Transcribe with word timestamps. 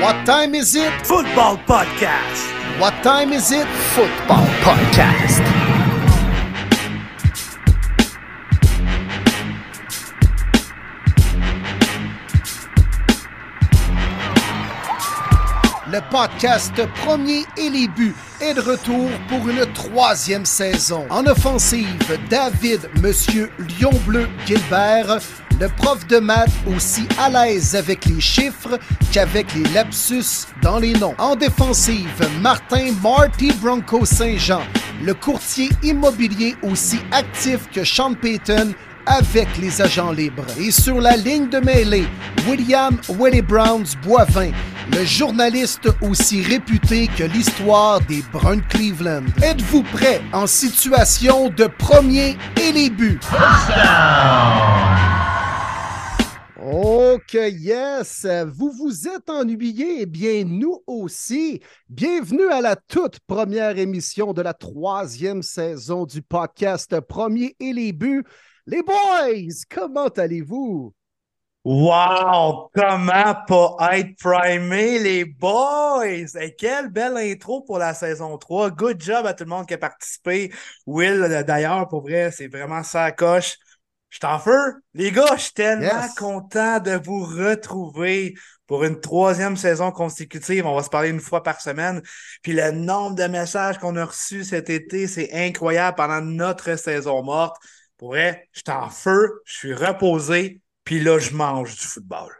What 0.00 0.24
time 0.24 0.54
is 0.54 0.74
it? 0.76 0.90
Football 1.06 1.58
Podcast. 1.58 2.80
What 2.80 2.94
time 3.02 3.34
is 3.34 3.52
it? 3.52 3.66
Football 3.94 4.46
Podcast. 4.64 5.49
Le 15.92 16.00
podcast 16.08 16.74
Premier 17.04 17.42
et 17.56 17.68
les 17.68 17.88
buts 17.88 18.14
est 18.40 18.54
de 18.54 18.60
retour 18.60 19.08
pour 19.28 19.48
une 19.48 19.66
troisième 19.72 20.44
saison. 20.44 21.04
En 21.10 21.26
offensive, 21.26 21.86
David 22.28 22.88
Monsieur 23.02 23.50
Lion 23.58 23.90
Bleu 24.06 24.28
Gilbert, 24.46 25.18
le 25.58 25.68
prof 25.68 26.06
de 26.06 26.18
maths 26.18 26.48
aussi 26.66 27.08
à 27.18 27.28
l'aise 27.28 27.74
avec 27.74 28.04
les 28.04 28.20
chiffres 28.20 28.78
qu'avec 29.10 29.52
les 29.54 29.64
lapsus 29.70 30.46
dans 30.62 30.78
les 30.78 30.92
noms. 30.92 31.14
En 31.18 31.34
défensive, 31.34 32.28
Martin 32.40 32.92
Marty 33.02 33.50
Bronco 33.60 34.04
Saint-Jean, 34.04 34.62
le 35.02 35.14
courtier 35.14 35.70
immobilier 35.82 36.54
aussi 36.62 37.00
actif 37.10 37.68
que 37.72 37.82
Sean 37.82 38.14
Payton 38.14 38.74
avec 39.06 39.48
les 39.58 39.80
agents 39.82 40.12
libres. 40.12 40.46
Et 40.58 40.70
sur 40.70 41.00
la 41.00 41.16
ligne 41.16 41.48
de 41.48 41.58
mêlée, 41.58 42.06
William 42.48 42.98
Willie 43.08 43.42
Browns 43.42 43.96
Boivin, 44.02 44.52
le 44.92 45.04
journaliste 45.04 45.88
aussi 46.00 46.42
réputé 46.42 47.08
que 47.16 47.24
l'histoire 47.24 48.00
des 48.02 48.22
Bruns 48.32 48.62
Cleveland. 48.68 49.24
Êtes-vous 49.42 49.82
prêt 49.82 50.20
en 50.32 50.46
situation 50.46 51.48
de 51.50 51.66
premier 51.66 52.36
et 52.60 52.72
les 52.72 52.90
buts? 52.90 53.20
Ok, 56.62 57.34
yes, 57.34 58.26
vous 58.46 58.70
vous 58.70 59.08
êtes 59.08 59.30
ennuyés, 59.30 60.02
eh 60.02 60.06
bien 60.06 60.44
nous 60.44 60.82
aussi. 60.86 61.60
Bienvenue 61.88 62.48
à 62.50 62.60
la 62.60 62.76
toute 62.76 63.18
première 63.20 63.78
émission 63.78 64.32
de 64.32 64.42
la 64.42 64.52
troisième 64.52 65.42
saison 65.42 66.04
du 66.04 66.20
podcast 66.20 67.00
Premier 67.00 67.56
et 67.58 67.72
les 67.72 67.92
buts. 67.92 68.24
Les 68.66 68.82
boys, 68.82 69.52
comment 69.68 70.08
allez-vous? 70.08 70.94
Wow! 71.62 72.70
Comment 72.74 73.34
pas 73.46 73.98
être 73.98 74.16
primé, 74.16 74.98
les 74.98 75.26
boys! 75.26 76.24
Et 76.40 76.54
quelle 76.56 76.88
belle 76.88 77.18
intro 77.18 77.60
pour 77.62 77.78
la 77.78 77.92
saison 77.92 78.38
3. 78.38 78.70
Good 78.70 79.02
job 79.02 79.26
à 79.26 79.34
tout 79.34 79.44
le 79.44 79.50
monde 79.50 79.66
qui 79.66 79.74
a 79.74 79.78
participé. 79.78 80.50
Will, 80.86 81.44
d'ailleurs, 81.46 81.86
pour 81.88 82.00
vrai, 82.02 82.30
c'est 82.30 82.48
vraiment 82.48 82.82
ça 82.82 83.12
coche. 83.12 83.58
Je 84.08 84.18
t'en 84.20 84.38
feu. 84.38 84.74
Les 84.94 85.12
gars, 85.12 85.36
je 85.36 85.42
suis 85.42 85.52
tellement 85.52 85.84
Yes. 85.84 86.14
content 86.14 86.80
de 86.80 86.92
vous 86.92 87.22
retrouver 87.24 88.34
pour 88.66 88.84
une 88.84 88.98
troisième 89.00 89.56
saison 89.56 89.92
consécutive. 89.92 90.66
On 90.66 90.74
va 90.74 90.82
se 90.82 90.88
parler 90.88 91.10
une 91.10 91.20
fois 91.20 91.42
par 91.42 91.60
semaine. 91.60 92.00
Puis 92.42 92.52
le 92.54 92.70
nombre 92.72 93.16
de 93.16 93.24
messages 93.24 93.78
qu'on 93.78 93.96
a 93.96 94.04
reçus 94.06 94.44
cet 94.44 94.70
été, 94.70 95.06
c'est 95.06 95.30
incroyable 95.32 95.96
pendant 95.96 96.22
notre 96.22 96.76
saison 96.76 97.22
morte. 97.22 97.56
Pour 98.00 98.12
vrai, 98.12 98.48
je 98.52 98.60
suis 98.60 98.70
en 98.74 98.88
feu, 98.88 99.42
je 99.44 99.58
suis 99.58 99.74
reposé, 99.74 100.62
puis 100.84 101.00
là, 101.00 101.18
je 101.18 101.34
mange 101.34 101.76
du 101.76 101.82
football. 101.82 102.32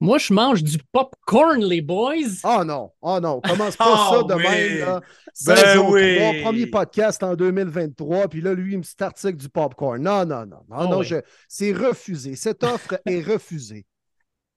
Moi, 0.00 0.18
je 0.18 0.34
mange 0.34 0.64
du 0.64 0.76
popcorn, 0.90 1.62
les 1.62 1.80
boys. 1.80 2.16
Oh 2.42 2.64
non, 2.64 2.90
oh 3.00 3.20
non, 3.20 3.40
commence 3.40 3.76
pas 3.76 3.84
Ah 3.86 4.10
ça 4.10 4.22
de 4.24 4.34
oui. 4.34 4.42
même. 4.42 4.78
Là. 4.80 5.00
Ben 5.46 5.54
Saison 5.54 5.92
oui. 5.92 6.16
3, 6.16 6.42
premier 6.42 6.66
podcast 6.66 7.22
en 7.22 7.36
2023, 7.36 8.26
puis 8.26 8.40
là, 8.40 8.52
lui, 8.52 8.72
il 8.72 8.78
me 8.78 8.82
start 8.82 9.24
avec 9.24 9.36
du 9.36 9.48
popcorn. 9.48 10.02
Non, 10.02 10.26
non, 10.26 10.44
non, 10.44 10.64
non, 10.68 10.88
non, 10.88 10.98
oui. 10.98 11.04
je... 11.04 11.16
c'est 11.46 11.72
refusé. 11.72 12.34
Cette 12.34 12.64
offre 12.64 13.00
est 13.06 13.22
refusée. 13.22 13.86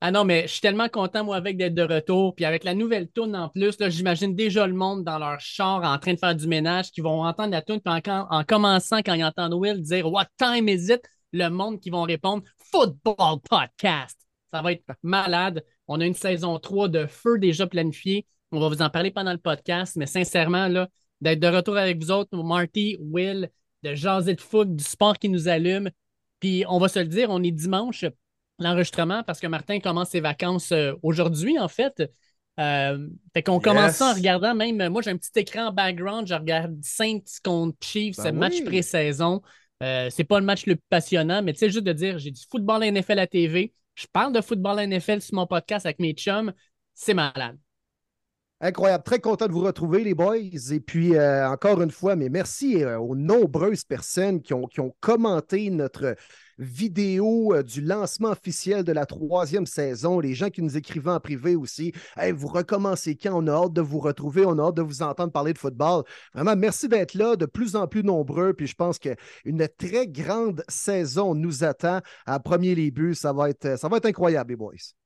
Ah 0.06 0.12
non, 0.12 0.26
mais 0.26 0.42
je 0.42 0.48
suis 0.52 0.59
tellement 0.59 0.90
content, 0.90 1.23
moi, 1.23 1.38
avec 1.38 1.56
d'être 1.56 1.76
de 1.76 1.82
retour. 1.82 2.36
Puis 2.36 2.44
avec 2.44 2.66
la 2.66 2.73
nouvelle 2.73 3.09
tune 3.09 3.38
en 3.38 3.48
plus, 3.48 3.78
j'imagine 3.88 4.36
déjà 4.36 4.68
le 4.68 4.73
monde 4.73 5.06
dans 5.06 5.18
leur 5.18 5.40
char 5.40 5.82
en 5.82 5.98
train 5.98 6.14
de 6.14 6.20
faire 6.20 6.36
du 6.36 6.45
ménage 6.45 6.92
qui 6.92 7.00
vont 7.00 7.23
entendre 7.23 7.52
la 7.52 7.62
tune. 7.62 7.80
Puis 7.80 8.12
en, 8.12 8.28
en 8.30 8.44
commençant, 8.44 8.98
quand 8.98 9.14
ils 9.14 9.23
entendent 9.23 9.54
Will 9.54 9.82
dire 9.82 10.11
What 10.11 10.26
time 10.38 10.67
is 10.67 10.92
it? 10.92 11.00
Le 11.32 11.48
monde 11.48 11.80
qui 11.80 11.89
vont 11.89 12.02
répondre 12.02 12.44
Football 12.70 13.39
Podcast. 13.50 14.20
Ça 14.52 14.61
va 14.61 14.73
être 14.73 14.83
malade. 15.04 15.64
On 15.88 16.02
a 16.02 16.06
une 16.06 16.16
saison 16.16 16.60
3 16.60 16.89
de 16.89 17.06
feu 17.06 17.39
déjà 17.39 17.66
planifiée. 17.66 18.26
On 18.52 18.60
va 18.60 18.67
vous 18.67 18.82
en 18.82 18.89
parler 18.89 19.10
pendant 19.10 19.32
le 19.32 19.38
podcast. 19.38 19.95
Mais 19.95 20.06
sincèrement, 20.06 20.67
là, 20.67 20.89
d'être 21.22 21.39
de 21.39 21.48
retour 21.48 21.77
avec 21.77 22.04
vous 22.04 22.11
autres, 22.11 22.36
Marty, 22.36 22.98
Will, 23.00 23.50
de 23.83 23.95
jaser 23.95 24.36
de 24.36 24.42
foot, 24.42 24.76
du 24.76 24.83
sport 24.83 25.17
qui 25.17 25.30
nous 25.30 25.48
allume. 25.48 25.89
Puis 26.42 26.66
on 26.67 26.77
va 26.77 26.89
se 26.89 27.00
le 27.00 27.08
dire, 27.08 27.30
on 27.30 27.42
est 27.42 27.52
dimanche 27.52 28.04
l'enregistrement 28.59 29.23
parce 29.23 29.39
que 29.39 29.47
Martin 29.47 29.80
commence 29.80 30.09
ses 30.09 30.19
vacances 30.19 30.71
euh, 30.71 30.93
aujourd'hui, 31.02 31.59
en 31.59 31.67
fait. 31.67 32.03
Euh, 32.59 33.08
fait 33.33 33.41
qu'on 33.41 33.59
commence 33.59 33.93
ça 33.93 34.11
en 34.11 34.14
regardant 34.14 34.53
même. 34.53 34.89
Moi, 34.89 35.02
j'ai 35.02 35.09
un 35.09 35.17
petit 35.17 35.31
écran 35.36 35.67
en 35.67 35.71
background. 35.71 36.27
Je 36.27 36.36
regarde 36.36 36.77
Saints 36.83 37.39
contre 37.43 37.77
Chiefs, 37.81 38.17
Ben 38.17 38.36
match 38.36 38.55
oui. 38.59 38.64
pré-saison. 38.64 39.41
Euh, 39.81 40.09
c'est 40.11 40.23
pas 40.23 40.39
le 40.39 40.45
match 40.45 40.65
le 40.65 40.75
plus 40.75 40.86
passionnant, 40.89 41.41
mais 41.41 41.53
tu 41.53 41.59
sais, 41.59 41.69
juste 41.69 41.83
de 41.83 41.93
dire, 41.93 42.19
j'ai 42.19 42.31
du 42.31 42.41
football 42.49 42.83
NFL 42.83 43.19
à 43.19 43.27
TV. 43.27 43.73
Je 43.95 44.05
parle 44.11 44.31
de 44.33 44.41
football 44.41 44.87
NFL 44.87 45.21
sur 45.21 45.35
mon 45.35 45.47
podcast 45.47 45.85
avec 45.85 45.99
mes 45.99 46.14
chums. 46.14 46.53
C'est 46.93 47.14
malade. 47.14 47.58
Incroyable. 48.66 49.04
Très 49.04 49.20
content 49.20 49.48
de 49.48 49.52
vous 49.52 49.60
retrouver, 49.60 50.06
les 50.06 50.14
boys. 50.14 50.38
Et 50.38 50.80
puis, 50.80 51.18
euh, 51.18 51.46
encore 51.50 51.82
une 51.82 51.92
fois, 51.92 52.16
mais 52.16 52.30
merci 52.30 52.82
euh, 52.82 52.98
aux 52.98 53.14
nombreuses 53.14 53.84
personnes 53.84 54.42
qui 54.42 54.54
ont, 54.54 54.68
qui 54.68 54.80
ont 54.80 54.96
commenté 55.02 55.70
notre 55.70 56.16
vidéo 56.58 57.54
euh, 57.54 57.62
du 57.62 57.82
lancement 57.82 58.30
officiel 58.30 58.86
de 58.86 58.94
la 58.94 59.06
troisième 59.06 59.66
saison. 59.66 60.22
Les 60.22 60.34
gens 60.34 60.50
qui 60.50 60.62
nous 60.62 60.78
écrivaient 60.78 61.12
en 61.12 61.20
privé 61.20 61.58
aussi. 61.58 61.92
Vous 62.34 62.48
recommencez 62.48 63.18
quand? 63.18 63.34
On 63.34 63.48
a 63.48 63.52
hâte 63.52 63.74
de 63.74 63.82
vous 63.82 64.00
retrouver. 64.00 64.46
On 64.46 64.58
a 64.58 64.64
hâte 64.64 64.76
de 64.76 64.82
vous 64.82 65.02
entendre 65.02 65.34
parler 65.34 65.52
de 65.52 65.60
football. 65.60 66.06
Vraiment, 66.34 66.56
merci 66.56 66.88
d'être 66.88 67.16
là, 67.16 67.36
de 67.36 67.45
plus 67.45 67.76
en 67.76 67.88
plus 67.88 68.06
nombreux. 68.06 68.54
Puis 68.54 68.68
je 68.68 68.76
pense 68.76 68.98
qu'une 68.98 69.68
très 69.78 70.08
grande 70.08 70.64
saison 70.70 71.36
nous 71.36 71.66
attend 71.66 72.00
à 72.26 72.40
premier 72.40 72.76
buts. 72.92 73.14
Ça 73.14 73.34
va 73.34 73.50
être, 73.50 73.78
ça 73.78 73.90
va 73.90 73.98
être 73.98 74.06
incroyable, 74.06 74.52
les 74.52 74.56
boys. 74.56 75.02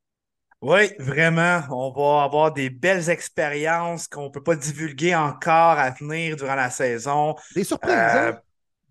Oui, 0.62 0.92
vraiment. 0.98 1.62
On 1.70 1.92
va 1.92 2.24
avoir 2.24 2.52
des 2.54 2.70
belles 2.72 3.10
expériences 3.10 4.08
qu'on 4.08 4.24
ne 4.26 4.30
peut 4.30 4.42
pas 4.44 4.56
divulguer 4.56 5.14
encore 5.16 5.78
à 5.78 5.92
venir 5.92 6.36
durant 6.36 6.56
la 6.56 6.70
saison. 6.72 7.36
Des 7.56 7.64
surprises, 7.64 8.16
Euh, 8.16 8.16
hein? 8.16 8.40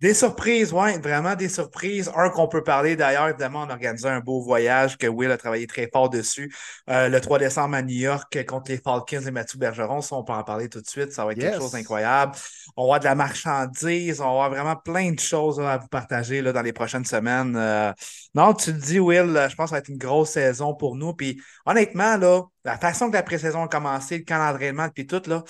Des 0.03 0.13
surprises, 0.13 0.75
oui, 0.75 0.99
vraiment 0.99 1.35
des 1.37 1.49
surprises. 1.49 2.11
Un 2.15 2.29
qu'on 2.29 2.49
peut 2.49 2.63
parler 2.63 2.97
d'ailleurs, 2.97 3.29
évidemment, 3.29 3.63
on 3.63 3.71
a 3.71 3.73
organisé 3.73 4.07
un 4.07 4.21
beau 4.21 4.43
voyage 4.43 4.99
que 4.99 5.07
Will 5.07 5.31
a 5.31 5.39
travaillé 5.39 5.67
très 5.67 5.89
fort 5.91 6.11
dessus. 6.11 6.55
Euh, 6.91 7.09
le 7.09 7.19
3 7.19 7.39
décembre 7.39 7.77
à 7.77 7.83
New 7.83 7.97
York 7.97 8.45
contre 8.45 8.73
les 8.73 8.77
Falcons 8.77 9.23
et 9.27 9.31
Mathieu 9.31 9.59
Bergeron, 9.59 10.03
ça, 10.03 10.17
on 10.17 10.23
peut 10.23 10.35
en 10.35 10.45
parler 10.45 10.69
tout 10.69 10.83
de 10.83 10.87
suite. 10.87 11.13
Ça 11.13 11.25
va 11.25 11.33
être 11.33 11.39
quelque 11.41 11.57
chose 11.57 11.73
d'incroyable. 11.73 12.33
On 12.77 12.83
va 12.83 12.85
avoir 12.85 13.01
de 13.01 13.05
la 13.07 13.15
marchandise, 13.15 14.21
on 14.21 14.25
va 14.25 14.31
avoir 14.31 14.51
vraiment 14.51 14.77
plein 14.77 15.13
de 15.13 15.19
choses 15.19 15.59
là, 15.59 15.73
à 15.73 15.79
vous 15.79 15.89
partager 15.89 16.43
là, 16.43 16.53
dans 16.53 16.63
les 16.63 16.75
prochaines 16.75 17.07
semaines. 17.07 17.57
Euh, 17.57 17.91
non, 18.35 18.53
tu 18.53 18.73
le 18.73 18.79
dis, 18.79 19.01
Will, 19.01 19.47
je 19.49 19.55
pense 19.57 19.65
que 19.65 19.71
ça 19.71 19.77
va 19.77 19.79
être 19.79 19.89
une 19.89 19.97
grosse 19.97 20.31
saison 20.33 20.75
pour 20.75 20.97
nous. 20.97 21.15
Puis 21.15 21.41
honnêtement, 21.65 22.19
là, 22.19 22.43
la 22.67 22.77
façon 22.77 23.09
que 23.09 23.15
la 23.15 23.23
pré-saison 23.23 23.63
a 23.63 23.69
commencé, 23.69 24.19
le 24.19 24.25
camp 24.25 24.39
d'entraînement, 24.39 24.91
puis 24.91 25.07
tout, 25.07 25.23
là, 25.27 25.43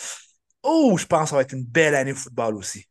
oh, 0.62 0.96
je 0.96 1.06
pense 1.06 1.24
que 1.24 1.30
ça 1.30 1.36
va 1.36 1.42
être 1.42 1.52
une 1.52 1.64
belle 1.64 1.96
année 1.96 2.12
de 2.12 2.18
football 2.18 2.54
aussi. 2.54 2.86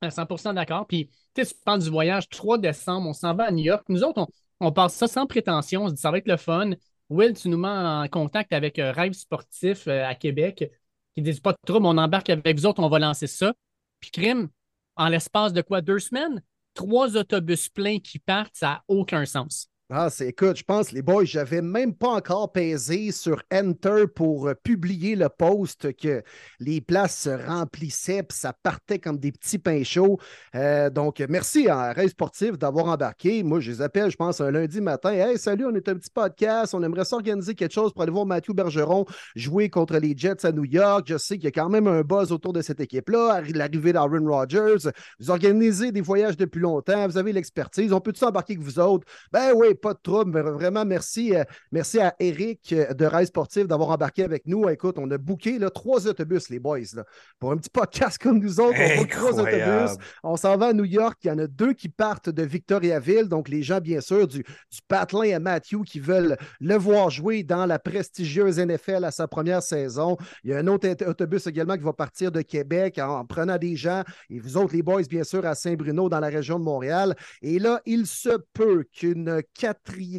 À 0.00 0.10
100% 0.10 0.54
d'accord. 0.54 0.86
Puis, 0.86 1.08
tu 1.34 1.44
sais, 1.44 1.54
tu 1.54 1.60
parles 1.64 1.82
du 1.82 1.90
voyage 1.90 2.28
3 2.28 2.58
décembre, 2.58 3.08
on 3.08 3.12
s'en 3.12 3.34
va 3.34 3.44
à 3.44 3.50
New 3.50 3.64
York. 3.64 3.84
Nous 3.88 4.04
autres, 4.04 4.20
on, 4.20 4.28
on 4.60 4.72
passe 4.72 4.94
ça 4.94 5.08
sans 5.08 5.26
prétention. 5.26 5.84
On 5.84 5.88
se 5.88 5.94
dit, 5.94 6.00
ça 6.00 6.10
va 6.10 6.18
être 6.18 6.28
le 6.28 6.36
fun. 6.36 6.70
Will, 7.10 7.34
tu 7.34 7.48
nous 7.48 7.58
mets 7.58 7.68
en 7.68 8.06
contact 8.08 8.52
avec 8.52 8.78
euh, 8.78 8.92
Rêve 8.92 9.12
Sportif 9.12 9.88
euh, 9.88 10.06
à 10.06 10.14
Québec 10.14 10.70
qui 11.14 11.22
disent 11.22 11.40
pas 11.40 11.52
de 11.52 11.58
trouble, 11.66 11.86
on 11.86 11.98
embarque 11.98 12.30
avec 12.30 12.56
vous 12.56 12.66
autres, 12.66 12.82
on 12.82 12.88
va 12.88 12.98
lancer 12.98 13.26
ça. 13.26 13.52
Puis, 13.98 14.10
crime, 14.10 14.48
en 14.96 15.08
l'espace 15.08 15.52
de 15.52 15.62
quoi, 15.62 15.80
deux 15.80 15.98
semaines? 15.98 16.42
Trois 16.74 17.16
autobus 17.16 17.68
pleins 17.68 17.98
qui 17.98 18.20
partent, 18.20 18.54
ça 18.54 18.68
n'a 18.68 18.84
aucun 18.86 19.24
sens. 19.24 19.68
Ah, 19.90 20.10
c'est 20.10 20.28
écoute, 20.28 20.58
je 20.58 20.64
pense, 20.64 20.92
les 20.92 21.00
boys, 21.00 21.24
j'avais 21.24 21.62
même 21.62 21.94
pas 21.94 22.08
encore 22.10 22.52
pesé 22.52 23.10
sur 23.10 23.42
Enter 23.50 24.04
pour 24.14 24.48
euh, 24.48 24.52
publier 24.54 25.16
le 25.16 25.30
post 25.30 25.96
que 25.96 26.22
les 26.60 26.82
places 26.82 27.20
se 27.22 27.30
remplissaient 27.30 28.22
puis 28.22 28.36
ça 28.36 28.52
partait 28.52 28.98
comme 28.98 29.16
des 29.16 29.32
petits 29.32 29.56
pains 29.58 29.82
chauds. 29.84 30.18
Euh, 30.54 30.90
donc, 30.90 31.24
merci 31.30 31.70
à 31.70 31.94
Rêve 31.94 32.10
Sportif 32.10 32.58
d'avoir 32.58 32.84
embarqué. 32.88 33.42
Moi, 33.42 33.60
je 33.60 33.70
les 33.70 33.80
appelle, 33.80 34.10
je 34.10 34.16
pense, 34.18 34.42
un 34.42 34.50
lundi 34.50 34.82
matin. 34.82 35.10
Hey, 35.10 35.38
salut, 35.38 35.64
on 35.64 35.74
est 35.74 35.88
un 35.88 35.94
petit 35.94 36.10
podcast. 36.10 36.74
On 36.74 36.82
aimerait 36.82 37.06
s'organiser 37.06 37.54
quelque 37.54 37.72
chose 37.72 37.94
pour 37.94 38.02
aller 38.02 38.12
voir 38.12 38.26
Mathieu 38.26 38.52
Bergeron 38.52 39.06
jouer 39.36 39.70
contre 39.70 39.96
les 39.96 40.12
Jets 40.14 40.44
à 40.44 40.52
New 40.52 40.66
York. 40.66 41.06
Je 41.08 41.16
sais 41.16 41.36
qu'il 41.36 41.44
y 41.44 41.48
a 41.48 41.50
quand 41.52 41.70
même 41.70 41.86
un 41.86 42.02
buzz 42.02 42.30
autour 42.30 42.52
de 42.52 42.60
cette 42.60 42.80
équipe-là. 42.82 43.40
Arri- 43.40 43.56
L'arrivée 43.56 43.94
d'Aaron 43.94 44.26
Rodgers. 44.26 44.90
Vous 45.18 45.30
organisez 45.30 45.92
des 45.92 46.02
voyages 46.02 46.36
depuis 46.36 46.60
longtemps. 46.60 47.06
Vous 47.08 47.16
avez 47.16 47.32
l'expertise. 47.32 47.90
On 47.94 48.02
peut-tu 48.02 48.22
embarquer 48.24 48.52
avec 48.52 48.62
vous 48.62 48.78
autres? 48.78 49.06
Ben 49.32 49.52
oui, 49.56 49.68
pas 49.80 49.94
de 49.94 50.00
trouble. 50.02 50.38
Vraiment, 50.40 50.84
merci, 50.84 51.34
euh, 51.34 51.44
merci 51.72 52.00
à 52.00 52.14
Eric 52.18 52.72
euh, 52.72 52.92
de 52.94 53.04
Rail 53.04 53.26
Sportif 53.26 53.66
d'avoir 53.66 53.90
embarqué 53.90 54.24
avec 54.24 54.46
nous. 54.46 54.68
Écoute, 54.68 54.96
on 54.98 55.10
a 55.10 55.18
booké 55.18 55.58
là, 55.58 55.70
trois 55.70 56.06
autobus, 56.06 56.48
les 56.48 56.58
boys. 56.58 56.78
Là. 56.94 57.04
Pour 57.38 57.52
un 57.52 57.56
petit 57.56 57.70
podcast 57.70 58.18
comme 58.18 58.38
nous 58.38 58.60
autres, 58.60 58.78
on 58.78 58.98
book 58.98 59.10
trois 59.10 59.40
autobus. 59.40 59.96
On 60.22 60.36
s'en 60.36 60.56
va 60.56 60.66
à 60.68 60.72
New 60.72 60.84
York. 60.84 61.18
Il 61.24 61.28
y 61.28 61.30
en 61.30 61.38
a 61.38 61.46
deux 61.46 61.72
qui 61.72 61.88
partent 61.88 62.30
de 62.30 62.42
Victoriaville. 62.42 63.28
Donc, 63.28 63.48
les 63.48 63.62
gens, 63.62 63.80
bien 63.80 64.00
sûr, 64.00 64.26
du, 64.26 64.38
du 64.38 64.78
Patelin 64.86 65.36
à 65.36 65.38
Matthew 65.38 65.82
qui 65.84 66.00
veulent 66.00 66.36
le 66.60 66.74
voir 66.76 67.10
jouer 67.10 67.42
dans 67.42 67.66
la 67.66 67.78
prestigieuse 67.78 68.58
NFL 68.58 69.04
à 69.04 69.10
sa 69.10 69.28
première 69.28 69.62
saison. 69.62 70.16
Il 70.44 70.50
y 70.50 70.54
a 70.54 70.58
un 70.58 70.66
autre 70.66 70.88
autobus 71.06 71.46
également 71.46 71.76
qui 71.76 71.82
va 71.82 71.92
partir 71.92 72.32
de 72.32 72.42
Québec 72.42 72.98
en, 72.98 73.24
prenant 73.24 73.58
des 73.58 73.76
gens. 73.76 74.02
Et 74.30 74.38
vous 74.38 74.56
autres, 74.56 74.74
les 74.74 74.82
boys, 74.82 75.02
bien 75.08 75.24
sûr, 75.24 75.44
à 75.46 75.54
Saint-Bruno, 75.54 76.08
dans 76.08 76.20
la 76.20 76.28
région 76.28 76.58
de 76.58 76.64
Montréal. 76.64 77.14
Et 77.42 77.58
là, 77.58 77.80
il 77.86 78.06
se 78.06 78.38
peut 78.52 78.84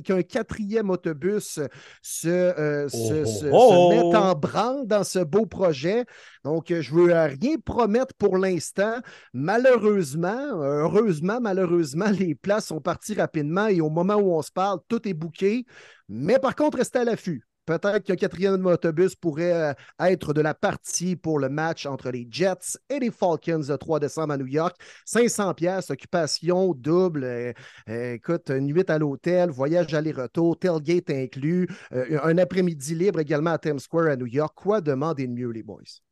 qu'un 0.04 0.22
quatrième 0.22 0.90
autobus 0.90 1.60
se, 2.02 2.28
euh, 2.28 2.88
oh, 2.94 3.50
oh, 3.52 3.90
mette 3.90 4.04
oh. 4.04 4.16
en 4.16 4.36
branle 4.36 4.88
dans 4.88 5.04
ce 5.04 5.20
beau 5.20 5.46
projet. 5.46 6.06
Donc, 6.44 6.68
je 6.70 6.94
ne 6.94 7.00
veux 7.00 7.14
rien 7.14 7.58
promettre 7.64 8.14
pour 8.16 8.38
l'instant. 8.38 9.00
Malheureusement, 9.34 10.62
heureusement, 10.62 11.40
malheureusement, 11.42 12.10
les 12.10 12.36
places 12.36 12.68
sont 12.68 12.82
parties 12.82 13.16
rapidement 13.16 13.68
et 13.68 13.82
au 13.82 13.90
moment 13.90 14.16
où 14.16 14.34
on 14.34 14.42
se 14.42 14.52
parle, 14.52 14.80
tout 14.88 15.08
est 15.08 15.14
bouqué. 15.14 15.66
Mais 16.08 16.40
par 16.40 16.56
contre, 16.56 16.78
restez 16.78 17.00
à 17.00 17.04
l'affût. 17.04 17.49
Peut-être 17.70 18.04
qu'un 18.04 18.16
quatrième 18.16 18.66
autobus 18.66 19.14
pourrait 19.14 19.54
euh, 19.54 19.74
être 20.00 20.34
de 20.34 20.42
la 20.42 20.56
partie 20.56 21.16
pour 21.16 21.38
le 21.38 21.50
match 21.50 21.86
entre 21.86 22.10
les 22.10 22.28
Jets 22.28 22.80
et 22.90 22.98
les 22.98 23.12
Falcons 23.12 23.62
le 23.70 23.78
3 23.78 24.00
décembre 24.00 24.34
à 24.34 24.38
New 24.38 24.48
York. 24.48 24.76
500 25.06 25.54
pièces, 25.54 25.92
occupation 25.92 26.74
double. 26.74 27.24
Euh, 27.24 27.54
euh, 27.88 28.14
écoute, 28.14 28.50
une 28.50 28.66
nuit 28.66 28.86
à 28.88 28.98
l'hôtel, 28.98 29.52
voyage 29.52 29.94
aller-retour, 29.94 30.58
tailgate 30.58 31.12
inclus, 31.12 31.68
un 31.92 32.40
après-midi 32.40 32.96
libre 32.96 33.20
également 33.20 33.52
à 33.52 33.60
Times 33.60 33.78
Square 33.78 34.08
à 34.08 34.16
New 34.16 34.26
York. 34.26 34.54
Quoi 34.56 34.82
demander 34.82 35.28
de 35.28 35.34
mieux, 35.34 35.52
les 35.52 35.62
boys? 35.62 36.09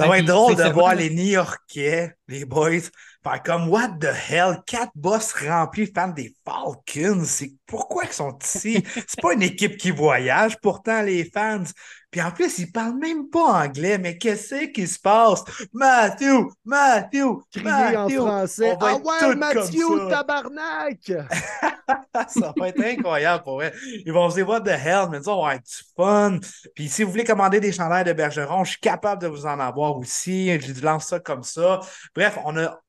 Ça 0.00 0.08
va 0.08 0.18
être 0.18 0.26
drôle 0.26 0.56
de 0.56 0.64
voir 0.64 0.94
les 0.94 1.10
New-Yorkais, 1.10 2.14
les 2.28 2.44
boys, 2.44 2.80
faire 3.22 3.42
comme 3.42 3.68
What 3.68 3.98
the 4.00 4.12
hell? 4.30 4.58
Quatre 4.66 4.92
boss 4.94 5.32
remplis 5.32 5.88
de 5.88 5.92
fans 5.94 6.08
des 6.08 6.34
Falcons. 6.44 7.24
C'est 7.24 7.52
pourquoi 7.66 8.04
ils 8.04 8.12
sont 8.12 8.38
ici? 8.42 8.82
C'est 9.06 9.20
pas 9.20 9.34
une 9.34 9.42
équipe 9.42 9.76
qui 9.76 9.90
voyage, 9.90 10.58
pourtant, 10.60 11.02
les 11.02 11.24
fans. 11.24 11.64
Puis 12.10 12.20
en 12.20 12.30
plus, 12.32 12.58
ils 12.58 12.72
parlent 12.72 12.98
même 12.98 13.28
pas 13.28 13.64
anglais, 13.64 13.98
mais 13.98 14.18
qu'est-ce 14.18 14.66
qui 14.66 14.86
se 14.86 14.98
passe? 14.98 15.44
Matthew! 15.72 16.50
Matthew! 16.64 17.42
Crier 17.52 17.96
en 17.96 18.08
français. 18.08 18.76
Ah 18.80 18.96
ouais, 18.96 19.36
Matthew, 19.36 20.08
tabarnak! 20.08 21.12
ça 22.28 22.52
va 22.56 22.68
être 22.68 22.82
incroyable 22.82 23.44
pour 23.44 23.54
vrai. 23.56 23.72
Ils 24.04 24.12
vont 24.12 24.28
se 24.30 24.36
dire 24.36 24.48
What 24.48 24.62
the 24.62 24.68
hell? 24.68 25.08
Mais 25.10 25.22
ça 25.22 25.36
va 25.36 25.54
être 25.54 25.64
du 25.64 25.82
fun. 25.96 26.38
Puis 26.74 26.88
si 26.88 27.02
vous 27.02 27.10
voulez 27.10 27.24
commander 27.24 27.60
des 27.60 27.72
chandails 27.72 28.04
de 28.04 28.12
Bergeron, 28.12 28.64
je 28.64 28.72
suis 28.72 28.80
capable 28.80 29.22
de 29.22 29.28
vous 29.28 29.46
en 29.46 29.60
avoir 29.60 29.96
aussi. 29.96 30.58
Je 30.60 30.82
lance 30.82 31.06
ça 31.06 31.20
comme 31.20 31.42
ça. 31.42 31.80
Bref, 32.14 32.38
on 32.44 32.56
a. 32.56 32.80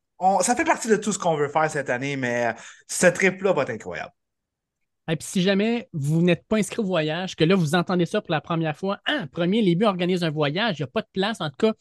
ça 0.41 0.55
fait 0.55 0.65
partie 0.65 0.87
de 0.87 0.95
tout 0.95 1.11
ce 1.11 1.19
qu'on 1.19 1.35
veut 1.35 1.49
faire 1.49 1.69
cette 1.69 1.89
année, 1.89 2.15
mais 2.15 2.55
ce 2.87 3.07
trip-là 3.07 3.53
va 3.53 3.63
être 3.63 3.71
incroyable. 3.71 4.11
Et 5.09 5.15
puis 5.15 5.27
si 5.27 5.41
jamais 5.41 5.89
vous 5.93 6.21
n'êtes 6.21 6.45
pas 6.47 6.57
inscrit 6.57 6.79
au 6.79 6.85
voyage, 6.85 7.35
que 7.35 7.43
là, 7.43 7.55
vous 7.55 7.75
entendez 7.75 8.05
ça 8.05 8.21
pour 8.21 8.31
la 8.31 8.41
première 8.41 8.77
fois, 8.77 8.99
ah, 9.05 9.25
premier, 9.31 9.61
les 9.61 9.77
organise 9.83 10.23
un 10.23 10.29
voyage, 10.29 10.79
il 10.79 10.83
n'y 10.83 10.85
a 10.85 10.87
pas 10.87 11.01
de 11.01 11.07
place. 11.11 11.41
En 11.41 11.49
tout 11.49 11.55
cas, 11.57 11.73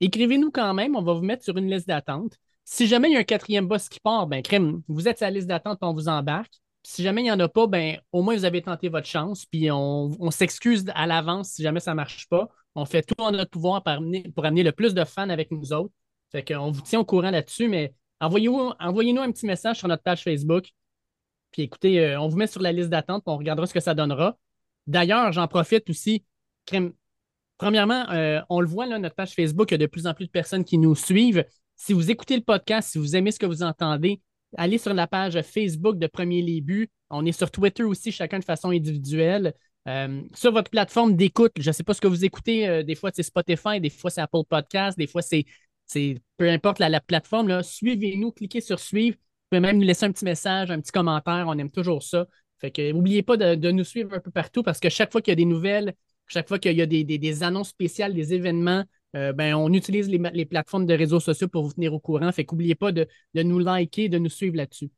écrivez-nous 0.00 0.50
quand 0.50 0.72
même, 0.74 0.96
on 0.96 1.02
va 1.02 1.12
vous 1.14 1.22
mettre 1.22 1.44
sur 1.44 1.56
une 1.56 1.70
liste 1.70 1.88
d'attente. 1.88 2.36
Si 2.64 2.86
jamais 2.86 3.08
il 3.08 3.14
y 3.14 3.16
a 3.16 3.20
un 3.20 3.24
quatrième 3.24 3.66
boss 3.66 3.88
qui 3.88 4.00
part, 4.00 4.26
ben 4.26 4.42
crème, 4.42 4.82
vous 4.88 5.08
êtes 5.08 5.18
sur 5.18 5.26
la 5.26 5.30
liste 5.30 5.46
d'attente, 5.48 5.78
on 5.82 5.92
vous 5.92 6.08
embarque. 6.08 6.52
Si 6.82 7.02
jamais 7.02 7.22
il 7.22 7.24
n'y 7.24 7.32
en 7.32 7.40
a 7.40 7.48
pas, 7.48 7.66
ben 7.66 7.98
au 8.12 8.22
moins 8.22 8.36
vous 8.36 8.44
avez 8.44 8.62
tenté 8.62 8.88
votre 8.88 9.06
chance, 9.06 9.44
puis 9.46 9.70
on, 9.70 10.30
s'excuse 10.30 10.84
à 10.94 11.06
l'avance 11.06 11.50
si 11.50 11.62
jamais 11.62 11.80
ça 11.80 11.92
ne 11.92 11.96
marche 11.96 12.28
pas. 12.28 12.48
On 12.74 12.84
fait 12.84 13.02
tout 13.02 13.20
en 13.22 13.32
notre 13.32 13.50
pouvoir 13.50 13.82
pour 13.82 13.92
amener, 14.44 14.62
le 14.62 14.72
plus 14.72 14.94
de 14.94 15.04
fans 15.04 15.28
avec 15.30 15.50
nous 15.50 15.72
autres. 15.72 15.92
Fait 16.30 16.44
qu'on 16.44 16.70
vous 16.70 16.82
tient 16.82 17.00
au 17.00 17.04
courant 17.04 17.30
là-dessus, 17.30 17.68
mais 17.68 17.94
envoyez-nous 18.20 18.72
envoyez 18.78 19.18
un 19.18 19.32
petit 19.32 19.46
message 19.46 19.78
sur 19.78 19.88
notre 19.88 20.02
page 20.02 20.22
Facebook. 20.22 20.68
Puis 21.52 21.62
écoutez, 21.62 22.00
euh, 22.00 22.20
on 22.20 22.28
vous 22.28 22.36
met 22.36 22.46
sur 22.46 22.60
la 22.60 22.72
liste 22.72 22.90
d'attente, 22.90 23.22
on 23.26 23.36
regardera 23.36 23.66
ce 23.66 23.74
que 23.74 23.80
ça 23.80 23.94
donnera. 23.94 24.38
D'ailleurs, 24.86 25.32
j'en 25.32 25.48
profite 25.48 25.88
aussi. 25.90 26.24
Premièrement, 27.56 28.08
euh, 28.10 28.40
on 28.48 28.60
le 28.60 28.66
voit, 28.66 28.86
là, 28.86 28.98
notre 28.98 29.14
page 29.14 29.34
Facebook, 29.34 29.70
il 29.70 29.74
y 29.74 29.76
a 29.76 29.78
de 29.78 29.86
plus 29.86 30.06
en 30.06 30.14
plus 30.14 30.26
de 30.26 30.30
personnes 30.30 30.64
qui 30.64 30.78
nous 30.78 30.94
suivent. 30.94 31.44
Si 31.76 31.92
vous 31.92 32.10
écoutez 32.10 32.36
le 32.36 32.42
podcast, 32.42 32.90
si 32.90 32.98
vous 32.98 33.16
aimez 33.16 33.30
ce 33.30 33.38
que 33.38 33.46
vous 33.46 33.62
entendez, 33.62 34.20
allez 34.56 34.78
sur 34.78 34.94
la 34.94 35.06
page 35.06 35.40
Facebook 35.42 35.98
de 35.98 36.06
Premier 36.06 36.42
Début. 36.42 36.88
On 37.10 37.24
est 37.26 37.32
sur 37.32 37.50
Twitter 37.50 37.82
aussi, 37.82 38.12
chacun 38.12 38.38
de 38.38 38.44
façon 38.44 38.70
individuelle. 38.70 39.54
Euh, 39.88 40.22
sur 40.34 40.52
votre 40.52 40.70
plateforme 40.70 41.16
d'écoute, 41.16 41.52
je 41.58 41.68
ne 41.68 41.72
sais 41.72 41.82
pas 41.82 41.94
ce 41.94 42.00
que 42.00 42.08
vous 42.08 42.24
écoutez, 42.24 42.84
des 42.84 42.94
fois 42.94 43.10
c'est 43.14 43.22
Spotify, 43.22 43.80
des 43.80 43.88
fois 43.90 44.10
c'est 44.10 44.20
Apple 44.20 44.44
Podcast, 44.48 44.98
des 44.98 45.06
fois 45.06 45.22
c'est 45.22 45.46
peu 46.36 46.50
importe 46.50 46.78
la, 46.78 46.90
la 46.90 47.00
plateforme, 47.00 47.62
suivez-nous, 47.62 48.32
cliquez 48.32 48.60
sur 48.60 48.78
suivre 48.78 49.16
pouvez 49.50 49.60
même 49.60 49.78
nous 49.78 49.86
laisser 49.86 50.06
un 50.06 50.12
petit 50.12 50.24
message, 50.24 50.70
un 50.70 50.80
petit 50.80 50.92
commentaire. 50.92 51.44
On 51.46 51.58
aime 51.58 51.70
toujours 51.70 52.02
ça. 52.02 52.26
Fait 52.58 52.70
que 52.70 52.92
n'oubliez 52.92 53.22
pas 53.22 53.36
de, 53.36 53.70
nous 53.70 53.84
suivre 53.84 54.14
un 54.14 54.20
peu 54.20 54.30
partout 54.30 54.62
parce 54.62 54.80
que 54.80 54.88
chaque 54.88 55.12
fois 55.12 55.20
qu'il 55.20 55.32
y 55.32 55.32
a 55.32 55.36
des 55.36 55.44
nouvelles, 55.44 55.94
chaque 56.26 56.48
fois 56.48 56.58
qu'il 56.58 56.76
y 56.76 56.82
a 56.82 56.86
des, 56.86 57.42
annonces 57.42 57.70
spéciales, 57.70 58.14
des 58.14 58.34
événements, 58.34 58.84
euh, 59.16 59.32
ben, 59.32 59.54
on 59.54 59.72
utilise 59.72 60.08
les, 60.08 60.44
plateformes 60.44 60.86
de 60.86 60.94
réseaux 60.94 61.20
sociaux 61.20 61.48
pour 61.48 61.64
vous 61.64 61.72
tenir 61.72 61.94
au 61.94 62.00
courant. 62.00 62.30
Fait 62.32 62.44
qu'oubliez 62.44 62.74
pas 62.74 62.92
de, 62.92 63.06
nous 63.34 63.58
liker, 63.58 64.08
de 64.08 64.18
nous 64.18 64.28
suivre 64.28 64.56
là-dessus. 64.56 64.90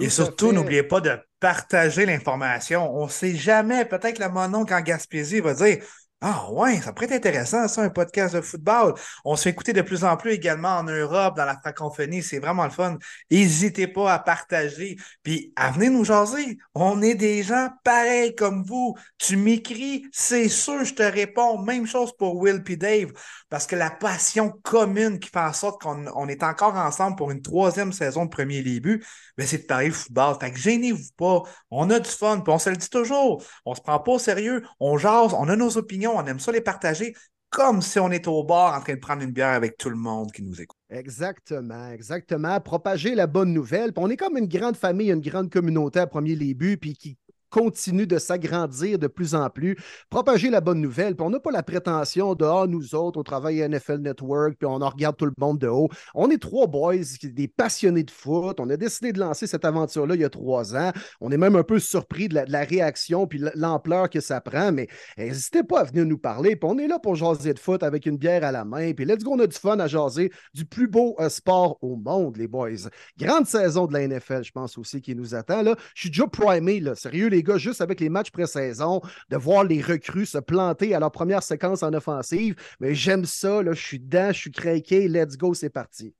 Et 0.00 0.08
surtout, 0.08 0.52
n'oubliez 0.52 0.82
pas 0.82 1.00
de 1.00 1.18
partager 1.38 2.06
l'information. 2.06 2.94
On 2.96 3.06
ne 3.06 3.10
sait 3.10 3.34
jamais, 3.34 3.84
peut-être 3.84 4.16
que 4.16 4.22
le 4.22 4.30
mononcle 4.30 4.72
en 4.72 4.80
Gaspésie 4.80 5.40
va 5.40 5.54
dire 5.54 5.84
ah 6.24 6.48
ouais, 6.52 6.80
ça 6.80 6.92
pourrait 6.92 7.06
être 7.06 7.26
intéressant, 7.26 7.66
ça, 7.66 7.82
un 7.82 7.90
podcast 7.90 8.36
de 8.36 8.40
football. 8.40 8.94
On 9.24 9.34
se 9.34 9.42
fait 9.42 9.50
écouter 9.50 9.72
de 9.72 9.82
plus 9.82 10.04
en 10.04 10.16
plus 10.16 10.30
également 10.30 10.78
en 10.78 10.84
Europe, 10.84 11.36
dans 11.36 11.44
la 11.44 11.58
francophonie. 11.58 12.22
C'est 12.22 12.38
vraiment 12.38 12.62
le 12.62 12.70
fun. 12.70 12.96
N'hésitez 13.28 13.88
pas 13.88 14.12
à 14.12 14.20
partager, 14.20 14.96
puis 15.24 15.52
à 15.56 15.72
nous 15.72 16.04
jaser. 16.04 16.58
On 16.76 17.02
est 17.02 17.16
des 17.16 17.42
gens 17.42 17.70
pareils 17.82 18.36
comme 18.36 18.62
vous. 18.62 18.94
Tu 19.18 19.36
m'écris, 19.36 20.06
c'est 20.12 20.48
sûr, 20.48 20.84
je 20.84 20.94
te 20.94 21.02
réponds. 21.02 21.58
Même 21.58 21.88
chose 21.88 22.16
pour 22.16 22.36
Will 22.36 22.62
et 22.68 22.76
Dave, 22.76 23.12
parce 23.50 23.66
que 23.66 23.74
la 23.74 23.90
passion 23.90 24.52
commune 24.62 25.18
qui 25.18 25.28
fait 25.28 25.40
en 25.40 25.52
sorte 25.52 25.82
qu'on 25.82 26.28
est 26.28 26.44
encore 26.44 26.76
ensemble 26.76 27.16
pour 27.16 27.32
une 27.32 27.42
troisième 27.42 27.92
saison 27.92 28.26
de 28.26 28.30
premier 28.30 28.62
début, 28.62 29.04
ben, 29.36 29.44
c'est 29.44 29.58
de 29.58 29.66
parler 29.66 29.90
football. 29.90 30.36
Fait 30.40 30.52
que 30.52 30.58
gênez-vous 30.58 31.10
pas. 31.16 31.42
On 31.72 31.90
a 31.90 31.98
du 31.98 32.08
fun, 32.08 32.38
puis 32.40 32.52
on 32.52 32.60
se 32.60 32.70
le 32.70 32.76
dit 32.76 32.90
toujours. 32.90 33.42
On 33.66 33.74
se 33.74 33.80
prend 33.80 33.98
pas 33.98 34.12
au 34.12 34.18
sérieux. 34.20 34.62
On 34.78 34.98
jase, 34.98 35.34
on 35.34 35.48
a 35.48 35.56
nos 35.56 35.76
opinions 35.76 36.11
on 36.14 36.24
aime 36.26 36.40
ça 36.40 36.52
les 36.52 36.60
partager 36.60 37.14
comme 37.52 37.82
si 37.82 37.98
on 37.98 38.10
était 38.10 38.28
au 38.28 38.42
bar 38.44 38.74
en 38.74 38.80
train 38.80 38.94
de 38.94 38.98
prendre 38.98 39.22
une 39.22 39.30
bière 39.30 39.50
avec 39.50 39.76
tout 39.76 39.90
le 39.90 39.96
monde 39.96 40.32
qui 40.32 40.42
nous 40.42 40.58
écoute. 40.60 40.78
Exactement, 40.88 41.90
exactement. 41.90 42.58
Propager 42.60 43.14
la 43.14 43.26
bonne 43.26 43.52
nouvelle. 43.52 43.92
on 43.96 44.08
est 44.08 44.16
comme 44.16 44.38
une 44.38 44.48
grande 44.48 44.76
famille, 44.76 45.10
une 45.10 45.20
grande 45.20 45.50
communauté 45.50 46.00
à 46.00 46.06
premier 46.06 46.34
début, 46.34 46.78
puis 46.78 46.94
qui 46.94 47.18
continue 47.52 48.06
de 48.06 48.18
s'agrandir 48.18 48.98
de 48.98 49.06
plus 49.06 49.34
en 49.34 49.50
plus, 49.50 49.76
propager 50.10 50.50
la 50.50 50.60
bonne 50.60 50.80
nouvelle. 50.80 51.14
Puis 51.14 51.24
on 51.24 51.30
n'a 51.30 51.38
pas 51.38 51.52
la 51.52 51.62
prétention 51.62 52.34
de 52.34 52.44
ah, 52.44 52.64
nous 52.66 52.94
autres, 52.94 53.20
on 53.20 53.22
travaille 53.22 53.62
à 53.62 53.68
NFL 53.68 53.98
Network, 53.98 54.54
puis 54.58 54.66
on 54.66 54.80
en 54.80 54.88
regarde 54.88 55.16
tout 55.16 55.26
le 55.26 55.34
monde 55.38 55.58
de 55.58 55.68
haut. 55.68 55.88
On 56.14 56.30
est 56.30 56.40
trois 56.40 56.66
boys, 56.66 56.96
des 57.22 57.48
passionnés 57.48 58.02
de 58.02 58.10
foot. 58.10 58.58
On 58.58 58.68
a 58.70 58.76
décidé 58.76 59.12
de 59.12 59.20
lancer 59.20 59.46
cette 59.46 59.64
aventure-là 59.64 60.14
il 60.14 60.22
y 60.22 60.24
a 60.24 60.30
trois 60.30 60.74
ans. 60.74 60.92
On 61.20 61.30
est 61.30 61.36
même 61.36 61.54
un 61.54 61.62
peu 61.62 61.78
surpris 61.78 62.28
de 62.28 62.34
la, 62.34 62.62
réaction 62.62 63.26
puis 63.26 63.42
l'ampleur 63.54 64.08
que 64.08 64.20
ça 64.20 64.40
prend, 64.40 64.72
mais 64.72 64.88
n'hésitez 65.18 65.62
pas 65.62 65.80
à 65.80 65.84
venir 65.84 66.06
nous 66.06 66.16
parler. 66.16 66.56
Puis 66.56 66.68
on 66.70 66.78
est 66.78 66.86
là 66.86 66.98
pour 66.98 67.16
jaser 67.16 67.52
de 67.52 67.58
foot 67.58 67.82
avec 67.82 68.06
une 68.06 68.16
bière 68.16 68.44
à 68.44 68.52
la 68.52 68.64
main. 68.64 68.92
Puis 68.92 69.04
let's 69.04 69.22
go, 69.22 69.32
on 69.34 69.40
a 69.40 69.46
du 69.46 69.56
fun 69.56 69.78
à 69.78 69.88
jaser 69.88 70.32
du 70.54 70.64
plus 70.64 70.88
beau 70.88 71.16
euh, 71.20 71.28
sport 71.28 71.76
au 71.82 71.96
monde, 71.96 72.38
les 72.38 72.48
boys. 72.48 72.88
Grande 73.18 73.46
saison 73.46 73.86
de 73.86 73.92
la 73.92 74.08
NFL, 74.08 74.42
je 74.42 74.52
pense 74.52 74.78
aussi, 74.78 75.02
qui 75.02 75.14
nous 75.14 75.34
attend. 75.34 75.62
Je 75.94 76.00
suis 76.00 76.10
déjà 76.10 76.26
primé, 76.26 76.80
là. 76.80 76.94
Sérieux, 76.94 77.28
les 77.28 77.41
gars, 77.42 77.58
juste 77.58 77.80
avec 77.80 78.00
les 78.00 78.08
matchs 78.08 78.30
pré-saison, 78.30 79.00
de 79.30 79.36
voir 79.36 79.64
les 79.64 79.80
recrues 79.80 80.26
se 80.26 80.38
planter 80.38 80.94
à 80.94 81.00
leur 81.00 81.10
première 81.10 81.42
séquence 81.42 81.82
en 81.82 81.92
offensive. 81.92 82.54
Mais 82.80 82.94
j'aime 82.94 83.24
ça, 83.24 83.62
là, 83.62 83.72
je 83.72 83.80
suis 83.80 83.98
dedans, 83.98 84.32
je 84.32 84.38
suis 84.38 84.52
craqué, 84.52 85.08
let's 85.08 85.36
go, 85.36 85.54
c'est 85.54 85.70
parti. 85.70 86.14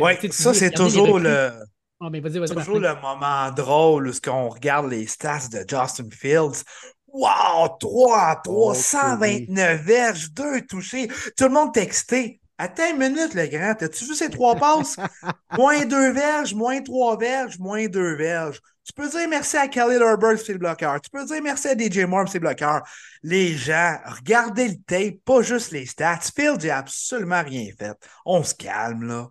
oui, 0.00 0.12
ça, 0.30 0.54
c'est 0.54 0.70
toujours 0.70 1.18
le. 1.18 1.52
Ah, 2.00 2.10
toujours 2.10 2.80
le 2.80 3.00
moment 3.00 3.50
drôle 3.52 4.08
où 4.08 4.30
on 4.30 4.48
regarde 4.50 4.90
les 4.90 5.06
stats 5.06 5.48
de 5.50 5.58
Justin 5.60 6.10
Fields. 6.10 6.64
Wow! 7.06 7.68
3 7.78 8.40
329 8.42 9.80
verges, 9.80 10.30
2 10.32 10.62
touchés. 10.62 11.08
Tout 11.36 11.44
le 11.44 11.50
monde 11.50 11.72
texté. 11.72 12.40
Attends 12.58 12.90
une 12.90 12.98
minute, 12.98 13.34
le 13.34 13.46
grand. 13.46 13.82
As-tu 13.82 14.04
vu 14.04 14.14
ces 14.14 14.30
trois 14.30 14.54
passes? 14.54 14.96
moins 15.58 15.84
deux 15.86 16.12
verges, 16.12 16.54
moins 16.54 16.80
trois 16.82 17.16
verges, 17.16 17.58
moins 17.58 17.86
deux 17.86 18.14
verges. 18.14 18.60
Tu 18.84 18.92
peux 18.92 19.08
dire 19.08 19.28
merci 19.28 19.56
à 19.56 19.66
Kelly 19.66 19.94
Herbert, 19.94 20.38
c'est 20.38 20.52
le 20.52 20.58
bloqueur. 20.58 21.00
Tu 21.00 21.08
peux 21.10 21.24
dire 21.24 21.42
merci 21.42 21.68
à 21.68 21.74
DJ 21.76 22.00
Moore, 22.00 22.28
c'est 22.28 22.38
le 22.38 22.46
bloqueur. 22.46 22.82
Les 23.22 23.54
gens, 23.54 23.96
regardez 24.04 24.68
le 24.68 24.76
tape, 24.86 25.24
pas 25.24 25.40
juste 25.40 25.70
les 25.70 25.86
stats. 25.86 26.20
Phil, 26.36 26.56
j'ai 26.60 26.70
absolument 26.70 27.42
rien 27.42 27.70
fait. 27.78 27.96
On 28.26 28.42
se 28.42 28.54
calme, 28.54 29.04
là. 29.04 29.28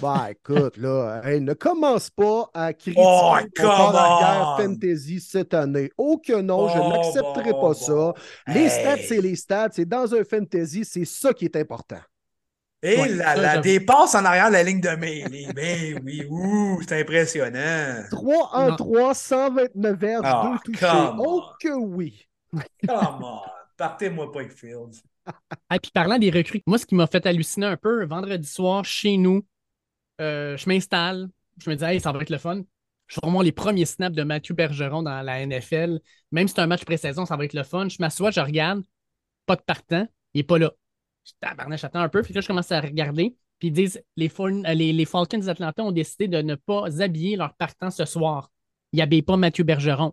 Bah, 0.00 0.28
écoute, 0.30 0.76
là, 0.78 1.22
ne 1.40 1.52
commence 1.52 2.08
pas 2.08 2.48
à 2.54 2.72
critiquer 2.72 3.02
oh, 3.04 3.34
la 3.34 3.44
guerre 3.44 4.56
fantasy 4.58 5.20
cette 5.20 5.52
année. 5.52 5.90
Oh 5.98 6.20
que 6.24 6.40
non, 6.40 6.68
je 6.68 6.78
oh, 6.78 6.88
n'accepterai 6.88 7.52
pas 7.52 7.74
ça. 7.74 8.14
Les 8.46 8.68
stats, 8.68 9.02
c'est 9.06 9.20
les 9.20 9.36
stats. 9.36 9.68
C'est 9.72 9.84
dans 9.84 10.14
un 10.14 10.24
fantasy, 10.24 10.84
c'est 10.84 11.04
ça 11.04 11.34
qui 11.34 11.44
est 11.44 11.56
important. 11.56 12.00
Et 12.84 13.08
la, 13.14 13.58
dépense 13.58 14.14
en 14.14 14.24
arrière 14.26 14.48
de 14.48 14.52
la 14.52 14.62
ligne 14.62 14.80
de 14.80 14.90
mêlée. 14.90 15.48
Ben 15.54 16.00
oui, 16.04 16.26
ouh, 16.28 16.80
c'est 16.86 17.00
impressionnant. 17.00 18.04
3 18.10 18.50
en 18.52 18.76
3, 18.76 19.14
129 19.14 19.98
verges, 19.98 20.26
oh, 20.26 20.54
2 20.66 20.72
touchés. 20.72 21.10
Oh 21.18 21.44
que 21.60 21.74
oui. 21.74 22.28
Come 22.86 23.22
on. 23.22 23.40
Partez-moi 23.76 24.30
pas 24.30 24.40
avec 24.40 24.52
Fields. 24.52 25.02
Et 25.72 25.78
puis 25.80 25.90
parlant 25.92 26.18
des 26.18 26.30
recrues, 26.30 26.62
moi, 26.66 26.78
ce 26.78 26.84
qui 26.84 26.94
m'a 26.94 27.06
fait 27.06 27.24
halluciner 27.26 27.66
un 27.66 27.76
peu, 27.76 28.04
vendredi 28.04 28.46
soir, 28.46 28.84
chez 28.84 29.16
nous, 29.16 29.46
euh, 30.20 30.56
je 30.56 30.68
m'installe, 30.68 31.28
je 31.62 31.70
me 31.70 31.76
dis, 31.76 31.84
hey, 31.84 32.00
ça 32.00 32.12
va 32.12 32.20
être 32.20 32.30
le 32.30 32.38
fun. 32.38 32.62
Je 33.06 33.18
vois 33.22 33.44
les 33.44 33.52
premiers 33.52 33.86
snaps 33.86 34.14
de 34.14 34.22
Mathieu 34.22 34.54
Bergeron 34.54 35.02
dans 35.02 35.22
la 35.22 35.44
NFL. 35.46 36.00
Même 36.32 36.48
si 36.48 36.54
c'est 36.54 36.60
un 36.60 36.66
match 36.66 36.84
pré-saison, 36.84 37.26
ça 37.26 37.36
va 37.36 37.44
être 37.44 37.54
le 37.54 37.62
fun. 37.62 37.88
Je 37.88 37.96
m'assois, 38.00 38.30
je 38.30 38.40
regarde, 38.40 38.82
pas 39.46 39.56
de 39.56 39.62
partant, 39.62 40.06
il 40.34 40.38
n'est 40.38 40.44
pas 40.44 40.58
là. 40.58 40.72
J'attends 41.76 42.00
un 42.00 42.08
peu, 42.08 42.22
puis 42.22 42.34
là, 42.34 42.40
je 42.40 42.46
commence 42.46 42.72
à 42.72 42.80
regarder. 42.80 43.36
Puis 43.58 43.68
ils 43.68 43.72
disent 43.72 44.02
les, 44.16 44.30
euh, 44.40 44.74
les, 44.74 44.92
les 44.92 45.04
Falcons 45.04 45.38
d'Atlanta 45.38 45.82
ont 45.82 45.92
décidé 45.92 46.28
de 46.28 46.42
ne 46.42 46.54
pas 46.54 47.00
habiller 47.00 47.36
leur 47.36 47.54
partant 47.54 47.90
ce 47.90 48.04
soir. 48.04 48.50
Ils 48.92 48.98
n'habillent 48.98 49.22
pas 49.22 49.36
Mathieu 49.36 49.64
Bergeron. 49.64 50.12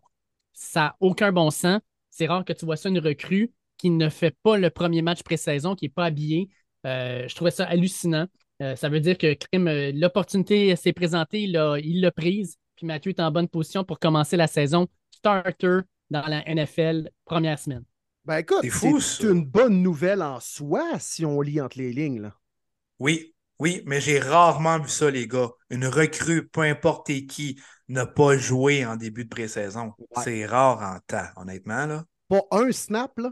Ça 0.53 0.82
n'a 0.82 0.96
aucun 1.00 1.32
bon 1.32 1.50
sens. 1.50 1.80
C'est 2.10 2.27
rare 2.27 2.46
que 2.46 2.53
tu 2.53 2.65
vois 2.65 2.75
ça, 2.75 2.89
une 2.89 3.00
recrue 3.00 3.53
qui 3.77 3.89
ne 3.89 4.10
fait 4.10 4.36
pas 4.44 4.58
le 4.58 4.70
premier 4.70 5.01
match 5.01 5.24
pré-saison, 5.24 5.75
qui 5.75 5.86
n'est 5.86 5.89
pas 5.89 6.06
habillé. 6.06 6.50
Euh, 6.86 7.27
je 7.27 7.36
trouvais 7.36 7.51
ça 7.51 7.65
hallucinant. 7.65 8.27
Euh, 8.62 8.75
ça 8.75 8.89
veut 8.89 9.00
dire 9.00 9.18
que 9.18 9.36
l'opportunité 10.00 10.75
s'est 10.75 10.94
présentée, 10.94 11.41
il 11.44 12.01
l'a 12.01 12.12
prise. 12.12 12.58
Puis 12.75 12.86
Mathieu 12.86 13.10
est 13.10 13.20
en 13.20 13.32
bonne 13.32 13.48
position 13.48 13.84
pour 13.84 14.00
commencer 14.00 14.38
la 14.38 14.48
saison 14.48 14.88
starter 15.12 15.80
dans 16.10 16.25
la 16.27 16.44
NFL 16.44 17.10
première 17.25 17.58
semaine. 17.60 17.84
Ben 18.25 18.37
écoute, 18.37 18.65
c'est 18.99 19.23
une 19.23 19.45
bonne 19.45 19.81
nouvelle 19.81 20.21
en 20.21 20.39
soi 20.39 20.99
si 20.99 21.25
on 21.25 21.41
lit 21.41 21.59
entre 21.59 21.79
les 21.79 21.91
lignes. 21.91 22.21
Là. 22.21 22.35
Oui, 22.99 23.33
oui, 23.59 23.81
mais 23.85 23.99
j'ai 23.99 24.19
rarement 24.19 24.79
vu 24.79 24.89
ça, 24.89 25.09
les 25.09 25.27
gars. 25.27 25.49
Une 25.69 25.87
recrue, 25.87 26.47
peu 26.47 26.61
importe 26.61 27.07
qui, 27.07 27.59
ne 27.89 28.03
pas 28.03 28.37
jouer 28.37 28.85
en 28.85 28.95
début 28.95 29.25
de 29.25 29.29
pré-saison. 29.29 29.93
C'est 30.23 30.45
rare 30.45 30.81
en 30.81 30.99
temps, 31.05 31.27
honnêtement. 31.35 31.85
Là. 31.85 32.05
Pas 32.27 32.41
un 32.51 32.71
snap, 32.71 33.17
là? 33.19 33.31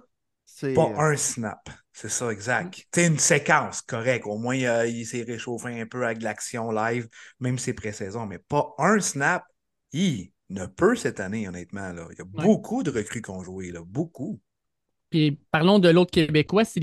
Pas 0.76 0.92
un 0.98 1.16
snap. 1.16 1.70
C'est 1.94 2.10
ça, 2.10 2.32
exact. 2.32 2.86
C'est 2.94 3.08
une 3.08 3.20
séquence, 3.20 3.82
correct. 3.82 4.26
Au 4.26 4.38
moins, 4.38 4.56
il 4.86 5.06
s'est 5.06 5.24
réchauffé 5.24 5.80
un 5.80 5.86
peu 5.86 6.06
avec 6.06 6.22
l'action 6.22 6.72
live, 6.72 7.08
même 7.40 7.58
si 7.58 7.66
c'est 7.66 7.74
pré-saison, 7.74 8.26
mais 8.26 8.40
pas 8.40 8.74
un 8.78 9.00
snap. 9.00 9.46
Il 9.92 10.32
ne 10.50 10.66
peut 10.66 10.96
cette 10.96 11.20
année, 11.20 11.48
honnêtement. 11.48 11.92
Là. 11.94 12.08
Il 12.12 12.18
y 12.18 12.22
a 12.22 12.26
beaucoup 12.26 12.84
de 12.84 12.92
recrues 12.92 13.22
qui 13.22 13.32
ont 13.32 13.44
joué, 13.44 13.72
là. 13.72 13.82
beaucoup. 13.86 14.40
Puis 15.10 15.40
parlons 15.52 15.80
de 15.80 15.90
l'autre 15.90 16.12
Québécois, 16.12 16.66
c'est 16.66 16.80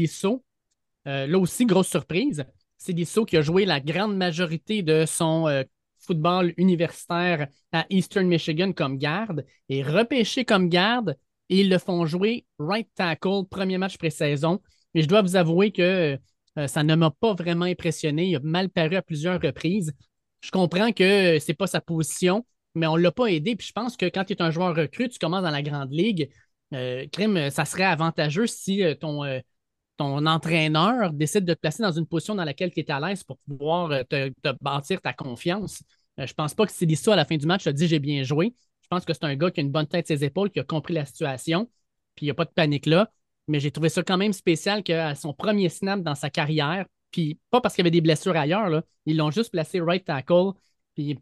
Euh, 1.06 1.26
là 1.26 1.38
aussi, 1.38 1.66
grosse 1.66 1.88
surprise. 1.88 2.44
C'est 2.78 2.92
qui 3.24 3.36
a 3.36 3.42
joué 3.42 3.64
la 3.64 3.80
grande 3.80 4.16
majorité 4.16 4.82
de 4.82 5.06
son 5.06 5.48
euh, 5.48 5.62
football 5.98 6.52
universitaire 6.56 7.48
à 7.72 7.86
Eastern 7.90 8.26
Michigan 8.26 8.72
comme 8.72 8.98
garde 8.98 9.44
et 9.68 9.82
repêché 9.82 10.44
comme 10.44 10.68
garde 10.68 11.16
ils 11.48 11.68
le 11.70 11.78
font 11.78 12.06
jouer 12.06 12.44
right 12.58 12.88
tackle, 12.94 13.44
premier 13.50 13.78
match 13.78 13.98
pré-saison. 13.98 14.60
Mais 14.94 15.02
je 15.02 15.08
dois 15.08 15.22
vous 15.22 15.36
avouer 15.36 15.72
que 15.72 16.18
euh, 16.58 16.66
ça 16.66 16.82
ne 16.82 16.94
m'a 16.94 17.10
pas 17.10 17.34
vraiment 17.34 17.66
impressionné. 17.66 18.26
Il 18.26 18.36
a 18.36 18.40
mal 18.40 18.68
paru 18.70 18.96
à 18.96 19.02
plusieurs 19.02 19.40
reprises. 19.40 19.92
Je 20.40 20.50
comprends 20.50 20.92
que 20.92 21.38
ce 21.38 21.44
n'est 21.48 21.54
pas 21.54 21.66
sa 21.66 21.80
position, 21.80 22.46
mais 22.74 22.86
on 22.86 22.96
ne 22.96 23.02
l'a 23.02 23.12
pas 23.12 23.26
aidé. 23.26 23.56
Puis 23.56 23.68
je 23.68 23.72
pense 23.72 23.96
que 23.96 24.06
quand 24.06 24.24
tu 24.24 24.32
es 24.32 24.42
un 24.42 24.50
joueur 24.50 24.74
recru, 24.74 25.08
tu 25.08 25.18
commences 25.18 25.42
dans 25.42 25.50
la 25.50 25.62
grande 25.62 25.92
ligue. 25.92 26.30
Euh, 26.74 27.06
crime, 27.12 27.50
ça 27.50 27.64
serait 27.64 27.84
avantageux 27.84 28.46
si 28.46 28.82
euh, 28.82 28.94
ton, 28.94 30.26
entraîneur 30.26 31.12
décide 31.12 31.44
de 31.44 31.54
te 31.54 31.60
placer 31.60 31.82
dans 31.82 31.92
une 31.92 32.06
position 32.06 32.34
dans 32.34 32.44
laquelle 32.44 32.72
tu 32.72 32.80
es 32.80 32.90
à 32.90 33.00
l'aise 33.00 33.22
pour 33.24 33.38
pouvoir 33.38 34.04
te, 34.08 34.30
bâtir 34.60 35.00
ta 35.00 35.12
confiance. 35.12 35.82
je 36.18 36.24
ne 36.24 36.34
pense 36.34 36.54
pas 36.54 36.66
que 36.66 36.72
c'est 36.72 36.92
ça 36.94 37.12
à 37.14 37.16
la 37.16 37.24
fin 37.24 37.36
du 37.36 37.46
match, 37.46 37.64
tu 37.64 37.72
dit 37.72 37.88
j'ai 37.88 37.98
bien 37.98 38.22
joué. 38.22 38.54
Je 38.82 38.88
pense 38.88 39.04
que 39.04 39.12
c'est 39.12 39.24
un 39.24 39.34
gars 39.34 39.50
qui 39.50 39.60
a 39.60 39.62
une 39.62 39.70
bonne 39.70 39.86
tête 39.86 40.06
ses 40.06 40.24
épaules, 40.24 40.50
qui 40.50 40.60
a 40.60 40.64
compris 40.64 40.94
la 40.94 41.06
situation, 41.06 41.70
puis 42.14 42.26
il 42.26 42.28
n'y 42.28 42.30
a 42.30 42.34
pas 42.34 42.44
de 42.44 42.50
panique 42.50 42.86
là 42.86 43.10
mais 43.48 43.60
j'ai 43.60 43.70
trouvé 43.70 43.88
ça 43.88 44.02
quand 44.02 44.16
même 44.16 44.32
spécial 44.32 44.82
qu'à 44.82 45.14
son 45.14 45.32
premier 45.32 45.68
snap 45.68 46.02
dans 46.02 46.14
sa 46.14 46.30
carrière, 46.30 46.86
puis 47.10 47.38
pas 47.50 47.60
parce 47.60 47.74
qu'il 47.74 47.82
y 47.82 47.84
avait 47.84 47.90
des 47.90 48.00
blessures 48.00 48.36
ailleurs, 48.36 48.68
là, 48.68 48.82
ils 49.06 49.16
l'ont 49.16 49.30
juste 49.30 49.52
placé 49.52 49.80
right 49.80 50.04
tackle, 50.04 50.52
puis 50.94 51.18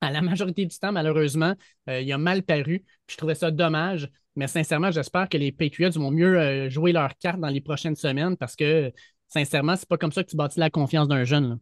à 0.00 0.10
la 0.10 0.22
majorité 0.22 0.66
du 0.66 0.78
temps, 0.78 0.92
malheureusement, 0.92 1.54
euh, 1.88 2.00
il 2.00 2.12
a 2.12 2.18
mal 2.18 2.42
paru. 2.42 2.84
Puis 3.06 3.14
je 3.14 3.16
trouvais 3.16 3.34
ça 3.34 3.50
dommage. 3.50 4.08
Mais 4.38 4.46
sincèrement, 4.46 4.92
j'espère 4.92 5.28
que 5.28 5.36
les 5.36 5.50
Patriots 5.50 5.90
vont 5.96 6.12
mieux 6.12 6.38
euh, 6.38 6.70
jouer 6.70 6.92
leur 6.92 7.18
carte 7.18 7.40
dans 7.40 7.48
les 7.48 7.60
prochaines 7.60 7.96
semaines 7.96 8.36
parce 8.36 8.54
que, 8.54 8.92
sincèrement, 9.26 9.74
c'est 9.74 9.88
pas 9.88 9.98
comme 9.98 10.12
ça 10.12 10.22
que 10.22 10.30
tu 10.30 10.36
bâtis 10.36 10.60
la 10.60 10.70
confiance 10.70 11.08
d'un 11.08 11.24
jeune. 11.24 11.58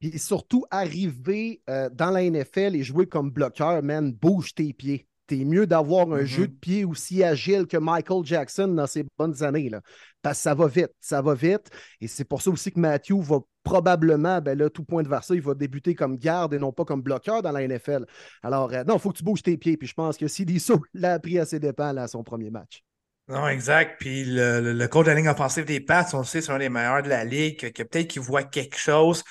Puis 0.00 0.18
surtout, 0.18 0.64
arriver 0.70 1.60
euh, 1.68 1.90
dans 1.92 2.10
la 2.10 2.22
NFL 2.22 2.76
et 2.76 2.82
jouer 2.82 3.06
comme 3.06 3.30
bloqueur, 3.30 3.82
man, 3.82 4.10
bouge 4.10 4.54
tes 4.54 4.72
pieds. 4.72 5.06
T'es 5.26 5.44
mieux 5.44 5.66
d'avoir 5.66 6.12
un 6.12 6.24
jeu 6.24 6.44
mm-hmm. 6.44 6.46
de 6.48 6.58
pied 6.60 6.84
aussi 6.84 7.24
agile 7.24 7.66
que 7.66 7.76
Michael 7.76 8.24
Jackson 8.24 8.68
dans 8.68 8.86
ses 8.86 9.04
bonnes 9.18 9.42
années. 9.42 9.70
Là. 9.70 9.80
Parce 10.22 10.38
que 10.38 10.42
ça 10.42 10.54
va 10.54 10.66
vite, 10.66 10.92
ça 11.00 11.22
va 11.22 11.34
vite. 11.34 11.70
Et 12.00 12.08
c'est 12.08 12.24
pour 12.24 12.42
ça 12.42 12.50
aussi 12.50 12.72
que 12.72 12.80
Matthew 12.80 13.20
va 13.20 13.38
probablement, 13.62 14.40
ben 14.40 14.56
là, 14.56 14.70
tout 14.70 14.84
point 14.84 15.02
de 15.02 15.08
vers 15.08 15.24
ça, 15.24 15.34
il 15.34 15.40
va 15.40 15.54
débuter 15.54 15.94
comme 15.94 16.16
garde 16.16 16.54
et 16.54 16.58
non 16.58 16.72
pas 16.72 16.84
comme 16.84 17.02
bloqueur 17.02 17.42
dans 17.42 17.52
la 17.52 17.66
NFL. 17.66 18.04
Alors, 18.42 18.72
euh, 18.72 18.84
non, 18.84 18.96
il 18.96 19.00
faut 19.00 19.10
que 19.10 19.18
tu 19.18 19.24
bouges 19.24 19.42
tes 19.42 19.56
pieds. 19.56 19.76
Puis 19.76 19.88
je 19.88 19.94
pense 19.94 20.16
que 20.16 20.28
Sidiso 20.28 20.82
l'a 20.94 21.14
appris 21.14 21.38
à 21.38 21.46
ses 21.46 21.58
dépens 21.58 21.92
là, 21.92 22.02
à 22.02 22.08
son 22.08 22.22
premier 22.22 22.50
match. 22.50 22.84
Non, 23.28 23.48
exact. 23.48 23.96
Puis 23.98 24.24
le, 24.24 24.72
le, 24.74 24.88
coach 24.88 25.06
de 25.06 25.10
la 25.10 25.16
ligne 25.16 25.28
offensive 25.28 25.64
des 25.64 25.80
Pats, 25.80 26.06
on 26.12 26.18
le 26.18 26.24
sait, 26.24 26.42
c'est 26.42 26.52
un 26.52 26.58
des 26.58 26.68
meilleurs 26.68 27.02
de 27.02 27.08
la 27.08 27.24
ligue, 27.24 27.72
que, 27.72 27.82
peut-être 27.82 28.08
qu'il 28.08 28.20
voit 28.20 28.42
quelque 28.42 28.76
chose. 28.76 29.22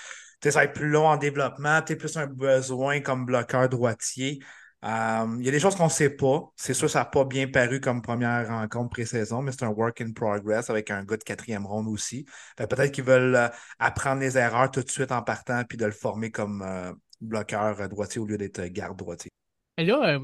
Peut-être 0.42 0.54
ça 0.54 0.60
va 0.60 0.66
être 0.66 0.74
plus 0.74 0.90
long 0.90 1.08
en 1.08 1.18
développement, 1.18 1.82
peut-être 1.84 2.00
plus 2.00 2.18
un 2.18 2.26
besoin 2.26 3.02
comme 3.02 3.26
bloqueur 3.26 3.70
droitier. 3.70 4.40
Euh, 4.84 5.36
il 5.40 5.46
y 5.46 5.48
a 5.48 5.52
des 5.52 5.60
choses 5.60 5.76
qu'on 5.76 5.86
ne 5.86 5.90
sait 5.90 6.10
pas. 6.10 6.52
C'est 6.58 6.74
sûr, 6.74 6.90
ça 6.90 7.00
n'a 7.00 7.06
pas 7.06 7.24
bien 7.24 7.48
paru 7.48 7.80
comme 7.80 8.02
première 8.02 8.50
rencontre 8.50 8.90
pré-saison, 8.90 9.42
mais 9.42 9.54
c'est 9.54 9.64
un 9.64 9.70
work 9.70 10.02
in 10.02 10.12
progress 10.12 10.70
avec 10.70 10.92
un 10.92 11.04
gars 11.06 11.16
de 11.16 11.24
quatrième 11.24 11.66
ronde 11.66 11.88
aussi. 11.88 12.26
Peut-être 12.58 12.92
qu'ils 12.92 13.06
veulent 13.06 13.36
euh, 13.36 13.48
apprendre 13.80 14.20
les 14.20 14.38
erreurs 14.38 14.70
tout 14.72 14.84
de 14.84 14.90
suite 14.90 15.14
en 15.14 15.22
partant 15.22 15.64
puis 15.64 15.78
de 15.78 15.86
le 15.86 15.92
former 15.92 16.32
comme 16.32 16.62
euh, 16.62 16.92
bloqueur 17.22 17.88
droitier 17.88 18.20
au 18.20 18.26
lieu 18.26 18.38
d'être 18.38 18.62
garde 18.66 18.98
droitier. 18.98 19.32
Et 19.78 19.86
là, 19.86 20.20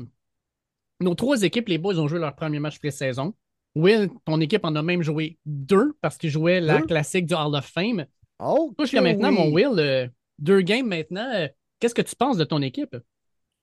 nos 1.00 1.16
trois 1.16 1.42
équipes, 1.42 1.70
les 1.70 1.78
Boys, 1.78 1.98
ont 1.98 2.10
joué 2.10 2.20
leur 2.20 2.36
premier 2.36 2.60
match 2.60 2.80
pré-saison. 2.80 3.34
Will, 3.76 4.10
ton 4.26 4.42
équipe 4.42 4.66
en 4.66 4.76
a 4.76 4.84
même 4.84 5.04
joué 5.04 5.38
deux 5.46 5.94
parce 6.02 6.18
qu'ils 6.18 6.32
jouaient 6.32 6.60
la 6.60 6.82
classique 6.82 7.28
du 7.28 7.34
Hall 7.34 7.56
of 7.56 7.66
Fame. 7.66 8.06
Oh, 8.40 8.74
jusqu'à 8.80 9.02
maintenant, 9.02 9.32
mon 9.32 9.54
Will, 9.54 10.12
deux 10.38 10.62
games 10.62 10.88
maintenant. 10.88 11.48
Qu'est-ce 11.80 11.96
que 11.96 12.02
tu 12.02 12.16
penses 12.16 12.36
de 12.36 12.44
ton 12.44 12.62
équipe? 12.62 12.98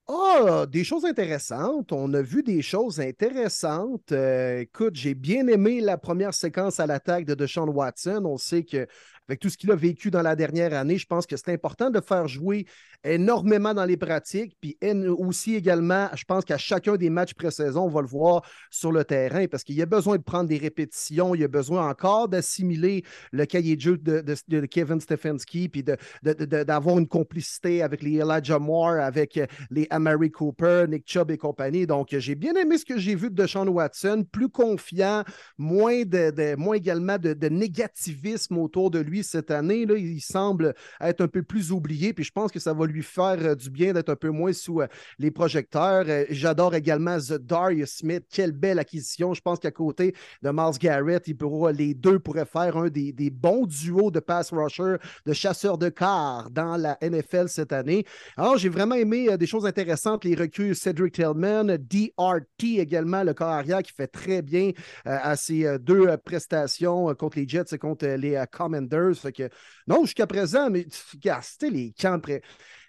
Ah, 0.08 0.66
des 0.68 0.84
choses 0.84 1.04
intéressantes. 1.04 1.90
On 1.90 2.14
a 2.14 2.22
vu 2.22 2.42
des 2.44 2.62
choses 2.62 3.00
intéressantes. 3.00 4.12
Euh, 4.12 4.60
écoute, 4.60 4.94
j'ai 4.94 5.14
bien 5.14 5.48
aimé 5.48 5.80
la 5.80 5.98
première 5.98 6.32
séquence 6.32 6.78
à 6.78 6.86
l'attaque 6.86 7.24
de 7.24 7.34
Deshaun 7.34 7.68
Watson. 7.68 8.22
On 8.24 8.36
sait 8.38 8.62
que 8.62 8.86
avec 9.28 9.40
tout 9.40 9.48
ce 9.48 9.56
qu'il 9.56 9.70
a 9.70 9.76
vécu 9.76 10.10
dans 10.10 10.22
la 10.22 10.36
dernière 10.36 10.72
année, 10.74 10.98
je 10.98 11.06
pense 11.06 11.26
que 11.26 11.36
c'est 11.36 11.52
important 11.52 11.90
de 11.90 12.00
faire 12.00 12.28
jouer 12.28 12.66
énormément 13.04 13.74
dans 13.74 13.84
les 13.84 13.96
pratiques, 13.96 14.56
puis 14.60 14.76
aussi 15.18 15.54
également, 15.54 16.08
je 16.14 16.24
pense 16.24 16.44
qu'à 16.44 16.58
chacun 16.58 16.96
des 16.96 17.10
matchs 17.10 17.34
pré-saison, 17.34 17.82
on 17.84 17.88
va 17.88 18.00
le 18.00 18.06
voir 18.06 18.42
sur 18.70 18.92
le 18.92 19.04
terrain 19.04 19.46
parce 19.46 19.64
qu'il 19.64 19.76
y 19.76 19.82
a 19.82 19.86
besoin 19.86 20.16
de 20.16 20.22
prendre 20.22 20.48
des 20.48 20.58
répétitions, 20.58 21.34
il 21.34 21.40
y 21.40 21.44
a 21.44 21.48
besoin 21.48 21.88
encore 21.88 22.28
d'assimiler 22.28 23.04
le 23.32 23.44
cahier 23.46 23.76
de 23.76 23.80
jeu 23.80 23.96
de, 23.98 24.66
Kevin 24.66 25.00
Stefanski, 25.00 25.68
puis 25.68 25.84
d'avoir 26.22 26.98
une 26.98 27.08
complicité 27.08 27.82
avec 27.82 28.02
les 28.02 28.16
Elijah 28.16 28.58
Moore, 28.58 29.00
avec 29.00 29.40
les 29.70 29.86
Amari 29.90 30.30
Cooper, 30.30 30.86
Nick 30.88 31.04
Chubb 31.06 31.30
et 31.30 31.38
compagnie. 31.38 31.86
Donc, 31.86 32.08
j'ai 32.10 32.34
bien 32.34 32.54
aimé 32.54 32.78
ce 32.78 32.84
que 32.84 32.98
j'ai 32.98 33.14
vu 33.14 33.30
de 33.30 33.34
Deshaun 33.34 33.68
Watson, 33.68 34.24
plus 34.30 34.48
confiant, 34.48 35.24
moins, 35.58 36.02
de, 36.02 36.56
moins 36.56 36.76
également 36.76 37.18
de, 37.18 37.46
négativisme 37.48 38.58
autour 38.58 38.90
de 38.90 38.98
lui 38.98 39.15
cette 39.22 39.50
année. 39.50 39.86
Il 39.88 40.20
semble 40.20 40.74
être 41.00 41.20
un 41.20 41.28
peu 41.28 41.42
plus 41.42 41.72
oublié, 41.72 42.12
puis 42.12 42.24
je 42.24 42.32
pense 42.32 42.52
que 42.52 42.58
ça 42.58 42.72
va 42.72 42.86
lui 42.86 43.02
faire 43.02 43.38
euh, 43.40 43.54
du 43.54 43.70
bien 43.70 43.92
d'être 43.92 44.10
un 44.10 44.16
peu 44.16 44.30
moins 44.30 44.52
sous 44.52 44.80
euh, 44.80 44.86
les 45.18 45.30
projecteurs. 45.30 46.04
Euh, 46.08 46.24
j'adore 46.30 46.74
également 46.74 47.18
The 47.18 47.34
Darius 47.34 47.98
Smith. 47.98 48.24
Quelle 48.30 48.52
belle 48.52 48.78
acquisition. 48.78 49.34
Je 49.34 49.40
pense 49.40 49.58
qu'à 49.58 49.70
côté 49.70 50.14
de 50.42 50.50
Miles 50.50 50.78
Garrett, 50.78 51.26
les 51.26 51.94
deux 51.94 52.18
pourraient 52.18 52.46
faire 52.46 52.76
un 52.76 52.88
des, 52.88 53.30
bons 53.30 53.66
duos 53.66 54.10
de 54.10 54.20
pass 54.20 54.52
rusher, 54.52 54.96
de 55.24 55.32
chasseurs 55.32 55.78
de 55.78 55.88
car 55.88 56.50
dans 56.50 56.76
la 56.76 56.98
NFL 57.02 57.48
cette 57.48 57.72
année. 57.72 58.04
Alors, 58.36 58.56
j'ai 58.56 58.68
vraiment 58.68 58.94
aimé 58.94 59.36
des 59.36 59.46
choses 59.46 59.66
intéressantes. 59.66 60.24
Les 60.24 60.34
recrues 60.34 60.74
Cedric 60.74 61.14
Tillman, 61.14 61.64
DRT 61.78 62.78
également, 62.78 63.22
le 63.22 63.34
corps 63.34 63.48
arrière 63.48 63.82
qui 63.82 63.92
fait 63.92 64.06
très 64.06 64.42
bien 64.42 64.70
à 65.04 65.36
ses 65.36 65.78
deux 65.78 66.16
prestations 66.18 67.14
contre 67.14 67.38
les 67.38 67.48
Jets 67.48 67.72
et 67.72 67.78
contre 67.78 68.06
les 68.06 68.42
Commanders. 68.50 69.05
Raiders. 69.06 69.20
Fait 69.20 69.32
que, 69.32 69.48
non, 69.86 70.04
jusqu'à 70.04 70.26
présent, 70.26 70.70
mais 70.70 70.86
c'était 70.90 71.70
les 71.70 71.92
camps 71.92 72.20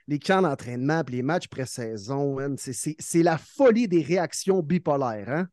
les 0.08 0.20
camps 0.20 0.42
d'entraînement 0.42 1.04
et 1.08 1.12
les 1.12 1.22
matchs 1.22 1.48
pré-saison, 1.48 2.38
c'est 2.58 3.24
la 3.24 3.38
folie 3.38 3.88
des 3.88 4.02
réactions 4.02 4.62
bipolaires. 4.62 5.30
Hein? 5.30 5.48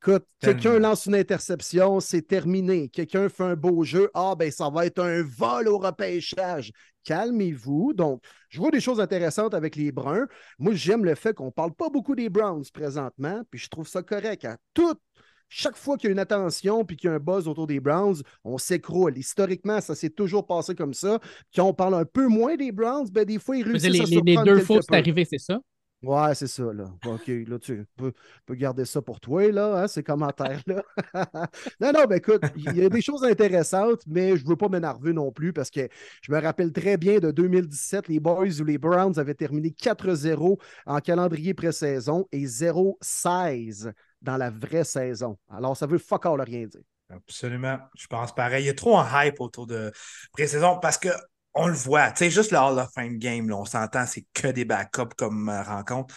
Écoute, 0.00 0.24
quelqu'un 0.40 0.78
lance 0.78 1.06
une 1.06 1.16
interception, 1.16 1.98
c'est 1.98 2.22
terminé. 2.22 2.88
Quelqu'un 2.88 3.28
fait 3.28 3.42
un 3.42 3.56
beau 3.56 3.82
jeu, 3.82 4.08
ah 4.14 4.34
ben 4.38 4.50
ça 4.50 4.70
va 4.70 4.86
être 4.86 5.02
un 5.02 5.22
vol 5.22 5.68
au 5.68 5.78
repêchage. 5.78 6.72
Calmez-vous. 7.04 7.94
Donc, 7.94 8.22
je 8.48 8.60
vois 8.60 8.70
des 8.70 8.80
choses 8.80 9.00
intéressantes 9.00 9.54
avec 9.54 9.76
les 9.76 9.90
Bruns. 9.90 10.28
Moi, 10.58 10.74
j'aime 10.74 11.04
le 11.04 11.14
fait 11.14 11.34
qu'on 11.34 11.46
ne 11.46 11.50
parle 11.50 11.74
pas 11.74 11.88
beaucoup 11.90 12.14
des 12.14 12.28
Browns 12.28 12.64
présentement, 12.72 13.42
puis 13.50 13.58
je 13.58 13.68
trouve 13.68 13.88
ça 13.88 14.02
correct. 14.02 14.44
À 14.44 14.56
tout, 14.72 14.94
chaque 15.48 15.76
fois 15.76 15.96
qu'il 15.96 16.08
y 16.08 16.10
a 16.10 16.12
une 16.12 16.18
attention 16.18 16.84
puis 16.84 16.96
qu'il 16.96 17.08
y 17.08 17.12
a 17.12 17.16
un 17.16 17.18
buzz 17.18 17.48
autour 17.48 17.66
des 17.66 17.80
Browns, 17.80 18.22
on 18.44 18.58
s'écroule. 18.58 19.16
Historiquement, 19.16 19.80
ça 19.80 19.94
s'est 19.94 20.10
toujours 20.10 20.46
passé 20.46 20.74
comme 20.74 20.94
ça. 20.94 21.18
Quand 21.54 21.64
on 21.64 21.74
parle 21.74 21.94
un 21.94 22.04
peu 22.04 22.28
moins 22.28 22.56
des 22.56 22.72
Browns, 22.72 23.08
ben, 23.10 23.24
des 23.24 23.38
fois, 23.38 23.56
ils 23.56 23.64
réussissent 23.64 23.90
les, 23.90 24.18
à 24.18 24.20
les, 24.20 24.36
les 24.36 24.42
deux 24.44 24.60
fois, 24.60 24.80
c'est 24.82 24.94
arrivé, 24.94 25.24
c'est 25.24 25.38
ça? 25.38 25.58
Ouais, 26.00 26.32
c'est 26.36 26.46
ça, 26.46 26.72
là. 26.72 26.94
OK, 27.06 27.26
là, 27.26 27.58
tu 27.58 27.84
peux, 27.96 28.12
garder 28.54 28.84
ça 28.84 29.02
pour 29.02 29.18
toi, 29.18 29.50
là, 29.50 29.82
hein, 29.82 29.88
ces 29.88 30.04
commentaires-là. 30.04 30.82
non, 31.80 31.92
non, 31.92 32.04
ben 32.08 32.18
écoute, 32.18 32.42
il 32.54 32.76
y 32.76 32.84
a 32.84 32.88
des 32.88 33.00
choses 33.00 33.24
intéressantes, 33.24 34.02
mais 34.06 34.36
je 34.36 34.44
ne 34.44 34.48
veux 34.48 34.56
pas 34.56 34.68
m'énerver 34.68 35.12
non 35.12 35.32
plus 35.32 35.52
parce 35.52 35.70
que 35.70 35.88
je 36.22 36.30
me 36.30 36.40
rappelle 36.40 36.72
très 36.72 36.98
bien 36.98 37.18
de 37.18 37.32
2017, 37.32 38.06
les 38.06 38.20
Boys 38.20 38.60
ou 38.60 38.64
les 38.64 38.78
Browns 38.78 39.18
avaient 39.18 39.34
terminé 39.34 39.70
4-0 39.70 40.60
en 40.86 41.00
calendrier 41.00 41.52
pré-saison 41.52 42.28
et 42.30 42.44
0-16 42.44 43.92
dans 44.22 44.36
la 44.36 44.50
vraie 44.50 44.84
saison. 44.84 45.38
Alors, 45.50 45.76
ça 45.76 45.86
veut 45.86 45.98
fuck 45.98 46.26
all 46.26 46.40
rien 46.40 46.66
dire. 46.66 46.82
Absolument. 47.10 47.78
Je 47.96 48.06
pense 48.06 48.34
pareil. 48.34 48.64
Il 48.64 48.66
y 48.66 48.70
a 48.70 48.74
trop 48.74 48.98
un 48.98 49.24
hype 49.24 49.40
autour 49.40 49.66
de 49.66 49.92
pré-saison 50.32 50.78
parce 50.80 50.98
que 50.98 51.08
on 51.54 51.66
le 51.66 51.74
voit. 51.74 52.10
Tu 52.12 52.18
sais, 52.18 52.30
juste 52.30 52.52
le 52.52 52.58
Hall 52.58 52.78
of 52.78 52.90
Fame 52.94 53.18
game, 53.18 53.50
on 53.52 53.64
s'entend, 53.64 54.06
c'est 54.06 54.26
que 54.34 54.48
des 54.48 54.64
backups 54.64 55.14
comme 55.16 55.48
euh, 55.48 55.62
rencontre. 55.62 56.14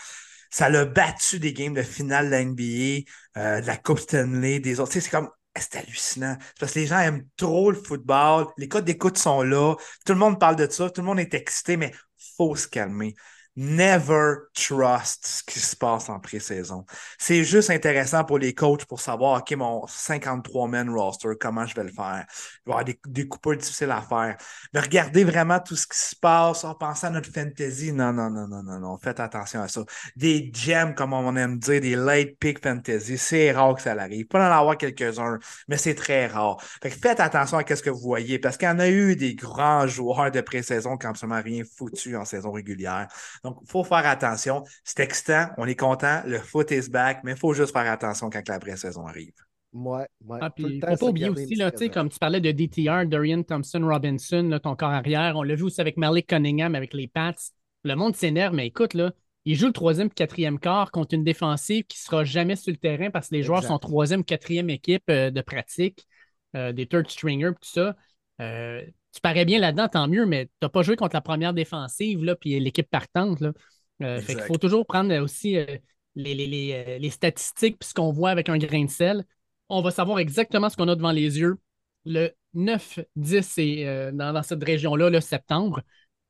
Ça 0.50 0.70
l'a 0.70 0.86
battu 0.86 1.40
des 1.40 1.54
games 1.54 1.74
de 1.74 1.82
finale 1.82 2.26
de 2.26 2.32
la 2.32 2.44
NBA, 2.44 3.10
euh, 3.38 3.62
de 3.62 3.68
la 3.68 3.78
Coupe 3.78 4.00
Stanley, 4.00 4.60
des 4.60 4.80
autres. 4.80 4.92
Tu 4.92 5.00
sais, 5.00 5.06
c'est 5.06 5.12
comme 5.12 5.30
c'est 5.56 5.78
hallucinant. 5.78 6.38
Parce 6.60 6.74
que 6.74 6.80
les 6.80 6.88
gens 6.88 7.00
aiment 7.00 7.26
trop 7.38 7.72
le 7.72 7.78
football, 7.82 8.48
les 8.58 8.68
codes 8.68 8.86
d'écoute 8.86 9.18
sont 9.18 9.42
là, 9.44 9.76
tout 10.06 10.14
le 10.14 10.20
monde 10.20 10.40
parle 10.40 10.56
de 10.56 10.70
ça, 10.70 10.90
tout 10.90 11.02
le 11.02 11.08
monde 11.08 11.20
est 11.20 11.34
excité, 11.34 11.78
mais 11.78 11.92
faut 12.38 12.56
se 12.56 12.68
calmer 12.68 13.16
never 13.56 14.36
trust 14.54 15.26
ce 15.28 15.44
qui 15.44 15.60
se 15.60 15.76
passe 15.76 16.10
en 16.10 16.20
pré-saison. 16.20 16.86
C'est 17.18 17.44
juste 17.44 17.70
intéressant 17.70 18.24
pour 18.24 18.38
les 18.40 18.54
coachs 18.54 18.86
pour 18.86 19.02
savoir, 19.02 19.40
OK, 19.42 19.52
mon 19.58 19.86
53-man 19.86 20.90
roster, 20.90 21.30
comment 21.40 21.66
je 21.66 21.76
vais 21.76 21.84
le 21.84 21.92
faire? 21.92 22.26
Il 22.66 22.72
va 22.72 22.80
y 22.80 22.82
avoir 22.82 22.86
des, 22.86 23.00
des 23.08 23.28
difficiles 23.58 23.92
à 23.92 24.02
faire. 24.02 24.38
Mais 24.74 24.80
regardez 24.80 25.24
vraiment 25.24 25.60
tout 25.60 25.76
ce 25.76 25.86
qui 25.86 25.98
se 25.98 26.16
passe. 26.16 26.64
en 26.64 26.76
pensant 26.76 27.08
à 27.08 27.10
notre 27.12 27.32
fantasy. 27.32 27.92
Non, 27.92 28.14
non, 28.14 28.30
non, 28.30 28.48
non, 28.48 28.64
non, 28.64 28.80
non. 28.80 28.98
Faites 28.98 29.20
attention 29.20 29.62
à 29.62 29.68
ça. 29.68 29.82
Des 30.16 30.50
gems, 30.54 30.96
comme 30.96 31.14
on 31.14 31.36
aime 31.36 31.58
dire, 31.60 31.82
des 31.82 31.96
late 31.96 32.38
pick 32.40 32.64
fantasy. 32.64 33.18
C'est 33.18 33.52
rare 33.52 33.76
que 33.76 33.82
ça 33.82 33.92
arrive. 33.92 34.28
Pas 34.28 34.40
en 34.40 34.52
avoir 34.52 34.78
quelques-uns, 34.78 35.40
mais 35.68 35.78
c'est 35.78 35.96
très 35.96 36.28
rare. 36.28 36.58
Fait 36.82 36.90
que 36.90 36.96
faites 36.96 37.20
attention 37.20 37.58
à 37.58 37.76
ce 37.76 37.82
que 37.82 37.90
vous 37.90 38.00
voyez 38.00 38.40
parce 38.40 38.58
qu'il 38.58 38.68
y 38.68 38.72
en 38.72 38.80
a 38.80 38.90
eu 38.90 39.16
des 39.16 39.36
grands 39.36 39.88
joueurs 39.88 40.32
de 40.32 40.42
pré-saison 40.42 40.98
qui 40.98 41.06
n'ont 41.06 41.12
absolument 41.12 41.42
rien 41.42 41.64
foutu 41.78 42.16
en 42.16 42.26
saison 42.26 42.52
régulière. 42.52 43.08
Donc, 43.44 43.58
il 43.62 43.70
faut 43.70 43.84
faire 43.84 44.06
attention. 44.06 44.64
C'est 44.84 45.00
excitant, 45.00 45.48
on 45.58 45.66
est 45.66 45.76
content, 45.76 46.22
le 46.26 46.40
foot 46.40 46.72
is 46.72 46.90
back, 46.90 47.22
mais 47.24 47.32
il 47.32 47.38
faut 47.38 47.54
juste 47.54 47.74
faire 47.74 47.92
attention 47.92 48.30
quand 48.30 48.48
la 48.48 48.60
vraie-saison 48.60 49.06
arrive. 49.06 49.34
Ouais, 49.74 50.06
ouais. 50.26 50.40
Ah, 50.42 50.52
il 50.58 50.80
ne 50.80 50.80
faut 50.82 50.98
pas 50.98 51.06
oublier 51.08 51.30
aussi, 51.30 51.56
là, 51.56 51.72
comme 51.72 52.10
tu 52.10 52.20
parlais 52.20 52.42
de 52.42 52.52
DTR, 52.52 53.06
Dorian 53.06 53.42
Thompson 53.44 53.82
Robinson, 53.84 54.60
ton 54.62 54.76
corps 54.76 54.90
arrière, 54.90 55.36
on 55.38 55.44
l'a 55.44 55.56
vu 55.56 55.64
aussi 55.64 55.80
avec 55.80 55.98
Malik 55.98 56.28
Cunningham, 56.28 56.76
avec 56.76 56.94
les 56.94 57.08
Pats. 57.08 57.34
Le 57.84 57.96
monde 57.96 58.16
s'énerve, 58.16 58.54
mais 58.54 58.68
écoute, 58.68 58.94
là, 58.94 59.12
il 59.46 59.56
joue 59.56 59.68
le 59.68 59.74
troisième 59.74 60.08
et 60.08 60.12
quatrième 60.12 60.60
quart 60.60 60.92
contre 60.92 61.16
une 61.16 61.24
défensive 61.24 61.86
qui 61.86 61.98
ne 61.98 62.02
sera 62.02 62.24
jamais 62.24 62.56
sur 62.56 62.72
le 62.72 62.78
terrain 62.78 63.10
parce 63.10 63.30
que 63.30 63.36
les 63.36 63.44
joueurs 63.44 63.64
sont 63.64 63.80
troisième, 63.80 64.24
quatrième 64.24 64.70
équipe 64.70 65.10
euh, 65.10 65.32
de 65.32 65.42
pratique, 65.42 66.06
euh, 66.56 66.74
des 66.74 66.86
third 66.86 67.10
stringers, 67.10 67.54
tout 67.60 67.70
ça. 67.70 67.96
Euh, 68.40 68.84
tu 69.14 69.22
parais 69.22 69.46
bien 69.46 69.60
là-dedans, 69.60 69.88
tant 69.88 70.08
mieux, 70.08 70.26
mais 70.26 70.46
tu 70.46 70.52
n'as 70.62 70.70
pas 70.70 70.84
joué 70.84 70.96
contre 70.96 71.16
la 71.16 71.22
première 71.22 71.54
défensive, 71.54 72.24
là, 72.24 72.36
puis 72.36 72.60
l'équipe 72.60 72.90
partante. 72.90 73.40
Là. 73.42 73.52
Euh, 74.02 74.22
il 74.28 74.40
faut 74.42 74.58
toujours 74.58 74.86
prendre 74.86 75.16
aussi 75.20 75.58
euh, 75.58 75.66
les, 76.16 76.74
euh, 76.74 76.98
les, 76.98 77.10
statistiques, 77.10 77.78
puis 77.80 77.90
ce 77.90 77.94
qu'on 77.94 78.12
voit 78.12 78.30
avec 78.30 78.50
un 78.50 78.58
grain 78.58 78.86
de 78.86 78.90
sel. 78.90 79.26
On 79.70 79.82
va 79.82 79.92
savoir 79.92 80.20
exactement 80.20 80.70
ce 80.70 80.78
qu'on 80.78 80.88
a 80.88 80.96
devant 80.96 81.12
les 81.12 81.40
yeux 81.40 81.58
le 82.06 82.32
9, 82.54 83.00
10 83.16 83.58
et 83.58 84.12
dans, 84.12 84.44
cette 84.44 84.64
région-là, 84.64 85.10
le 85.10 85.22
septembre. 85.22 85.82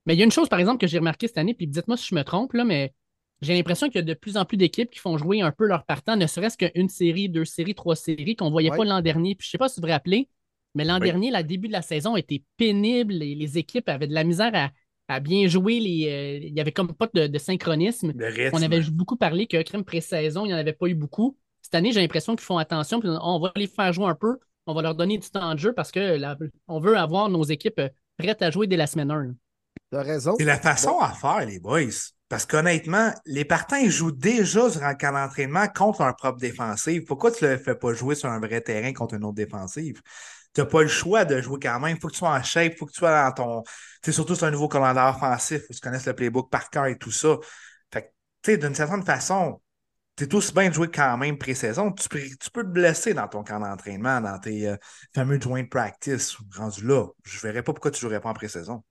Mais 0.05 0.15
il 0.15 0.19
y 0.19 0.21
a 0.21 0.25
une 0.25 0.31
chose, 0.31 0.49
par 0.49 0.59
exemple, 0.59 0.79
que 0.79 0.87
j'ai 0.87 0.99
remarqué 0.99 1.27
cette 1.27 1.37
année, 1.37 1.53
puis 1.53 1.65
dites-moi 1.65 1.97
si 1.97 2.07
je 2.07 2.15
me 2.15 2.23
trompe, 2.23 2.53
là, 2.53 2.65
mais 2.65 2.93
j'ai 3.41 3.55
l'impression 3.55 3.87
qu'il 3.87 3.95
y 3.95 3.99
a 3.99 4.03
de 4.03 4.13
plus 4.13 4.37
en 4.37 4.45
plus 4.45 4.57
d'équipes 4.57 4.91
qui 4.91 4.99
font 4.99 5.17
jouer 5.17 5.41
un 5.41 5.51
peu 5.51 5.65
leur 5.65 5.85
partant, 5.85 6.15
ne 6.15 6.27
serait-ce 6.27 6.57
qu'une 6.57 6.89
série, 6.89 7.29
deux 7.29 7.45
séries, 7.45 7.73
trois 7.73 7.95
séries 7.95 8.35
qu'on 8.35 8.45
ne 8.45 8.51
voyait 8.51 8.69
pas 8.69 8.85
l'an 8.85 9.01
dernier. 9.01 9.33
Puis 9.33 9.45
je 9.45 9.49
ne 9.49 9.51
sais 9.51 9.57
pas 9.57 9.69
si 9.69 9.79
vous 9.79 9.87
vous 9.87 9.91
rappelez, 9.91 10.29
mais 10.75 10.85
l'an 10.85 10.99
dernier, 10.99 11.31
le 11.31 11.43
début 11.43 11.67
de 11.67 11.73
la 11.73 11.81
saison 11.81 12.15
était 12.15 12.43
pénible 12.57 13.21
et 13.21 13.35
les 13.35 13.57
équipes 13.57 13.89
avaient 13.89 14.07
de 14.07 14.13
la 14.13 14.23
misère 14.23 14.71
à, 15.07 15.19
bien 15.19 15.47
jouer. 15.47 15.79
Les, 15.79 16.07
euh, 16.09 16.45
il 16.47 16.53
n'y 16.53 16.61
avait 16.61 16.71
comme 16.71 16.93
pas 16.93 17.09
de, 17.13 17.37
synchronisme. 17.37 18.13
On 18.53 18.61
avait 18.61 18.81
beaucoup 18.89 19.17
parlé 19.17 19.47
que 19.47 19.61
crème 19.61 19.83
pré-saison, 19.83 20.45
il 20.45 20.49
n'y 20.49 20.53
en 20.53 20.57
avait 20.57 20.73
pas 20.73 20.87
eu 20.87 20.95
beaucoup. 20.95 21.37
Cette 21.61 21.75
année, 21.75 21.91
j'ai 21.91 22.01
l'impression 22.01 22.35
qu'ils 22.35 22.45
font 22.45 22.57
attention. 22.57 23.01
on 23.03 23.39
va 23.39 23.51
les 23.55 23.67
faire 23.67 23.91
jouer 23.91 24.05
un 24.05 24.15
peu. 24.15 24.37
On 24.67 24.73
va 24.73 24.81
leur 24.81 24.95
donner 24.95 25.17
du 25.17 25.29
temps 25.29 25.53
de 25.53 25.59
jeu 25.59 25.73
parce 25.73 25.91
qu'on 25.91 26.79
veut 26.79 26.97
avoir 26.97 27.29
nos 27.29 27.43
équipes 27.43 27.81
prêtes 28.17 28.41
à 28.41 28.51
jouer 28.51 28.67
dès 28.67 28.77
la 28.77 28.87
semaine 28.87 29.11
1. 29.11 29.33
T'as 29.91 30.03
raison. 30.03 30.35
C'est 30.37 30.45
la 30.45 30.57
façon 30.57 30.99
à 30.99 31.09
faire, 31.09 31.45
les 31.45 31.59
boys. 31.59 32.13
Parce 32.29 32.45
qu'honnêtement, 32.45 33.11
les 33.25 33.43
partants 33.43 33.83
jouent 33.89 34.13
déjà 34.13 34.69
sur 34.69 34.83
un 34.83 34.95
camp 34.95 35.11
d'entraînement 35.11 35.67
contre 35.67 35.99
un 36.01 36.13
propre 36.13 36.39
défensif. 36.39 37.03
Pourquoi 37.03 37.31
tu 37.31 37.43
ne 37.43 37.49
le 37.49 37.57
fais 37.57 37.75
pas 37.75 37.93
jouer 37.93 38.15
sur 38.15 38.29
un 38.29 38.39
vrai 38.39 38.61
terrain 38.61 38.93
contre 38.93 39.15
une 39.15 39.25
autre 39.25 39.35
défensive? 39.35 40.01
Tu 40.53 40.61
n'as 40.61 40.67
pas 40.67 40.81
le 40.81 40.87
choix 40.87 41.25
de 41.25 41.41
jouer 41.41 41.59
quand 41.61 41.79
même. 41.79 41.99
Faut 41.99 42.07
que 42.07 42.13
tu 42.13 42.19
sois 42.19 42.31
en 42.31 42.43
shape, 42.43 42.77
faut 42.77 42.85
que 42.85 42.91
tu 42.91 42.99
sois 42.99 43.23
dans 43.23 43.31
ton. 43.33 43.63
Tu 44.03 44.11
surtout 44.11 44.35
sur 44.35 44.47
un 44.47 44.51
nouveau 44.51 44.67
commandeur 44.67 45.15
offensif, 45.15 45.63
où 45.69 45.73
tu 45.73 45.79
connaisses 45.79 46.05
le 46.05 46.13
playbook 46.13 46.49
par 46.49 46.69
cœur 46.69 46.87
et 46.87 46.97
tout 46.97 47.11
ça. 47.11 47.37
Fait 47.93 48.03
que, 48.03 48.07
tu 48.41 48.57
d'une 48.57 48.75
certaine 48.75 49.03
façon, 49.03 49.61
tu 50.17 50.25
es 50.25 50.35
aussi 50.35 50.53
bien 50.53 50.69
de 50.69 50.73
jouer 50.73 50.89
quand 50.89 51.17
même 51.17 51.37
pré-saison. 51.37 51.91
Tu, 51.93 52.07
tu, 52.09 52.51
peux 52.51 52.63
te 52.63 52.69
blesser 52.69 53.13
dans 53.13 53.27
ton 53.27 53.43
camp 53.43 53.59
d'entraînement, 53.59 54.21
dans 54.21 54.39
tes 54.39 54.67
euh, 54.67 54.77
fameux 55.13 55.39
joint 55.39 55.65
practice. 55.65 56.37
Rendu 56.55 56.85
là, 56.85 57.07
je 57.23 57.39
verrais 57.39 57.63
pas 57.63 57.73
pourquoi 57.73 57.91
tu 57.91 58.01
jouerais 58.01 58.21
pas 58.21 58.29
en 58.29 58.33
pré-saison. 58.33 58.83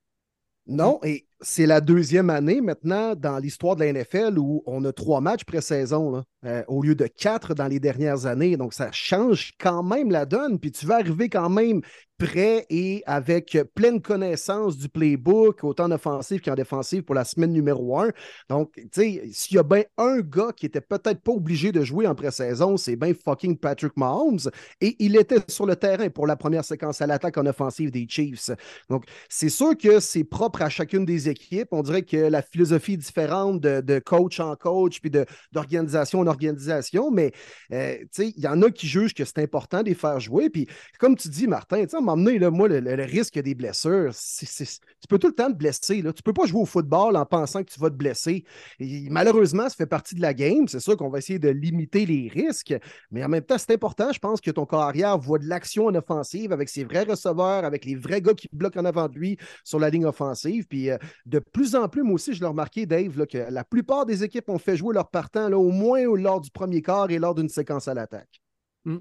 Non, 0.66 1.00
et 1.02 1.26
c'est 1.42 1.66
la 1.66 1.80
deuxième 1.80 2.30
année 2.30 2.60
maintenant 2.60 3.14
dans 3.14 3.38
l'histoire 3.38 3.76
de 3.76 3.84
la 3.84 3.92
NFL 3.92 4.38
où 4.38 4.62
on 4.66 4.84
a 4.84 4.92
trois 4.92 5.20
matchs 5.20 5.44
pré-saison 5.44 6.24
euh, 6.44 6.62
au 6.68 6.82
lieu 6.82 6.94
de 6.94 7.06
quatre 7.06 7.54
dans 7.54 7.66
les 7.66 7.80
dernières 7.80 8.26
années. 8.26 8.56
Donc, 8.56 8.74
ça 8.74 8.90
change 8.92 9.52
quand 9.58 9.82
même 9.82 10.10
la 10.10 10.26
donne. 10.26 10.58
Puis 10.58 10.72
tu 10.72 10.86
vas 10.86 10.96
arriver 10.96 11.28
quand 11.28 11.48
même 11.48 11.80
prêt 12.18 12.66
et 12.68 13.02
avec 13.06 13.58
pleine 13.74 14.02
connaissance 14.02 14.76
du 14.76 14.88
playbook, 14.88 15.64
autant 15.64 15.84
en 15.84 15.92
offensive 15.92 16.40
qu'en 16.42 16.54
défensive 16.54 17.02
pour 17.02 17.14
la 17.14 17.24
semaine 17.24 17.52
numéro 17.52 17.98
un. 17.98 18.10
Donc, 18.48 18.72
tu 18.74 18.88
sais, 18.92 19.22
s'il 19.32 19.56
y 19.56 19.58
a 19.58 19.62
bien 19.62 19.84
un 19.96 20.20
gars 20.20 20.52
qui 20.54 20.66
était 20.66 20.82
peut-être 20.82 21.22
pas 21.22 21.32
obligé 21.32 21.72
de 21.72 21.82
jouer 21.82 22.06
en 22.06 22.14
pré-saison, 22.14 22.76
c'est 22.76 22.96
bien 22.96 23.14
fucking 23.14 23.56
Patrick 23.56 23.96
Mahomes. 23.96 24.50
Et 24.82 24.96
il 24.98 25.16
était 25.16 25.38
sur 25.48 25.64
le 25.64 25.76
terrain 25.76 26.10
pour 26.10 26.26
la 26.26 26.36
première 26.36 26.64
séquence 26.64 27.00
à 27.00 27.06
l'attaque 27.06 27.38
en 27.38 27.46
offensive 27.46 27.90
des 27.90 28.06
Chiefs. 28.06 28.50
Donc, 28.90 29.04
c'est 29.30 29.48
sûr 29.48 29.76
que 29.76 29.98
c'est 30.00 30.24
propre 30.24 30.60
à 30.60 30.68
chacune 30.68 31.06
des 31.06 31.29
On 31.70 31.82
dirait 31.82 32.02
que 32.02 32.16
la 32.16 32.42
philosophie 32.42 32.94
est 32.94 32.98
différente 32.98 33.60
de, 33.60 33.98
coach 33.98 34.40
en 34.40 34.56
coach, 34.56 35.00
puis 35.00 35.10
d'organisation 35.52 36.20
en 36.20 36.26
organisation, 36.26 37.10
mais 37.10 37.32
euh, 37.72 37.96
il 38.18 38.40
y 38.40 38.48
en 38.48 38.62
a 38.62 38.70
qui 38.70 38.86
jugent 38.86 39.14
que 39.14 39.24
c'est 39.24 39.38
important 39.38 39.82
de 39.82 39.88
les 39.88 39.94
faire 39.94 40.20
jouer. 40.20 40.50
Puis 40.50 40.66
comme 40.98 41.16
tu 41.16 41.28
dis, 41.28 41.46
Martin, 41.46 41.84
à 41.84 41.96
un 41.96 42.00
moment 42.00 42.16
moi, 42.50 42.68
le, 42.68 43.04
risque 43.04 43.38
des 43.38 43.54
blessures, 43.54 44.12
tu 44.14 45.06
peux 45.08 45.18
tout 45.18 45.28
le 45.28 45.34
temps 45.34 45.50
te 45.50 45.56
blesser. 45.56 46.00
Tu 46.00 46.02
ne 46.02 46.12
peux 46.12 46.32
pas 46.32 46.46
jouer 46.46 46.60
au 46.60 46.66
football 46.66 47.16
en 47.16 47.24
pensant 47.24 47.62
que 47.62 47.70
tu 47.70 47.80
vas 47.80 47.90
te 47.90 47.94
blesser. 47.94 48.44
Malheureusement, 48.78 49.68
ça 49.68 49.74
fait 49.74 49.86
partie 49.86 50.14
de 50.14 50.20
la 50.20 50.34
game. 50.34 50.68
C'est 50.68 50.80
sûr 50.80 50.96
qu'on 50.96 51.08
va 51.08 51.18
essayer 51.18 51.38
de 51.38 51.48
limiter 51.48 52.06
les 52.06 52.28
risques, 52.28 52.74
mais 53.10 53.24
en 53.24 53.28
même 53.28 53.42
temps, 53.42 53.58
c'est 53.58 53.72
important, 53.72 54.12
je 54.12 54.18
pense, 54.18 54.40
que 54.40 54.50
ton 54.50 54.66
carrière 54.66 55.18
voit 55.18 55.38
de 55.38 55.46
l'action 55.46 55.86
en 55.86 55.94
offensive 55.94 56.52
avec 56.52 56.68
ses 56.68 56.84
vrais 56.84 57.04
receveurs, 57.04 57.64
avec 57.64 57.84
les 57.84 57.94
vrais 57.94 58.20
gars 58.20 58.34
qui 58.34 58.48
bloquent 58.52 58.80
en 58.80 58.84
avant 58.84 59.08
de 59.08 59.14
lui 59.14 59.38
sur 59.64 59.78
la 59.78 59.90
ligne 59.90 60.06
offensive. 60.06 60.66
Puis 60.66 60.90
euh, 60.90 60.98
de 61.26 61.38
plus 61.38 61.74
en 61.74 61.88
plus, 61.88 62.02
moi 62.02 62.14
aussi, 62.14 62.34
je 62.34 62.40
l'ai 62.40 62.46
remarqué, 62.46 62.86
Dave, 62.86 63.26
que 63.26 63.38
la 63.50 63.64
plupart 63.64 64.06
des 64.06 64.24
équipes 64.24 64.48
ont 64.48 64.58
fait 64.58 64.76
jouer 64.76 64.94
leur 64.94 65.10
partant 65.10 65.48
là, 65.48 65.58
au 65.58 65.70
moins 65.70 66.02
lors 66.16 66.40
du 66.40 66.50
premier 66.50 66.82
quart 66.82 67.10
et 67.10 67.18
lors 67.18 67.34
d'une 67.34 67.48
séquence 67.48 67.88
à 67.88 67.94
l'attaque. 67.94 68.40
Mm. 68.84 68.98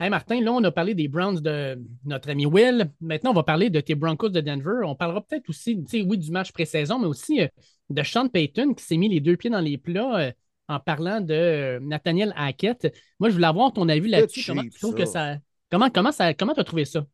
Hey 0.00 0.10
Martin, 0.10 0.40
là, 0.40 0.52
on 0.52 0.64
a 0.64 0.72
parlé 0.72 0.94
des 0.94 1.06
Browns 1.06 1.40
de 1.40 1.80
notre 2.04 2.30
ami 2.30 2.44
Will. 2.44 2.90
Maintenant, 3.00 3.30
on 3.30 3.34
va 3.34 3.44
parler 3.44 3.70
de 3.70 3.80
tes 3.80 3.94
Broncos 3.94 4.30
de 4.30 4.40
Denver. 4.40 4.80
On 4.84 4.96
parlera 4.96 5.20
peut-être 5.20 5.48
aussi, 5.48 5.84
oui, 5.92 6.18
du 6.18 6.30
match 6.32 6.50
pré-saison, 6.50 6.98
mais 6.98 7.06
aussi 7.06 7.40
euh, 7.40 7.48
de 7.88 8.02
Sean 8.02 8.28
Payton 8.28 8.74
qui 8.74 8.82
s'est 8.82 8.96
mis 8.96 9.08
les 9.08 9.20
deux 9.20 9.36
pieds 9.36 9.50
dans 9.50 9.60
les 9.60 9.78
plats 9.78 10.18
euh, 10.18 10.32
en 10.68 10.80
parlant 10.80 11.20
de 11.20 11.78
Nathaniel 11.82 12.32
Hackett. 12.36 12.92
Moi, 13.20 13.28
je 13.28 13.34
voulais 13.34 13.46
avoir 13.46 13.72
ton 13.72 13.88
avis 13.88 14.08
là-dessus. 14.08 14.42
Comment 14.44 14.62
tu 14.62 14.70
trouves 14.70 14.94
que 14.94 15.04
ça. 15.04 15.36
Comment, 15.70 15.88
comment, 15.90 16.10
ça... 16.10 16.34
comment 16.34 16.54
tu 16.54 16.60
as 16.60 16.64
trouvé 16.64 16.84
ça? 16.84 17.06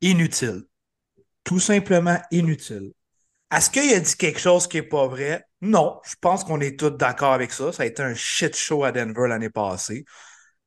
inutile. 0.00 0.62
Tout 1.46 1.60
simplement 1.60 2.20
inutile. 2.32 2.90
Est-ce 3.54 3.70
qu'il 3.70 3.94
a 3.94 4.00
dit 4.00 4.16
quelque 4.16 4.40
chose 4.40 4.66
qui 4.66 4.78
n'est 4.78 4.82
pas 4.82 5.06
vrai? 5.06 5.44
Non, 5.60 6.00
je 6.04 6.16
pense 6.20 6.42
qu'on 6.42 6.60
est 6.60 6.76
tous 6.76 6.90
d'accord 6.90 7.32
avec 7.32 7.52
ça. 7.52 7.70
Ça 7.70 7.84
a 7.84 7.86
été 7.86 8.02
un 8.02 8.14
shit 8.14 8.56
show 8.56 8.82
à 8.82 8.90
Denver 8.90 9.28
l'année 9.28 9.48
passée. 9.48 10.04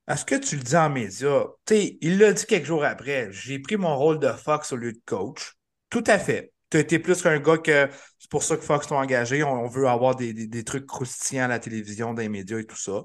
Est-ce 0.07 0.23
que 0.23 0.35
tu 0.35 0.55
le 0.55 0.63
dis 0.63 0.77
en 0.77 0.89
médias? 0.89 1.43
Tu 1.65 1.75
sais, 1.75 1.97
il 1.99 2.17
l'a 2.17 2.31
dit 2.31 2.45
quelques 2.45 2.65
jours 2.65 2.85
après. 2.85 3.27
J'ai 3.33 3.59
pris 3.59 3.75
mon 3.75 3.97
rôle 3.97 4.19
de 4.19 4.29
Fox 4.29 4.71
au 4.71 4.77
lieu 4.77 4.93
de 4.93 5.01
coach. 5.05 5.55
Tout 5.89 6.03
à 6.07 6.17
fait. 6.17 6.53
Tu 6.71 6.77
as 6.77 6.79
été 6.79 6.97
plus 6.97 7.21
qu'un 7.21 7.39
gars 7.39 7.57
que 7.57 7.89
c'est 8.17 8.31
pour 8.31 8.43
ça 8.43 8.55
que 8.55 8.63
Fox 8.63 8.87
t'a 8.87 8.95
engagé. 8.95 9.43
On, 9.43 9.67
veut 9.67 9.89
avoir 9.89 10.15
des, 10.15 10.63
trucs 10.63 10.85
croustillants 10.85 11.43
à 11.43 11.49
la 11.49 11.59
télévision, 11.59 12.13
dans 12.13 12.21
les 12.21 12.29
médias 12.29 12.57
et 12.57 12.65
tout 12.65 12.77
ça. 12.77 13.03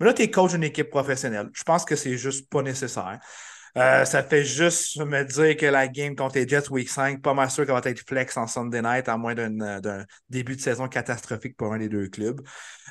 Mais 0.00 0.06
là, 0.06 0.12
tu 0.12 0.20
es 0.20 0.30
coach 0.30 0.52
d'une 0.52 0.64
équipe 0.64 0.90
professionnelle. 0.90 1.48
Je 1.54 1.62
pense 1.62 1.86
que 1.86 1.96
c'est 1.96 2.18
juste 2.18 2.50
pas 2.50 2.60
nécessaire. 2.60 3.20
Euh, 3.76 4.06
ça 4.06 4.22
fait 4.22 4.42
juste 4.42 4.98
me 4.98 5.22
dire 5.22 5.56
que 5.56 5.66
la 5.66 5.86
game 5.86 6.16
contre 6.16 6.36
les 6.36 6.48
Jets 6.48 6.70
Week 6.70 6.88
5, 6.88 7.20
pas 7.20 7.34
mal 7.34 7.50
sûr 7.50 7.66
qu'elle 7.66 7.74
va 7.74 7.82
être 7.84 8.00
flex 8.00 8.36
en 8.38 8.46
Sunday 8.46 8.80
night, 8.80 9.06
à 9.06 9.18
moins 9.18 9.34
d'un 9.34 10.04
début 10.30 10.56
de 10.56 10.60
saison 10.62 10.88
catastrophique 10.88 11.56
pour 11.58 11.74
un 11.74 11.78
des 11.78 11.90
deux 11.90 12.08
clubs. 12.08 12.40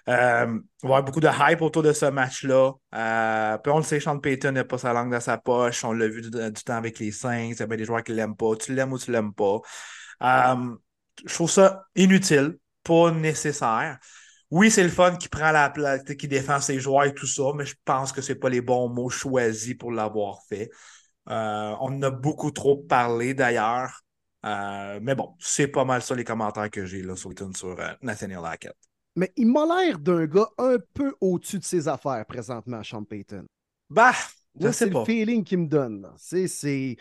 Euh, 0.07 0.45
va 0.45 0.45
y 0.45 0.85
avoir 0.85 1.03
beaucoup 1.03 1.19
de 1.19 1.27
hype 1.27 1.61
autour 1.63 1.81
de 1.81 1.91
ce 1.91 2.05
match-là. 2.05 2.73
Euh, 2.93 3.57
on 3.65 3.77
le 3.77 3.83
sait, 3.83 3.99
Sean 3.99 4.19
Payton 4.19 4.51
n'a 4.51 4.63
pas 4.63 4.77
sa 4.77 4.93
langue 4.93 5.11
dans 5.11 5.19
sa 5.19 5.39
poche. 5.39 5.83
On 5.83 5.91
l'a 5.91 6.07
vu 6.07 6.21
du, 6.21 6.29
temps 6.29 6.75
avec 6.75 6.99
les 6.99 7.11
Saints. 7.11 7.49
Il 7.51 7.59
y 7.59 7.63
a 7.63 7.65
des 7.65 7.85
joueurs 7.85 8.03
qui 8.03 8.11
ne 8.11 8.17
l'aiment 8.17 8.35
pas. 8.35 8.55
Tu 8.55 8.75
l'aimes 8.75 8.93
ou 8.93 8.99
tu 8.99 9.11
l'aimes 9.11 9.33
pas. 9.33 9.61
je 10.21 11.33
trouve 11.33 11.49
ça 11.49 11.85
inutile, 11.95 12.57
pas 12.83 13.09
nécessaire. 13.09 13.97
Oui, 14.51 14.69
c'est 14.69 14.83
le 14.83 14.89
fun 14.89 15.15
qui 15.15 15.27
prend 15.27 15.51
la 15.51 15.69
place, 15.69 16.03
qui 16.03 16.27
défend 16.27 16.59
ses 16.59 16.79
joueurs 16.79 17.05
et 17.05 17.13
tout 17.13 17.27
ça, 17.27 17.43
mais 17.55 17.65
je 17.65 17.75
pense 17.83 18.11
que 18.11 18.21
ce 18.21 18.33
pas 18.33 18.49
les 18.49 18.61
bons 18.61 18.89
mots 18.89 19.09
choisis 19.09 19.75
pour 19.75 19.91
l'avoir 19.91 20.41
fait. 20.47 20.69
Euh, 21.29 21.75
on 21.79 21.95
en 21.95 22.01
a 22.03 22.11
beaucoup 22.11 22.51
trop 22.51 22.77
parlé 22.77 23.33
d'ailleurs. 23.33 24.01
Euh, 24.45 24.99
mais 25.01 25.15
bon, 25.15 25.35
c'est 25.39 25.67
pas 25.67 25.85
mal 25.85 26.03
ça 26.03 26.13
les 26.13 26.23
commentaires 26.23 26.69
que 26.69 26.85
j'ai 26.85 27.01
là 27.01 27.15
sur 27.15 27.31
sur 27.55 27.79
euh, 27.79 27.93
Nathaniel 28.03 28.41
Hackett. 28.45 28.75
Mais 29.15 29.31
il 29.35 29.47
m'a 29.47 29.65
l'air 29.65 29.97
d'un 29.97 30.25
gars 30.25 30.49
un 30.59 30.77
peu 30.93 31.15
au-dessus 31.19 31.57
de 31.59 31.63
ses 31.63 31.87
affaires 31.87 32.23
présentement, 32.27 32.83
Sean 32.83 33.03
Payton. 33.03 33.45
Bah, 33.89 34.13
c'est 34.71 34.89
le 34.89 35.05
feeling 35.05 35.43
qu'il 35.43 35.59
me 35.59 35.67
donne. 35.67 36.07
C'est 36.17 36.47
c'est 36.47 36.95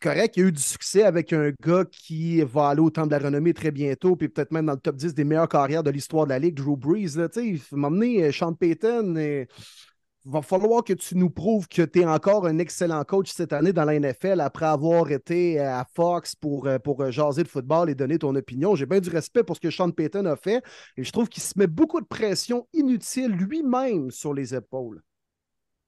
correct, 0.00 0.36
il 0.36 0.40
y 0.40 0.44
a 0.44 0.48
eu 0.48 0.52
du 0.52 0.62
succès 0.62 1.02
avec 1.02 1.32
un 1.32 1.52
gars 1.62 1.84
qui 1.84 2.40
va 2.42 2.68
aller 2.68 2.80
au 2.80 2.90
temps 2.90 3.06
de 3.06 3.10
la 3.10 3.18
renommée 3.18 3.52
très 3.52 3.70
bientôt, 3.70 4.16
puis 4.16 4.28
peut-être 4.28 4.50
même 4.52 4.66
dans 4.66 4.72
le 4.72 4.78
top 4.78 4.96
10 4.96 5.14
des 5.14 5.24
meilleures 5.24 5.48
carrières 5.48 5.82
de 5.82 5.90
l'histoire 5.90 6.24
de 6.24 6.30
la 6.30 6.38
Ligue, 6.38 6.54
Drew 6.54 6.76
Brees. 6.76 7.16
Là, 7.16 7.28
il 7.36 7.60
m'emmener 7.72 8.24
euh, 8.24 8.32
Sean 8.32 8.54
Payton. 8.54 9.14
Il 9.16 10.32
va 10.32 10.42
falloir 10.42 10.84
que 10.84 10.92
tu 10.92 11.16
nous 11.16 11.30
prouves 11.30 11.68
que 11.68 11.82
tu 11.82 12.00
es 12.00 12.04
encore 12.04 12.46
un 12.46 12.58
excellent 12.58 13.04
coach 13.04 13.30
cette 13.30 13.52
année 13.52 13.72
dans 13.72 13.84
la 13.84 13.98
NFL 13.98 14.40
après 14.40 14.66
avoir 14.66 15.10
été 15.10 15.58
à 15.60 15.86
Fox 15.94 16.34
pour, 16.34 16.66
euh, 16.66 16.78
pour 16.78 17.02
euh, 17.02 17.10
jaser 17.10 17.42
de 17.42 17.48
football 17.48 17.90
et 17.90 17.94
donner 17.94 18.18
ton 18.18 18.34
opinion. 18.34 18.74
J'ai 18.74 18.86
bien 18.86 19.00
du 19.00 19.10
respect 19.10 19.44
pour 19.44 19.56
ce 19.56 19.60
que 19.60 19.70
Sean 19.70 19.90
Payton 19.90 20.24
a 20.26 20.36
fait 20.36 20.62
et 20.96 21.04
je 21.04 21.12
trouve 21.12 21.28
qu'il 21.28 21.42
se 21.42 21.58
met 21.58 21.66
beaucoup 21.66 22.00
de 22.00 22.06
pression 22.06 22.66
inutile 22.72 23.32
lui-même 23.32 24.10
sur 24.10 24.34
les 24.34 24.54
épaules. 24.54 25.02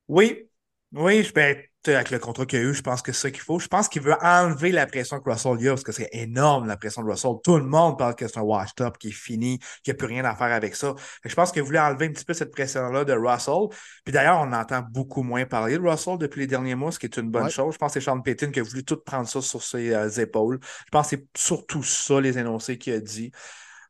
Oui, 0.09 0.49
oui, 0.93 1.23
je 1.23 1.33
peux 1.33 1.70
avec 1.89 2.11
le 2.11 2.19
contrat 2.19 2.45
qu'il 2.45 2.59
a 2.59 2.63
eu, 2.63 2.75
je 2.75 2.83
pense 2.83 3.01
que 3.01 3.13
c'est 3.13 3.23
ça 3.23 3.31
qu'il 3.31 3.41
faut. 3.41 3.59
Je 3.59 3.69
pense 3.69 3.89
qu'il 3.89 4.03
veut 4.03 4.15
enlever 4.21 4.71
la 4.71 4.87
pression 4.87 5.19
que 5.19 5.31
Russell 5.31 5.67
a 5.67 5.71
parce 5.71 5.83
que 5.83 5.93
c'est 5.93 6.11
énorme 6.13 6.67
la 6.67 6.77
pression 6.77 7.03
de 7.03 7.09
Russell. 7.09 7.33
Tout 7.43 7.57
le 7.57 7.65
monde 7.65 7.99
parle 7.99 8.15
que 8.15 8.29
c'est 8.29 8.39
un 8.39 8.43
washed-up, 8.43 8.99
qui 8.99 9.09
est 9.09 9.13
fini, 9.13 9.59
qu'il 9.83 9.93
n'y 9.93 9.97
a 9.97 9.99
plus 9.99 10.07
rien 10.07 10.25
à 10.25 10.35
faire 10.35 10.53
avec 10.53 10.77
ça. 10.77 10.95
je 11.25 11.35
pense 11.35 11.53
qu'il 11.53 11.63
voulait 11.63 11.81
enlever 11.81 12.07
un 12.07 12.13
petit 12.13 12.25
peu 12.25 12.35
cette 12.35 12.51
pression-là 12.51 13.05
de 13.05 13.15
Russell. 13.15 13.69
Puis 14.05 14.13
d'ailleurs, 14.13 14.41
on 14.41 14.53
entend 14.53 14.83
beaucoup 14.83 15.23
moins 15.23 15.47
parler 15.47 15.79
de 15.79 15.83
Russell 15.83 16.19
depuis 16.19 16.41
les 16.41 16.47
derniers 16.47 16.75
mois, 16.75 16.93
ce 16.93 16.99
qui 16.99 17.07
est 17.07 17.17
une 17.17 17.31
bonne 17.31 17.51
chose. 17.51 17.75
Je 17.75 17.79
pense 17.79 17.95
que 17.95 18.01
c'est 18.01 18.05
Sean 18.05 18.21
Payton 18.21 18.51
qui 18.51 18.61
a 18.61 18.63
voulu 18.63 18.85
tout 18.85 18.99
prendre 18.99 19.29
ça 19.29 19.41
sur 19.41 19.63
ses 19.63 19.95
euh, 19.95 20.09
épaules. 20.11 20.59
Je 20.63 20.91
pense 20.91 21.11
que 21.11 21.17
c'est 21.17 21.27
surtout 21.35 21.83
ça, 21.83 22.21
les 22.21 22.39
énoncés 22.39 22.77
qu'il 22.77 22.93
a 22.93 23.01
dit. 23.01 23.33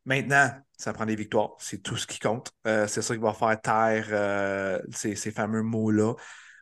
Maintenant, 0.04 0.50
ça 0.76 0.92
prend 0.92 1.06
des 1.06 1.16
victoires. 1.16 1.50
C'est 1.58 1.82
tout 1.82 1.96
ce 1.96 2.06
qui 2.06 2.18
compte. 2.18 2.52
Euh, 2.66 2.86
c'est 2.86 3.02
ça 3.02 3.14
qui 3.14 3.20
va 3.20 3.34
faire 3.34 3.60
taire 3.60 4.06
euh, 4.10 4.80
ces, 4.92 5.14
ces 5.16 5.30
fameux 5.30 5.62
mots-là. 5.62 6.14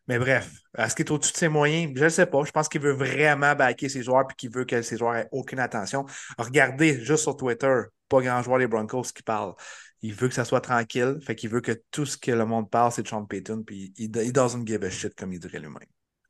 Mais 0.08 0.18
bref, 0.18 0.50
est-ce 0.76 0.96
qu'il 0.96 1.04
est 1.04 1.10
au-dessus 1.10 1.32
de 1.32 1.36
ses 1.36 1.48
moyens? 1.48 1.92
Je 1.94 2.04
ne 2.04 2.08
sais 2.08 2.26
pas. 2.26 2.42
Je 2.44 2.50
pense 2.50 2.68
qu'il 2.68 2.80
veut 2.80 2.92
vraiment 2.92 3.54
backer 3.54 3.90
ses 3.90 4.02
joueurs 4.02 4.26
et 4.30 4.34
qu'il 4.34 4.50
veut 4.50 4.64
que 4.64 4.80
ses 4.80 4.96
joueurs 4.96 5.16
aient 5.16 5.28
aucune 5.32 5.58
attention. 5.58 6.06
Regardez 6.38 7.04
juste 7.04 7.24
sur 7.24 7.36
Twitter, 7.36 7.82
pas 8.08 8.22
grand 8.22 8.42
joueur 8.42 8.58
des 8.58 8.66
Broncos 8.66 9.12
qui 9.14 9.22
parle. 9.22 9.52
Il 10.00 10.14
veut 10.14 10.28
que 10.28 10.34
ça 10.34 10.46
soit 10.46 10.62
tranquille. 10.62 11.18
Fait 11.20 11.34
qu'il 11.34 11.50
veut 11.50 11.60
que 11.60 11.82
tout 11.90 12.06
ce 12.06 12.16
que 12.16 12.30
le 12.30 12.46
monde 12.46 12.70
parle, 12.70 12.90
c'est 12.90 13.02
de 13.02 13.08
Sean 13.08 13.26
Payton. 13.26 13.64
Puis 13.66 13.92
il, 13.98 14.16
il 14.16 14.32
doesn't 14.32 14.66
give 14.66 14.82
a 14.82 14.90
shit, 14.90 15.14
comme 15.14 15.32
il 15.32 15.40
dirait 15.40 15.58
lui-même. 15.58 15.76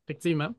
Effectivement. 0.06 0.50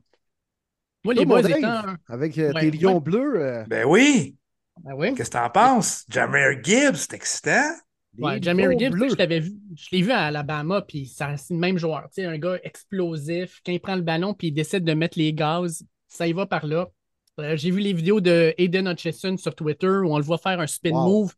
Moi, 1.04 1.14
les 1.14 1.26
boys 1.26 1.42
étant... 1.42 1.82
Avec 2.08 2.38
euh, 2.38 2.52
tes 2.52 2.70
lions 2.70 3.00
bleus. 3.00 3.36
Euh, 3.36 3.64
ben 3.66 3.84
oui. 3.86 4.36
Ben 4.82 4.94
oui. 4.94 5.14
Qu'est-ce 5.14 5.30
que 5.30 5.36
t'en 5.36 5.50
penses? 5.50 6.04
Jameer 6.08 6.62
Gibbs, 6.62 6.96
c'est 6.96 7.14
excitant. 7.14 7.74
Ouais, 8.18 8.42
Jamir 8.42 8.76
Gibbs, 8.78 8.96
je 8.96 9.16
l'avais 9.16 9.40
vu, 9.40 9.52
je 9.74 9.88
l'ai 9.92 10.02
vu 10.02 10.10
à 10.10 10.26
Alabama, 10.26 10.82
puis 10.82 11.06
c'est 11.06 11.24
le 11.50 11.56
même 11.56 11.78
joueur. 11.78 12.02
Tu 12.08 12.22
sais, 12.22 12.24
un 12.24 12.38
gars 12.38 12.58
explosif, 12.62 13.60
quand 13.64 13.72
il 13.72 13.80
prend 13.80 13.94
le 13.94 14.02
ballon, 14.02 14.34
puis 14.34 14.48
il 14.48 14.52
décide 14.52 14.84
de 14.84 14.92
mettre 14.94 15.18
les 15.18 15.32
gaz, 15.32 15.84
ça 16.08 16.26
y 16.26 16.32
va 16.32 16.46
par 16.46 16.66
là. 16.66 16.90
Euh, 17.38 17.56
j'ai 17.56 17.70
vu 17.70 17.80
les 17.80 17.92
vidéos 17.92 18.20
de 18.20 18.52
Aiden 18.58 18.88
Hutchison 18.88 19.36
sur 19.36 19.54
Twitter 19.54 19.86
où 19.86 20.12
on 20.12 20.18
le 20.18 20.24
voit 20.24 20.38
faire 20.38 20.60
un 20.60 20.66
spin 20.66 20.92
move. 20.92 21.34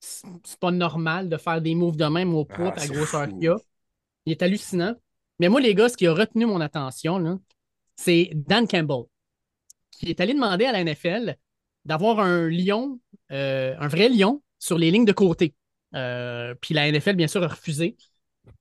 C'est 0.00 0.58
pas 0.58 0.70
normal 0.70 1.28
de 1.28 1.36
faire 1.36 1.60
des 1.60 1.74
moves 1.74 1.96
de 1.96 2.06
même 2.06 2.34
au 2.34 2.44
poids 2.44 2.74
ah, 2.76 2.82
à 2.82 2.86
grosseur 2.86 3.28
qu'il 3.28 3.48
a. 3.48 3.56
Il 4.26 4.32
est 4.32 4.42
hallucinant. 4.42 4.94
Mais 5.38 5.48
moi, 5.48 5.60
les 5.60 5.74
gars, 5.74 5.88
ce 5.88 5.96
qui 5.96 6.06
a 6.06 6.12
retenu 6.12 6.46
mon 6.46 6.60
attention, 6.60 7.40
c'est 7.96 8.30
Dan 8.34 8.66
Campbell, 8.66 9.04
qui 9.90 10.10
est 10.10 10.20
allé 10.20 10.34
demander 10.34 10.64
à 10.66 10.72
la 10.72 10.84
NFL 10.84 11.36
d'avoir 11.84 12.20
un 12.20 12.48
lion, 12.48 12.98
euh, 13.30 13.74
un 13.78 13.88
vrai 13.88 14.08
lion, 14.08 14.42
sur 14.58 14.76
les 14.76 14.90
lignes 14.90 15.06
de 15.06 15.12
côté. 15.12 15.54
Euh, 15.94 16.54
puis 16.60 16.74
la 16.74 16.90
NFL, 16.90 17.14
bien 17.14 17.26
sûr, 17.26 17.42
a 17.42 17.48
refusé. 17.48 17.96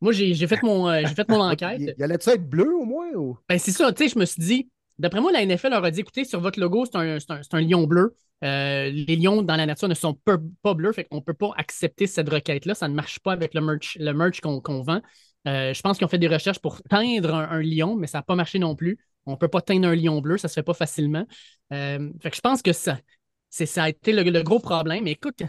Moi, 0.01 0.11
j'ai 0.11 0.47
fait, 0.47 0.61
mon, 0.63 0.87
euh, 0.89 1.05
fait 1.05 1.27
mon 1.29 1.41
enquête. 1.41 1.79
Il, 1.79 2.03
allait-tu 2.03 2.29
être 2.29 2.47
bleu 2.47 2.73
au 2.75 2.85
moins? 2.85 3.11
Ou? 3.13 3.37
Ben, 3.47 3.57
c'est 3.57 3.71
ça, 3.71 3.91
tu 3.91 4.03
sais, 4.03 4.13
je 4.13 4.19
me 4.19 4.25
suis 4.25 4.41
dit, 4.41 4.69
d'après 4.97 5.21
moi, 5.21 5.31
la 5.31 5.45
NFL 5.45 5.69
leur 5.69 5.83
a 5.83 5.91
dit 5.91 6.01
écoutez, 6.01 6.25
sur 6.25 6.39
votre 6.39 6.59
logo, 6.59 6.85
c'est 6.85 6.97
un, 6.97 7.17
un, 7.51 7.61
lion 7.61 7.87
bleu. 7.87 8.15
Euh, 8.43 8.89
les 8.89 9.15
lions 9.15 9.41
dans 9.41 9.55
la 9.55 9.65
nature 9.65 9.87
ne 9.87 9.93
sont 9.93 10.13
pas, 10.13 10.37
bleus, 10.73 10.93
fait 10.93 11.05
qu'on 11.05 11.17
ne 11.17 11.21
peut 11.21 11.33
pas 11.33 11.51
accepter 11.57 12.07
cette 12.07 12.29
requête-là. 12.29 12.75
Ça 12.75 12.87
ne 12.87 12.93
marche 12.93 13.19
pas 13.19 13.33
avec 13.33 13.53
le 13.53 13.61
merch, 13.61 13.97
le 13.99 14.13
merch 14.13 14.41
qu'on 14.41 14.81
vend. 14.81 15.01
je 15.45 15.81
pense 15.81 15.97
qu'ils 15.97 16.05
ont 16.05 16.09
fait 16.09 16.19
des 16.19 16.27
recherches 16.27 16.59
pour 16.59 16.81
teindre 16.83 17.33
un, 17.33 17.61
lion, 17.61 17.95
mais 17.95 18.07
ça 18.07 18.19
n'a 18.19 18.23
pas 18.23 18.35
marché 18.35 18.59
non 18.59 18.75
plus. 18.75 18.97
On 19.25 19.31
ne 19.31 19.37
peut 19.37 19.47
pas 19.47 19.61
teindre 19.61 19.87
un 19.87 19.95
lion 19.95 20.21
bleu, 20.21 20.37
ça 20.37 20.47
ne 20.47 20.49
se 20.49 20.55
fait 20.55 20.63
pas 20.63 20.73
facilement. 20.73 21.25
fait 21.69 22.29
que 22.29 22.35
je 22.35 22.41
pense 22.41 22.61
que 22.61 22.73
ça, 22.73 22.99
ça 23.49 23.83
a 23.83 23.89
été 23.89 24.13
le, 24.13 24.23
le, 24.23 24.43
gros 24.43 24.59
problème. 24.59 25.03
Mais 25.03 25.11
écoute, 25.11 25.43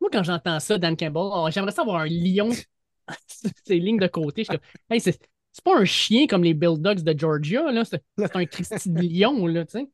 moi, 0.00 0.10
quand 0.12 0.22
j'entends 0.22 0.60
ça, 0.60 0.78
Dan 0.78 0.96
Campbell, 0.96 1.22
oh, 1.32 1.48
j'aimerais 1.50 1.72
ça 1.72 1.82
avoir 1.82 2.00
un 2.00 2.06
lion 2.06 2.50
sur 2.52 2.64
ses 3.66 3.78
lignes 3.78 3.98
de 3.98 4.06
côté. 4.06 4.44
Je 4.44 4.52
hey, 4.90 5.00
c'est, 5.00 5.18
pas 5.64 5.78
un 5.78 5.84
chien 5.84 6.26
comme 6.26 6.42
les 6.42 6.54
Bill 6.54 6.78
Dogs 6.78 7.02
de 7.02 7.18
Georgia, 7.18 7.70
là. 7.70 7.84
C'est, 7.84 8.02
un 8.36 8.46
Christy 8.46 8.90
de 8.90 9.00
lion, 9.02 9.46
là, 9.46 9.64
tu 9.66 9.72
sais. 9.72 9.88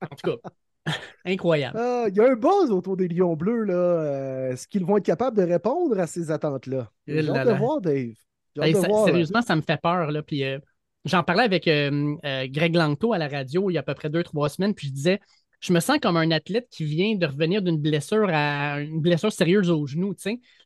En 0.00 0.16
tout 0.16 0.30
cas, 0.30 0.50
incroyable. 1.24 1.78
Ah, 1.78 2.06
il 2.08 2.16
y 2.16 2.20
a 2.20 2.30
un 2.30 2.34
buzz 2.34 2.70
autour 2.70 2.96
des 2.96 3.08
lions 3.08 3.36
bleus, 3.36 3.64
là. 3.64 3.74
Euh, 3.74 4.52
est-ce 4.52 4.66
qu'ils 4.66 4.84
vont 4.84 4.96
être 4.96 5.04
capables 5.04 5.36
de 5.36 5.42
répondre 5.42 5.98
à 6.00 6.06
ces 6.06 6.30
attentes-là? 6.30 6.90
J'ai 7.06 7.28
hâte 7.28 7.46
de 7.46 7.52
voir, 7.52 7.80
Dave. 7.80 8.14
sérieusement, 8.56 9.42
ça 9.42 9.54
me 9.54 9.62
fait 9.62 9.80
peur, 9.80 10.10
là. 10.10 10.22
Puis, 10.22 10.42
euh, 10.42 10.58
j'en 11.04 11.22
parlais 11.22 11.44
avec 11.44 11.68
euh, 11.68 12.16
Greg 12.48 12.74
Langto 12.74 13.12
à 13.12 13.18
la 13.18 13.28
radio 13.28 13.70
il 13.70 13.74
y 13.74 13.76
a 13.76 13.80
à 13.80 13.84
peu 13.84 13.94
près 13.94 14.10
deux, 14.10 14.24
trois 14.24 14.48
semaines, 14.48 14.74
puis 14.74 14.88
je 14.88 14.92
disais 14.92 15.20
je 15.66 15.72
me 15.72 15.80
sens 15.80 15.98
comme 16.00 16.16
un 16.16 16.30
athlète 16.30 16.68
qui 16.70 16.84
vient 16.84 17.16
de 17.16 17.26
revenir 17.26 17.60
d'une 17.60 17.78
blessure 17.78 18.28
à 18.30 18.80
une 18.80 19.00
blessure 19.00 19.32
sérieuse 19.32 19.68
au 19.68 19.84
genou. 19.84 20.14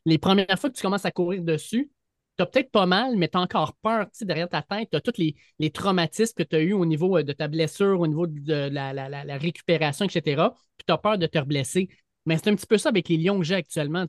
Les 0.05 0.19
premières 0.19 0.59
fois 0.59 0.69
que 0.69 0.75
tu 0.75 0.81
commences 0.83 1.05
à 1.05 1.11
courir 1.11 1.41
dessus, 1.41 1.89
tu 2.37 2.43
as 2.43 2.45
peut-être 2.45 2.69
pas 2.71 2.85
mal, 2.85 3.17
mais 3.17 3.27
tu 3.27 3.35
as 3.37 3.41
encore 3.41 3.75
peur 3.81 4.05
derrière 4.21 4.47
ta 4.47 4.61
tête. 4.61 4.89
Tu 4.91 4.97
as 4.97 5.01
tous 5.01 5.17
les, 5.17 5.71
traumatismes 5.71 6.35
que 6.35 6.43
tu 6.43 6.55
as 6.55 6.59
eu 6.59 6.73
au 6.73 6.85
niveau 6.85 7.17
euh, 7.17 7.23
de 7.23 7.33
ta 7.33 7.47
blessure, 7.47 7.99
au 7.99 8.05
niveau 8.05 8.27
de 8.27 8.69
la, 8.69 9.37
récupération, 9.37 10.05
etc. 10.05 10.49
Puis 10.77 10.85
tu 10.85 10.93
as 10.93 10.97
peur 10.99 11.17
de 11.17 11.25
te 11.25 11.39
blesser. 11.39 11.89
Mais 12.27 12.37
c'est 12.37 12.49
un 12.49 12.55
petit 12.55 12.67
peu 12.67 12.77
ça 12.77 12.89
avec 12.89 13.09
les 13.09 13.17
Lions 13.17 13.39
que 13.39 13.43
j'ai 13.43 13.55
actuellement. 13.55 14.05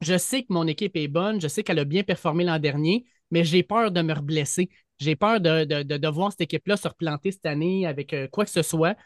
Je 0.00 0.16
sais 0.16 0.42
que 0.42 0.52
mon 0.52 0.66
équipe 0.66 0.96
est 0.96 1.08
bonne, 1.08 1.40
je 1.40 1.48
sais 1.48 1.62
qu'elle 1.62 1.78
a 1.78 1.84
bien 1.84 2.02
performé 2.02 2.44
l'an 2.44 2.58
dernier, 2.58 3.04
mais 3.30 3.44
j'ai 3.44 3.62
peur 3.62 3.90
de 3.90 4.00
me 4.00 4.14
reblesser. 4.14 4.70
J'ai 4.98 5.16
peur 5.16 5.40
de, 5.40 5.64
de, 5.64 6.08
voir 6.08 6.30
cette 6.30 6.42
équipe-là 6.42 6.76
se 6.76 6.88
replanter 6.88 7.32
cette 7.32 7.46
année 7.46 7.86
avec 7.86 8.12
euh, 8.14 8.28
quoi 8.28 8.44
que 8.44 8.50
ce 8.50 8.62
soit 8.62 8.96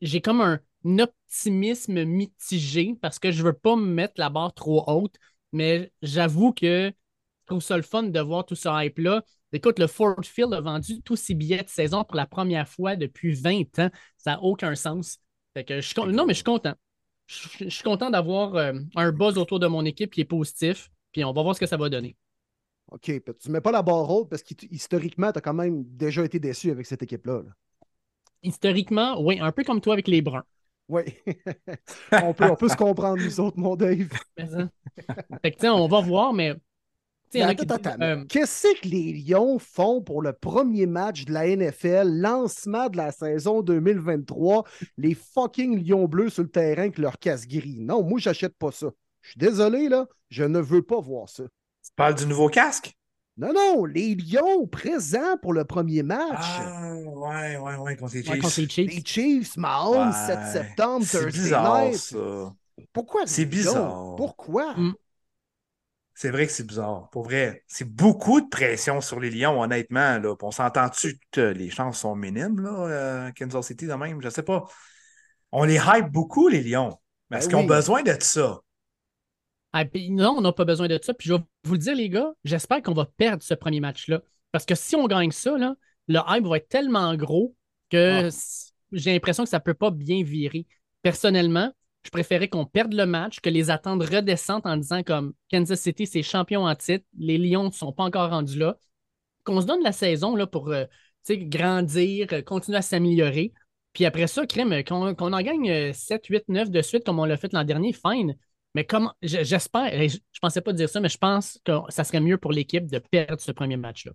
j'ai 0.00 0.20
comme 0.20 0.40
un, 0.40 0.60
optimisme 0.98 2.04
mitigé 2.04 2.96
parce 3.00 3.18
que 3.18 3.32
je 3.32 3.40
ne 3.40 3.48
veux 3.48 3.52
pas 3.52 3.74
me 3.74 3.86
mettre 3.86 4.14
la 4.18 4.30
barre 4.30 4.54
trop 4.54 4.84
haute, 4.86 5.16
mais 5.52 5.90
j'avoue 6.00 6.52
que 6.52 6.92
je 6.92 7.46
trouve 7.46 7.62
ça 7.62 7.76
le 7.76 7.82
fun 7.82 8.04
de 8.04 8.20
voir 8.20 8.46
tout 8.46 8.54
ce 8.54 8.68
hype-là. 8.68 9.24
Écoute, 9.52 9.80
le 9.80 9.88
Ford 9.88 10.22
Field 10.22 10.52
a 10.54 10.60
vendu 10.60 11.02
tous 11.02 11.16
ses 11.16 11.34
billets 11.34 11.64
de 11.64 11.68
saison 11.68 12.04
pour 12.04 12.14
la 12.16 12.26
première 12.26 12.68
fois 12.68 12.94
depuis 12.94 13.34
20 13.34 13.78
ans. 13.80 13.90
Ça 14.16 14.32
n'a 14.32 14.42
aucun 14.42 14.76
sens. 14.76 15.18
que 15.54 15.80
je 15.80 16.00
non, 16.02 16.24
mais 16.24 16.34
je 16.34 16.38
suis 16.38 16.44
content. 16.44 16.74
Je, 17.26 17.68
suis 17.68 17.82
content 17.82 18.10
d'avoir 18.10 18.54
euh, 18.54 18.72
un 18.94 19.10
buzz 19.10 19.38
autour 19.38 19.58
de 19.58 19.66
mon 19.66 19.84
équipe 19.84 20.12
qui 20.12 20.20
est 20.20 20.24
positif. 20.24 20.88
Puis 21.10 21.24
on 21.24 21.32
va 21.32 21.42
voir 21.42 21.56
ce 21.56 21.60
que 21.60 21.66
ça 21.66 21.76
va 21.76 21.88
donner. 21.88 22.16
OK. 22.92 23.04
Tu 23.04 23.48
ne 23.48 23.52
mets 23.52 23.60
pas 23.60 23.72
la 23.72 23.82
barre 23.82 24.08
haute 24.08 24.28
parce 24.28 24.44
qu'historiquement, 24.44 25.32
tu 25.32 25.38
as 25.38 25.40
quand 25.40 25.54
même 25.54 25.82
déjà 25.84 26.24
été 26.24 26.38
déçu 26.38 26.70
avec 26.70 26.86
cette 26.86 27.02
équipe-là. 27.02 27.42
là 27.42 27.50
historiquement, 28.42 29.20
oui, 29.20 29.38
un 29.40 29.52
peu 29.52 29.64
comme 29.64 29.80
toi 29.80 29.94
avec 29.94 30.08
les 30.08 30.22
Bruns. 30.22 30.44
Oui. 30.88 31.02
on, 32.12 32.32
peut, 32.32 32.44
on 32.44 32.56
peut 32.56 32.68
se 32.68 32.76
comprendre, 32.76 33.22
nous 33.22 33.40
autres, 33.40 33.58
mon 33.58 33.76
Dave. 33.76 34.08
fait 35.42 35.52
que, 35.52 35.66
on 35.66 35.88
va 35.88 36.00
voir, 36.00 36.32
mais. 36.32 36.54
Euh, 37.34 38.24
Qu'est-ce 38.28 38.80
que 38.80 38.88
les 38.88 39.12
Lions 39.12 39.58
font 39.58 40.00
pour 40.00 40.22
le 40.22 40.32
premier 40.32 40.86
match 40.86 41.24
de 41.24 41.32
la 41.32 41.48
NFL, 41.48 42.08
lancement 42.08 42.88
de 42.88 42.96
la 42.96 43.10
saison 43.10 43.62
2023, 43.62 44.64
les 44.96 45.14
fucking 45.14 45.84
Lions 45.84 46.06
bleus 46.06 46.30
sur 46.30 46.44
le 46.44 46.48
terrain 46.48 46.82
avec 46.82 46.98
leur 46.98 47.18
casse 47.18 47.46
gris? 47.46 47.80
Non, 47.80 48.02
moi, 48.02 48.18
j'achète 48.20 48.56
pas 48.56 48.70
ça. 48.70 48.88
Je 49.22 49.30
suis 49.30 49.38
désolé, 49.38 49.88
là, 49.88 50.06
je 50.30 50.44
ne 50.44 50.60
veux 50.60 50.82
pas 50.82 51.00
voir 51.00 51.28
ça. 51.28 51.44
Tu 51.84 51.90
parles 51.96 52.14
du 52.14 52.26
nouveau 52.26 52.48
casque? 52.48 52.96
Non, 53.38 53.52
non, 53.52 53.84
les 53.84 54.14
Lions 54.14 54.66
présents 54.66 55.36
pour 55.42 55.52
le 55.52 55.64
premier 55.64 56.02
match. 56.02 56.38
Ah, 56.40 56.94
ouais, 56.94 57.56
ouais, 57.58 57.76
ouais, 57.76 57.96
contre 57.96 58.14
les 58.14 58.22
Chiefs. 58.22 58.40
contre 58.40 58.60
les 58.60 58.68
Chiefs. 58.68 58.94
Les 58.94 59.04
Chiefs, 59.04 59.56
Mahomes, 59.58 60.12
7 60.12 60.38
septembre, 60.52 61.06
Thursday 61.06 61.30
bizarre, 61.30 61.84
night. 61.84 61.96
Ça. 61.96 62.54
Pourquoi? 62.94 63.22
C'est 63.26 63.44
bizarre. 63.44 64.16
Pourquoi? 64.16 64.74
Mm. 64.74 64.94
C'est 66.14 66.30
vrai 66.30 66.46
que 66.46 66.52
c'est 66.52 66.66
bizarre. 66.66 67.10
Pour 67.10 67.24
vrai, 67.24 67.62
c'est 67.66 67.84
beaucoup 67.84 68.40
de 68.40 68.48
pression 68.48 69.02
sur 69.02 69.20
les 69.20 69.28
Lions, 69.28 69.60
honnêtement. 69.60 70.18
Là. 70.18 70.34
On 70.40 70.50
s'entend-tu 70.50 71.18
que 71.30 71.42
les 71.42 71.68
chances 71.68 72.00
sont 72.00 72.16
minimes, 72.16 72.60
là, 72.60 72.70
euh, 72.70 73.30
Kansas 73.36 73.66
City, 73.66 73.86
de 73.86 73.92
même? 73.92 74.22
Je 74.22 74.30
sais 74.30 74.42
pas. 74.42 74.64
On 75.52 75.64
les 75.64 75.76
hype 75.76 76.10
beaucoup, 76.10 76.48
les 76.48 76.62
Lions. 76.62 76.98
Mais 77.28 77.36
est-ce 77.36 77.48
ben 77.48 77.58
qu'ils 77.58 77.64
ont 77.66 77.68
besoin 77.68 78.02
de 78.02 78.16
ça? 78.18 78.60
Ah, 79.78 79.84
non, 80.08 80.36
on 80.38 80.40
n'a 80.40 80.52
pas 80.52 80.64
besoin 80.64 80.88
de 80.88 80.98
ça. 81.02 81.12
Puis 81.12 81.28
je 81.28 81.34
vais 81.34 81.40
vous 81.64 81.74
le 81.74 81.78
dire, 81.78 81.94
les 81.94 82.08
gars, 82.08 82.32
j'espère 82.44 82.82
qu'on 82.82 82.94
va 82.94 83.04
perdre 83.04 83.42
ce 83.42 83.52
premier 83.52 83.80
match-là. 83.80 84.22
Parce 84.50 84.64
que 84.64 84.74
si 84.74 84.96
on 84.96 85.06
gagne 85.06 85.32
ça, 85.32 85.58
là, 85.58 85.74
le 86.08 86.18
hype 86.28 86.46
va 86.46 86.56
être 86.56 86.68
tellement 86.68 87.14
gros 87.14 87.54
que 87.90 88.26
ah. 88.26 88.76
j'ai 88.92 89.12
l'impression 89.12 89.44
que 89.44 89.50
ça 89.50 89.58
ne 89.58 89.62
peut 89.62 89.74
pas 89.74 89.90
bien 89.90 90.22
virer. 90.22 90.66
Personnellement, 91.02 91.74
je 92.04 92.10
préférais 92.10 92.48
qu'on 92.48 92.64
perde 92.64 92.94
le 92.94 93.04
match, 93.04 93.40
que 93.40 93.50
les 93.50 93.68
attentes 93.68 94.02
redescendent 94.02 94.66
en 94.66 94.78
disant 94.78 95.02
comme 95.02 95.34
Kansas 95.50 95.78
City, 95.78 96.06
c'est 96.06 96.22
champion 96.22 96.64
en 96.64 96.74
titre, 96.74 97.04
les 97.18 97.36
Lions 97.36 97.64
ne 97.64 97.70
sont 97.70 97.92
pas 97.92 98.04
encore 98.04 98.30
rendus 98.30 98.58
là. 98.58 98.78
Qu'on 99.44 99.60
se 99.60 99.66
donne 99.66 99.82
la 99.82 99.92
saison 99.92 100.36
là, 100.36 100.46
pour 100.46 100.70
euh, 100.70 100.86
grandir, 101.28 102.28
euh, 102.32 102.40
continuer 102.40 102.78
à 102.78 102.82
s'améliorer. 102.82 103.52
Puis 103.92 104.06
après 104.06 104.26
ça, 104.26 104.46
crème, 104.46 104.82
qu'on 104.84 105.32
en 105.32 105.42
gagne 105.42 105.92
7, 105.92 106.24
8, 106.24 106.44
9 106.48 106.70
de 106.70 106.80
suite 106.80 107.04
comme 107.04 107.18
on 107.18 107.26
l'a 107.26 107.36
fait 107.36 107.52
l'an 107.52 107.64
dernier, 107.64 107.92
fine. 107.92 108.36
Mais 108.76 108.84
comment 108.84 109.14
j'espère, 109.22 109.90
je, 109.90 110.16
ne 110.16 110.38
pensais 110.42 110.60
pas 110.60 110.74
dire 110.74 110.90
ça, 110.90 111.00
mais 111.00 111.08
je 111.08 111.16
pense 111.16 111.58
que 111.64 111.72
ça 111.88 112.04
serait 112.04 112.20
mieux 112.20 112.36
pour 112.36 112.52
l'équipe 112.52 112.86
de 112.86 112.98
perdre 112.98 113.40
ce 113.40 113.50
premier 113.50 113.78
match-là. 113.78 114.12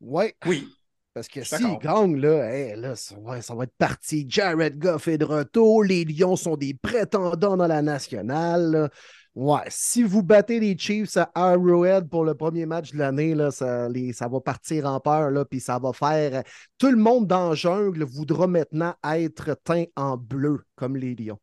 Ouais. 0.00 0.36
Oui. 0.46 0.68
Parce 1.14 1.26
que 1.26 1.42
s'ils 1.42 1.78
gagnent, 1.78 2.20
là, 2.20 2.76
là 2.76 2.94
ça, 2.94 3.16
va 3.18 3.64
être 3.64 3.74
parti. 3.76 4.24
Jared 4.28 4.78
Goff 4.78 5.08
est 5.08 5.18
de 5.18 5.24
retour. 5.24 5.82
Les 5.82 6.04
Lions 6.04 6.36
sont 6.36 6.56
des 6.56 6.74
prétendants 6.74 7.56
dans 7.56 7.66
la 7.66 7.82
nationale. 7.82 8.88
Ouais, 9.34 9.62
si 9.66 10.04
vous 10.04 10.22
battez 10.22 10.60
les 10.60 10.78
Chiefs 10.78 11.16
à 11.16 11.32
Arrowhead 11.34 12.08
pour 12.08 12.24
le 12.24 12.36
premier 12.36 12.66
match 12.66 12.92
de 12.92 12.98
l'année, 12.98 13.34
ça, 13.50 13.88
ça 14.12 14.28
va 14.28 14.40
partir 14.40 14.86
en 14.86 15.00
peur, 15.00 15.32
là, 15.32 15.44
puis 15.44 15.58
ça 15.58 15.80
va 15.80 15.92
faire. 15.92 16.44
Tout 16.78 16.92
le 16.92 16.98
monde 16.98 17.26
dans 17.26 17.48
la 17.48 17.54
jungle 17.56 18.04
voudra 18.04 18.46
maintenant 18.46 18.94
être 19.02 19.58
teint 19.64 19.86
en 19.96 20.16
bleu, 20.16 20.62
comme 20.76 20.96
les 20.96 21.16
Lions. 21.16 21.40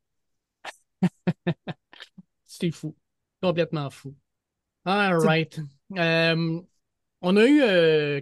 C'est 2.61 2.71
fou. 2.71 2.95
Complètement 3.41 3.89
fou. 3.89 4.13
All 4.85 5.17
right. 5.17 5.59
Euh, 5.97 6.61
on 7.21 7.35
a 7.35 7.45
eu. 7.45 7.61
Euh, 7.63 8.21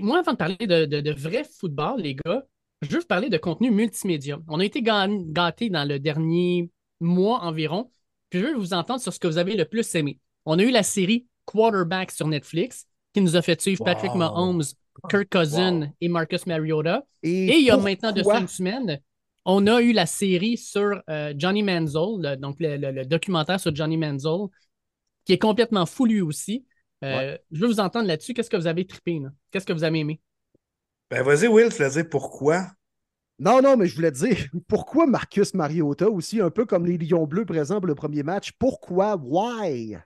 moi, 0.00 0.20
avant 0.20 0.32
de 0.32 0.38
parler 0.38 0.56
de, 0.66 1.12
vrai 1.12 1.44
football, 1.44 2.00
les 2.00 2.14
gars, 2.14 2.42
je 2.80 2.88
veux 2.88 3.00
vous 3.00 3.06
parler 3.06 3.28
de 3.28 3.36
contenu 3.36 3.70
multimédia. 3.70 4.38
On 4.48 4.60
a 4.60 4.64
été 4.64 4.82
gâtés 4.82 5.68
dans 5.68 5.86
le 5.86 5.98
dernier 5.98 6.70
mois 7.00 7.40
environ. 7.40 7.90
Puis 8.30 8.40
je 8.40 8.46
veux 8.46 8.54
vous 8.54 8.72
entendre 8.72 9.00
sur 9.00 9.12
ce 9.12 9.18
que 9.18 9.28
vous 9.28 9.38
avez 9.38 9.56
le 9.56 9.66
plus 9.66 9.94
aimé. 9.94 10.18
On 10.46 10.58
a 10.58 10.62
eu 10.62 10.70
la 10.70 10.82
série 10.82 11.26
Quarterback 11.44 12.10
sur 12.10 12.26
Netflix 12.26 12.86
qui 13.12 13.20
nous 13.20 13.36
a 13.36 13.42
fait 13.42 13.60
suivre 13.60 13.84
Patrick 13.84 14.14
Mahomes, 14.14 14.64
Kirk 15.08 15.28
Cousin 15.30 15.92
et 16.00 16.08
Marcus 16.08 16.46
Mariota. 16.46 17.04
Et, 17.22 17.58
il 17.58 17.64
y 17.64 17.70
a 17.70 17.76
maintenant 17.76 18.10
deux 18.10 18.24
semaines, 18.48 18.98
on 19.44 19.66
a 19.66 19.80
eu 19.82 19.92
la 19.92 20.06
série 20.06 20.56
sur 20.56 21.02
euh, 21.08 21.34
Johnny 21.36 21.62
Manziel, 21.62 22.38
donc 22.38 22.56
le, 22.60 23.04
documentaire 23.04 23.60
sur 23.60 23.74
Johnny 23.74 23.96
Manziel, 23.96 24.46
qui 25.24 25.32
est 25.32 25.38
complètement 25.38 25.86
fou 25.86 26.06
lui 26.06 26.20
aussi. 26.20 26.66
Euh, 27.02 27.36
je 27.52 27.60
veux 27.60 27.66
vous 27.66 27.80
entendre 27.80 28.06
là-dessus. 28.06 28.32
Qu'est-ce 28.32 28.48
que 28.48 28.56
vous 28.56 28.66
avez 28.66 28.86
trippé? 28.86 29.20
Qu'est-ce 29.50 29.66
que 29.66 29.72
vous 29.72 29.84
avez 29.84 29.98
aimé? 29.98 30.20
Ben 31.10 31.22
vas-y, 31.22 31.48
Will, 31.48 31.68
tu 31.68 31.76
voulais 31.76 31.90
dire 31.90 32.08
pourquoi? 32.08 32.66
Non, 33.38 33.60
non, 33.60 33.76
mais 33.76 33.86
je 33.86 33.94
voulais 33.94 34.10
dire 34.10 34.38
pourquoi 34.68 35.06
Marcus 35.06 35.52
Mariota 35.52 36.08
aussi, 36.08 36.40
un 36.40 36.50
peu 36.50 36.64
comme 36.64 36.86
les 36.86 36.96
Lions 36.96 37.26
Bleus 37.26 37.44
présents 37.44 37.78
pour 37.78 37.86
le 37.86 37.94
premier 37.94 38.22
match. 38.22 38.52
Pourquoi? 38.58 39.16
Why? 39.16 39.98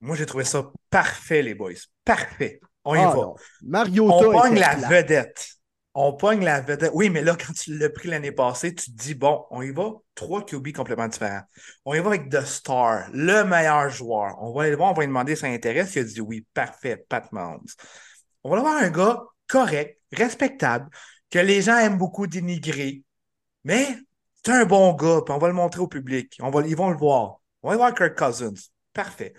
Moi, 0.00 0.16
j'ai 0.16 0.26
trouvé 0.26 0.42
ça 0.42 0.72
parfait, 0.90 1.42
les 1.42 1.54
boys. 1.54 1.74
Parfait. 2.04 2.60
On 2.84 2.96
y 2.96 2.98
ah, 2.98 3.14
va. 3.14 3.34
Mariota. 3.62 4.16
On 4.16 4.32
pogne 4.32 4.58
la 4.58 4.74
vedette 4.74 5.61
on 5.94 6.12
pogne 6.14 6.44
la 6.44 6.60
vedette. 6.60 6.90
Oui, 6.94 7.10
mais 7.10 7.22
là, 7.22 7.36
quand 7.46 7.52
tu 7.52 7.76
l'as 7.76 7.90
pris 7.90 8.08
l'année 8.08 8.32
passée, 8.32 8.74
tu 8.74 8.90
te 8.90 8.96
dis, 8.96 9.14
bon, 9.14 9.44
on 9.50 9.62
y 9.62 9.70
va, 9.70 9.92
trois 10.14 10.44
QB 10.44 10.72
complètement 10.72 11.08
différents. 11.08 11.42
On 11.84 11.94
y 11.94 12.00
va 12.00 12.08
avec 12.08 12.30
The 12.30 12.42
Star, 12.42 13.08
le 13.12 13.44
meilleur 13.44 13.90
joueur. 13.90 14.36
On 14.42 14.52
va 14.52 14.64
aller 14.64 14.74
voir, 14.74 14.90
on 14.90 14.94
va 14.94 15.02
lui 15.02 15.08
demander 15.08 15.34
si 15.34 15.42
ça 15.42 15.48
intéresse. 15.48 15.94
Il 15.94 16.00
a 16.00 16.04
dit 16.04 16.20
oui, 16.20 16.46
parfait, 16.54 17.04
Pat 17.08 17.30
Mahomes. 17.32 17.66
On 18.44 18.50
va 18.50 18.58
avoir 18.58 18.76
un 18.82 18.90
gars 18.90 19.22
correct, 19.46 20.00
respectable, 20.12 20.88
que 21.30 21.38
les 21.38 21.62
gens 21.62 21.78
aiment 21.78 21.98
beaucoup 21.98 22.26
dénigrer, 22.26 23.02
mais 23.64 23.86
c'est 24.44 24.52
un 24.52 24.64
bon 24.64 24.92
gars, 24.94 25.20
puis 25.24 25.34
on 25.34 25.38
va 25.38 25.48
le 25.48 25.54
montrer 25.54 25.80
au 25.80 25.88
public. 25.88 26.36
On 26.40 26.50
va, 26.50 26.66
ils 26.66 26.76
vont 26.76 26.90
le 26.90 26.96
voir. 26.96 27.40
On 27.62 27.68
va 27.68 27.74
aller 27.74 27.78
voir 27.78 27.94
Kirk 27.94 28.18
Cousins. 28.18 28.54
Parfait. 28.92 29.34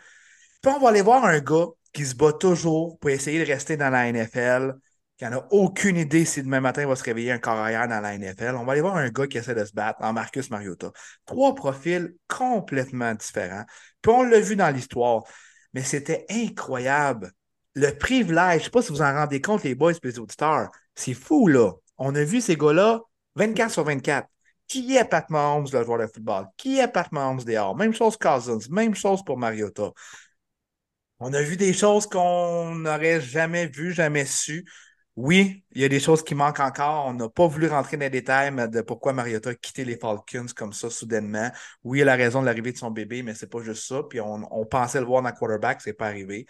Puis 0.62 0.72
on 0.74 0.80
va 0.80 0.89
aller 0.89 1.02
voir 1.02 1.26
un 1.26 1.39
gars 1.39 1.66
qui 1.92 2.06
se 2.06 2.16
bat 2.16 2.34
toujours 2.34 2.98
pour 3.00 3.10
essayer 3.10 3.39
de 3.39 3.46
rester 3.46 3.78
dans 3.78 3.89
la 3.89 4.12
NFL, 4.12 4.76
qui 5.17 5.26
n'a 5.26 5.45
aucune 5.52 5.97
idée 5.97 6.26
si 6.26 6.41
demain 6.41 6.60
matin 6.60 6.82
il 6.82 6.88
va 6.88 6.95
se 6.95 7.04
réveiller 7.04 7.32
un 7.32 7.39
carrière 7.39 7.88
dans 7.88 8.02
la 8.02 8.15
NFL. 8.15 8.56
On 8.56 8.65
va 8.65 8.73
aller 8.73 8.82
voir 8.82 8.95
un 8.95 9.10
gars 9.10 9.28
qui 9.28 9.38
essaie 9.38 9.56
de 9.56 9.63
se 9.63 9.73
battre 9.73 9.99
en 10.02 10.13
Marcus 10.13 10.49
Mariota. 10.49 10.91
Trois 11.26 11.54
profils 11.56 12.13
complètement 12.28 13.13
différents. 13.13 13.65
Puis 14.02 14.12
on 14.12 14.23
l'a 14.23 14.39
vu 14.39 14.56
dans 14.56 14.69
l'histoire, 14.69 15.23
mais 15.73 15.84
c'était 15.84 16.26
incroyable. 16.30 17.32
Le 17.76 17.91
privilège, 17.91 18.54
je 18.54 18.58
ne 18.58 18.63
sais 18.63 18.69
pas 18.69 18.82
si 18.82 18.91
vous 18.91 19.02
en 19.02 19.13
rendez 19.13 19.41
compte, 19.41 19.63
les 19.63 19.76
boys 19.76 19.93
et 19.93 19.99
les 20.04 20.19
auditeurs, 20.19 20.69
c'est 20.95 21.13
fou, 21.13 21.47
là. 21.47 21.71
On 21.97 22.13
a 22.15 22.23
vu 22.23 22.41
ces 22.41 22.56
gars-là 22.56 23.02
24 23.36 23.71
sur 23.71 23.84
24. 23.84 24.28
Qui 24.67 24.95
est 24.95 25.06
Pat 25.06 25.30
Mahomes, 25.30 25.67
le 25.71 25.84
joueur 25.84 25.99
de 25.99 26.08
football? 26.08 26.47
Qui 26.58 26.80
est 26.80 26.88
Pat 26.88 27.12
Mahomes 27.12 27.43
dehors? 27.43 27.76
Même 27.76 27.93
chose 27.93 28.17
Cousins, 28.17 28.60
même 28.69 28.95
chose 28.95 29.23
pour 29.23 29.38
Mariota. 29.38 29.91
On 31.19 31.34
a 31.34 31.41
vu 31.41 31.58
des 31.58 31.73
choses 31.73 32.08
qu'on 32.08 32.76
n'aurait 32.76 33.21
jamais 33.21 33.67
vues, 33.67 33.93
jamais 33.93 34.26
su. 34.26 34.65
Oui, 35.15 35.63
il 35.73 35.82
y 35.82 35.86
a 35.86 35.89
des 35.89 35.99
choses 35.99 36.23
qui 36.23 36.34
manquent 36.34 36.60
encore. 36.60 37.06
On 37.06 37.13
n'a 37.13 37.30
pas 37.30 37.45
voulu 37.45 37.67
rentrer 37.67 37.97
dans 37.97 38.06
les 38.06 38.10
détails 38.10 38.52
de 38.69 38.82
pourquoi 38.82 39.13
Mariota 39.13 39.52
a 39.52 39.54
quitté 39.56 39.86
les 39.86 39.95
Falcons 39.95 40.47
comme 40.56 40.73
ça 40.73 40.89
soudainement. 40.89 41.52
Oui, 41.84 41.99
il 41.99 42.02
a 42.02 42.06
la 42.06 42.15
raison 42.15 42.41
de 42.41 42.47
l'arrivée 42.47 42.71
de 42.71 42.78
son 42.78 42.89
bébé, 42.89 43.21
mais 43.21 43.36
c'est 43.36 43.49
pas 43.49 43.62
juste 43.62 43.88
ça. 43.88 44.02
Puis 44.10 44.19
on, 44.19 44.65
pensait 44.65 44.99
le 44.99 45.06
voir 45.06 45.21
dans 45.21 45.30
le 45.30 45.36
quarterback, 45.36 45.82
c'est 45.82 45.93
pas 45.93 46.08
arrivé. 46.08 46.47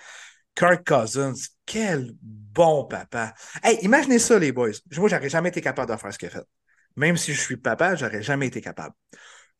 Kirk 0.55 0.87
Cousins, 0.87 1.33
quel 1.65 2.11
bon 2.21 2.85
papa. 2.85 3.33
Hey, 3.63 3.79
imaginez 3.81 4.19
ça, 4.19 4.39
les 4.39 4.53
boys. 4.53 4.69
Moi, 4.97 5.09
j'aurais 5.09 5.29
jamais 5.29 5.49
été 5.49 5.59
capable 5.61 5.91
de 5.91 5.97
faire 5.97 6.13
ce 6.13 6.17
qu'il 6.17 6.29
a 6.29 6.31
fait. 6.31 6.45
Même 6.95 7.17
si 7.17 7.33
je 7.33 7.41
suis 7.41 7.57
papa, 7.57 7.95
j'aurais 7.95 8.21
jamais 8.21 8.47
été 8.47 8.61
capable. 8.61 8.95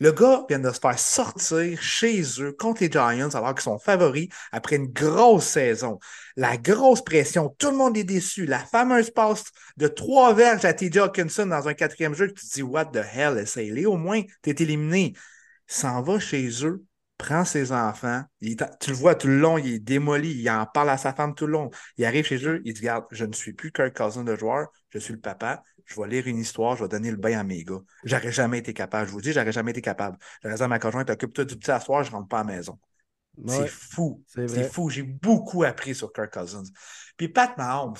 Le 0.03 0.11
gars 0.11 0.45
vient 0.49 0.59
de 0.59 0.69
se 0.69 0.81
faire 0.81 0.99
sortir 0.99 1.81
chez 1.81 2.21
eux 2.41 2.51
contre 2.51 2.83
les 2.83 2.91
Giants 2.91 3.29
alors 3.35 3.55
qu'ils 3.55 3.63
sont 3.63 3.79
favoris 3.79 4.27
après 4.51 4.75
une 4.75 4.91
grosse 4.91 5.45
saison. 5.45 5.97
La 6.35 6.57
grosse 6.57 7.01
pression, 7.01 7.55
tout 7.57 7.71
le 7.71 7.77
monde 7.77 7.95
est 7.95 8.03
déçu. 8.03 8.45
La 8.45 8.59
fameuse 8.59 9.11
passe 9.11 9.45
de 9.77 9.87
trois 9.87 10.33
verges 10.33 10.65
à 10.65 10.73
TJ 10.73 10.97
Hawkinson 10.97 11.45
dans 11.45 11.69
un 11.69 11.73
quatrième 11.73 12.15
jeu, 12.15 12.27
tu 12.27 12.45
te 12.45 12.53
dis 12.53 12.63
What 12.63 12.87
the 12.87 13.05
hell, 13.13 13.37
essaye-les 13.37 13.85
au 13.85 13.95
moins, 13.95 14.21
t'es 14.41 14.55
éliminé. 14.59 15.13
S'en 15.67 16.01
va 16.01 16.19
chez 16.19 16.49
eux, 16.65 16.83
prend 17.17 17.45
ses 17.45 17.71
enfants, 17.71 18.23
tu 18.41 18.89
le 18.89 18.95
vois 18.95 19.15
tout 19.15 19.27
le 19.27 19.37
long, 19.37 19.57
il 19.57 19.73
est 19.73 19.79
démoli, 19.79 20.31
il 20.31 20.49
en 20.49 20.65
parle 20.65 20.89
à 20.89 20.97
sa 20.97 21.13
femme 21.13 21.35
tout 21.35 21.45
le 21.45 21.53
long. 21.53 21.69
Il 21.97 22.05
arrive 22.05 22.25
chez 22.25 22.45
eux, 22.45 22.61
il 22.65 22.73
dit 22.73 22.81
Regarde, 22.81 23.05
je 23.11 23.25
ne 23.25 23.33
suis 23.33 23.53
plus 23.53 23.71
Kirk 23.71 23.95
Cousin 23.95 24.23
de 24.23 24.35
joueur, 24.35 24.67
je 24.89 24.99
suis 24.99 25.13
le 25.13 25.19
papa 25.19 25.63
je 25.85 25.99
vais 25.99 26.07
lire 26.07 26.27
une 26.27 26.37
histoire, 26.37 26.75
je 26.75 26.83
vais 26.83 26.89
donner 26.89 27.11
le 27.11 27.17
bain 27.17 27.37
à 27.37 27.43
mes 27.43 27.63
gars. 27.63 27.81
J'aurais 28.03 28.31
jamais 28.31 28.59
été 28.59 28.73
capable. 28.73 29.07
Je 29.07 29.11
vous 29.11 29.21
dis, 29.21 29.33
j'aurais 29.33 29.51
jamais 29.51 29.71
été 29.71 29.81
capable. 29.81 30.17
J'aurais 30.41 30.55
dit 30.55 30.63
à 30.63 30.67
ma 30.67 30.79
conjointe, 30.79 31.09
occupe-toi 31.09 31.45
du 31.45 31.57
petit 31.57 31.71
asseoir, 31.71 32.03
je 32.03 32.11
rentre 32.11 32.27
pas 32.27 32.39
à 32.39 32.43
la 32.43 32.55
maison. 32.55 32.79
c'est 33.47 33.67
fou. 33.67 34.23
C'est 34.27 34.71
fou. 34.71 34.89
J'ai 34.89 35.03
beaucoup 35.03 35.63
appris 35.63 35.95
sur 35.95 36.11
Kirk 36.11 36.33
Cousins. 36.33 36.63
Puis 37.17 37.29
Pat 37.29 37.57
Mahomes, 37.57 37.97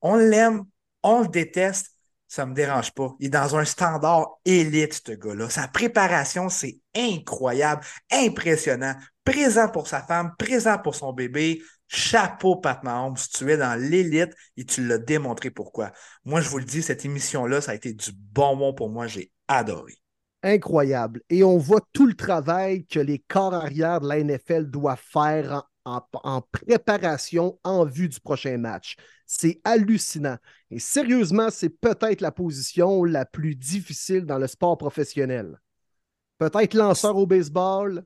on 0.00 0.16
l'aime, 0.16 0.64
on 1.02 1.22
le 1.22 1.28
déteste, 1.28 1.94
ça 2.28 2.44
me 2.44 2.54
dérange 2.54 2.92
pas. 2.92 3.16
Il 3.18 3.26
est 3.26 3.30
dans 3.30 3.56
un 3.56 3.64
standard 3.64 4.28
élite, 4.44 5.02
ce 5.06 5.12
gars-là. 5.12 5.48
Sa 5.48 5.66
préparation, 5.66 6.48
c'est 6.50 6.78
incroyable, 6.94 7.82
impressionnant. 8.12 8.94
Présent 9.24 9.68
pour 9.68 9.88
sa 9.88 10.02
femme, 10.02 10.34
présent 10.38 10.78
pour 10.78 10.94
son 10.94 11.12
bébé. 11.12 11.62
Chapeau, 11.86 12.56
Pat 12.56 12.82
Mahomes. 12.84 13.16
Tu 13.34 13.50
es 13.50 13.56
dans 13.56 13.74
l'élite 13.80 14.34
et 14.58 14.64
tu 14.64 14.86
l'as 14.86 14.98
démontré 14.98 15.50
pourquoi. 15.50 15.90
Moi, 16.24 16.42
je 16.42 16.50
vous 16.50 16.58
le 16.58 16.64
dis, 16.64 16.82
cette 16.82 17.06
émission-là, 17.06 17.62
ça 17.62 17.72
a 17.72 17.74
été 17.74 17.94
du 17.94 18.10
bonbon 18.12 18.74
pour 18.74 18.90
moi. 18.90 19.06
J'ai 19.06 19.32
adoré. 19.48 19.94
Incroyable. 20.42 21.22
Et 21.30 21.42
on 21.42 21.56
voit 21.56 21.80
tout 21.94 22.06
le 22.06 22.14
travail 22.14 22.84
que 22.86 23.00
les 23.00 23.18
corps 23.18 23.54
arrière 23.54 24.00
de 24.00 24.08
la 24.08 24.22
NFL 24.22 24.66
doivent 24.66 25.00
faire 25.02 25.64
en, 25.88 26.40
préparation 26.40 27.58
en 27.64 27.84
vue 27.84 28.08
du 28.08 28.20
prochain 28.20 28.58
match. 28.58 28.96
C'est 29.26 29.60
hallucinant. 29.64 30.36
Et 30.70 30.78
sérieusement, 30.78 31.50
c'est 31.50 31.68
peut-être 31.68 32.20
la 32.20 32.32
position 32.32 33.04
la 33.04 33.24
plus 33.24 33.54
difficile 33.54 34.24
dans 34.24 34.38
le 34.38 34.46
sport 34.46 34.78
professionnel. 34.78 35.60
Peut-être 36.38 36.74
lanceur 36.74 37.16
au 37.16 37.26
baseball, 37.26 38.04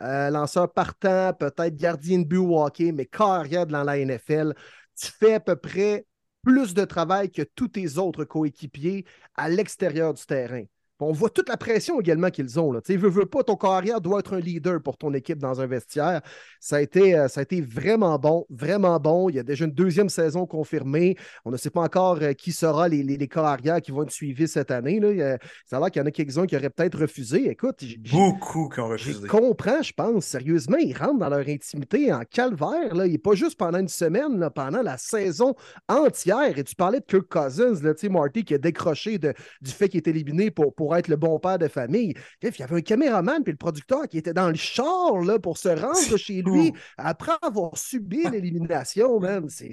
euh, 0.00 0.30
lanceur 0.30 0.72
partant, 0.72 1.32
peut-être 1.32 1.76
gardien 1.76 2.18
de 2.18 2.24
but 2.24 2.38
au 2.38 2.60
hockey, 2.60 2.92
mais 2.92 3.06
carrière 3.06 3.66
dans 3.66 3.84
la 3.84 3.98
NFL, 3.98 4.54
tu 4.96 5.06
fais 5.06 5.34
à 5.34 5.40
peu 5.40 5.56
près 5.56 6.06
plus 6.42 6.74
de 6.74 6.84
travail 6.84 7.30
que 7.30 7.42
tous 7.42 7.68
tes 7.68 7.96
autres 7.96 8.24
coéquipiers 8.24 9.06
à 9.36 9.48
l'extérieur 9.48 10.12
du 10.12 10.24
terrain. 10.26 10.64
On 11.00 11.12
voit 11.12 11.30
toute 11.30 11.48
la 11.48 11.56
pression 11.56 12.00
également 12.00 12.30
qu'ils 12.30 12.60
ont. 12.60 12.72
Tu 12.80 12.96
veux, 12.96 13.08
veux 13.08 13.26
pas, 13.26 13.42
ton 13.42 13.56
carrière 13.56 14.00
doit 14.00 14.20
être 14.20 14.34
un 14.34 14.40
leader 14.40 14.80
pour 14.80 14.96
ton 14.96 15.12
équipe 15.12 15.38
dans 15.38 15.60
un 15.60 15.66
vestiaire. 15.66 16.22
Ça 16.60 16.76
a, 16.76 16.80
été, 16.80 17.18
euh, 17.18 17.26
ça 17.26 17.40
a 17.40 17.42
été 17.42 17.60
vraiment 17.60 18.16
bon, 18.16 18.46
vraiment 18.48 19.00
bon. 19.00 19.28
Il 19.28 19.34
y 19.34 19.38
a 19.40 19.42
déjà 19.42 19.64
une 19.64 19.72
deuxième 19.72 20.08
saison 20.08 20.46
confirmée. 20.46 21.16
On 21.44 21.50
ne 21.50 21.56
sait 21.56 21.70
pas 21.70 21.80
encore 21.80 22.18
euh, 22.22 22.32
qui 22.32 22.52
sera 22.52 22.88
les, 22.88 23.02
les, 23.02 23.28
carrières 23.28 23.82
qui 23.82 23.90
vont 23.90 24.04
être 24.04 24.12
suivis 24.12 24.46
cette 24.46 24.70
année. 24.70 25.00
Là. 25.00 25.38
ça 25.66 25.78
a 25.78 25.80
l'air 25.80 25.90
qu'il 25.90 26.00
y 26.00 26.02
en 26.04 26.06
a 26.06 26.12
quelques-uns 26.12 26.46
qui 26.46 26.56
auraient 26.56 26.70
peut-être 26.70 27.00
refusé. 27.00 27.50
Écoute, 27.50 27.82
beaucoup 28.12 28.68
qui 28.68 28.78
ont 28.78 28.88
refusé. 28.88 29.20
Je 29.22 29.26
comprends, 29.26 29.82
je 29.82 29.92
pense. 29.92 30.24
Sérieusement, 30.26 30.76
ils 30.76 30.96
rentrent 30.96 31.18
dans 31.18 31.28
leur 31.28 31.48
intimité 31.48 32.12
en 32.12 32.22
calvaire. 32.30 32.94
Là. 32.94 33.06
Il 33.06 33.12
n'est 33.12 33.18
pas 33.18 33.34
juste 33.34 33.58
pendant 33.58 33.80
une 33.80 33.88
semaine, 33.88 34.38
là, 34.38 34.50
pendant 34.50 34.82
la 34.82 34.96
saison 34.96 35.54
entière. 35.88 36.56
Et 36.56 36.62
tu 36.62 36.76
parlais 36.76 37.00
de 37.00 37.04
Kirk 37.04 37.26
Cousins, 37.28 37.82
là, 37.82 37.92
Marty, 38.10 38.44
qui 38.44 38.54
a 38.54 38.58
décroché 38.58 39.18
de, 39.18 39.34
du 39.60 39.72
fait 39.72 39.88
qu'il 39.88 39.98
est 39.98 40.06
éliminé 40.06 40.52
pour 40.52 40.72
pour 40.83 40.83
être 40.92 41.08
le 41.08 41.16
bon 41.16 41.38
père 41.38 41.58
de 41.58 41.68
famille. 41.68 42.14
il 42.42 42.50
y 42.58 42.62
avait 42.62 42.76
un 42.76 42.80
caméraman 42.80 43.42
puis 43.42 43.52
le 43.52 43.58
producteur 43.58 44.08
qui 44.08 44.18
était 44.18 44.34
dans 44.34 44.48
le 44.48 44.54
char 44.54 45.18
là, 45.24 45.38
pour 45.38 45.58
se 45.58 45.68
rendre 45.68 46.16
chez 46.16 46.42
lui 46.42 46.72
après 46.96 47.32
avoir 47.42 47.76
subi 47.76 48.28
l'élimination, 48.28 49.18
man. 49.20 49.48
C'est, 49.48 49.72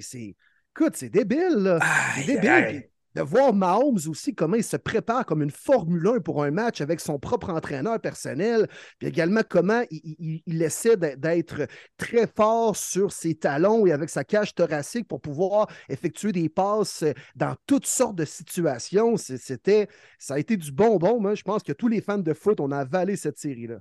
Écoute, 0.74 0.96
c'est 0.96 1.10
débile, 1.10 1.78
C'est 2.16 2.40
débile 2.40 2.91
de 3.14 3.22
voir 3.22 3.52
Mahomes 3.52 3.98
aussi, 4.08 4.34
comment 4.34 4.56
il 4.56 4.64
se 4.64 4.76
prépare 4.76 5.26
comme 5.26 5.42
une 5.42 5.50
Formule 5.50 6.06
1 6.06 6.20
pour 6.20 6.42
un 6.42 6.50
match 6.50 6.80
avec 6.80 7.00
son 7.00 7.18
propre 7.18 7.50
entraîneur 7.50 8.00
personnel, 8.00 8.68
puis 8.98 9.08
également 9.08 9.42
comment 9.48 9.82
il, 9.90 10.62
essaie 10.62 10.96
d'être 10.96 11.66
très 11.96 12.26
fort 12.26 12.76
sur 12.76 13.12
ses 13.12 13.34
talons 13.34 13.86
et 13.86 13.92
avec 13.92 14.08
sa 14.08 14.24
cage 14.24 14.54
thoracique 14.54 15.08
pour 15.08 15.20
pouvoir 15.20 15.68
effectuer 15.88 16.32
des 16.32 16.48
passes 16.48 17.04
dans 17.34 17.54
toutes 17.66 17.86
sortes 17.86 18.16
de 18.16 18.24
situations. 18.24 19.16
C'était, 19.16 19.88
ça 20.18 20.34
a 20.34 20.38
été 20.38 20.56
du 20.56 20.72
bonbon. 20.72 21.20
Moi, 21.20 21.34
je 21.34 21.42
pense 21.42 21.62
que 21.62 21.72
tous 21.72 21.88
les 21.88 22.00
fans 22.00 22.18
de 22.18 22.32
foot, 22.32 22.60
ont 22.60 22.70
avalé 22.70 23.16
cette 23.16 23.38
série-là. 23.38 23.78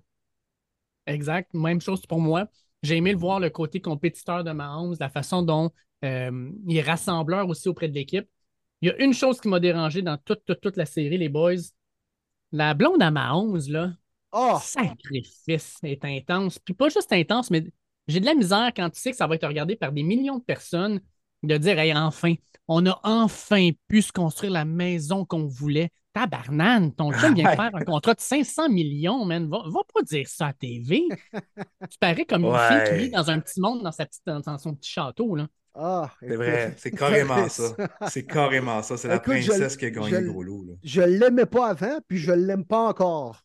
Exact. 1.06 1.54
Même 1.54 1.82
chose 1.82 2.06
pour 2.06 2.20
moi. 2.20 2.48
J'ai 2.84 2.98
aimé 2.98 3.12
le 3.12 3.18
voir 3.18 3.40
le 3.40 3.50
côté 3.50 3.82
compétiteur 3.82 4.44
de 4.44 4.52
Mahomes, 4.52 4.96
la 5.00 5.10
façon 5.10 5.44
dont 5.44 5.72
euh, 6.04 6.52
il 6.68 6.78
est 6.78 6.82
rassembleur 6.82 7.48
aussi 7.48 7.70
auprès 7.70 7.88
de 7.88 7.94
l'équipe. 7.94 8.28
Il 8.82 8.90
y 8.90 8.92
a 8.92 9.04
une 9.04 9.14
chose 9.14 9.40
qui 9.40 9.48
m'a 9.48 9.60
dérangé 9.60 10.02
dans 10.02 10.18
toute, 10.18 10.44
toute, 10.60 10.78
la 10.78 10.86
série, 10.86 11.18
les 11.18 11.30
boys. 11.30 11.56
La 12.52 12.74
blonde 12.74 13.02
à 13.02 13.12
Mahomes, 13.12 13.62
là. 13.68 13.92
Oh! 14.32 14.58
Sacrifice 14.62 15.78
est 15.84 16.04
intense. 16.04 16.58
Puis 16.60 16.74
pas 16.74 16.90
juste 16.90 17.14
intense, 17.14 17.52
mais 17.52 17.66
j'ai 18.08 18.20
de 18.20 18.26
la 18.26 18.34
misère 18.34 18.72
quand 18.76 18.90
tu 18.90 19.00
sais 19.00 19.12
que 19.12 19.18
ça 19.18 19.28
va 19.28 19.36
être 19.36 19.48
regardé 19.48 19.76
par 19.76 19.92
des 19.92 20.04
millions 20.04 20.38
de 20.38 20.44
personnes 20.44 21.00
de 21.44 21.58
dire 21.58 21.78
Hey, 21.80 21.94
enfin, 21.94 22.34
on 22.68 22.86
a 22.86 23.00
enfin 23.04 23.70
pu 23.88 24.02
se 24.02 24.12
construire 24.12 24.52
la 24.52 24.66
maison 24.66 25.26
qu'on 25.26 25.46
voulait. 25.46 25.92
Tabarnane, 26.14 26.94
ton 26.94 27.14
chum 27.14 27.34
vient 27.36 27.52
de 27.52 27.56
faire 27.56 27.70
un 27.74 27.86
contrat 27.86 28.14
de 28.14 28.20
500 28.20 28.70
millions, 28.70 29.24
man. 29.26 29.48
Va, 29.50 29.64
va 29.66 29.80
pas 29.94 30.02
dire 30.02 30.28
ça 30.28 30.48
à 30.48 30.54
TV. 30.54 31.08
tu 31.90 31.98
parais 32.00 32.26
comme 32.26 32.46
une 32.46 32.58
fille 32.58 32.84
qui 32.90 33.06
vit 33.06 33.12
dans 33.12 33.30
un 33.30 33.40
petit 33.40 33.62
monde 33.62 33.82
dans, 33.82 33.94
sa 33.94 34.06
petite, 34.06 34.26
dans 34.26 34.58
son 34.58 34.76
petit 34.76 34.92
château, 34.92 35.36
là. 35.36 35.48
Ah, 35.74 36.12
c'est 36.20 36.36
vrai, 36.36 36.74
c'est 36.78 36.92
carrément 36.98 37.48
ça. 37.48 37.76
C'est 38.10 38.26
carrément 38.26 38.82
ça. 38.84 38.98
C'est 38.98 39.08
la 39.08 39.20
princesse 39.20 39.78
qui 39.78 39.86
a 39.86 39.90
gagné 39.90 40.20
le 40.20 40.32
gros 40.32 40.44
lot. 40.44 40.66
Je 40.84 41.02
l'aimais 41.02 41.46
pas 41.46 41.70
avant, 41.70 42.00
puis 42.08 42.18
je 42.18 42.32
l'aime 42.32 42.66
pas 42.66 42.88
encore. 42.88 43.44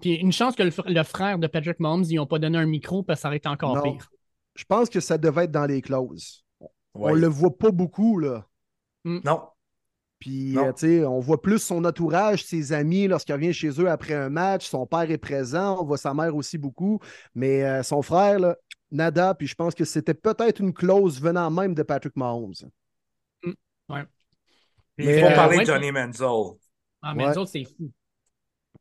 puis 0.00 0.14
une 0.14 0.32
chance 0.32 0.54
que 0.56 0.62
le, 0.62 1.02
frère 1.04 1.38
de 1.38 1.46
Patrick 1.46 1.80
Mahomes, 1.80 2.04
ils 2.04 2.16
n'ont 2.16 2.26
pas 2.26 2.38
donné 2.38 2.58
un 2.58 2.66
micro 2.66 3.02
parce 3.02 3.18
que 3.18 3.22
ça 3.22 3.28
aurait 3.28 3.38
été 3.38 3.48
encore 3.48 3.82
pire. 3.82 4.10
Je 4.54 4.64
pense 4.64 4.88
que 4.88 5.00
ça 5.00 5.18
devait 5.18 5.44
être 5.44 5.50
dans 5.50 5.66
les 5.66 5.82
clauses. 5.82 6.44
On 6.94 7.12
le 7.12 7.26
voit 7.26 7.56
pas 7.56 7.70
beaucoup, 7.70 8.18
là. 8.18 8.46
Mm. 9.04 9.20
Non. 9.24 9.42
Puis, 10.18 10.56
euh, 10.56 10.72
tu 10.72 10.86
sais, 10.86 11.04
on 11.04 11.20
voit 11.20 11.42
plus 11.42 11.58
son 11.58 11.84
entourage, 11.84 12.44
ses 12.44 12.72
amis, 12.72 13.06
lorsqu'il 13.06 13.34
revient 13.34 13.52
chez 13.52 13.68
eux 13.80 13.90
après 13.90 14.14
un 14.14 14.30
match. 14.30 14.66
Son 14.66 14.86
père 14.86 15.10
est 15.10 15.18
présent. 15.18 15.78
On 15.80 15.84
voit 15.84 15.98
sa 15.98 16.14
mère 16.14 16.34
aussi 16.34 16.56
beaucoup. 16.56 17.00
Mais 17.34 17.62
euh, 17.64 17.82
son 17.82 18.00
frère, 18.00 18.38
là, 18.38 18.56
nada. 18.90 19.34
Puis 19.34 19.46
je 19.46 19.54
pense 19.54 19.74
que 19.74 19.84
c'était 19.84 20.14
peut-être 20.14 20.60
une 20.60 20.72
clause 20.72 21.20
venant 21.20 21.50
même 21.50 21.74
de 21.74 21.82
Patrick 21.82 22.16
Mahomes. 22.16 22.54
Mm. 23.42 23.52
Ouais. 23.88 24.04
Il 24.98 25.20
faut 25.20 25.34
parler 25.34 25.58
de 25.58 25.64
Johnny 25.64 25.92
Menzel. 25.92 26.56
Ah, 27.02 27.14
Menzel, 27.14 27.46
c'est 27.46 27.64
fou. 27.64 27.90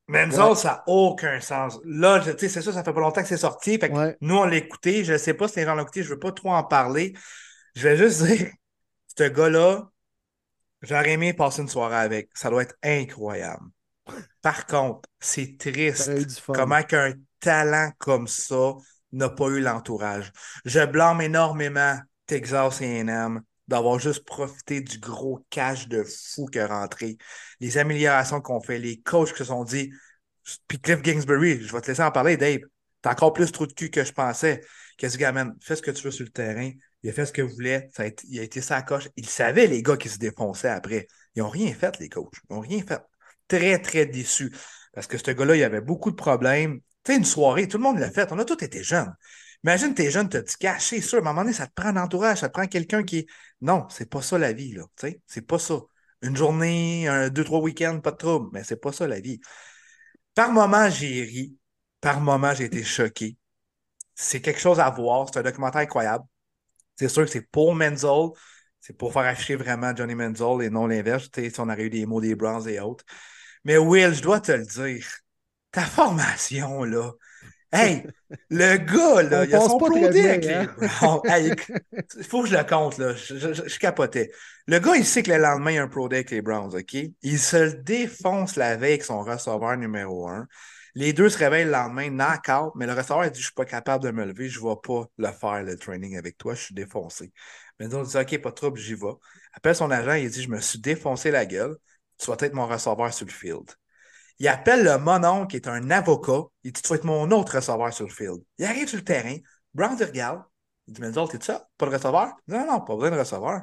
Menzel, 0.08 0.56
ça 0.56 0.70
n'a 0.70 0.84
aucun 0.88 1.39
sens. 1.39 1.80
Là, 1.84 2.20
tu 2.20 2.32
sais, 2.38 2.50
c'est 2.50 2.62
ça, 2.62 2.72
ça 2.72 2.84
fait 2.84 2.94
pas 2.94 3.00
longtemps 3.00 3.22
que 3.22 3.28
c'est 3.28 3.38
sorti. 3.38 3.78
Fait 3.80 3.89
que 3.89 4.18
nous, 4.22 4.36
on 4.36 4.46
l'a 4.46 4.58
écouté. 4.58 5.04
Je 5.04 5.13
ne 5.13 5.18
sais 5.18 5.34
pas 5.34 5.48
si 5.48 5.60
les 5.60 5.65
gens 5.65 5.76
l'ont 5.76 5.84
écouté. 5.84 6.04
Je 6.04 6.10
ne 6.10 6.13
veux 6.13 6.20
pas 6.20 6.32
trop 6.32 6.52
en 6.52 6.63
parler. 6.63 7.13
Je 7.76 7.88
vais 7.88 7.98
juste 7.98 8.24
dire, 8.24 8.52
ce 9.18 9.24
gars-là, 9.24 9.89
j'aurais 10.82 11.12
aimé 11.12 11.34
passer 11.34 11.62
une 11.62 11.68
soirée 11.68 11.96
avec. 11.96 12.30
Ça 12.34 12.50
doit 12.50 12.63
être 12.63 12.76
incroyable. 12.84 13.65
Par 14.41 14.68
contre, 14.68 15.10
c'est 15.20 15.58
triste 15.58 16.12
comment 16.46 16.84
qu'un 16.84 17.13
talent 17.39 17.91
comme 17.98 18.28
ça 18.28 18.76
n'a 19.12 19.30
pas 19.30 19.48
eu 19.48 19.60
l'entourage. 19.60 20.32
Je 20.65 20.86
blâme 20.86 21.22
énormément 21.22 21.98
Texas 22.26 22.82
A&M 22.82 23.41
d'avoir 23.68 24.00
juste 24.00 24.26
profité 24.26 24.82
du 24.82 25.00
gros 25.00 25.46
cash 25.50 25.88
de 25.88 26.04
fou 26.04 26.46
qui 26.46 26.60
est 26.60 26.65
rentré. 26.65 27.18
Les 27.60 27.78
améliorations 27.78 28.41
qu'on 28.41 28.62
fait, 28.62 28.78
les 28.78 29.02
coachs 29.02 29.32
qui 29.32 29.39
se 29.39 29.46
sont 29.46 29.63
dit, 29.63 29.91
puis 30.68 30.80
Cliff 30.80 31.02
Kingsbury, 31.02 31.62
je 31.62 31.74
vais 31.74 31.82
te 31.82 31.88
laisser 31.88 32.04
en 32.04 32.12
parler, 32.12 32.38
Dave. 32.38 32.60
T'as 33.02 33.12
encore 33.12 33.34
plus 33.34 33.52
trop 33.52 33.68
de 33.68 33.74
cul 33.74 33.89
que 33.89 34.04
je 34.04 34.12
pensais. 34.12 34.62
Qu'est-ce 34.98 35.18
que 35.18 35.26
fais 35.62 35.76
ce 35.76 35.82
que 35.82 35.91
tu 35.91 36.04
veux 36.04 36.12
sur 36.12 36.26
le 36.26 36.32
terrain. 36.32 36.72
Il 37.04 37.10
a 37.10 37.13
fait 37.13 37.26
ce 37.26 37.34
qu'il 37.34 37.44
voulait. 37.44 37.89
Il 38.30 38.39
a 38.39 38.44
été 38.44 38.62
sa 38.62 38.82
coche. 38.82 39.10
Il 39.15 39.28
savait, 39.28 39.68
les 39.68 39.84
gars, 39.84 39.98
qui 39.98 40.10
se 40.10 40.18
défonçaient 40.18 40.70
après. 40.70 41.08
Ils 41.36 41.44
n'ont 41.44 41.50
rien 41.50 41.74
fait, 41.74 42.00
les 42.00 42.10
coachs. 42.10 42.34
Ils 42.50 42.54
n'ont 42.54 42.62
rien 42.62 42.82
fait. 42.82 43.02
Très, 43.48 43.80
très 43.80 44.06
déçus. 44.06 44.52
Parce 44.94 45.06
que 45.06 45.18
ce 45.18 45.32
gars-là, 45.32 45.56
il 45.56 45.63
avait 45.63 45.82
beaucoup 45.82 46.10
de 46.10 46.15
problèmes. 46.15 46.80
Tu 47.06 47.12
sais, 47.12 47.18
une 47.18 47.26
soirée, 47.26 47.68
tout 47.68 47.78
le 47.78 47.84
monde 47.84 48.00
l'a 48.00 48.12
fait. 48.12 48.32
On 48.32 48.39
a 48.39 48.46
tous 48.46 48.63
été 48.63 48.84
jeunes. 48.84 49.13
Imagine, 49.63 49.94
t'es 49.94 50.12
jeune, 50.12 50.28
t'as 50.30 50.41
dit 50.41 50.56
caché 50.60 51.02
sûr. 51.02 51.20
À 51.20 51.22
un 51.22 51.24
moment 51.24 51.41
donné, 51.41 51.54
ça 51.54 51.68
te 51.68 51.74
prend 51.74 51.96
un 51.96 52.36
ça 52.36 52.50
te 52.50 52.54
prend 52.54 52.68
quelqu'un 52.68 53.04
qui. 53.04 53.28
Non, 53.62 53.88
c'est 53.89 54.10
pas 54.10 54.22
ça 54.22 54.38
la 54.38 54.54
vie, 54.54 54.74
là. 54.74 54.84
C'est 55.28 55.41
pas 55.41 55.60
ça. 55.60 55.80
Une 56.22 56.36
journée, 56.36 57.08
deux, 57.32 57.44
trois 57.44 57.60
week-ends, 57.60 58.00
pas 58.00 58.12
de 58.12 58.18
trouble, 58.18 58.50
mais 58.54 58.63
c'est 58.63 58.78
pas 58.78 58.91
ça 58.91 59.08
la 59.08 59.20
vie. 59.20 59.39
Par 60.34 60.52
moment, 60.52 60.89
j'ai 60.89 61.24
ri. 61.24 61.58
Par 62.02 62.22
moment, 62.22 62.54
j'ai 62.54 62.65
été 62.65 62.84
choqué. 62.84 63.38
C'est 64.15 64.41
quelque 64.41 64.60
chose 64.60 64.80
à 64.80 64.89
voir. 64.89 65.28
C'est 65.32 65.39
un 65.39 65.44
documentaire 65.44 65.82
incroyable. 65.82 66.26
C'est 66.98 67.10
sûr 67.10 67.26
que 67.26 67.32
c'est 67.32 67.50
pour 67.50 67.76
Menzel. 67.76 68.30
C'est 68.82 68.98
pour 68.98 69.13
faire 69.13 69.24
afficher 69.24 69.56
vraiment 69.56 69.96
Johnny 69.96 70.15
Menzel 70.15 70.62
et 70.63 70.70
non 70.70 70.88
l'inverse. 70.88 71.30
Si 71.36 71.52
on 71.60 71.70
aurait 71.70 71.84
eu 71.84 71.89
des 71.89 72.06
mots 72.06 72.22
des 72.22 72.36
Browns 72.36 72.68
et 72.68 72.80
autres. 72.80 73.06
Mais 73.63 73.78
Will, 73.78 74.13
je 74.13 74.22
dois 74.22 74.39
te 74.39 74.52
le 74.52 74.65
dire 74.65 75.06
ta 75.76 75.82
formation, 75.82 76.84
là. 76.84 77.12
Hey, 77.74 78.08
le 78.50 78.78
gars, 78.78 79.24
là, 79.24 79.44
il 79.44 79.54
a 79.54 79.60
son 79.60 79.78
pro 79.78 79.98
avec 79.98 80.46
hein? 80.46 80.74
Il 82.18 82.24
faut 82.24 82.44
que 82.44 82.48
je 82.48 82.56
le 82.56 82.64
compte, 82.64 82.98
là. 83.00 83.14
Je, 83.16 83.80
capotais. 83.80 84.32
Le 84.68 84.80
gars, 84.80 84.96
il 84.96 85.04
sait 85.04 85.24
que 85.24 85.32
le 85.32 85.40
lendemain, 85.40 85.72
il 85.72 85.76
y 85.76 85.78
a 85.80 85.84
un 85.84 85.90
pro 85.90 86.06
avec 86.06 86.32
les 86.32 86.42
Browns, 86.42 86.74
OK? 86.74 86.96
Il 87.22 87.40
se 87.40 87.76
défonce 87.76 88.56
la 88.56 88.78
veille 88.78 88.94
avec 88.94 89.04
son 89.04 89.24
receveur 89.24 89.76
numéro 89.76 90.30
un. 90.30 90.48
Les 90.94 91.12
deux 91.12 91.28
se 91.28 91.38
réveillent 91.38 91.66
le 91.66 91.72
lendemain, 91.72 92.10
knock-out, 92.10 92.72
mais 92.76 92.86
le 92.86 92.94
receveur, 92.94 93.26
il 93.26 93.32
dit 93.32 93.40
Je 93.40 93.48
suis 93.48 93.54
pas 93.54 93.66
capable 93.66 94.06
de 94.06 94.12
me 94.12 94.24
lever, 94.24 94.48
je 94.48 94.62
ne 94.62 94.70
vais 94.70 94.76
pas 94.82 95.04
le 95.18 95.32
faire, 95.34 95.64
le 95.64 95.76
training 95.76 96.18
avec 96.18 96.38
toi, 96.38 96.54
je 96.54 96.62
suis 96.62 96.76
défoncé. 96.76 97.34
Mais 97.80 97.90
donc, 97.90 98.08
il 98.08 98.12
dit 98.12 98.18
OK, 98.18 98.42
pas 98.42 98.52
de 98.52 98.56
trouble, 98.56 98.80
j'y 98.80 98.94
vais. 98.94 99.16
Appelle 99.54 99.76
son 99.76 99.92
agent, 99.92 100.14
il 100.14 100.30
dit 100.30 100.44
Je 100.44 100.50
me 100.50 100.62
suis 100.62 100.80
défoncé 100.80 101.30
la 101.30 101.46
gueule, 101.46 101.76
tu 102.18 102.28
vas 102.28 102.38
être 102.40 102.54
mon 102.54 102.68
receveur 102.68 103.14
sur 103.14 103.26
le 103.26 103.34
field. 103.34 103.70
Il 104.39 104.48
appelle 104.48 104.84
le 104.84 104.98
monon 104.98 105.48
qui 105.48 105.56
est 105.58 105.67
un 105.67 105.89
avocat. 105.91 106.43
Il 106.63 106.71
dit 106.71 106.82
Tu 106.82 106.89
vas 106.89 106.95
être 106.95 107.04
mon 107.06 107.30
autre 107.32 107.56
receveur 107.56 107.94
sur 107.94 108.06
le 108.06 108.13
field. 108.13 108.42
Il 108.58 108.65
arrive 108.65 108.88
sur 108.88 108.98
le 108.98 109.04
terrain. 109.04 109.38
Brown 109.73 109.96
il 110.00 110.06
regarde. 110.06 110.44
Il 110.88 110.94
dit 110.94 111.02
Menzel, 111.02 111.27
t'es 111.29 111.44
ça? 111.44 111.67
Pas 111.77 111.88
de 111.88 111.92
receveur? 111.96 112.33
Non, 112.48 112.65
non, 112.67 112.81
pas 112.81 112.96
besoin 112.96 113.12
de 113.12 113.17
receveur. 113.17 113.62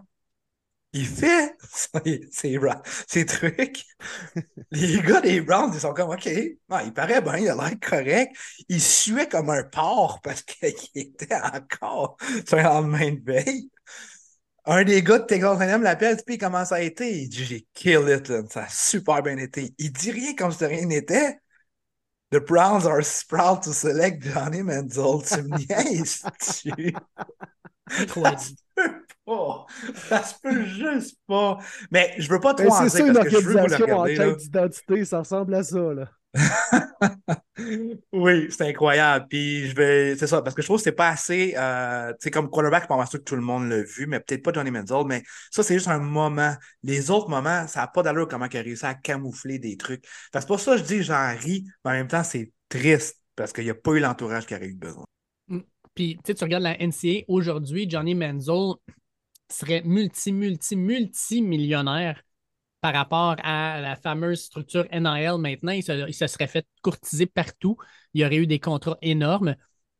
il 0.93 1.07
fait 1.07 1.57
ses, 3.07 3.27
trucs. 3.27 3.85
Les 4.71 5.01
gars 5.01 5.21
des 5.21 5.41
Browns, 5.41 5.73
ils 5.75 5.81
sont 5.81 5.95
comme 5.95 6.11
OK, 6.11 6.27
il 6.27 6.93
paraît 6.95 7.23
bien, 7.23 7.37
il 7.39 7.49
a 7.49 7.55
l'air 7.55 7.73
correct. 7.81 8.33
Il 8.69 8.81
suait 8.81 9.29
comme 9.29 9.51
un 9.51 9.63
porc 9.65 10.21
parce 10.23 10.43
qu'il 10.43 10.75
était 10.95 11.35
encore 11.35 12.17
sur 12.47 12.59
un 12.59 12.63
lendemain 12.63 13.13
de 13.13 13.23
veille. 13.25 13.71
Un 14.65 14.85
des 14.85 15.03
gars 15.03 15.19
de 15.19 15.25
Texas 15.25 15.61
A&M 15.61 15.83
l'appelle, 15.83 16.19
puis 16.25 16.39
comment 16.39 16.65
ça 16.65 16.77
a 16.77 16.81
été? 16.81 17.23
Il 17.23 17.29
dit 17.29 17.45
J'ai 17.45 17.67
kill 17.75 18.09
it, 18.09 18.51
ça 18.51 18.63
a 18.63 18.69
super 18.69 19.23
bien 19.23 19.37
été. 19.37 19.75
Il 19.79 19.93
dit 19.93 20.11
rien 20.13 20.35
comme 20.37 20.53
si 20.53 20.65
rien 20.65 20.87
n'était. 20.87 21.39
The 22.31 22.41
Browns 22.41 22.87
are 22.87 23.03
proud 23.29 23.63
to 23.63 23.73
select 23.73 24.23
Johnny 24.23 24.63
Manziel. 24.63 25.23
Tu 25.23 25.43
me 25.43 25.59
niaises-tu? 25.59 26.95
Ça 27.91 28.39
se 28.39 28.55
peut 28.75 29.05
pas. 29.27 29.67
Ça 30.09 30.23
se 30.23 30.35
peut 30.41 30.65
juste 30.65 31.19
pas. 31.27 31.59
Mais 31.91 32.15
je 32.17 32.31
veux 32.31 32.41
pas 32.41 32.55
trop 32.55 32.73
en 32.73 32.85
que 32.85 32.89
je 32.89 33.37
veux 33.37 33.61
vous 33.61 33.67
le 33.67 33.77
regarder. 33.77 34.21
en 34.21 34.33
d'identité, 34.33 35.05
ça 35.05 35.19
ressemble 35.19 35.55
à 35.55 35.63
ça, 35.63 35.93
là. 35.93 36.09
oui, 38.13 38.47
c'est 38.51 38.69
incroyable. 38.69 39.27
Puis 39.29 39.69
je 39.69 39.75
vais. 39.75 40.17
C'est 40.17 40.27
ça, 40.27 40.41
parce 40.43 40.55
que 40.55 40.63
je 40.63 40.67
trouve 40.67 40.79
que 40.79 40.85
c'est 40.85 40.93
pas 40.93 41.09
assez. 41.09 41.55
Euh, 41.57 42.13
comme 42.33 42.49
quarterback, 42.49 42.89
pas 42.89 43.07
sûr 43.07 43.19
que 43.19 43.25
tout 43.25 43.37
le 43.37 43.43
monde 43.43 43.69
l'a 43.69 43.83
vu, 43.83 44.07
mais 44.07 44.21
peut-être 44.21 44.43
pas 44.43 44.53
Johnny 44.53 44.71
Manziel. 44.71 45.05
Mais 45.07 45.23
ça, 45.51 45.63
c'est 45.63 45.75
juste 45.75 45.89
un 45.89 45.99
moment. 45.99 46.55
Les 46.83 47.11
autres 47.11 47.29
moments, 47.29 47.67
ça 47.67 47.81
n'a 47.81 47.87
pas 47.89 48.03
d'allure 48.03 48.29
comment 48.29 48.47
il 48.51 48.57
a 48.57 48.63
réussi 48.63 48.87
à 48.87 48.95
camoufler 48.95 49.59
des 49.59 49.77
trucs. 49.77 50.05
C'est 50.33 50.47
pour 50.47 50.61
ça 50.61 50.73
que 50.73 50.79
je 50.79 50.85
dis 50.85 51.03
j'en 51.03 51.35
ris, 51.37 51.65
mais 51.85 51.91
en 51.91 51.95
même 51.95 52.09
temps, 52.09 52.25
c'est 52.25 52.51
triste 52.69 53.19
parce 53.37 53.53
qu'il 53.53 53.65
n'y 53.65 53.71
a 53.71 53.75
pas 53.75 53.93
eu 53.93 54.01
l'entourage 54.01 54.47
qui 54.47 54.55
aurait 54.55 54.69
eu 54.69 54.75
besoin. 54.75 55.05
Puis, 55.95 56.17
tu 56.17 56.21
sais, 56.27 56.35
tu 56.35 56.45
regardes 56.45 56.63
la 56.63 56.81
NCA 56.83 57.25
aujourd'hui, 57.29 57.89
Johnny 57.89 58.15
Manziel 58.15 58.75
serait 59.51 59.83
multi, 59.85 60.33
multi, 60.33 60.77
multi 60.77 61.43
millionnaire 61.43 62.23
par 62.83 62.93
rapport 62.93 63.37
à 63.45 63.81
la 63.81 63.97
fameuse 63.97 64.43
structure 64.43 64.87
NIL 64.93 65.39
maintenant. 65.39 65.73
Il 65.73 65.83
se, 65.85 66.27
serait 66.27 66.49
fait 66.49 66.67
courtiser 66.83 67.27
partout. 67.27 67.79
Il 68.13 68.21
y 68.21 68.27
aurait 68.27 68.37
eu 68.37 68.47
des 68.47 68.59
contrats 68.59 68.99
énormes. 69.01 69.55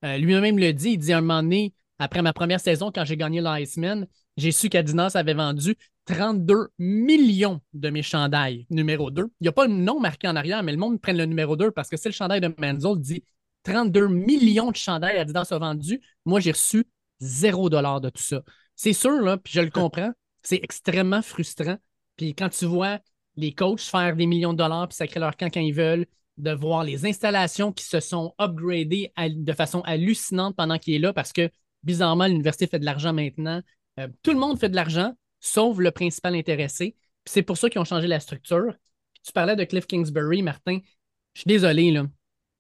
Euh, 0.05 0.19
lui-même 0.19 0.59
le 0.59 0.73
dit, 0.73 0.91
il 0.91 0.99
dit 0.99 1.13
un 1.13 1.21
moment 1.21 1.43
donné, 1.43 1.75
après 2.01 2.23
ma 2.23 2.33
première 2.33 2.59
saison, 2.61 2.91
quand 2.93 3.05
j'ai 3.05 3.17
gagné 3.17 3.41
l'Iceman, 3.41 4.07
j'ai 4.37 4.51
su 4.51 4.69
qu'Adidas 4.69 5.13
avait 5.15 5.35
vendu 5.35 5.77
32 6.07 6.71
millions 6.81 7.61
de 7.73 7.89
mes 7.89 8.03
chandails 8.03 8.67
numéro 8.69 9.13
2. 9.13 9.23
Il 9.23 9.45
n'y 9.45 9.49
a 9.49 9.53
pas 9.53 9.69
le 9.69 9.75
nom 9.75 10.01
marqué 10.01 10.27
en 10.27 10.35
arrière, 10.35 10.65
mais 10.65 10.73
le 10.73 10.79
monde 10.79 11.01
prend 11.01 11.13
le 11.13 11.25
numéro 11.25 11.55
2 11.55 11.71
parce 11.71 11.89
que 11.89 11.97
c'est 11.97 12.09
le 12.09 12.15
chandail 12.15 12.41
de 12.41 12.53
Manziel 12.59 12.99
dit 12.99 13.23
32 13.63 14.09
millions 14.09 14.73
de 14.73 14.77
chandails 14.77 15.19
Adidas 15.19 15.49
a 15.53 15.59
vendus. 15.59 16.01
Moi, 16.25 16.41
j'ai 16.41 16.51
reçu 16.51 16.85
zéro 17.21 17.71
dollar 17.71 18.01
de 18.01 18.11
tout 18.11 18.23
ça. 18.23 18.43
C'est 18.75 18.93
sûr, 18.93 19.39
puis 19.45 19.53
je 19.53 19.61
le 19.61 19.71
comprends, 19.71 20.11
c'est 20.43 20.59
extrêmement 20.65 21.23
frustrant. 21.23 21.77
Puis 22.17 22.35
quand 22.35 22.49
tu 22.49 22.67
vois 22.67 22.99
les 23.37 23.53
coachs 23.53 23.81
faire 23.81 24.17
des 24.17 24.27
millions 24.27 24.53
de 24.53 24.59
dollars 24.59 24.89
puis 24.89 24.97
sacrer 24.97 25.21
leur 25.21 25.37
camp 25.37 25.51
quand 25.53 25.61
ils 25.61 25.75
veulent, 25.75 26.07
de 26.39 26.53
voir 26.53 26.83
les 26.85 27.07
installations 27.07 27.73
qui 27.73 27.85
se 27.85 28.01
sont 28.01 28.35
upgradées 28.41 29.13
de 29.19 29.53
façon 29.53 29.83
hallucinante 29.83 30.57
pendant 30.57 30.79
qu'il 30.79 30.95
est 30.95 30.99
là 30.99 31.13
parce 31.13 31.33
que 31.33 31.51
bizarrement, 31.83 32.27
l'université 32.27 32.67
fait 32.67 32.79
de 32.79 32.85
l'argent 32.85 33.13
maintenant. 33.13 33.61
Euh, 34.01 34.09
tout 34.23 34.33
le 34.33 34.39
monde 34.39 34.59
fait 34.59 34.71
de 34.71 34.77
l'argent, 34.77 35.13
sauf 35.41 35.79
le 35.79 35.91
principal 35.91 36.35
intéressé. 36.35 36.97
c'est 37.27 37.43
pour 37.43 37.59
ça 37.59 37.69
qu'ils 37.69 37.81
ont 37.81 37.85
changé 37.85 38.07
la 38.07 38.21
structure. 38.21 38.75
tu 39.23 39.33
parlais 39.33 39.57
de 39.57 39.65
Cliff 39.65 39.87
Kingsbury, 39.87 40.43
Martin. 40.43 40.79
Je 41.35 41.41
suis 41.41 41.49
désolé, 41.49 41.91
là 41.91 42.07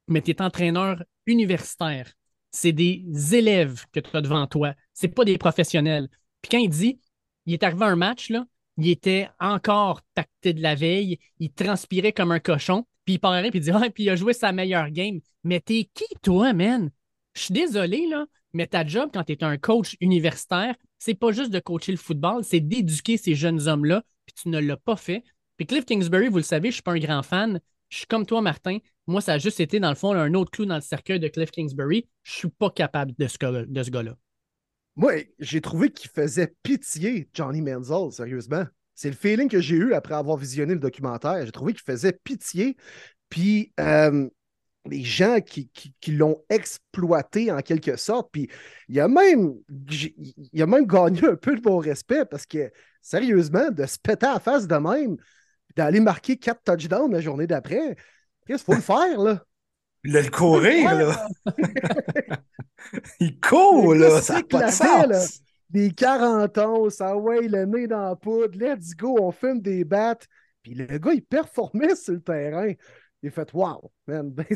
mais 0.09 0.22
tu 0.22 0.30
es 0.30 0.42
entraîneur 0.42 1.03
universitaire. 1.26 2.12
C'est 2.50 2.72
des 2.72 3.05
élèves 3.34 3.86
que 3.92 4.00
tu 4.00 4.14
as 4.16 4.20
devant 4.20 4.46
toi. 4.46 4.74
C'est 4.92 5.09
pas 5.09 5.24
des 5.24 5.38
professionnels. 5.38 6.09
Puis 6.42 6.50
quand 6.50 6.59
il 6.59 6.68
dit, 6.68 7.00
il 7.46 7.55
est 7.55 7.62
arrivé 7.62 7.84
à 7.84 7.88
un 7.88 7.96
match, 7.96 8.28
là, 8.28 8.44
il 8.82 8.90
était 8.90 9.28
encore 9.40 10.02
tacté 10.14 10.52
de 10.52 10.62
la 10.62 10.74
veille, 10.74 11.18
il 11.38 11.52
transpirait 11.52 12.12
comme 12.12 12.32
un 12.32 12.40
cochon, 12.40 12.86
puis 13.04 13.14
il 13.14 13.18
parlait, 13.18 13.50
puis 13.50 13.58
il 13.60 13.62
dit 13.62 13.70
Ah, 13.70 13.90
puis 13.90 14.04
il 14.04 14.10
a 14.10 14.16
joué 14.16 14.32
sa 14.32 14.52
meilleure 14.52 14.90
game. 14.90 15.20
Mais 15.44 15.60
t'es 15.60 15.88
qui, 15.94 16.04
toi, 16.22 16.52
man? 16.52 16.90
Je 17.34 17.42
suis 17.42 17.54
désolé, 17.54 18.06
là, 18.08 18.26
mais 18.52 18.66
ta 18.66 18.86
job 18.86 19.10
quand 19.12 19.24
tu 19.24 19.36
un 19.40 19.56
coach 19.56 19.96
universitaire, 20.00 20.74
c'est 20.98 21.14
pas 21.14 21.32
juste 21.32 21.50
de 21.50 21.58
coacher 21.58 21.92
le 21.92 21.98
football, 21.98 22.44
c'est 22.44 22.60
d'éduquer 22.60 23.16
ces 23.16 23.34
jeunes 23.34 23.66
hommes-là, 23.68 24.02
puis 24.26 24.34
tu 24.34 24.48
ne 24.48 24.58
l'as 24.58 24.76
pas 24.76 24.96
fait. 24.96 25.24
Puis 25.56 25.66
Cliff 25.66 25.84
Kingsbury, 25.84 26.28
vous 26.28 26.36
le 26.36 26.42
savez, 26.42 26.70
je 26.70 26.74
suis 26.74 26.82
pas 26.82 26.92
un 26.92 26.98
grand 26.98 27.22
fan. 27.22 27.60
Je 27.88 27.98
suis 27.98 28.06
comme 28.06 28.24
toi, 28.24 28.40
Martin. 28.40 28.78
Moi, 29.06 29.20
ça 29.20 29.34
a 29.34 29.38
juste 29.38 29.60
été, 29.60 29.80
dans 29.80 29.90
le 29.90 29.94
fond, 29.94 30.12
un 30.12 30.34
autre 30.34 30.50
clou 30.50 30.64
dans 30.64 30.76
le 30.76 30.80
cercueil 30.80 31.20
de 31.20 31.28
Cliff 31.28 31.50
Kingsbury. 31.50 32.08
Je 32.22 32.32
suis 32.32 32.48
pas 32.48 32.70
capable 32.70 33.12
de 33.18 33.26
ce 33.26 33.38
gars-là. 33.90 34.16
Moi, 34.97 35.12
j'ai 35.38 35.61
trouvé 35.61 35.90
qu'il 35.90 36.11
faisait 36.11 36.55
pitié 36.62 37.28
Johnny 37.32 37.62
Manziel, 37.62 38.12
sérieusement. 38.12 38.64
C'est 38.95 39.09
le 39.09 39.16
feeling 39.16 39.49
que 39.49 39.61
j'ai 39.61 39.76
eu 39.76 39.95
après 39.95 40.14
avoir 40.14 40.36
visionné 40.36 40.74
le 40.74 40.80
documentaire. 40.80 41.45
J'ai 41.45 41.53
trouvé 41.53 41.72
qu'il 41.72 41.82
faisait 41.82 42.12
pitié. 42.12 42.76
Puis 43.30 43.72
euh, 43.80 44.28
les 44.90 45.03
gens 45.03 45.40
qui, 45.40 45.70
l'ont 46.09 46.43
exploité 46.51 47.51
en 47.51 47.61
quelque 47.61 47.97
sorte. 47.97 48.30
Puis 48.32 48.51
il 48.88 49.01
a 49.01 49.09
même 49.09 49.55
il 50.53 50.86
gagné 50.86 51.24
un 51.26 51.36
peu 51.36 51.57
de 51.57 51.61
bon 51.61 51.78
respect 51.78 52.24
parce 52.26 52.47
que 52.47 52.70
sérieusement, 53.01 53.70
de 53.70 53.86
se 53.86 53.99
péter 53.99 54.26
à 54.26 54.34
la 54.34 54.40
face 54.40 54.66
de 54.66 54.76
même, 54.76 55.16
d'aller 55.76 56.01
marquer 56.01 56.36
quatre 56.36 56.62
touchdowns 56.64 57.12
la 57.12 57.20
journée 57.20 57.47
d'après. 57.47 57.97
Qu'est-ce 58.47 58.64
qu'il 58.64 58.74
faut 58.74 58.74
le 58.74 58.80
faire, 58.80 59.18
là? 59.20 59.45
Le, 60.03 60.20
le 60.20 60.30
courir, 60.30 60.94
là. 60.94 61.26
il 63.20 63.38
court, 63.40 63.94
là. 63.94 64.20
Ça 64.20 64.34
n'a 64.34 64.42
pas 64.42 64.66
de 64.66 64.72
sens. 64.72 65.07
Là. 65.07 65.24
Des 65.70 65.90
40 65.92 66.59
ans, 66.59 66.90
ça 66.90 67.16
ouais, 67.16 67.48
le 67.48 67.64
nez 67.64 67.86
dans 67.86 68.09
la 68.09 68.16
poudre, 68.16 68.59
let's 68.59 68.94
go, 68.94 69.16
on 69.20 69.30
fume 69.30 69.61
des 69.61 69.84
battes. 69.84 70.26
Puis 70.62 70.74
le 70.74 70.86
gars, 70.98 71.12
il 71.14 71.22
performait 71.22 71.96
sur 71.96 72.14
le 72.14 72.20
terrain. 72.20 72.72
Il 73.22 73.28
a 73.28 73.30
fait 73.30 73.53
Wow, 73.53 73.90
man. 74.07 74.30
Ben, 74.34 74.46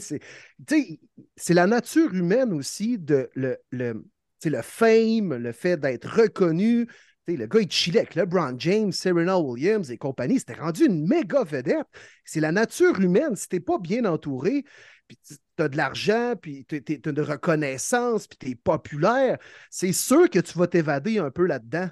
c'est 1.36 1.54
la 1.54 1.66
nature 1.66 2.12
humaine 2.12 2.52
aussi 2.52 2.98
de 2.98 3.30
le, 3.34 3.56
le, 3.70 4.04
le 4.44 4.62
fame, 4.62 5.34
le 5.34 5.52
fait 5.52 5.78
d'être 5.78 6.08
reconnu, 6.08 6.86
le 7.34 7.46
gars, 7.46 7.60
il 7.60 7.70
chillait 7.70 8.00
avec 8.00 8.14
LeBron 8.14 8.54
James, 8.58 8.92
Serena 8.92 9.38
Williams 9.38 9.90
et 9.90 9.98
compagnie. 9.98 10.38
C'était 10.38 10.54
rendu 10.54 10.86
une 10.86 11.06
méga 11.06 11.42
vedette. 11.42 11.86
C'est 12.24 12.40
la 12.40 12.52
nature 12.52 13.00
humaine. 13.00 13.34
Si 13.34 13.48
t'es 13.48 13.60
pas 13.60 13.78
bien 13.78 14.04
entouré, 14.04 14.64
puis 15.06 15.18
tu 15.26 15.62
as 15.62 15.68
de 15.68 15.76
l'argent, 15.76 16.34
puis 16.40 16.64
tu 16.64 16.76
as 16.76 17.12
de 17.12 17.22
reconnaissance, 17.22 18.26
puis 18.26 18.38
tu 18.38 18.50
es 18.50 18.54
populaire, 18.54 19.38
c'est 19.70 19.92
sûr 19.92 20.28
que 20.30 20.38
tu 20.38 20.58
vas 20.58 20.66
t'évader 20.66 21.18
un 21.18 21.30
peu 21.30 21.46
là-dedans. 21.46 21.88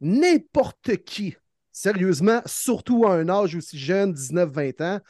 N'importe 0.00 0.96
qui, 1.04 1.36
sérieusement, 1.72 2.42
surtout 2.46 3.06
à 3.06 3.14
un 3.14 3.28
âge 3.28 3.54
aussi 3.54 3.78
jeune, 3.78 4.12
19-20 4.12 4.82
ans, 4.82 5.00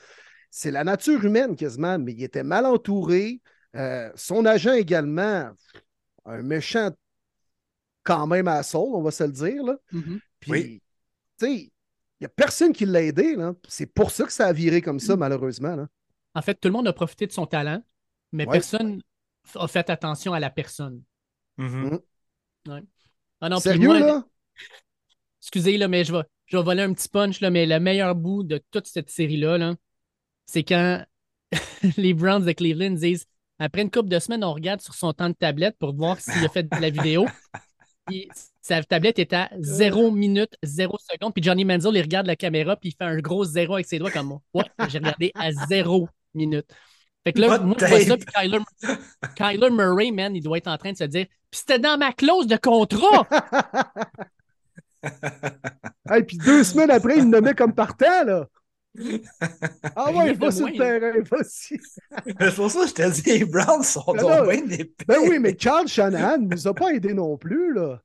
c'est 0.50 0.70
la 0.70 0.84
nature 0.84 1.24
humaine 1.24 1.56
quasiment, 1.56 1.98
mais 1.98 2.12
il 2.12 2.22
était 2.22 2.44
mal 2.44 2.66
entouré. 2.66 3.40
Euh, 3.74 4.10
son 4.14 4.46
agent 4.46 4.72
également, 4.72 5.50
un 6.24 6.42
méchant 6.42 6.90
quand 8.04 8.26
même 8.26 8.48
à 8.48 8.62
Soul, 8.62 8.94
on 8.94 9.02
va 9.02 9.10
se 9.10 9.24
le 9.24 9.32
dire. 9.32 9.62
Là. 9.62 9.76
Mm-hmm. 9.92 10.18
Puis, 10.40 10.82
tu 11.38 11.46
sais, 11.46 11.54
il 11.54 11.70
n'y 12.22 12.26
a 12.26 12.30
personne 12.30 12.72
qui 12.72 12.86
l'a 12.86 13.02
aidé. 13.02 13.36
C'est 13.68 13.86
pour 13.86 14.10
ça 14.10 14.24
que 14.24 14.32
ça 14.32 14.46
a 14.46 14.52
viré 14.52 14.80
comme 14.80 15.00
ça, 15.00 15.16
mm. 15.16 15.18
malheureusement. 15.18 15.76
Là. 15.76 15.88
En 16.36 16.42
fait, 16.42 16.54
tout 16.54 16.68
le 16.68 16.72
monde 16.72 16.86
a 16.86 16.92
profité 16.92 17.26
de 17.26 17.32
son 17.32 17.46
talent, 17.46 17.82
mais 18.30 18.46
personne 18.46 19.02
a 19.54 19.66
fait 19.68 19.88
attention 19.88 20.34
à 20.34 20.38
la 20.38 20.50
personne. 20.50 21.02
Mm-hmm. 21.58 22.00
Mm. 22.66 22.80
Ah 23.40 23.48
non, 23.48 23.58
Sérieux, 23.58 23.98
là? 23.98 24.22
Excusez, 25.40 25.78
là, 25.78 25.88
mais 25.88 26.04
je 26.04 26.12
vais, 26.12 26.24
je 26.44 26.58
vais 26.58 26.62
voler 26.62 26.82
un 26.82 26.92
petit 26.92 27.08
punch, 27.08 27.40
là, 27.40 27.48
mais 27.48 27.64
le 27.64 27.80
meilleur 27.80 28.14
bout 28.14 28.42
de 28.42 28.62
toute 28.70 28.86
cette 28.86 29.08
série-là, 29.08 29.56
-là, 29.56 29.76
c'est 30.44 30.62
quand 30.62 31.02
les 31.96 32.12
Browns 32.12 32.44
de 32.44 32.52
Cleveland 32.52 32.90
disent 32.90 33.24
après 33.58 33.80
une 33.80 33.90
couple 33.90 34.10
de 34.10 34.18
semaines, 34.18 34.44
on 34.44 34.52
regarde 34.52 34.82
sur 34.82 34.92
son 34.92 35.14
temps 35.14 35.30
de 35.30 35.34
tablette 35.34 35.78
pour 35.78 35.94
voir 35.94 36.20
s'il 36.20 36.44
a 36.44 36.50
fait 36.50 36.64
de 36.64 36.78
la 36.78 36.90
vidéo. 36.90 37.24
sa 38.60 38.82
tablette 38.82 39.18
est 39.18 39.32
à 39.32 39.48
0 39.58 40.10
minute, 40.10 40.54
0 40.62 40.98
seconde. 40.98 41.32
Puis 41.32 41.42
Johnny 41.42 41.64
Manziel, 41.64 41.96
il 41.96 42.02
regarde 42.02 42.26
la 42.26 42.36
caméra, 42.36 42.76
puis 42.76 42.90
il 42.90 42.92
fait 42.92 43.10
un 43.10 43.18
gros 43.20 43.44
zéro 43.44 43.76
avec 43.76 43.86
ses 43.86 43.98
doigts 43.98 44.10
comme 44.10 44.26
moi. 44.26 44.42
Ouais, 44.52 44.64
j'ai 44.90 44.98
regardé 44.98 45.32
à 45.34 45.50
0 45.52 46.06
minute. 46.36 46.66
Fait 47.24 47.32
que 47.32 47.40
là, 47.40 47.58
moi, 47.58 47.76
je 47.78 47.86
vois 47.86 48.00
ça, 48.00 48.16
puis 48.16 48.26
Kyler, 48.26 48.58
Kyler, 49.36 49.70
Murray, 49.70 50.12
man, 50.12 50.36
il 50.36 50.42
doit 50.42 50.58
être 50.58 50.68
en 50.68 50.78
train 50.78 50.92
de 50.92 50.96
se 50.96 51.04
dire 51.04 51.26
Puis 51.50 51.60
c'était 51.60 51.80
dans 51.80 51.98
ma 51.98 52.12
clause 52.12 52.46
de 52.46 52.56
contrat! 52.56 53.26
Et 56.14 56.22
puis 56.22 56.36
deux 56.38 56.62
semaines 56.62 56.90
après, 56.90 57.18
il 57.18 57.24
me 57.24 57.30
nommait 57.30 57.54
comme 57.54 57.74
partant, 57.74 58.24
là. 58.24 58.46
Ah 59.94 60.12
ouais, 60.12 60.32
va 60.34 60.50
sur 60.50 60.66
le 60.66 60.76
terrain, 60.76 61.20
vas-y. 61.30 61.78
C'est 62.40 62.54
pour 62.54 62.70
ça 62.70 62.80
que 62.82 62.88
je 62.88 62.94
te 62.94 63.10
dis, 63.10 63.38
les 63.38 63.44
Browns 63.44 63.82
sont 63.82 64.04
ben 64.14 64.44
bien 64.44 64.70
épais. 64.70 65.04
Ben 65.06 65.18
oui, 65.28 65.38
mais 65.38 65.56
Charles 65.58 65.88
Shanahan 65.88 66.38
ne 66.38 66.54
nous 66.54 66.68
a 66.68 66.74
pas 66.74 66.92
aidés 66.94 67.14
non 67.14 67.36
plus, 67.36 67.74
là. 67.74 68.00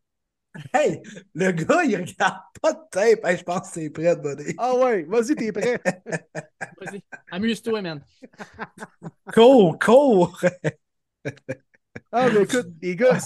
Hey, 0.74 1.02
le 1.34 1.52
gars, 1.52 1.84
il 1.84 1.96
regarde 1.96 2.42
pas 2.62 2.74
de 2.74 2.80
tape. 2.92 3.26
Hey, 3.26 3.38
je 3.38 3.44
pense 3.44 3.70
que 3.70 3.74
c'est 3.74 3.90
prêt, 3.90 4.16
buddy. 4.16 4.54
Ah 4.58 4.76
ouais, 4.76 5.04
vas-y, 5.04 5.36
t'es 5.36 5.52
prêt. 5.52 5.80
vas-y, 6.82 7.02
amuse-toi, 7.32 7.82
man. 7.82 8.04
Cours, 9.34 9.80
cours. 9.80 10.42
Ah, 12.12 12.30
mais 12.34 12.44
écoute, 12.44 12.68
les 12.82 12.96
gars, 12.96 13.18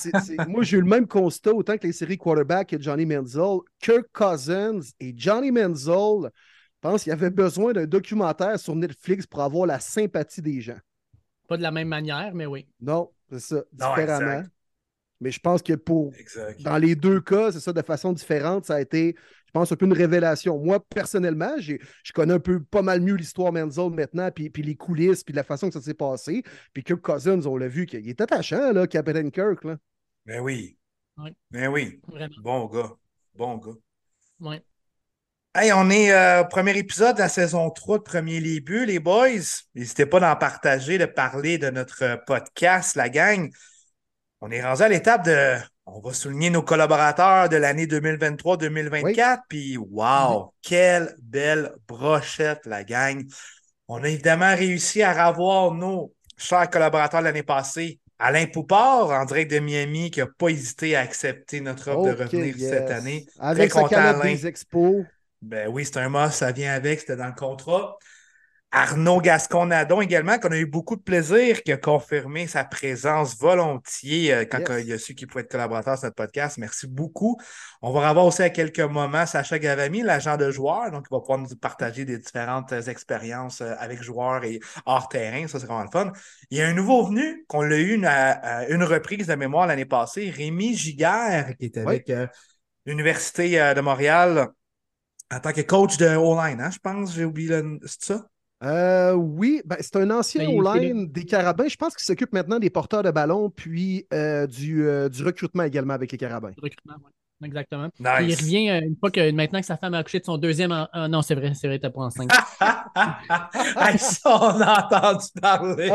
moi, 0.48 0.64
j'ai 0.64 0.78
eu 0.78 0.82
le 0.82 0.88
même 0.88 1.08
constat 1.08 1.54
autant 1.54 1.78
que 1.78 1.88
les 1.88 1.94
séries 1.94 2.18
quarterback 2.18 2.74
et 2.74 2.82
Johnny 2.82 3.06
Menzel. 3.06 3.60
Kirk 3.80 4.06
Cousins 4.14 4.82
et 5.00 5.14
Johnny 5.16 5.52
Menzel, 5.52 6.30
je 6.30 6.80
pense 6.82 7.04
qu'il 7.04 7.10
y 7.10 7.14
avait 7.14 7.32
besoin 7.32 7.74
d'un 7.74 7.86
documentaire 7.86 8.60
sur 8.60 8.76
Netflix 8.76 9.26
pour 9.26 9.42
avoir 9.42 9.66
la 9.66 9.80
sympathie 9.80 10.42
des 10.42 10.62
gens. 10.62 10.78
Pas 11.48 11.58
de 11.58 11.64
la 11.64 11.72
même 11.72 11.88
manière, 11.88 12.34
mais 12.34 12.46
oui. 12.46 12.68
Non, 12.80 13.12
c'est 13.32 13.40
ça, 13.40 13.64
différemment. 13.72 14.44
Mais 15.22 15.32
je 15.32 15.40
pense 15.40 15.62
que 15.62 15.74
pour 15.74 16.12
dans 16.60 16.78
les 16.78 16.96
deux 16.96 17.22
cas, 17.22 17.52
c'est 17.52 17.60
ça, 17.60 17.74
de 17.74 17.82
façon 17.82 18.14
différente, 18.14 18.66
ça 18.66 18.76
a 18.76 18.82
été 18.82 19.16
pense, 19.56 19.72
un 19.72 19.76
peu 19.76 19.86
une 19.86 19.94
révélation. 19.94 20.60
Moi, 20.60 20.80
personnellement, 20.90 21.56
je 21.60 21.78
connais 22.14 22.34
un 22.34 22.40
peu 22.40 22.62
pas 22.62 22.82
mal 22.82 23.02
mieux 23.02 23.16
l'histoire 23.16 23.54
Menzel 23.54 23.90
maintenant, 23.90 24.30
puis, 24.30 24.50
puis 24.50 24.62
les 24.62 24.76
coulisses, 24.76 25.24
puis 25.24 25.34
la 25.34 25.44
façon 25.44 25.68
que 25.68 25.74
ça 25.74 25.82
s'est 25.82 25.94
passé. 25.94 26.44
Puis 26.74 26.84
Kirk 26.84 27.02
Cousins, 27.02 27.46
on 27.46 27.56
l'a 27.56 27.68
vu, 27.68 27.86
qu'il 27.86 28.08
est 28.08 28.22
attachant, 28.22 28.74
là, 28.74 28.86
Captain 28.86 29.30
Kirk. 29.30 29.64
Là. 29.64 29.78
Ben 30.26 30.42
oui. 30.42 30.78
Ben 31.50 31.70
oui. 31.70 32.02
Bon 32.42 32.66
gars. 32.66 32.92
Bon 33.34 33.58
gars. 33.58 33.78
Oui. 34.42 34.58
Hey, 35.58 35.72
on 35.72 35.90
est 35.90 36.12
euh, 36.12 36.42
au 36.42 36.48
premier 36.48 36.78
épisode 36.78 37.16
de 37.16 37.22
la 37.22 37.30
saison 37.30 37.70
3 37.70 38.00
de 38.00 38.04
Premier 38.04 38.42
Début, 38.42 38.86
les 38.86 39.00
boys. 39.00 39.64
N'hésitez 39.74 40.06
pas 40.06 40.20
d'en 40.20 40.36
partager, 40.36 40.98
de 40.98 41.06
parler 41.06 41.58
de 41.58 41.70
notre 41.70 42.22
podcast, 42.26 42.98
la 42.98 43.08
gang. 43.08 43.50
On 44.48 44.52
est 44.52 44.62
rendu 44.62 44.84
à 44.84 44.90
l'étape 44.90 45.26
de 45.26 45.56
on 45.88 46.00
va 46.02 46.14
souligner 46.14 46.52
nos 46.52 46.62
collaborateurs 46.62 47.50
de 47.50 47.56
l'année 47.56 47.88
2023-2024. 47.88 49.40
Puis, 49.50 49.76
wow, 49.76 50.54
quelle 50.62 51.16
belle 51.20 51.72
brochette, 51.88 52.64
la 52.68 52.84
gang. 52.84 53.26
On 53.88 54.04
a 54.04 54.08
évidemment 54.08 54.56
réussi 54.56 55.02
à 55.02 55.30
revoir 55.30 55.74
nos 55.74 56.14
chers 56.38 56.70
collaborateurs 56.70 57.24
l'année 57.24 57.42
passée. 57.42 58.00
Alain 58.20 58.46
Poupard, 58.46 59.10
en 59.10 59.26
direct 59.26 59.50
de 59.50 59.58
Miami, 59.58 60.12
qui 60.12 60.20
n'a 60.20 60.28
pas 60.28 60.50
hésité 60.50 60.96
à 60.96 61.00
accepter 61.00 61.60
notre 61.60 61.90
offre 61.90 62.16
de 62.16 62.24
revenir 62.24 62.56
cette 62.60 62.92
année. 62.92 63.26
Avec 63.40 63.72
Très 63.72 64.22
des 64.22 64.46
expos. 64.46 65.06
Ben 65.42 65.70
oui, 65.72 65.86
c'est 65.86 65.98
un 65.98 66.10
mot, 66.10 66.30
ça 66.30 66.52
vient 66.52 66.72
avec, 66.72 67.00
c'était 67.00 67.16
dans 67.16 67.26
le 67.26 67.34
contrat. 67.34 67.98
Arnaud 68.78 69.22
Gascon-Nadon 69.22 70.02
également, 70.02 70.38
qu'on 70.38 70.52
a 70.52 70.58
eu 70.58 70.66
beaucoup 70.66 70.98
de 70.98 71.02
plaisir, 71.02 71.64
qui 71.64 71.72
a 71.72 71.78
confirmé 71.78 72.46
sa 72.46 72.66
présence 72.66 73.40
volontiers 73.40 74.34
euh, 74.34 74.44
quand 74.44 74.60
il 74.78 74.88
y 74.88 74.92
a 74.92 74.98
su 74.98 75.16
qu'il 75.16 75.28
pouvait 75.28 75.44
être 75.46 75.52
collaborateur 75.52 75.98
sur 75.98 76.08
notre 76.08 76.18
podcast. 76.18 76.58
Merci 76.58 76.86
beaucoup. 76.86 77.40
On 77.82 77.94
va 77.94 78.10
revoir 78.10 78.26
aussi 78.26 78.42
à 78.42 78.50
quelques 78.50 78.82
moments 78.82 79.26
Sacha 79.26 79.60
Gavami, 79.60 80.02
l'agent 80.02 80.36
de 80.36 80.52
joueurs, 80.52 80.92
donc 80.92 81.06
il 81.10 81.14
va 81.16 81.22
pouvoir 81.22 81.38
nous 81.38 81.48
partager 81.56 82.04
des 82.04 82.18
différentes 82.18 82.74
expériences 82.74 83.62
euh, 83.62 83.76
avec 83.80 84.04
joueurs 84.04 84.44
et 84.44 84.60
hors 84.86 85.08
terrain. 85.08 85.48
Ça, 85.48 85.58
c'est 85.58 85.68
vraiment 85.68 85.84
le 85.84 85.90
fun. 85.90 86.12
Il 86.50 86.58
y 86.58 86.62
a 86.62 86.68
un 86.68 86.74
nouveau 86.74 87.06
venu 87.06 87.46
qu'on 87.48 87.62
l'a 87.62 87.78
eu 87.78 88.04
à, 88.06 88.68
une 88.68 88.84
reprise 88.84 89.28
de 89.28 89.36
mémoire 89.36 89.68
l'année 89.68 89.86
passée, 89.86 90.30
Rémi 90.30 90.76
Giguère, 90.76 91.56
qui 91.58 91.68
était 91.68 91.80
avec 91.80 92.10
euh, 92.10 92.28
l'Université 92.86 93.74
de 93.74 93.80
Montréal 93.80 94.50
en 95.32 95.40
tant 95.40 95.54
que 95.54 95.62
coach 95.62 95.96
de 95.96 96.14
O-line, 96.18 96.60
hein, 96.60 96.72
je 96.72 96.80
pense. 96.80 97.16
J'ai 97.16 97.24
oublié 97.24 97.62
le... 97.62 97.80
C'est 97.86 98.04
ça? 98.04 98.26
Euh, 98.66 99.14
oui, 99.14 99.62
ben, 99.66 99.78
c'est 99.80 99.96
un 99.98 100.10
ancien 100.10 100.46
ben, 100.46 100.74
line 100.74 101.08
des 101.12 101.24
Carabins. 101.24 101.68
Je 101.68 101.76
pense 101.76 101.96
qu'il 101.96 102.06
s'occupe 102.06 102.34
maintenant 102.34 102.58
des 102.58 102.70
porteurs 102.70 103.04
de 103.04 103.12
ballon, 103.12 103.50
puis 103.50 104.08
euh, 104.14 104.48
du, 104.48 104.88
euh, 104.88 105.08
du, 105.08 105.24
recrutement 105.24 105.64
également 105.64 105.94
avec 105.94 106.12
les 106.12 106.18
Carabins. 106.18 106.52
Recrutement, 106.62 106.96
oui. 107.04 107.12
Exactement. 107.44 107.90
Il 108.00 108.34
revient 108.34 108.70
une 108.70 108.96
fois 108.98 109.12
que 109.12 109.30
maintenant 109.32 109.60
que 109.60 109.66
sa 109.66 109.76
femme 109.76 109.94
a 109.94 110.00
accouché 110.00 110.20
de 110.20 110.26
son 110.26 110.38
deuxième. 110.38 110.74
non, 111.10 111.22
c'est 111.22 111.36
vrai, 111.36 111.54
c'est 111.54 111.68
vrai, 111.68 111.80
t'as 111.80 111.90
pas 111.90 112.02
enceinte. 112.02 112.32
ça, 113.98 114.20
on 114.26 114.62
a 114.62 114.86
entendu 114.86 115.26
parler. 115.42 115.90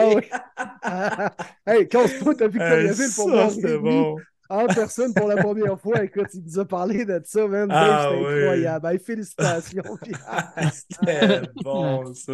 Ah, 0.83 1.31
oui. 1.67 1.73
hey, 1.73 1.89
quand 1.89 2.05
on 2.27 2.35
t'as 2.35 2.49
vu 2.49 2.59
que 2.59 3.17
pour 3.17 3.31
voir. 3.31 3.51
C'est 3.51 3.79
bon 3.79 4.17
en 4.51 4.67
personne 4.67 5.15
pour 5.15 5.29
la 5.29 5.37
première 5.37 5.81
fois. 5.81 6.03
Écoute, 6.03 6.27
il 6.35 6.43
nous 6.45 6.59
a 6.59 6.65
parlé 6.67 7.05
de 7.05 7.21
ça, 7.25 7.47
même. 7.47 7.69
Ah, 7.71 8.11
C'était 8.11 8.43
incroyable. 8.43 8.99
félicitations. 8.99 9.83
c'était 10.73 11.43
bon, 11.63 12.13
ça. 12.15 12.33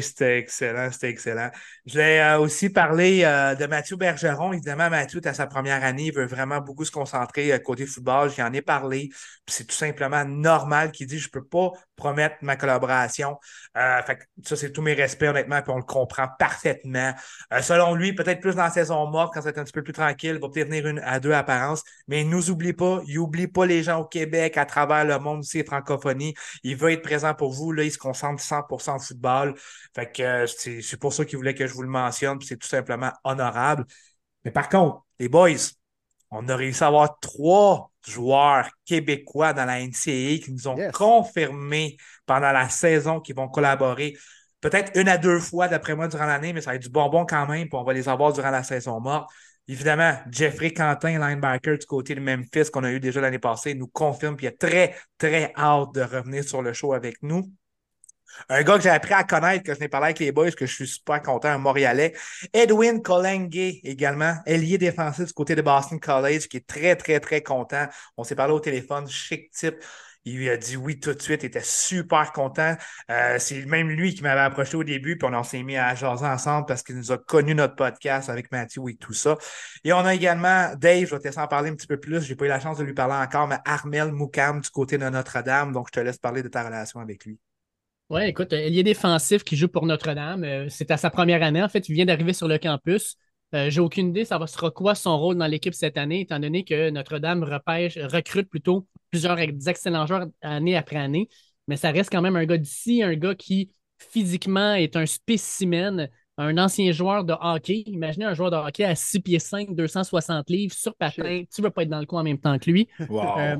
c'était 0.00 0.38
excellent, 0.38 0.90
c'était 0.90 1.10
excellent. 1.10 1.50
Je 1.84 1.92
voulais 1.92 2.20
euh, 2.20 2.38
aussi 2.38 2.70
parler 2.70 3.22
euh, 3.24 3.54
de 3.54 3.66
Mathieu 3.66 3.96
Bergeron. 3.96 4.52
Évidemment, 4.54 4.88
Mathieu, 4.88 5.20
à 5.24 5.34
sa 5.34 5.46
première 5.46 5.84
année, 5.84 6.06
il 6.06 6.14
veut 6.14 6.26
vraiment 6.26 6.60
beaucoup 6.60 6.84
se 6.84 6.90
concentrer 6.90 7.52
euh, 7.52 7.58
côté 7.58 7.86
football. 7.86 8.30
J'en 8.34 8.52
ai 8.52 8.62
parlé. 8.62 9.10
C'est 9.46 9.66
tout 9.66 9.76
simplement 9.76 10.24
normal 10.24 10.90
qu'il 10.90 11.06
dit 11.06 11.18
je 11.18 11.28
ne 11.28 11.32
peux 11.32 11.44
pas 11.44 11.70
promettre 11.94 12.36
ma 12.42 12.56
collaboration. 12.56 13.38
fait 13.74 14.18
ça, 14.42 14.56
c'est 14.56 14.72
tous 14.72 14.82
mes 14.82 14.94
respects, 14.94 15.22
honnêtement, 15.22 15.62
puis 15.62 15.72
on 15.72 15.76
le 15.78 15.82
comprend 15.82 16.26
parfaitement. 16.38 17.14
selon 17.60 17.94
lui, 17.94 18.14
peut-être 18.14 18.40
plus 18.40 18.54
dans 18.56 18.64
la 18.64 18.70
saison 18.70 19.06
morte, 19.06 19.32
quand 19.32 19.42
c'est 19.42 19.56
un 19.58 19.64
petit 19.64 19.72
peu 19.72 19.82
plus 19.82 19.92
tranquille, 19.92 20.38
peut-être 20.50 20.68
venir 20.68 20.86
une 20.86 20.98
à 21.00 21.20
deux 21.20 21.32
apparences, 21.32 21.82
mais 22.08 22.22
il 22.22 22.28
nous 22.28 22.50
oublie 22.50 22.72
pas. 22.72 23.00
Il 23.06 23.18
oublie 23.18 23.46
pas 23.46 23.66
les 23.66 23.82
gens 23.82 24.00
au 24.00 24.04
Québec, 24.04 24.56
à 24.56 24.66
travers 24.66 25.04
le 25.04 25.18
monde 25.18 25.40
aussi, 25.40 25.62
francophonie. 25.64 26.34
Il 26.62 26.76
veut 26.76 26.92
être 26.92 27.02
présent 27.02 27.34
pour 27.34 27.52
vous. 27.52 27.72
Là, 27.72 27.82
il 27.84 27.92
se 27.92 27.98
concentre 27.98 28.42
100% 28.42 28.90
en 28.90 28.98
football. 28.98 29.54
Fait 29.94 30.10
que 30.10 30.22
euh, 30.22 30.46
c'est 30.46 30.98
pour 30.98 31.12
ça 31.12 31.24
qu'il 31.24 31.38
voulait 31.38 31.54
que 31.54 31.66
je 31.66 31.74
vous 31.74 31.82
le 31.82 31.88
mentionne. 31.88 32.40
C'est 32.40 32.56
tout 32.56 32.68
simplement 32.68 33.12
honorable. 33.24 33.84
Mais 34.44 34.50
par 34.50 34.68
contre, 34.68 35.02
les 35.18 35.28
boys, 35.28 35.50
on 36.30 36.48
a 36.48 36.56
réussi 36.56 36.82
à 36.84 36.88
avoir 36.88 37.18
trois 37.20 37.90
joueurs 38.06 38.68
québécois 38.84 39.52
dans 39.52 39.64
la 39.64 39.80
NCAA 39.80 40.38
qui 40.44 40.52
nous 40.52 40.68
ont 40.68 40.76
confirmé 40.92 41.96
pendant 42.26 42.52
la 42.52 42.68
saison 42.68 43.20
qu'ils 43.20 43.36
vont 43.36 43.48
collaborer. 43.48 44.16
Peut-être 44.60 44.92
une 44.98 45.08
à 45.08 45.18
deux 45.18 45.38
fois, 45.38 45.68
d'après 45.68 45.94
moi, 45.94 46.08
durant 46.08 46.26
l'année, 46.26 46.52
mais 46.52 46.60
ça 46.60 46.70
va 46.70 46.76
être 46.76 46.82
du 46.82 46.88
bonbon 46.88 47.26
quand 47.26 47.46
même, 47.46 47.68
puis 47.68 47.78
on 47.78 47.84
va 47.84 47.92
les 47.92 48.08
avoir 48.08 48.32
durant 48.32 48.50
la 48.50 48.62
saison 48.62 49.00
morte. 49.00 49.30
Évidemment, 49.68 50.16
Jeffrey 50.30 50.72
Quentin, 50.72 51.18
linebacker 51.18 51.78
du 51.78 51.86
côté 51.86 52.14
de 52.14 52.20
Memphis, 52.20 52.70
qu'on 52.70 52.84
a 52.84 52.92
eu 52.92 53.00
déjà 53.00 53.20
l'année 53.20 53.40
passée, 53.40 53.74
nous 53.74 53.88
confirme 53.88 54.36
qu'il 54.36 54.46
est 54.46 54.58
très, 54.58 54.94
très 55.18 55.52
hâte 55.56 55.92
de 55.92 56.02
revenir 56.02 56.44
sur 56.44 56.62
le 56.62 56.72
show 56.72 56.92
avec 56.92 57.20
nous. 57.22 57.50
Un 58.48 58.62
gars 58.62 58.76
que 58.76 58.82
j'ai 58.82 58.90
appris 58.90 59.14
à 59.14 59.24
connaître, 59.24 59.64
que 59.64 59.74
je 59.74 59.80
n'ai 59.80 59.88
parlé 59.88 60.06
avec 60.06 60.18
les 60.18 60.30
boys, 60.30 60.50
que 60.52 60.66
je 60.66 60.74
suis 60.74 60.86
super 60.86 61.22
content, 61.22 61.48
un 61.48 61.58
Montréalais. 61.58 62.14
Edwin 62.52 63.02
Kolengue 63.02 63.80
également, 63.82 64.34
ailier 64.46 64.78
défensif 64.78 65.26
du 65.26 65.32
côté 65.32 65.54
de 65.56 65.62
Boston 65.62 65.98
College, 65.98 66.46
qui 66.46 66.58
est 66.58 66.66
très, 66.66 66.94
très, 66.94 67.18
très 67.18 67.42
content. 67.42 67.86
On 68.16 68.24
s'est 68.24 68.36
parlé 68.36 68.52
au 68.52 68.60
téléphone, 68.60 69.08
chic 69.08 69.50
type. 69.50 69.76
Il 70.26 70.38
lui 70.38 70.50
a 70.50 70.56
dit 70.56 70.76
oui 70.76 70.98
tout 70.98 71.14
de 71.14 71.22
suite, 71.22 71.44
il 71.44 71.46
était 71.46 71.60
super 71.62 72.32
content. 72.32 72.74
Euh, 73.12 73.36
c'est 73.38 73.64
même 73.64 73.88
lui 73.88 74.12
qui 74.12 74.24
m'avait 74.24 74.40
approché 74.40 74.76
au 74.76 74.82
début, 74.82 75.16
puis 75.16 75.28
on 75.32 75.42
s'est 75.44 75.62
mis 75.62 75.76
à 75.76 75.94
jaser 75.94 76.26
ensemble 76.26 76.66
parce 76.66 76.82
qu'il 76.82 76.96
nous 76.96 77.12
a 77.12 77.18
connu 77.18 77.54
notre 77.54 77.76
podcast 77.76 78.28
avec 78.28 78.50
Mathieu 78.50 78.82
et 78.88 78.96
tout 78.96 79.12
ça. 79.12 79.38
Et 79.84 79.92
on 79.92 79.98
a 79.98 80.16
également 80.16 80.74
Dave, 80.76 81.06
je 81.06 81.14
vais 81.14 81.20
te 81.20 81.28
laisser 81.28 81.38
en 81.38 81.46
parler 81.46 81.70
un 81.70 81.76
petit 81.76 81.86
peu 81.86 82.00
plus. 82.00 82.22
J'ai 82.22 82.34
pas 82.34 82.46
eu 82.46 82.48
la 82.48 82.58
chance 82.58 82.76
de 82.76 82.82
lui 82.82 82.92
parler 82.92 83.14
encore, 83.14 83.46
mais 83.46 83.58
Armel 83.64 84.10
Moukam 84.10 84.60
du 84.60 84.68
côté 84.68 84.98
de 84.98 85.08
Notre-Dame. 85.08 85.70
Donc, 85.72 85.86
je 85.94 86.00
te 86.00 86.04
laisse 86.04 86.18
parler 86.18 86.42
de 86.42 86.48
ta 86.48 86.64
relation 86.64 86.98
avec 86.98 87.24
lui. 87.24 87.38
Oui, 88.10 88.22
écoute, 88.24 88.48
il 88.50 88.74
y 88.74 88.80
a 88.80 88.82
défensif 88.82 89.44
qui 89.44 89.56
joue 89.56 89.68
pour 89.68 89.86
Notre-Dame. 89.86 90.42
Euh, 90.42 90.66
c'est 90.68 90.90
à 90.90 90.96
sa 90.96 91.10
première 91.10 91.44
année. 91.44 91.62
En 91.62 91.68
fait, 91.68 91.88
il 91.88 91.94
vient 91.94 92.04
d'arriver 92.04 92.32
sur 92.32 92.48
le 92.48 92.58
campus. 92.58 93.16
Euh, 93.54 93.70
j'ai 93.70 93.80
aucune 93.80 94.08
idée, 94.08 94.24
ça 94.24 94.38
va 94.38 94.48
sera 94.48 94.72
quoi 94.72 94.96
son 94.96 95.16
rôle 95.16 95.36
dans 95.36 95.46
l'équipe 95.46 95.72
cette 95.72 95.96
année, 95.96 96.22
étant 96.22 96.40
donné 96.40 96.64
que 96.64 96.90
Notre-Dame 96.90 97.44
recrute 97.44 98.50
plutôt 98.50 98.88
plusieurs 99.16 99.38
excellents 99.38 100.06
joueurs 100.06 100.26
année 100.42 100.76
après 100.76 100.96
année. 100.96 101.28
Mais 101.68 101.76
ça 101.76 101.90
reste 101.90 102.10
quand 102.10 102.20
même 102.20 102.36
un 102.36 102.44
gars 102.44 102.58
d'ici, 102.58 103.02
un 103.02 103.14
gars 103.14 103.34
qui 103.34 103.70
physiquement 103.98 104.74
est 104.74 104.94
un 104.94 105.06
spécimen, 105.06 106.10
un 106.36 106.58
ancien 106.58 106.92
joueur 106.92 107.24
de 107.24 107.32
hockey. 107.40 107.82
Imaginez 107.86 108.26
un 108.26 108.34
joueur 108.34 108.50
de 108.50 108.56
hockey 108.56 108.84
à 108.84 108.94
6 108.94 109.20
pieds 109.20 109.38
5, 109.38 109.74
260 109.74 110.50
livres 110.50 110.74
sur 110.74 110.94
patin. 110.94 111.44
Tu 111.50 111.62
ne 111.62 111.66
veux 111.66 111.70
pas 111.70 111.82
être 111.82 111.88
dans 111.88 112.00
le 112.00 112.06
coin 112.06 112.20
en 112.20 112.24
même 112.24 112.38
temps 112.38 112.58
que 112.58 112.70
lui. 112.70 112.88
Wow. 113.08 113.22
Euh, 113.38 113.56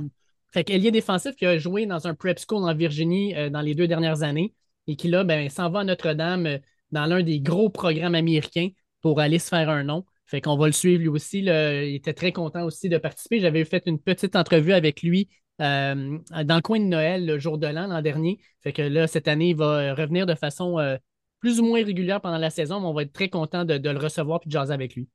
fait 0.53 0.65
qu'ailier 0.65 0.91
défensif 0.91 1.35
qui 1.37 1.45
a 1.45 1.59
joué 1.59 1.87
dans 1.87 2.07
un 2.07 2.15
prep 2.15 2.39
school 2.39 2.65
en 2.65 2.75
Virginie 2.75 3.35
euh, 3.35 3.51
dans 3.51 3.61
les 3.61 3.75
deux 3.75 3.89
dernières 3.89 4.23
années 4.23 4.55
et 4.87 4.97
qui 4.97 5.09
là, 5.09 5.25
ben, 5.25 5.51
s'en 5.51 5.69
va 5.71 5.81
à 5.81 5.85
Notre-Dame 5.85 6.61
dans 6.93 7.05
l'un 7.07 7.23
des 7.23 7.41
gros 7.41 7.69
programmes 7.69 8.15
américains 8.15 8.69
pour 9.01 9.21
aller 9.21 9.39
se 9.39 9.49
faire 9.49 9.69
un 9.69 9.85
nom. 9.85 10.05
Fait 10.27 10.41
qu'on 10.41 10.57
va 10.57 10.67
le 10.67 10.73
suivre 10.73 11.01
lui 11.01 11.09
aussi. 11.09 11.41
Il 11.41 11.95
était 11.95 12.15
très 12.15 12.33
content 12.33 12.65
aussi 12.65 12.89
de 12.89 12.99
participer. 12.99 13.41
J'avais 13.41 13.65
fait 13.65 13.83
une 13.87 13.99
petite 13.99 14.35
entrevue 14.37 14.73
avec 14.73 15.03
lui 15.03 15.29
euh, 15.61 16.19
dans 16.45 16.57
le 16.57 16.61
coin 16.61 16.79
de 16.79 16.85
Noël 16.85 17.25
le 17.25 17.39
jour 17.39 17.59
de 17.59 17.67
l'an 17.67 17.87
l'an 17.87 18.03
dernier. 18.03 18.41
Fait 18.63 18.73
que 18.73 18.83
là, 18.83 19.07
cette 19.07 19.29
année, 19.29 19.51
il 19.51 19.57
va 19.57 19.95
revenir 19.95 20.27
de 20.27 20.35
façon 20.35 20.79
euh, 20.79 20.97
plus 21.41 21.61
ou 21.61 21.65
moins 21.65 21.85
régulière 21.85 22.21
pendant 22.21 22.39
la 22.39 22.51
saison, 22.51 22.81
mais 22.81 22.87
on 22.87 22.95
va 22.95 23.03
être 23.03 23.13
très 23.13 23.29
content 23.29 23.65
de, 23.65 23.75
le 23.75 23.99
recevoir 23.99 24.41
et 24.45 24.47
de 24.49 24.53
jaser 24.53 24.75
avec 24.75 24.95
lui. 24.95 25.09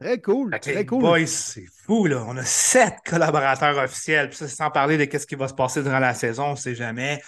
Très 0.00 0.20
cool. 0.20 0.56
très 0.60 0.86
cool. 0.86 1.00
Boys, 1.00 1.26
c'est 1.26 1.66
fou, 1.84 2.06
là. 2.06 2.24
On 2.28 2.36
a 2.36 2.44
sept 2.44 2.94
collaborateurs 3.04 3.76
officiels. 3.82 4.28
Puis 4.28 4.38
ça, 4.38 4.46
sans 4.46 4.70
parler 4.70 4.96
de 4.96 5.18
ce 5.18 5.26
qui 5.26 5.34
va 5.34 5.48
se 5.48 5.54
passer 5.54 5.82
durant 5.82 5.98
la 5.98 6.14
saison, 6.14 6.44
on 6.44 6.50
ne 6.52 6.56
sait 6.56 6.76
jamais. 6.76 7.20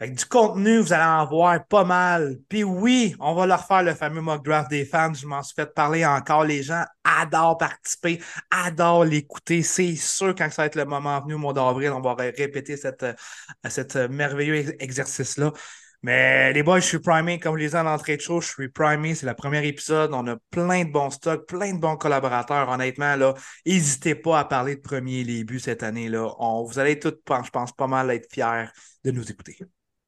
Du 0.00 0.24
contenu, 0.24 0.78
vous 0.78 0.94
allez 0.94 1.04
en 1.04 1.26
voir 1.26 1.62
pas 1.66 1.84
mal. 1.84 2.38
Puis 2.48 2.64
oui, 2.64 3.14
on 3.20 3.34
va 3.34 3.44
leur 3.44 3.66
faire 3.66 3.82
le 3.82 3.94
fameux 3.94 4.22
mock 4.22 4.42
draft 4.42 4.70
des 4.70 4.86
fans. 4.86 5.12
Je 5.12 5.26
m'en 5.26 5.42
suis 5.42 5.54
fait 5.54 5.74
parler 5.74 6.06
encore. 6.06 6.44
Les 6.44 6.62
gens 6.62 6.84
adorent 7.04 7.58
participer, 7.58 8.18
adorent 8.50 9.04
l'écouter. 9.04 9.62
C'est 9.62 9.96
sûr, 9.96 10.34
quand 10.34 10.50
ça 10.50 10.62
va 10.62 10.66
être 10.66 10.76
le 10.76 10.86
moment 10.86 11.20
venu 11.20 11.34
au 11.34 11.38
mois 11.38 11.52
d'avril, 11.52 11.90
on 11.90 12.00
va 12.00 12.14
répéter 12.14 12.78
cette, 12.78 13.02
euh, 13.02 13.12
cette 13.68 13.96
merveilleux 13.96 14.82
exercice-là. 14.82 15.52
Mais 16.02 16.52
les 16.54 16.62
boys, 16.62 16.80
je 16.80 16.86
suis 16.86 16.98
primé, 16.98 17.38
comme 17.38 17.58
je 17.58 17.64
les 17.64 17.76
ai 17.76 17.78
en 17.78 17.86
entrée 17.86 18.16
de 18.16 18.22
show, 18.22 18.40
je 18.40 18.48
suis 18.48 18.68
primé, 18.70 19.14
c'est 19.14 19.26
le 19.26 19.34
premier 19.34 19.66
épisode, 19.66 20.12
on 20.14 20.26
a 20.28 20.36
plein 20.50 20.84
de 20.86 20.90
bons 20.90 21.10
stocks, 21.10 21.46
plein 21.46 21.74
de 21.74 21.78
bons 21.78 21.96
collaborateurs, 21.96 22.70
honnêtement, 22.70 23.16
là, 23.16 23.34
n'hésitez 23.66 24.14
pas 24.14 24.38
à 24.38 24.44
parler 24.46 24.76
de 24.76 24.80
premier 24.80 25.24
début 25.24 25.60
cette 25.60 25.82
année, 25.82 26.08
là. 26.08 26.26
Vous 26.66 26.78
allez 26.78 26.98
tous, 26.98 27.12
je 27.44 27.50
pense, 27.50 27.72
pas 27.72 27.86
mal 27.86 28.10
être 28.10 28.32
fiers 28.32 28.68
de 29.04 29.10
nous 29.10 29.30
écouter. 29.30 29.58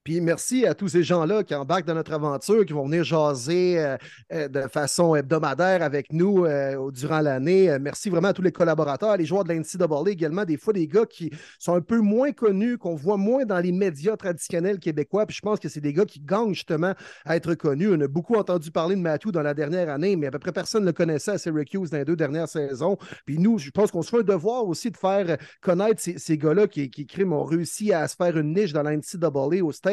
Puis 0.05 0.20
merci 0.20 0.66
à 0.66 0.74
tous 0.74 0.88
ces 0.88 1.05
gens-là 1.05 1.44
qui 1.44 1.55
embarquent 1.55 1.86
dans 1.86 1.94
notre 1.94 2.12
aventure, 2.12 2.66
qui 2.66 2.72
vont 2.72 2.86
venir 2.86 3.05
jaser 3.05 3.78
euh, 3.78 3.96
euh, 4.32 4.48
de 4.48 4.62
façon 4.62 5.14
hebdomadaire 5.14 5.80
avec 5.80 6.12
nous 6.12 6.44
euh, 6.44 6.90
durant 6.90 7.20
l'année. 7.20 7.76
merci 7.80 8.11
vraiment 8.11 8.28
à 8.28 8.32
tous 8.32 8.42
les 8.42 8.50
collaborateurs, 8.50 9.16
les 9.16 9.26
joueurs 9.26 9.44
de 9.44 9.53
l'NCAA 9.53 10.11
également, 10.11 10.44
des 10.44 10.57
fois 10.57 10.72
des 10.72 10.88
gars 10.88 11.07
qui 11.07 11.30
sont 11.61 11.76
un 11.76 11.80
peu 11.80 12.00
moins 12.00 12.32
connus, 12.32 12.78
qu'on 12.78 12.96
voit 12.96 13.16
moins 13.16 13.44
dans 13.44 13.61
les 13.61 13.70
médias 13.70 14.16
traditionnels 14.16 14.80
québécois. 14.80 15.24
Puis 15.24 15.36
je 15.36 15.40
pense 15.40 15.61
que 15.61 15.68
c'est 15.68 15.80
des 15.80 15.92
gars 15.92 16.05
qui 16.05 16.18
gagnent 16.18 16.55
justement 16.55 16.94
à 17.24 17.36
être 17.36 17.55
connus. 17.55 17.88
On 17.92 18.00
a 18.00 18.09
beaucoup 18.09 18.34
entendu 18.34 18.72
parler 18.72 18.96
de 18.96 19.00
Matthew 19.00 19.30
dans 19.30 19.42
la 19.42 19.55
dernière 19.55 19.88
année, 19.88 20.16
mais 20.16 20.26
à 20.26 20.30
peu 20.32 20.40
près 20.40 20.53
personne 20.53 20.82
ne 20.82 20.86
le 20.86 20.92
connaissait 20.92 21.32
à 21.32 21.38
Syracuse 21.38 21.90
dans 21.90 21.98
les 21.98 22.05
deux 22.05 22.16
dernières 22.16 22.48
saisons. 22.48 22.96
Puis 23.24 23.38
nous, 23.38 23.59
je 23.59 23.70
pense 23.70 23.92
qu'on 23.92 24.03
se 24.03 24.11
fait 24.11 24.18
un 24.18 24.22
devoir 24.22 24.66
aussi 24.66 24.90
de 24.90 24.96
faire 24.96 25.36
connaître 25.61 26.00
ces, 26.00 26.38
gars-là 26.38 26.66
qui, 26.66 26.90
qui, 26.90 27.07
qui 27.07 27.22
ont 27.22 27.44
réussi 27.44 27.92
à 27.92 28.09
se 28.09 28.16
faire 28.16 28.36
une 28.36 28.53
niche 28.53 28.72
dans 28.72 28.82
l'NCAA 28.82 29.62
au 29.62 29.70
Stade 29.70 29.91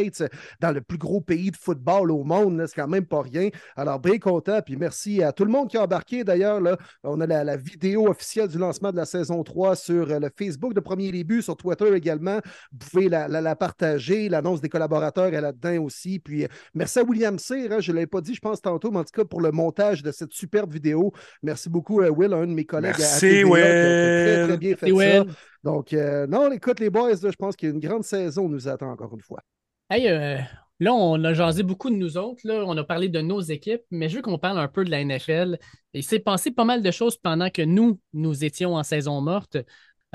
dans 0.60 0.72
le 0.72 0.82
plus 0.82 0.98
gros 0.98 1.22
pays 1.22 1.52
de 1.52 1.58
football 1.58 2.12
au 2.12 2.24
monde. 2.24 2.64
C'est 2.68 2.76
quand 2.76 2.88
même 2.88 3.06
pas 3.06 3.22
rien. 3.22 3.50
Alors, 3.76 4.00
bien 4.00 4.18
content. 4.20 4.62
Puis 4.62 4.76
merci 4.76 5.24
à 5.24 5.32
tout 5.32 5.46
le 5.46 5.52
monde 5.52 5.70
qui 5.70 5.78
a 5.78 5.84
embarqué. 5.84 6.24
D'ailleurs, 6.24 6.62
on 7.04 7.22
a 7.22 7.28
la, 7.28 7.58
vidéo 7.58 8.08
officielle 8.08 8.48
du 8.48 8.58
lancement 8.58 8.92
de 8.92 8.98
la 8.98 9.06
saison 9.06 9.44
3 9.44 9.76
sur 9.76 10.10
euh, 10.10 10.20
le 10.20 10.30
Facebook 10.36 10.74
de 10.74 10.80
Premier 10.80 11.12
Début, 11.12 11.42
sur 11.42 11.58
Twitter 11.58 11.94
également. 11.94 12.40
Vous 12.72 12.78
pouvez 12.78 13.10
la, 13.10 13.56
partager. 13.56 14.30
L'annonce 14.30 14.62
des 14.62 14.70
collaborateurs 14.70 15.34
est 15.34 15.42
là-dedans 15.42 15.84
aussi. 15.84 16.20
Puis 16.20 16.46
euh, 16.46 16.48
merci 16.74 17.00
à 17.00 17.04
William 17.04 17.38
Cyr. 17.38 17.72
Hein. 17.72 17.80
je 17.80 17.92
ne 17.92 17.96
l'avais 17.96 18.08
pas 18.08 18.22
dit, 18.22 18.34
je 18.34 18.42
pense, 18.42 18.62
tantôt, 18.62 18.92
mais 18.92 19.00
en 19.00 19.04
tout 19.04 19.12
cas, 19.14 19.26
pour 19.26 19.42
le 19.42 19.52
montage 19.52 20.04
de 20.04 20.12
cette 20.12 20.32
superbe 20.32 20.72
vidéo. 20.72 21.12
Merci 21.44 21.70
beaucoup, 21.70 22.02
euh, 22.02 22.10
Will, 22.10 22.34
un 22.34 22.48
de 22.48 22.54
mes 22.54 22.66
collègues. 22.66 22.96
Merci, 22.98 23.44
Will. 23.44 23.62
très, 23.62 24.48
très 24.48 24.58
bien 24.58 24.76
fait 24.76 24.94
ça. 24.94 25.26
Donc, 25.64 25.92
non, 26.30 26.52
écoute, 26.52 26.80
les 26.80 26.90
boys, 26.90 27.16
je 27.16 27.36
pense 27.36 27.56
qu'il 27.56 27.70
y 27.70 27.72
a 27.72 27.76
une 27.76 27.82
grande 27.82 28.04
saison 28.04 28.48
nous 28.48 28.68
attend 28.68 28.92
encore 28.92 29.14
une 29.14 29.22
fois. 29.22 29.42
Hey, 29.90 30.08
euh, 30.08 30.38
là, 30.80 30.94
on 30.94 31.24
a 31.24 31.34
jasé 31.34 31.64
beaucoup 31.64 31.90
de 31.90 31.96
nous 31.96 32.18
autres. 32.18 32.42
On 32.48 32.78
a 32.78 32.84
parlé 32.84 33.10
de 33.10 33.22
nos 33.22 33.42
équipes, 33.42 33.82
mais 33.90 34.08
je 34.08 34.18
veux 34.18 34.22
qu'on 34.22 34.38
parle 34.38 34.60
un 34.60 34.68
peu 34.68 34.84
de 34.84 34.92
la 34.92 35.04
NFL. 35.04 35.58
Il 35.94 36.04
s'est 36.04 36.20
passé 36.20 36.52
pas 36.52 36.66
mal 36.66 36.84
de 36.84 36.92
choses 36.92 37.18
pendant 37.18 37.50
que 37.50 37.64
nous, 37.64 38.00
nous 38.14 38.46
étions 38.46 38.76
en 38.76 38.84
saison 38.84 39.20
morte. 39.22 39.58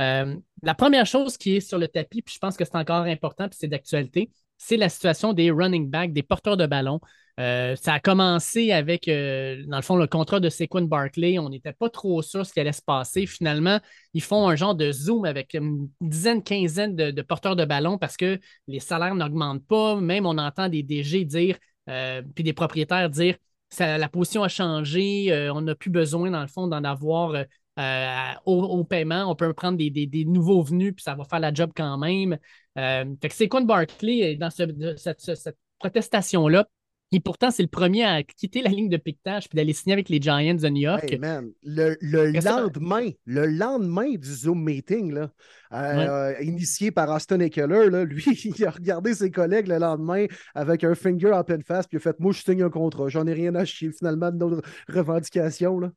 Euh, 0.01 0.37
la 0.62 0.75
première 0.75 1.07
chose 1.07 1.37
qui 1.37 1.57
est 1.57 1.61
sur 1.61 1.79
le 1.79 1.89
tapis, 1.89 2.22
puis 2.22 2.35
je 2.35 2.39
pense 2.39 2.57
que 2.57 2.64
c'est 2.64 2.77
encore 2.77 3.05
important, 3.05 3.49
puis 3.49 3.59
c'est 3.61 3.68
d'actualité, 3.68 4.31
c'est 4.67 4.79
la 4.79 4.89
situation 4.89 5.35
des 5.35 5.51
running 5.51 5.91
backs, 5.91 6.15
des 6.15 6.23
porteurs 6.23 6.57
de 6.57 6.65
ballon. 6.67 6.99
Euh, 7.39 7.77
ça 7.77 7.95
a 7.95 8.01
commencé 8.01 8.73
avec, 8.73 9.09
euh, 9.09 9.62
dans 9.67 9.77
le 9.77 9.83
fond, 9.83 9.97
le 9.97 10.07
contrat 10.07 10.41
de 10.41 10.49
Sequin 10.49 10.83
Barkley. 10.83 11.39
On 11.39 11.51
n'était 11.51 11.75
pas 11.75 11.91
trop 11.91 12.23
sûr 12.23 12.47
ce 12.47 12.53
qui 12.53 12.61
allait 12.61 12.73
se 12.73 12.81
passer. 12.81 13.27
Finalement, 13.27 13.79
ils 14.15 14.23
font 14.23 14.49
un 14.49 14.57
genre 14.57 14.75
de 14.75 14.91
zoom 14.91 15.27
avec 15.27 15.53
une 15.53 15.91
dizaine, 16.01 16.43
quinzaine 16.43 16.97
de, 16.97 17.23
porteurs 17.23 17.57
de 17.57 17.67
ballon 17.67 17.99
parce 17.99 18.17
que 18.17 18.41
les 18.67 18.81
salaires 18.81 19.15
n'augmentent 19.15 19.67
pas. 19.67 19.97
Même 19.97 20.25
on 20.25 20.39
entend 20.39 20.71
des 20.71 20.83
DG 20.83 21.27
dire, 21.27 21.59
euh, 21.91 22.23
puis 22.35 22.43
des 22.43 22.55
propriétaires 22.55 23.11
dire, 23.11 23.37
la 23.79 24.09
position 24.09 24.45
a 24.45 24.49
changé, 24.49 25.51
on 25.53 25.62
n'a 25.62 25.75
plus 25.75 25.91
besoin, 25.91 26.31
dans 26.31 26.43
le 26.43 26.47
fond, 26.47 26.69
d'en 26.69 26.85
avoir 26.85 27.35
au, 27.77 28.85
paiement. 28.85 29.31
On 29.31 29.35
peut 29.35 29.53
prendre 29.53 29.79
des, 29.79 30.25
nouveaux 30.27 30.62
venus, 30.62 30.95
puis 30.95 31.03
ça 31.03 31.14
va 31.14 31.25
faire 31.25 31.41
la 31.41 31.53
job 31.53 31.72
quand 31.75 31.99
même. 31.99 32.39
fait 32.77 33.29
que 33.29 33.35
Sequin 33.35 33.62
Barkley, 33.62 34.37
dans 34.37 34.51
cette 34.51 35.57
protestation-là, 35.79 36.66
et 37.14 37.20
pourtant, 37.20 37.53
c'est 37.53 37.62
le 37.62 37.68
premier 37.68 38.03
à 38.03 38.25
quitter 38.25 38.61
la 38.61 38.70
ligne 38.70 38.89
de 38.89 38.97
piquetage 38.97 39.49
puis 39.49 39.55
d'aller 39.55 39.72
signer 39.72 39.93
avec 39.93 40.09
les 40.09 40.20
Giants 40.20 40.55
de 40.55 40.68
New 40.68 40.81
York. 40.81 41.16
le, 41.62 42.41
lendemain, 42.41 43.09
le 43.25 43.47
lendemain 43.47 44.14
du 44.14 44.29
Zoom 44.29 44.64
meeting, 44.64 45.12
là, 45.12 45.31
euh, 45.72 46.35
initié 46.43 46.91
par 46.91 47.09
Austin 47.11 47.39
Eckler, 47.39 47.89
là, 47.89 48.05
lui, 48.05 48.25
il 48.45 48.64
a 48.64 48.70
regardé 48.70 49.14
ses 49.14 49.31
collègues 49.31 49.68
le 49.68 49.79
lendemain 49.79 50.27
avec 50.57 50.83
un 50.83 50.97
finger 50.97 51.33
up 51.33 51.51
and 51.51 51.62
face 51.64 51.87
puis 51.87 51.99
il 51.99 51.99
a 51.99 52.01
fait 52.01 52.18
Moi, 52.18 52.33
je 52.33 52.43
signe 52.43 52.62
un 52.62 52.70
contrat. 52.70 53.09
J'en 53.09 53.29
ai 53.29 53.33
rien 53.33 53.55
à 53.55 53.64
chier 53.64 53.93
finalement 53.93 54.33
de 54.33 54.37
notre 54.37 54.68
revendication. 54.89 55.79
Là. 55.79 55.93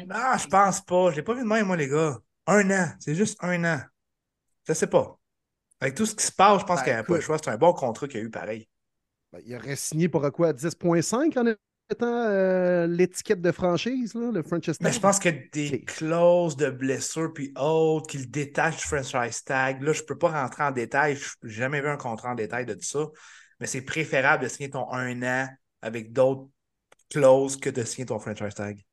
Non, 0.00 0.38
je 0.38 0.46
pense 0.48 0.80
pas. 0.80 1.10
Je 1.10 1.16
l'ai 1.16 1.22
pas 1.22 1.34
vu 1.34 1.42
de 1.42 1.48
même, 1.48 1.66
moi, 1.66 1.76
les 1.76 1.88
gars. 1.88 2.18
Un 2.46 2.70
an. 2.70 2.88
C'est 2.98 3.14
juste 3.14 3.38
un 3.42 3.64
an. 3.64 3.80
Je 4.66 4.72
sais 4.72 4.86
pas. 4.86 5.18
Avec 5.80 5.94
tout 5.94 6.06
ce 6.06 6.14
qui 6.14 6.24
se 6.24 6.32
passe, 6.32 6.60
je 6.60 6.66
pense 6.66 6.78
ben, 6.80 6.84
qu'il 6.84 6.92
n'y 6.92 6.98
a 6.98 7.04
pas 7.04 7.14
le 7.14 7.20
choix. 7.20 7.38
C'est 7.42 7.50
un 7.50 7.56
bon 7.56 7.72
contrat 7.72 8.06
qu'il 8.06 8.20
y 8.20 8.22
a 8.22 8.26
eu 8.26 8.30
pareil. 8.30 8.68
Ben, 9.32 9.40
il 9.44 9.56
aurait 9.56 9.76
signé 9.76 10.08
pour 10.08 10.22
quoi? 10.30 10.52
10,5 10.52 11.38
en 11.38 11.54
étant 11.90 12.06
euh, 12.06 12.86
l'étiquette 12.86 13.40
de 13.40 13.50
franchise, 13.50 14.14
le 14.14 14.42
franchise 14.42 14.78
tag. 14.78 14.86
Mais 14.86 14.92
je 14.92 15.00
pense 15.00 15.18
que 15.18 15.28
des 15.28 15.82
clauses 15.84 16.56
de 16.56 16.70
blessure 16.70 17.32
puis 17.32 17.52
autres 17.56 18.06
qui 18.06 18.18
le 18.18 18.26
détachent 18.26 18.76
du 18.76 18.86
franchise 18.86 19.42
tag. 19.44 19.82
Là, 19.82 19.92
je 19.92 20.02
ne 20.02 20.06
peux 20.06 20.18
pas 20.18 20.30
rentrer 20.30 20.62
en 20.62 20.70
détail. 20.70 21.16
Je 21.16 21.28
n'ai 21.42 21.52
jamais 21.52 21.80
vu 21.80 21.88
un 21.88 21.96
contrat 21.96 22.30
en 22.30 22.34
détail 22.34 22.64
de 22.64 22.74
tout 22.74 22.82
ça. 22.82 23.08
Mais 23.60 23.66
c'est 23.66 23.82
préférable 23.82 24.44
de 24.44 24.48
signer 24.48 24.70
ton 24.70 24.90
un 24.92 25.22
an 25.22 25.48
avec 25.82 26.12
d'autres 26.12 26.48
clauses 27.10 27.56
que 27.56 27.70
de 27.70 27.82
signer 27.84 28.06
ton 28.06 28.18
franchise 28.18 28.54
tag. 28.54 28.84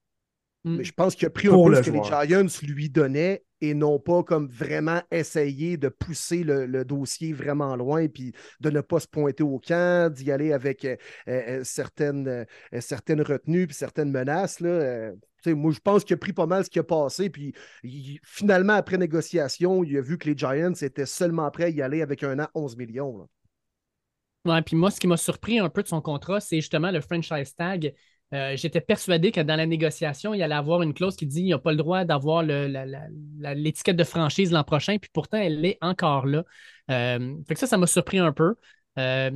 Mm. 0.70 0.78
Mais 0.78 0.84
je 0.84 0.94
pense 0.94 1.16
qu'il 1.16 1.26
a 1.26 1.30
pris 1.30 1.48
un 1.48 1.52
peu 1.52 1.76
ce 1.76 1.90
que 1.90 1.96
les 1.96 2.04
Giants 2.04 2.46
lui 2.64 2.90
donnaient 2.90 3.44
et 3.62 3.74
non 3.74 4.00
pas 4.00 4.24
comme 4.24 4.48
vraiment 4.48 5.02
essayer 5.12 5.78
de 5.78 5.90
pousser 5.90 6.44
le, 6.44 6.86
dossier 6.86 7.34
vraiment 7.34 7.76
loin 7.76 8.08
puis 8.08 8.34
de 8.62 8.70
ne 8.70 8.82
pas 8.82 9.00
se 9.00 9.08
pointer 9.08 9.44
au 9.44 9.60
camp, 9.60 10.14
d'y 10.14 10.32
aller 10.32 10.54
avec 10.54 10.86
euh, 10.86 10.96
euh, 11.28 11.62
certaines, 11.64 12.28
euh, 12.28 12.46
certaines 12.80 13.22
retenues 13.22 13.68
puis 13.68 13.76
certaines 13.76 14.12
menaces. 14.12 14.60
Là, 14.60 15.12
moi, 15.48 15.72
je 15.72 15.80
pense 15.80 16.04
qu'il 16.04 16.14
a 16.14 16.18
pris 16.18 16.34
pas 16.34 16.46
mal 16.46 16.64
ce 16.64 16.70
qui 16.70 16.80
a 16.80 16.84
passé. 16.84 17.30
Puis 17.30 17.54
finalement, 18.24 18.74
après 18.74 18.98
négociation, 18.98 19.84
il 19.84 19.98
a 19.98 20.02
vu 20.02 20.18
que 20.18 20.30
les 20.30 20.38
Giants 20.38 20.74
étaient 20.74 21.06
seulement 21.06 21.50
prêts 21.52 21.66
à 21.66 21.70
y 21.70 21.82
aller 21.82 22.02
avec 22.02 22.24
un 22.24 22.40
an 22.40 22.48
11 22.54 22.78
millions. 22.78 23.28
Ouais, 24.46 24.62
puis 24.62 24.76
moi, 24.78 24.90
ce 24.90 25.00
qui 25.00 25.08
m'a 25.08 25.18
surpris 25.18 25.60
un 25.60 25.70
peu 25.70 25.84
de 25.84 25.88
son 25.88 26.02
contrat, 26.02 26.40
c'est 26.40 26.58
justement 26.58 26.92
le 26.92 27.02
franchise 27.02 27.54
tag. 27.56 27.94
Euh, 28.34 28.56
j'étais 28.56 28.82
persuadé 28.82 29.32
que 29.32 29.42
dans 29.42 29.56
la 29.56 29.66
négociation, 29.66 30.34
il 30.34 30.44
allait 30.44 30.56
avoir 30.56 30.84
une 30.84 30.94
clause 30.94 31.16
qui 31.16 31.26
dit 31.26 31.42
qu'il 31.42 31.50
n'a 31.50 31.58
pas 31.58 31.72
le 31.72 31.78
droit 31.78 32.06
d'avoir 32.06 32.44
l'étiquette 32.44 33.96
de 33.96 34.04
franchise 34.04 34.52
l'an 34.52 34.64
prochain, 34.64 34.98
puis 35.00 35.10
pourtant, 35.12 35.38
elle 35.38 35.66
est 35.66 35.78
encore 35.82 36.28
là. 36.28 36.44
Euh, 36.92 37.36
fait 37.48 37.56
que 37.56 37.60
ça, 37.60 37.68
ça 37.68 37.78
m'a 37.78 37.88
surpris 37.88 38.20
un 38.20 38.32
peu. 38.32 38.56
Euh, 39.00 39.32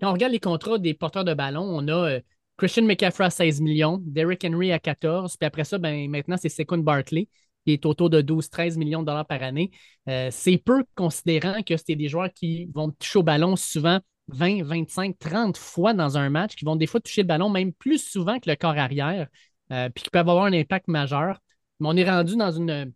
quand 0.00 0.10
on 0.10 0.12
regarde 0.12 0.32
les 0.32 0.40
contrats 0.40 0.78
des 0.78 0.92
porteurs 0.92 1.24
de 1.24 1.32
ballon, 1.32 1.62
on 1.62 1.88
a 1.88 2.18
Christian 2.58 2.84
McCaffrey 2.84 3.24
à 3.24 3.30
16 3.30 3.60
millions, 3.62 3.98
Derrick 4.02 4.44
Henry 4.44 4.72
à 4.72 4.78
14, 4.78 5.36
puis 5.36 5.46
après 5.46 5.64
ça, 5.64 5.78
ben, 5.78 6.08
maintenant, 6.10 6.36
c'est 6.36 6.48
Second 6.48 6.78
Barkley 6.78 7.28
qui 7.66 7.72
est 7.72 7.86
autour 7.86 8.10
de 8.10 8.20
12-13 8.20 8.76
millions 8.76 9.00
de 9.00 9.06
dollars 9.06 9.24
par 9.26 9.42
année. 9.42 9.70
c'est 10.06 10.58
peu 10.58 10.84
considérant 10.94 11.62
que 11.62 11.78
c'est 11.78 11.96
des 11.96 12.08
joueurs 12.10 12.30
qui 12.30 12.66
vont 12.74 12.90
toucher 12.90 13.20
au 13.20 13.22
ballon 13.22 13.56
souvent 13.56 14.00
20, 14.28 14.62
25, 14.64 15.18
30 15.18 15.56
fois 15.56 15.94
dans 15.94 16.16
un 16.18 16.30
match, 16.30 16.56
qui 16.56 16.64
vont 16.64 16.76
des 16.76 16.86
fois 16.86 17.00
toucher 17.00 17.22
le 17.22 17.28
ballon 17.28 17.50
même 17.50 17.72
plus 17.72 17.98
souvent 17.98 18.38
que 18.38 18.48
le 18.48 18.56
corps 18.56 18.78
arrière, 18.78 19.28
euh, 19.72 19.88
puis 19.90 20.04
qui 20.04 20.10
peuvent 20.10 20.28
avoir 20.28 20.44
un 20.44 20.52
impact 20.52 20.88
majeur. 20.88 21.40
Mais 21.80 21.88
on 21.88 21.96
est 21.96 22.08
rendu 22.08 22.36
dans 22.36 22.50
une, 22.50 22.92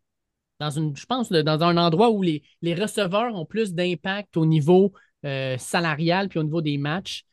dans 0.61 0.70
une 0.70 0.97
je 0.97 1.07
pense, 1.07 1.31
dans 1.31 1.62
un 1.62 1.76
endroit 1.76 2.11
où 2.11 2.22
les, 2.22 2.43
les 2.62 2.74
receveurs 2.74 3.35
ont 3.35 3.45
plus 3.45 3.74
d'impact 3.74 4.37
au 4.37 4.47
niveau 4.47 4.93
euh, 5.24 5.57
salarial 5.59 6.29
puis 6.29 6.39
au 6.39 6.45
niveau 6.45 6.62
des 6.62 6.79
matchs. 6.79 7.24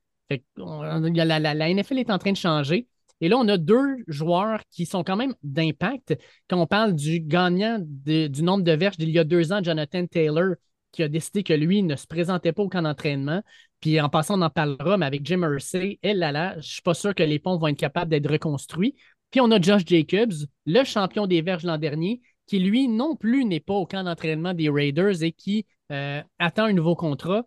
la, 0.58 1.40
la, 1.40 1.70
NFL 1.70 2.00
est 2.00 2.10
en 2.10 2.18
train 2.18 2.32
de 2.32 2.38
changer. 2.38 2.88
Et 3.22 3.30
là, 3.30 3.38
on 3.38 3.48
a 3.48 3.58
deux 3.58 3.98
joueurs 4.08 4.62
qui 4.72 4.86
sont 4.86 5.04
quand 5.04 5.16
même 5.16 5.36
d'impact. 5.44 6.18
Quand 6.50 6.60
on 6.60 6.68
parle 6.68 6.94
du 6.96 7.22
gagnant 7.22 7.80
du 7.80 8.44
nombre 8.44 8.64
de 8.64 8.74
verges 8.74 8.98
d'il 8.98 9.10
y 9.10 9.20
a 9.20 9.24
deux 9.24 9.54
ans, 9.54 9.64
Jonathan 9.64 10.06
Taylor, 10.06 10.56
qui 10.92 11.04
a 11.04 11.08
décidé 11.08 11.44
que 11.44 11.54
lui 11.54 11.84
ne 11.84 11.96
se 11.96 12.08
présentait 12.08 12.54
pas 12.54 12.64
au 12.64 12.70
camp 12.70 12.82
d'entraînement. 12.82 13.42
Puis 13.82 14.00
en 14.02 14.10
passant, 14.10 14.40
on 14.40 14.42
en 14.42 14.50
parlera, 14.50 14.98
mais 14.98 15.06
avec 15.06 15.26
Jim 15.26 15.44
Hersey, 15.44 16.00
elle, 16.02 16.20
là, 16.20 16.32
là, 16.32 16.54
je 16.54 16.58
ne 16.58 16.62
suis 16.64 16.82
pas 16.82 16.94
sûr 16.94 17.14
que 17.14 17.24
les 17.24 17.40
ponts 17.40 17.58
vont 17.58 17.68
être 17.68 17.78
capables 17.78 18.10
d'être 18.10 18.30
reconstruits. 18.30 18.96
Puis 19.32 19.42
on 19.42 19.52
a 19.52 19.60
Josh 19.62 19.84
Jacobs, 19.86 20.34
le 20.66 20.84
champion 20.84 21.28
des 21.28 21.42
Verges 21.42 21.64
l'an 21.64 21.78
dernier, 21.78 22.22
qui 22.48 22.60
lui 22.60 22.88
non 22.88 23.16
plus 23.16 23.46
n'est 23.46 23.60
pas 23.60 23.74
au 23.74 23.86
camp 23.86 24.04
d'entraînement 24.04 24.54
des 24.54 24.70
Raiders 24.70 25.24
et 25.24 25.32
qui 25.32 25.66
euh, 25.92 26.22
attend 26.40 26.66
un 26.66 26.74
nouveau 26.74 26.96
contrat. 26.96 27.44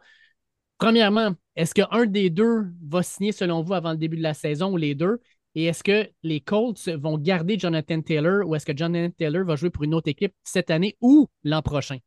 Premièrement, 0.78 1.34
est-ce 1.56 1.74
qu'un 1.74 2.06
des 2.06 2.30
deux 2.30 2.66
va 2.86 3.02
signer 3.02 3.32
selon 3.32 3.62
vous 3.62 3.74
avant 3.74 3.92
le 3.92 3.96
début 3.96 4.16
de 4.16 4.22
la 4.22 4.34
saison 4.34 4.72
ou 4.72 4.76
les 4.76 4.94
deux? 4.94 5.20
Et 5.54 5.64
est-ce 5.64 5.82
que 5.82 6.08
les 6.22 6.40
Colts 6.40 6.88
vont 6.88 7.18
garder 7.18 7.58
Jonathan 7.58 8.00
Taylor 8.00 8.46
ou 8.46 8.54
est-ce 8.54 8.66
que 8.66 8.76
Jonathan 8.76 9.12
Taylor 9.18 9.44
va 9.44 9.56
jouer 9.56 9.70
pour 9.70 9.82
une 9.82 9.94
autre 9.94 10.08
équipe 10.08 10.34
cette 10.44 10.70
année 10.70 10.96
ou 11.00 11.28
l'an 11.42 11.62
prochain? 11.62 11.98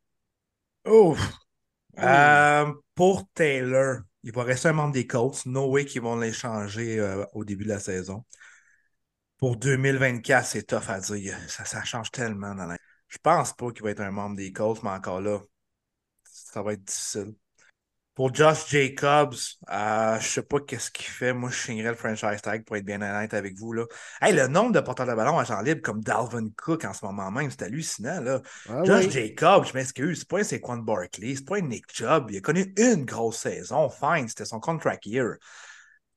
Oh! 0.86 1.16
pour 2.94 3.24
Taylor, 3.34 4.00
il 4.22 4.32
va 4.32 4.42
rester 4.44 4.68
un 4.68 4.72
membre 4.72 4.92
des 4.94 5.06
Colts. 5.06 5.46
No 5.46 5.70
way 5.70 5.84
qu'ils 5.84 6.02
vont 6.02 6.16
l'échanger 6.16 6.98
euh, 7.00 7.24
au 7.34 7.44
début 7.44 7.64
de 7.64 7.70
la 7.70 7.80
saison. 7.80 8.24
Pour 9.38 9.56
2024, 9.56 10.46
c'est 10.46 10.62
tough 10.64 10.88
à 10.88 11.00
dire. 11.00 11.36
Ça, 11.48 11.64
ça 11.64 11.82
change 11.84 12.10
tellement 12.10 12.54
dans 12.54 12.66
la. 12.66 12.78
Je 13.08 13.18
pense 13.18 13.52
pas 13.52 13.70
qu'il 13.72 13.82
va 13.82 13.90
être 13.90 14.00
un 14.00 14.10
membre 14.10 14.36
des 14.36 14.52
Colts, 14.52 14.82
mais 14.82 14.90
encore 14.90 15.20
là, 15.20 15.40
ça 16.24 16.62
va 16.62 16.74
être 16.74 16.84
difficile. 16.84 17.34
Pour 18.14 18.34
Josh 18.34 18.68
Jacobs, 18.68 19.34
euh, 19.70 20.20
je 20.20 20.28
sais 20.28 20.42
pas 20.42 20.60
qu'est-ce 20.60 20.90
qu'il 20.90 21.06
fait. 21.06 21.32
Moi, 21.32 21.48
je 21.48 21.56
signerais 21.56 21.90
le 21.90 21.94
franchise 21.94 22.42
tag 22.42 22.62
pour 22.64 22.76
être 22.76 22.84
bien 22.84 23.00
honnête 23.00 23.32
avec 23.32 23.56
vous. 23.56 23.72
Là. 23.72 23.86
Hey, 24.20 24.34
le 24.34 24.48
nombre 24.48 24.72
de 24.72 24.80
porteurs 24.80 25.06
de 25.06 25.14
ballon 25.14 25.38
à 25.38 25.46
champ 25.46 25.62
libre 25.62 25.80
comme 25.80 26.02
Dalvin 26.02 26.48
Cook 26.62 26.84
en 26.84 26.92
ce 26.92 27.06
moment 27.06 27.30
même, 27.30 27.50
c'est 27.50 27.62
hallucinant. 27.62 28.20
Là. 28.20 28.42
Ah 28.68 28.82
Josh 28.84 29.06
oui. 29.06 29.10
Jacobs, 29.10 29.66
je 29.66 29.72
m'excuse, 29.72 30.18
c'est 30.18 30.28
pas 30.28 30.40
un 30.40 30.44
Saquon 30.44 30.76
Barkley, 30.76 31.36
c'est 31.36 31.46
pas 31.46 31.56
un 31.56 31.62
Nick 31.62 31.86
Chubb. 31.90 32.30
Il 32.30 32.36
a 32.36 32.40
connu 32.42 32.74
une 32.76 33.06
grosse 33.06 33.38
saison. 33.38 33.88
Fine, 33.88 34.28
c'était 34.28 34.44
son 34.44 34.60
contract 34.60 35.06
year. 35.06 35.36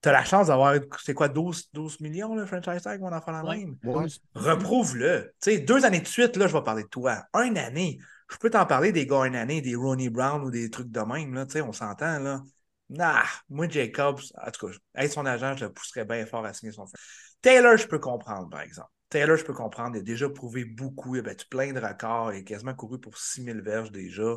Tu 0.01 0.09
as 0.09 0.11
la 0.11 0.25
chance 0.25 0.47
d'avoir, 0.47 0.75
c'est 1.01 1.13
quoi, 1.13 1.29
12, 1.29 1.69
12 1.73 2.01
millions 2.01 2.35
le 2.35 2.45
franchise 2.45 2.81
tag, 2.81 2.99
mon 2.99 3.13
enfant 3.13 3.31
la 3.31 3.41
même? 3.41 3.77
Ouais. 3.85 4.05
Reprouve-le. 4.35 5.31
Tu 5.41 5.51
sais, 5.51 5.59
deux 5.59 5.85
années 5.85 6.01
de 6.01 6.07
suite, 6.07 6.35
là, 6.35 6.47
je 6.47 6.53
vais 6.53 6.61
parler 6.61 6.83
de 6.83 6.89
toi. 6.89 7.23
Une 7.33 7.57
année. 7.57 7.99
Je 8.29 8.37
peux 8.37 8.49
t'en 8.49 8.65
parler 8.65 8.91
des 8.91 9.07
année, 9.11 9.61
des 9.61 9.75
Ronnie 9.75 10.09
Brown 10.09 10.43
ou 10.43 10.51
des 10.51 10.69
trucs 10.69 10.89
de 10.89 10.99
même, 11.01 11.33
là. 11.33 11.45
On 11.63 11.71
s'entend, 11.71 12.19
là. 12.19 12.41
Nah, 12.89 13.23
moi, 13.49 13.67
Jacobs, 13.67 14.21
en 14.35 14.51
tout 14.51 14.67
cas, 14.67 14.73
être 14.95 15.11
son 15.11 15.25
agent, 15.25 15.57
je 15.57 15.65
le 15.65 15.73
pousserais 15.73 16.05
bien 16.05 16.25
fort 16.25 16.45
à 16.45 16.53
signer 16.53 16.71
son 16.71 16.85
frère. 16.85 17.01
Taylor, 17.41 17.77
je 17.77 17.87
peux 17.87 17.99
comprendre, 17.99 18.49
par 18.49 18.61
exemple. 18.61 18.89
Taylor, 19.09 19.37
je 19.37 19.43
peux 19.43 19.53
comprendre. 19.53 19.95
Il 19.95 19.99
a 19.99 20.03
déjà 20.03 20.29
prouvé 20.29 20.65
beaucoup. 20.65 21.15
Il 21.15 21.19
a 21.19 21.21
battu 21.23 21.47
plein 21.47 21.71
de 21.73 21.79
records. 21.79 22.33
Il 22.33 22.39
a 22.39 22.43
quasiment 22.43 22.73
couru 22.73 22.99
pour 22.99 23.17
6000 23.17 23.61
verges 23.61 23.91
déjà. 23.91 24.35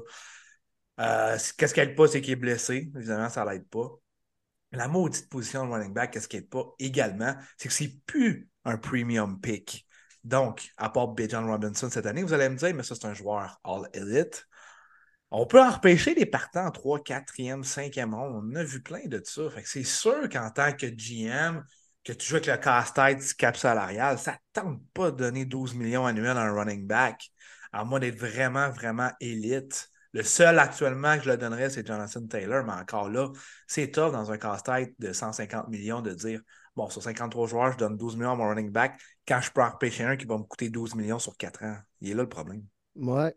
Euh, 1.01 1.39
qu'est-ce 1.57 1.79
n'aide 1.79 1.95
pas, 1.97 2.09
c'est 2.09 2.21
qu'il 2.21 2.33
est 2.33 2.37
blessé. 2.37 2.91
Évidemment, 2.97 3.29
ça 3.29 3.45
l'aide 3.45 3.69
pas. 3.69 3.89
La 4.73 4.89
maudite 4.89 5.29
position 5.29 5.67
de 5.67 5.73
running 5.73 5.95
back, 5.95 6.13
qu'est-ce 6.13 6.29
qui 6.29 6.37
n'aide 6.37 6.51
pas 6.51 6.65
également, 6.79 7.35
c'est 7.57 7.69
que 7.69 7.75
c'est 7.75 8.01
plus 8.05 8.51
un 8.65 8.77
premium 8.77 9.41
pick. 9.41 9.87
Donc, 10.29 10.73
à 10.77 10.91
part 10.91 11.09
B. 11.09 11.23
John 11.27 11.47
Robinson 11.47 11.89
cette 11.89 12.05
année, 12.05 12.23
vous 12.23 12.35
allez 12.35 12.51
me 12.51 12.57
dire, 12.57 12.75
mais 12.75 12.83
ça, 12.83 12.95
c'est 12.95 13.07
un 13.07 13.15
joueur 13.15 13.59
all 13.65 13.89
elite. 13.95 14.47
On 15.31 15.47
peut 15.47 15.61
en 15.61 15.71
repêcher 15.71 16.15
des 16.15 16.27
partants 16.27 16.67
en 16.67 16.71
3, 16.71 17.01
4e, 17.01 17.65
5e 17.65 18.15
ronde. 18.15 18.45
On 18.45 18.55
a 18.55 18.63
vu 18.63 18.83
plein 18.83 19.07
de 19.07 19.23
ça. 19.25 19.43
C'est 19.65 19.85
sûr 19.85 20.29
qu'en 20.29 20.51
tant 20.51 20.73
que 20.75 20.87
GM, 20.87 21.65
que 22.05 22.13
tu 22.13 22.27
joues 22.29 22.37
avec 22.37 22.47
le 22.47 22.57
casse-tête 22.59 23.19
du 23.21 23.35
cap 23.35 23.57
salarial, 23.57 24.19
ça 24.19 24.33
ne 24.33 24.61
tente 24.61 24.83
pas 24.93 25.11
de 25.11 25.17
donner 25.17 25.47
12 25.47 25.75
millions 25.75 26.05
annuels 26.05 26.37
à 26.37 26.43
un 26.43 26.53
running 26.53 26.87
back, 26.87 27.31
à 27.73 27.85
moins 27.85 27.99
d'être 27.99 28.19
vraiment, 28.19 28.69
vraiment 28.71 29.11
élite. 29.21 29.89
Le 30.13 30.23
seul 30.23 30.59
actuellement 30.59 31.17
que 31.17 31.25
je 31.25 31.31
le 31.31 31.37
donnerais, 31.39 31.71
c'est 31.71 31.87
Jonathan 31.87 32.27
Taylor, 32.27 32.65
mais 32.65 32.73
encore 32.73 33.09
là, 33.09 33.31
c'est 33.67 33.91
tough 33.91 34.13
dans 34.13 34.31
un 34.31 34.37
casse-tête 34.37 34.93
de 34.99 35.15
150 35.15 35.69
millions 35.69 36.03
de 36.03 36.13
dire 36.13 36.43
bon, 36.77 36.89
sur 36.91 37.03
53 37.03 37.47
joueurs, 37.49 37.73
je 37.73 37.79
donne 37.79 37.97
12 37.97 38.17
millions 38.17 38.33
à 38.33 38.37
mon 38.37 38.49
running 38.49 38.71
back 38.71 39.01
quand 39.29 39.41
je 39.43 39.53
peux 39.53 39.63
en 39.63 39.71
repêcher 39.71 40.05
un 40.05 40.17
qui 40.17 40.25
va 40.25 40.39
me 40.39 40.43
coûter 40.43 40.71
12 40.71 40.95
millions 40.95 41.19
sur 41.19 41.37
4 41.37 41.63
ans. 41.65 41.77
Il 42.01 42.11
est 42.11 42.15
là 42.15 42.23
le 42.23 42.29
problème. 42.29 42.65
Ouais. 42.97 43.35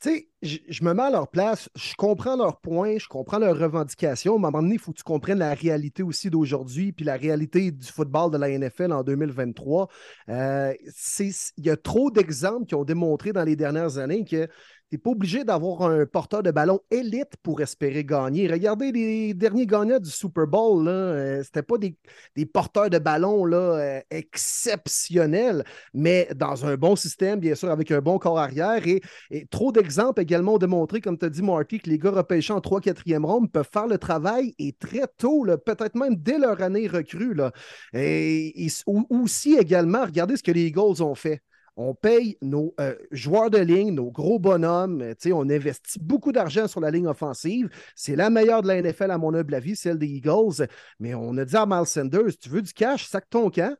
Tu 0.00 0.10
sais, 0.10 0.28
je, 0.68 0.84
me 0.84 0.94
mets 0.94 1.02
à 1.02 1.10
leur 1.10 1.28
place, 1.28 1.68
je 1.74 1.92
comprends 1.96 2.36
leurs 2.36 2.60
points, 2.60 2.98
je 2.98 3.08
comprends 3.08 3.40
leurs 3.40 3.58
revendications, 3.58 4.38
mais 4.38 4.44
à 4.44 4.48
un 4.48 4.50
moment 4.52 4.62
donné, 4.62 4.76
il 4.76 4.80
faut 4.80 4.92
que 4.92 4.98
tu 4.98 5.02
comprennes 5.02 5.40
la 5.40 5.54
réalité 5.54 6.04
aussi 6.04 6.30
d'aujourd'hui, 6.30 6.92
puis 6.92 7.04
la 7.04 7.16
réalité 7.16 7.72
du 7.72 7.86
football 7.88 8.30
de 8.30 8.38
la 8.38 8.48
NFL 8.48 8.92
en 8.92 9.02
2023. 9.02 9.88
Euh, 10.28 10.72
il 11.18 11.64
y 11.64 11.70
a 11.70 11.76
trop 11.76 12.12
d'exemples 12.12 12.66
qui 12.66 12.76
ont 12.76 12.84
démontré 12.84 13.32
dans 13.32 13.42
les 13.42 13.56
dernières 13.56 13.98
années 13.98 14.24
que 14.24 14.48
tu 14.88 14.94
n'es 14.94 14.98
pas 14.98 15.10
obligé 15.10 15.44
d'avoir 15.44 15.82
un 15.82 16.06
porteur 16.06 16.42
de 16.42 16.50
ballon 16.50 16.80
élite 16.90 17.34
pour 17.42 17.60
espérer 17.60 18.04
gagner. 18.04 18.48
Regardez 18.48 18.90
les 18.90 19.34
derniers 19.34 19.66
gagnants 19.66 19.98
du 19.98 20.10
Super 20.10 20.46
Bowl, 20.46 20.88
euh, 20.88 21.42
c'était 21.42 21.62
pas 21.62 21.76
des, 21.78 21.94
des 22.36 22.46
porteurs 22.46 22.88
de 22.88 22.98
ballon 22.98 23.44
là, 23.44 23.56
euh, 23.56 24.00
exceptionnels, 24.10 25.64
mais 25.92 26.28
dans 26.34 26.64
un 26.64 26.76
bon 26.76 26.96
système, 26.96 27.38
bien 27.38 27.54
sûr, 27.54 27.70
avec 27.70 27.90
un 27.90 28.00
bon 28.00 28.18
corps 28.18 28.38
arrière. 28.38 28.86
Et, 28.86 29.02
et 29.30 29.46
trop 29.46 29.72
d'exemples 29.72 30.22
également 30.22 30.54
ont 30.54 30.58
démontré, 30.58 31.00
comme 31.00 31.18
tu 31.18 31.26
as 31.26 31.30
dit, 31.30 31.42
Marty, 31.42 31.80
que 31.80 31.90
les 31.90 31.98
gars 31.98 32.10
repêchés 32.10 32.52
en 32.52 32.60
3-4e 32.60 33.24
ronde 33.24 33.52
peuvent 33.52 33.68
faire 33.70 33.86
le 33.86 33.98
travail 33.98 34.54
et 34.58 34.72
très 34.72 35.06
tôt, 35.18 35.44
peut-être 35.66 35.96
même 35.96 36.16
dès 36.16 36.38
leur 36.38 36.62
année 36.62 36.88
recrue. 36.88 37.34
Là. 37.34 37.52
Et, 37.92 38.68
aussi 39.10 39.54
également, 39.54 40.04
regardez 40.04 40.36
ce 40.36 40.42
que 40.42 40.52
les 40.52 40.66
Eagles 40.66 41.02
ont 41.02 41.14
fait. 41.14 41.42
On 41.80 41.94
paye 41.94 42.36
nos 42.42 42.74
euh, 42.80 42.96
joueurs 43.12 43.50
de 43.50 43.58
ligne, 43.58 43.94
nos 43.94 44.10
gros 44.10 44.40
bonhommes. 44.40 45.00
euh, 45.00 45.32
on 45.32 45.48
investit 45.48 46.00
beaucoup 46.00 46.32
d'argent 46.32 46.66
sur 46.66 46.80
la 46.80 46.90
ligne 46.90 47.06
offensive. 47.06 47.70
C'est 47.94 48.16
la 48.16 48.30
meilleure 48.30 48.62
de 48.62 48.66
la 48.68 48.82
NFL, 48.82 49.12
à 49.12 49.18
mon 49.18 49.32
humble 49.32 49.54
avis, 49.54 49.76
celle 49.76 49.96
des 49.96 50.08
Eagles. 50.08 50.66
Mais 50.98 51.14
on 51.14 51.36
a 51.36 51.44
dit 51.44 51.56
à 51.56 51.66
Miles 51.66 51.86
Sanders, 51.86 52.36
tu 52.40 52.48
veux 52.48 52.62
du 52.62 52.72
cash, 52.72 53.06
sac 53.06 53.30
ton 53.30 53.48
camp. 53.48 53.76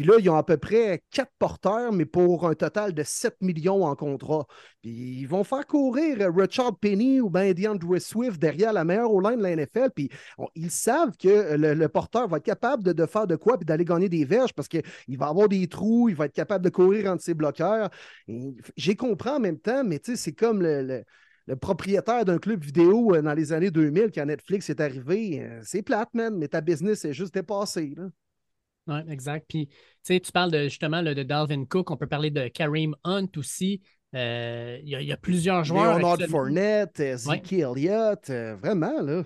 Puis 0.00 0.08
là, 0.08 0.14
ils 0.18 0.30
ont 0.30 0.36
à 0.36 0.42
peu 0.42 0.56
près 0.56 1.02
quatre 1.10 1.32
porteurs, 1.38 1.92
mais 1.92 2.06
pour 2.06 2.48
un 2.48 2.54
total 2.54 2.94
de 2.94 3.02
7 3.02 3.36
millions 3.42 3.84
en 3.84 3.94
contrat. 3.94 4.46
Puis 4.80 4.90
ils 5.20 5.26
vont 5.26 5.44
faire 5.44 5.66
courir 5.66 6.26
Richard 6.34 6.78
Penny 6.78 7.20
ou 7.20 7.28
bien 7.28 7.52
DeAndre 7.52 8.00
Swift 8.00 8.40
derrière 8.40 8.72
la 8.72 8.82
meilleure 8.82 9.12
O-line 9.12 9.36
de 9.36 9.42
la 9.42 9.56
NFL. 9.56 9.90
Puis 9.94 10.08
ils 10.54 10.70
savent 10.70 11.14
que 11.18 11.54
le, 11.54 11.88
porteur 11.88 12.28
va 12.28 12.38
être 12.38 12.44
capable 12.44 12.82
de, 12.82 13.04
faire 13.04 13.26
de 13.26 13.36
quoi 13.36 13.58
puis 13.58 13.66
d'aller 13.66 13.84
gagner 13.84 14.08
des 14.08 14.24
verges 14.24 14.54
parce 14.54 14.68
qu'il 14.68 14.82
va 15.18 15.26
avoir 15.26 15.50
des 15.50 15.66
trous, 15.66 16.08
il 16.08 16.14
va 16.14 16.24
être 16.24 16.32
capable 16.32 16.64
de 16.64 16.70
courir 16.70 17.10
entre 17.12 17.22
ses 17.22 17.34
bloqueurs. 17.34 17.90
J'ai 18.78 18.96
compris 18.96 19.28
en 19.28 19.40
même 19.40 19.58
temps, 19.58 19.84
mais 19.84 19.98
tu 19.98 20.12
sais, 20.12 20.16
c'est 20.16 20.32
comme 20.32 20.62
le 20.62 21.04
propriétaire 21.60 22.24
d'un 22.24 22.38
club 22.38 22.64
vidéo 22.64 23.14
euh, 23.14 23.20
dans 23.20 23.34
les 23.34 23.52
années 23.52 23.70
2000 23.70 24.12
quand 24.14 24.24
Netflix 24.24 24.70
est 24.70 24.80
arrivé. 24.80 25.42
Euh, 25.42 25.60
C'est 25.62 25.82
plate, 25.82 26.14
man, 26.14 26.38
mais 26.38 26.48
ta 26.48 26.62
business 26.62 27.04
est 27.04 27.12
juste 27.12 27.34
dépassée. 27.34 27.92
Là. 27.98 28.04
Oui, 28.90 28.98
exact. 29.08 29.46
Puis, 29.48 29.68
tu 29.68 29.74
sais, 30.02 30.20
tu 30.20 30.32
parles 30.32 30.50
de, 30.50 30.64
justement 30.64 31.00
là, 31.00 31.14
de 31.14 31.22
Dalvin 31.22 31.64
Cook, 31.64 31.90
on 31.90 31.96
peut 31.96 32.06
parler 32.06 32.30
de 32.30 32.48
Kareem 32.48 32.94
Hunt 33.04 33.28
aussi. 33.36 33.80
Euh, 34.14 34.78
Il 34.82 34.88
y, 34.88 34.96
a- 34.96 35.00
il 35.00 35.06
y 35.08 35.12
a 35.12 35.16
plusieurs 35.16 35.64
joueurs. 35.64 35.96
Leonard 35.98 36.12
actuellement- 36.14 36.36
Fournette, 36.38 37.00
euh, 37.00 37.16
Zeke 37.16 37.52
Elliott, 37.52 38.28
euh, 38.30 38.56
vraiment, 38.56 39.00
là. 39.00 39.22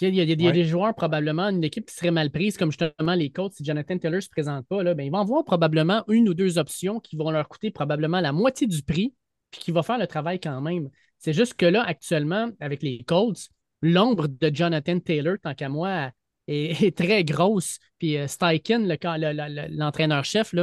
Il 0.00 0.08
y 0.14 0.20
a, 0.20 0.24
il 0.24 0.28
y 0.28 0.32
a- 0.32 0.34
il 0.34 0.42
y 0.42 0.44
a 0.44 0.48
Ouais. 0.48 0.52
des 0.52 0.64
joueurs, 0.64 0.94
probablement, 0.94 1.44
une 1.44 1.64
équipe 1.64 1.86
qui 1.86 1.94
serait 1.94 2.10
mal 2.10 2.30
prise, 2.30 2.58
comme 2.58 2.70
justement 2.70 3.14
les 3.14 3.30
Colts, 3.30 3.54
si 3.54 3.64
Jonathan 3.64 3.96
Taylor 3.96 4.16
ne 4.16 4.20
se 4.20 4.28
présente 4.28 4.66
pas, 4.66 4.82
là, 4.82 4.92
ben, 4.94 5.04
ils 5.06 5.10
vont 5.12 5.20
avoir 5.20 5.44
probablement 5.44 6.04
une 6.08 6.28
ou 6.28 6.34
deux 6.34 6.58
options 6.58 7.00
qui 7.00 7.16
vont 7.16 7.30
leur 7.30 7.48
coûter 7.48 7.70
probablement 7.70 8.20
la 8.20 8.32
moitié 8.32 8.66
du 8.66 8.82
prix, 8.82 9.14
puis 9.52 9.60
qui 9.60 9.70
va 9.72 9.82
faire 9.82 9.96
le 9.96 10.06
travail 10.06 10.38
quand 10.40 10.60
même. 10.60 10.90
C'est 11.18 11.32
juste 11.32 11.54
que 11.54 11.64
là, 11.64 11.82
actuellement, 11.82 12.50
avec 12.60 12.82
les 12.82 13.04
Colts, 13.04 13.48
l'ombre 13.80 14.26
de 14.28 14.50
Jonathan 14.52 14.98
Taylor, 14.98 15.36
tant 15.42 15.54
qu'à 15.54 15.68
moi, 15.70 16.10
est, 16.46 16.82
est 16.82 16.96
très 16.96 17.24
grosse. 17.24 17.78
Puis 17.98 18.16
euh, 18.16 18.26
Steichen, 18.26 18.86
le- 18.86 18.96
le- 19.02 19.32
le- 19.32 19.54
le- 19.68 19.76
l'entraîneur-chef, 19.76 20.54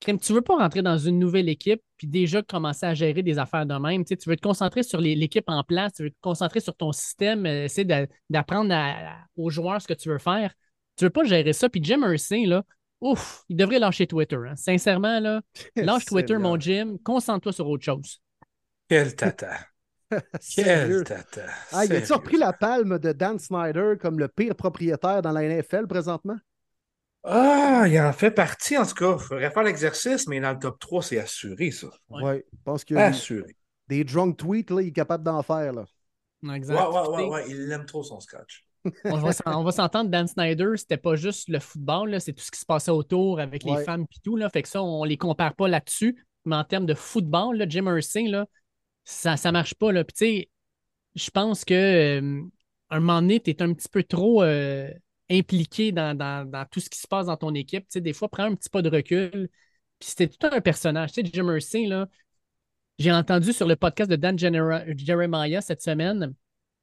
crime, 0.00 0.18
tu 0.18 0.32
veux 0.32 0.42
pas 0.42 0.56
rentrer 0.56 0.82
dans 0.82 0.98
une 0.98 1.18
nouvelle 1.18 1.48
équipe 1.48 1.80
puis 1.96 2.06
déjà 2.06 2.42
commencer 2.42 2.84
à 2.86 2.94
gérer 2.94 3.22
des 3.22 3.38
affaires 3.38 3.66
de 3.66 3.74
même? 3.74 4.04
Tu, 4.04 4.10
sais, 4.10 4.16
tu 4.16 4.28
veux 4.28 4.36
te 4.36 4.42
concentrer 4.42 4.82
sur 4.82 5.00
l'équipe 5.00 5.44
en 5.48 5.62
place, 5.64 5.94
tu 5.94 6.02
veux 6.04 6.10
te 6.10 6.16
concentrer 6.20 6.60
sur 6.60 6.74
ton 6.76 6.92
système, 6.92 7.46
euh, 7.46 7.64
essayer 7.64 7.86
d'apprendre 8.28 8.74
aux 9.36 9.50
joueurs 9.50 9.80
ce 9.80 9.88
que 9.88 9.94
tu 9.94 10.08
veux 10.08 10.18
faire. 10.18 10.52
Tu 10.96 11.04
veux 11.04 11.10
pas 11.10 11.24
gérer 11.24 11.52
ça. 11.52 11.68
Puis 11.68 11.82
Jim 11.82 12.02
Irsay, 12.08 12.44
là, 12.46 12.64
ouf, 13.00 13.44
il 13.48 13.56
devrait 13.56 13.78
lâcher 13.78 14.06
Twitter. 14.06 14.36
hein. 14.48 14.56
Sincèrement, 14.56 15.20
là, 15.20 15.40
lâche 15.76 16.04
Twitter, 16.04 16.36
mon 16.38 16.58
Jim, 16.58 16.96
concentre-toi 17.02 17.52
sur 17.52 17.68
autre 17.68 17.84
chose. 17.84 18.20
Quel 18.88 19.14
tata. 19.16 19.73
Quel 20.54 21.04
tata. 21.04 21.42
Ah, 21.72 21.84
il 21.84 21.92
a-tu 21.94 22.06
Sérieux. 22.06 22.14
repris 22.14 22.36
la 22.38 22.52
palme 22.52 22.98
de 22.98 23.12
Dan 23.12 23.38
Snyder 23.38 23.94
comme 24.00 24.18
le 24.18 24.28
pire 24.28 24.54
propriétaire 24.54 25.22
dans 25.22 25.32
la 25.32 25.42
NFL 25.42 25.86
présentement? 25.86 26.36
Ah, 27.22 27.84
il 27.88 27.98
en 28.00 28.12
fait 28.12 28.30
partie, 28.30 28.76
en 28.76 28.84
tout 28.84 28.94
cas. 28.94 29.14
Il 29.14 29.18
faudrait 29.18 29.50
faire 29.50 29.62
l'exercice, 29.62 30.26
mais 30.28 30.40
dans 30.40 30.52
le 30.52 30.58
top 30.58 30.78
3, 30.78 31.02
c'est 31.02 31.18
assuré, 31.18 31.70
ça. 31.70 31.88
Ouais. 32.10 32.22
Oui, 32.22 32.42
je 32.52 32.58
pense 32.64 32.84
que 32.84 32.94
Assuré. 32.94 33.56
des 33.88 34.04
drunk 34.04 34.36
tweets, 34.36 34.70
là, 34.70 34.82
il 34.82 34.88
est 34.88 34.92
capable 34.92 35.24
d'en 35.24 35.42
faire. 35.42 35.72
Là. 35.72 35.84
Exact. 36.54 36.74
Ouais, 36.74 36.86
ouais, 36.86 37.08
ouais, 37.08 37.24
ouais. 37.28 37.44
Il 37.48 37.72
aime 37.72 37.86
trop 37.86 38.02
son 38.02 38.20
scotch. 38.20 38.66
on 39.46 39.62
va 39.64 39.72
s'entendre, 39.72 40.10
Dan 40.10 40.26
Snyder, 40.28 40.72
c'était 40.76 40.98
pas 40.98 41.16
juste 41.16 41.48
le 41.48 41.58
football, 41.60 42.10
là, 42.10 42.20
c'est 42.20 42.34
tout 42.34 42.44
ce 42.44 42.50
qui 42.50 42.60
se 42.60 42.66
passait 42.66 42.90
autour 42.90 43.40
avec 43.40 43.64
les 43.64 43.72
Ouais. 43.72 43.84
femmes 43.84 44.02
et 44.02 44.20
tout. 44.22 44.36
Là, 44.36 44.50
fait 44.50 44.62
que 44.62 44.68
ça, 44.68 44.82
on 44.82 45.04
les 45.04 45.16
compare 45.16 45.54
pas 45.54 45.66
là-dessus. 45.68 46.22
Mais 46.44 46.56
en 46.56 46.64
termes 46.64 46.84
de 46.84 46.92
football, 46.92 47.56
là, 47.56 47.64
Jim 47.66 47.86
là, 48.28 48.44
ça, 49.04 49.36
ça 49.36 49.52
marche 49.52 49.74
pas. 49.74 49.92
Là. 49.92 50.04
Puis, 50.04 50.50
je 51.14 51.30
pense 51.30 51.64
que 51.64 51.74
euh, 51.74 52.42
un 52.90 53.00
moment 53.00 53.20
donné, 53.22 53.40
tu 53.40 53.50
es 53.50 53.62
un 53.62 53.72
petit 53.72 53.88
peu 53.88 54.02
trop 54.02 54.42
euh, 54.42 54.90
impliqué 55.30 55.92
dans, 55.92 56.66
tout 56.70 56.80
ce 56.80 56.90
qui 56.90 56.98
se 56.98 57.08
passe 57.08 57.26
dans 57.26 57.36
ton 57.36 57.54
équipe. 57.54 57.88
Tu 57.88 58.00
des 58.00 58.12
fois, 58.12 58.28
prends 58.28 58.44
un 58.44 58.54
petit 58.54 58.70
pas 58.70 58.82
de 58.82 58.90
recul. 58.90 59.48
Puis 59.98 60.10
c'était 60.10 60.28
tout 60.28 60.46
un 60.50 60.60
personnage. 60.60 61.12
Tu 61.12 61.22
sais, 61.22 61.30
Jim 61.32 62.06
j'ai 62.98 63.10
entendu 63.10 63.52
sur 63.52 63.66
le 63.66 63.74
podcast 63.76 64.08
de 64.08 64.16
Dan 64.16 64.38
Genera- 64.38 64.84
Jeremiah 64.96 65.60
cette 65.60 65.82
semaine, 65.82 66.32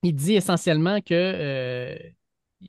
il 0.04 0.14
dit 0.14 0.34
essentiellement 0.34 1.00
que 1.00 1.14
euh, 1.14 1.98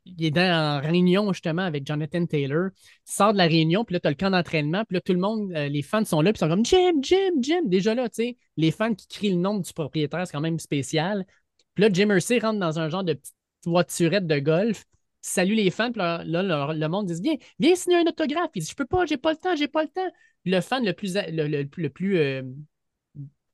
il 0.04 0.24
est 0.24 0.30
dans, 0.30 0.78
en 0.78 0.80
réunion 0.80 1.32
justement 1.32 1.62
avec 1.62 1.86
Jonathan 1.86 2.24
Taylor. 2.26 2.70
Il 2.74 3.12
sort 3.12 3.32
de 3.32 3.38
la 3.38 3.46
réunion, 3.46 3.84
puis 3.84 3.94
là, 3.94 4.00
tu 4.00 4.06
as 4.08 4.10
le 4.10 4.16
camp 4.16 4.30
d'entraînement, 4.30 4.84
puis 4.84 4.94
là, 4.94 5.00
tout 5.00 5.12
le 5.12 5.18
monde, 5.18 5.52
euh, 5.54 5.68
les 5.68 5.82
fans 5.82 6.04
sont 6.04 6.20
là, 6.20 6.32
puis 6.32 6.38
ils 6.38 6.46
sont 6.46 6.48
comme 6.48 6.64
Jim, 6.64 7.00
Jim, 7.02 7.32
Jim. 7.40 7.62
Déjà 7.64 7.94
là, 7.94 8.08
tu 8.08 8.16
sais, 8.16 8.36
les 8.56 8.70
fans 8.70 8.94
qui 8.94 9.06
crient 9.06 9.30
le 9.30 9.36
nom 9.36 9.58
du 9.58 9.72
propriétaire, 9.72 10.26
c'est 10.26 10.32
quand 10.32 10.40
même 10.40 10.58
spécial. 10.58 11.26
Puis 11.74 11.82
là, 11.82 11.90
Jim 11.92 12.08
Irsay 12.10 12.38
rentre 12.38 12.58
dans 12.58 12.78
un 12.78 12.88
genre 12.88 13.04
de 13.04 13.14
petite 13.14 13.34
voiturette 13.64 14.26
de 14.26 14.38
golf, 14.38 14.84
salue 15.20 15.54
les 15.54 15.70
fans, 15.70 15.92
puis 15.92 16.00
là, 16.00 16.24
le, 16.24 16.88
monde 16.88 17.06
dit 17.06 17.20
Viens, 17.22 17.36
viens 17.58 17.74
signer 17.74 17.98
un 17.98 18.06
autographe. 18.06 18.50
Il 18.54 18.62
dit 18.62 18.68
Je 18.70 18.74
peux 18.74 18.86
pas, 18.86 19.06
j'ai 19.06 19.16
pas 19.16 19.32
le 19.32 19.38
temps, 19.38 19.56
j'ai 19.56 19.68
pas 19.68 19.82
le 19.82 19.88
temps. 19.88 20.10
Le 20.44 20.60
fan 20.60 20.84
le 20.84 20.92
plus, 20.92 21.14
le, 21.14 21.88
plus 21.88 22.18
euh, 22.18 22.42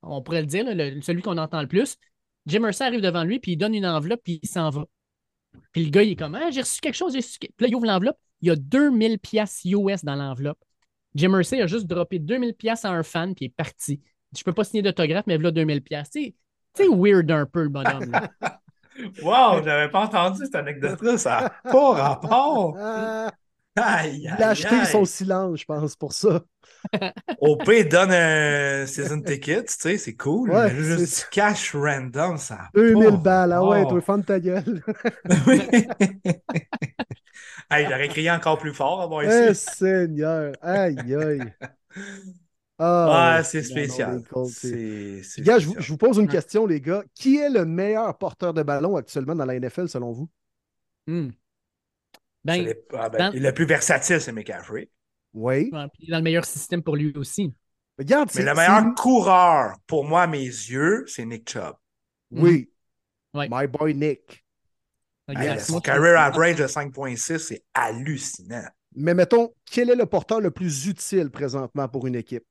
on 0.03 0.23
pourrait 0.23 0.41
le 0.41 0.47
dire, 0.47 0.65
celui 1.03 1.21
qu'on 1.23 1.37
entend 1.37 1.61
le 1.61 1.69
plus, 1.69 1.97
Jim 2.47 2.65
Irsay 2.65 2.85
arrive 2.85 3.01
devant 3.03 3.25
lui, 3.25 3.41
puis 3.41 3.53
il 3.53 3.57
donne 3.57 3.75
une 3.75 3.87
enveloppe, 3.87 4.23
puis 4.25 4.41
il 4.43 4.49
s'en 4.49 4.71
va. 4.71 4.87
Puis 5.73 5.85
le 5.85 5.91
gars, 5.91 6.03
il 6.03 6.13
est 6.13 6.17
comme, 6.17 6.35
ah, 6.35 6.51
j'ai 6.51 6.61
reçu 6.61 6.81
quelque 6.81 6.95
chose, 6.95 7.13
j'ai 7.13 7.21
reçu... 7.21 7.39
Puis 7.39 7.51
là, 7.61 7.69
il 7.69 7.75
ouvre 7.75 7.87
l'enveloppe, 7.87 8.19
il 8.41 8.49
y 8.49 8.51
a 8.51 8.57
2000 8.57 9.19
pièces 9.19 9.63
US 9.65 10.05
dans 10.05 10.15
l'enveloppe. 10.15 10.59
Jim 11.15 11.31
Mercy 11.31 11.61
a 11.61 11.67
juste 11.67 11.87
droppé 11.87 12.19
2000 12.19 12.55
pièces 12.55 12.85
à 12.85 12.91
un 12.91 13.03
fan, 13.03 13.35
puis 13.35 13.47
il 13.47 13.49
est 13.49 13.55
parti. 13.55 14.01
Je 14.37 14.43
peux 14.43 14.53
pas 14.53 14.65
signer 14.65 14.83
d'autographe, 14.83 15.25
mais 15.27 15.37
voilà 15.37 15.51
2000 15.51 15.83
pièces. 15.83 16.11
Tu 16.11 16.35
sais, 16.75 16.87
weird 16.89 17.31
un 17.31 17.47
peu, 17.47 17.63
le 17.63 17.69
bonhomme. 17.71 18.11
Là. 18.11 18.31
wow, 19.23 19.63
j'avais 19.63 19.91
pas 19.91 20.05
entendu 20.05 20.45
cette 20.45 20.55
anecdote-là, 20.55 21.19
ça 21.19 21.41
n'a 21.41 21.71
pas 21.73 21.93
rapport. 21.93 22.77
Aïe, 23.83 24.29
il 24.37 24.43
a 24.43 24.51
acheté 24.51 24.85
son 24.87 25.05
silence, 25.05 25.61
je 25.61 25.65
pense, 25.65 25.97
pour 25.97 26.13
ça. 26.13 26.43
OP 27.41 27.71
donne 27.91 28.13
un 28.13 28.87
season 28.87 29.21
ticket, 29.21 29.65
tu 29.65 29.75
sais, 29.79 29.99
c'est 29.99 30.15
cool. 30.15 30.51
Ouais, 30.51 30.75
juste 30.75 31.29
cash 31.31 31.75
random, 31.75 32.37
ça. 32.37 32.69
2000 32.75 33.17
balles, 33.17 33.53
ah 33.53 33.65
ouais, 33.65 33.87
toi, 33.87 34.01
fan 34.01 34.21
de 34.21 34.27
ta 34.27 34.41
gueule. 34.41 34.83
hey, 37.71 37.87
j'aurais 37.89 38.09
crié 38.09 38.31
encore 38.31 38.59
plus 38.59 38.75
fort 38.75 39.09
moi 39.09 39.25
ici. 39.25 39.35
Eh, 39.51 39.55
Seigneur, 39.55 40.53
aïe, 40.63 41.15
aïe. 41.15 41.55
Ah, 42.81 43.39
ouais, 43.39 43.43
c'est 43.43 43.65
spécial. 43.65 44.23
C'est, 44.53 45.43
gars, 45.43 45.59
je, 45.59 45.69
je, 45.79 45.89
vous 45.89 45.97
pose 45.97 46.19
une 46.19 46.29
question, 46.29 46.65
les 46.65 46.81
gars. 46.81 47.03
Qui 47.13 47.39
est 47.39 47.51
le 47.51 47.65
meilleur 47.65 48.17
porteur 48.17 48.55
de 48.55 48.63
ballon 48.63 48.95
actuellement 48.95 49.35
dans 49.35 49.45
la 49.45 49.59
NFL, 49.59 49.89
selon 49.89 50.13
vous? 50.13 50.29
Hmm. 51.09 51.31
Ben, 52.45 52.73
ah, 52.95 53.09
ben, 53.09 53.33
Le 53.33 53.53
plus 53.53 53.67
versatile, 53.67 54.21
c'est 54.21 54.33
McCaffrey. 54.33 54.89
Oui. 55.35 55.71
il 55.99 56.09
est 56.09 56.11
dans 56.11 56.19
le 56.19 56.23
meilleur 56.23 56.45
système 56.45 56.83
pour 56.83 56.97
lui 56.97 57.13
aussi. 57.17 57.53
Regarde, 57.99 58.31
Mais 58.35 58.45
le 58.45 58.55
meilleur 58.55 58.95
coureur, 58.95 59.77
pour 59.87 60.05
moi, 60.05 60.23
à 60.23 60.27
mes 60.27 60.45
yeux, 60.45 61.05
c'est 61.07 61.25
Nick 61.25 61.51
Chubb. 61.51 61.75
Oui. 62.31 62.71
My 63.35 63.67
boy 63.67 63.95
Nick. 63.95 64.45
son 65.59 65.81
career 65.81 66.19
average 66.19 66.57
de 66.57 66.67
5.6, 66.67 67.39
c'est 67.39 67.65
hallucinant. 67.75 68.67
Mais 68.95 69.15
mettons, 69.15 69.53
quel 69.71 69.91
est 69.91 69.97
le 69.97 70.07
porteur 70.07 70.41
le 70.41 70.51
plus 70.51 70.87
utile 70.87 71.31
présentement 71.31 71.89
pour 71.89 72.07
une 72.07 72.15
équipe? 72.15 72.45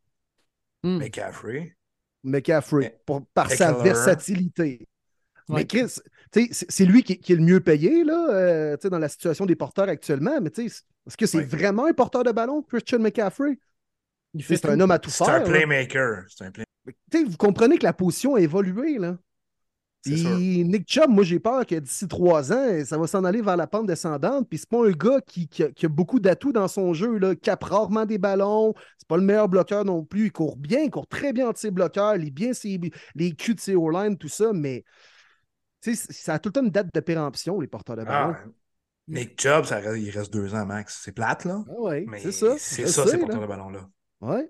Hmm. 0.83 0.97
McCaffrey. 0.99 1.75
McCaffrey, 2.23 2.99
par 3.33 3.49
sa 3.51 3.73
versatilité. 3.73 4.87
Mais 5.49 5.65
Chris, 5.65 5.95
c'est 6.31 6.85
lui 6.85 7.03
qui, 7.03 7.13
est 7.13 7.35
le 7.35 7.43
mieux 7.43 7.59
payé 7.59 8.03
là, 8.03 8.27
euh, 8.31 8.77
dans 8.83 8.99
la 8.99 9.09
situation 9.09 9.45
des 9.45 9.55
porteurs 9.55 9.89
actuellement. 9.89 10.39
Mais 10.41 10.51
est-ce 10.57 11.17
que 11.17 11.25
c'est 11.25 11.43
vraiment 11.43 11.85
un 11.85 11.93
porteur 11.93 12.23
de 12.23 12.31
ballon, 12.31 12.61
Christian 12.63 12.99
McCaffrey? 12.99 13.57
C'est 14.39 14.65
un 14.65 14.79
homme 14.79 14.91
à 14.91 14.99
tout 14.99 15.09
faire. 15.09 15.27
C'est 15.27 15.33
un 15.33 15.41
playmaker. 15.41 16.25
Vous 17.13 17.37
comprenez 17.37 17.77
que 17.77 17.83
la 17.83 17.93
position 17.93 18.35
a 18.35 18.41
évolué. 18.41 18.97
Là. 18.97 19.17
Nick 20.05 20.87
Chubb, 20.87 21.09
moi 21.09 21.23
j'ai 21.23 21.39
peur 21.39 21.65
que 21.65 21.75
d'ici 21.75 22.07
trois 22.07 22.53
ans, 22.53 22.85
ça 22.85 22.97
va 22.97 23.07
s'en 23.07 23.23
aller 23.23 23.41
vers 23.41 23.57
la 23.57 23.67
pente 23.67 23.87
descendante. 23.87 24.47
Puis 24.49 24.59
c'est 24.59 24.69
pas 24.69 24.85
un 24.85 24.91
gars 24.91 25.21
qui, 25.25 25.49
a, 25.63 25.87
beaucoup 25.87 26.19
d'atouts 26.19 26.51
dans 26.51 26.67
son 26.67 26.93
jeu, 26.93 27.17
là, 27.17 27.35
capte 27.35 27.65
rarement 27.65 28.05
des 28.05 28.17
ballons. 28.17 28.73
C'est 28.97 29.07
pas 29.07 29.17
le 29.17 29.23
meilleur 29.23 29.49
bloqueur 29.49 29.85
non 29.85 30.03
plus. 30.03 30.25
Il 30.25 30.31
court 30.31 30.57
bien, 30.57 30.81
il 30.81 30.91
court 30.91 31.07
très 31.07 31.33
bien 31.33 31.49
entre 31.49 31.59
ses 31.59 31.71
bloqueurs, 31.71 32.15
il 32.15 32.23
lit 32.23 32.31
bien 32.31 32.53
ses, 32.53 32.79
les 33.15 33.31
culs 33.33 33.55
de 33.55 33.59
ses 33.59 33.75
O-line, 33.75 34.17
tout 34.17 34.29
ça, 34.29 34.51
mais 34.53 34.83
ça 35.95 36.33
a 36.35 36.39
tout 36.39 36.49
le 36.49 36.53
temps 36.53 36.63
une 36.63 36.71
date 36.71 36.93
de 36.93 36.99
péremption, 36.99 37.59
les 37.59 37.67
porteurs 37.67 37.95
de 37.95 38.03
ballon. 38.03 38.35
Ah, 38.37 38.43
Nick 39.07 39.39
Chubb, 39.39 39.65
ça, 39.65 39.79
il 39.95 40.09
reste 40.09 40.33
deux 40.33 40.53
ans 40.53 40.65
max. 40.65 41.01
C'est 41.03 41.13
plate, 41.13 41.45
là. 41.45 41.63
Ah 41.67 41.73
oui, 41.77 42.05
c'est 42.19 42.31
ça. 42.31 42.55
C'est 42.57 42.87
ça, 42.87 43.07
ces 43.07 43.17
porteurs 43.17 43.41
de 43.41 43.47
ballon-là. 43.47 43.89
Oui. 44.21 44.41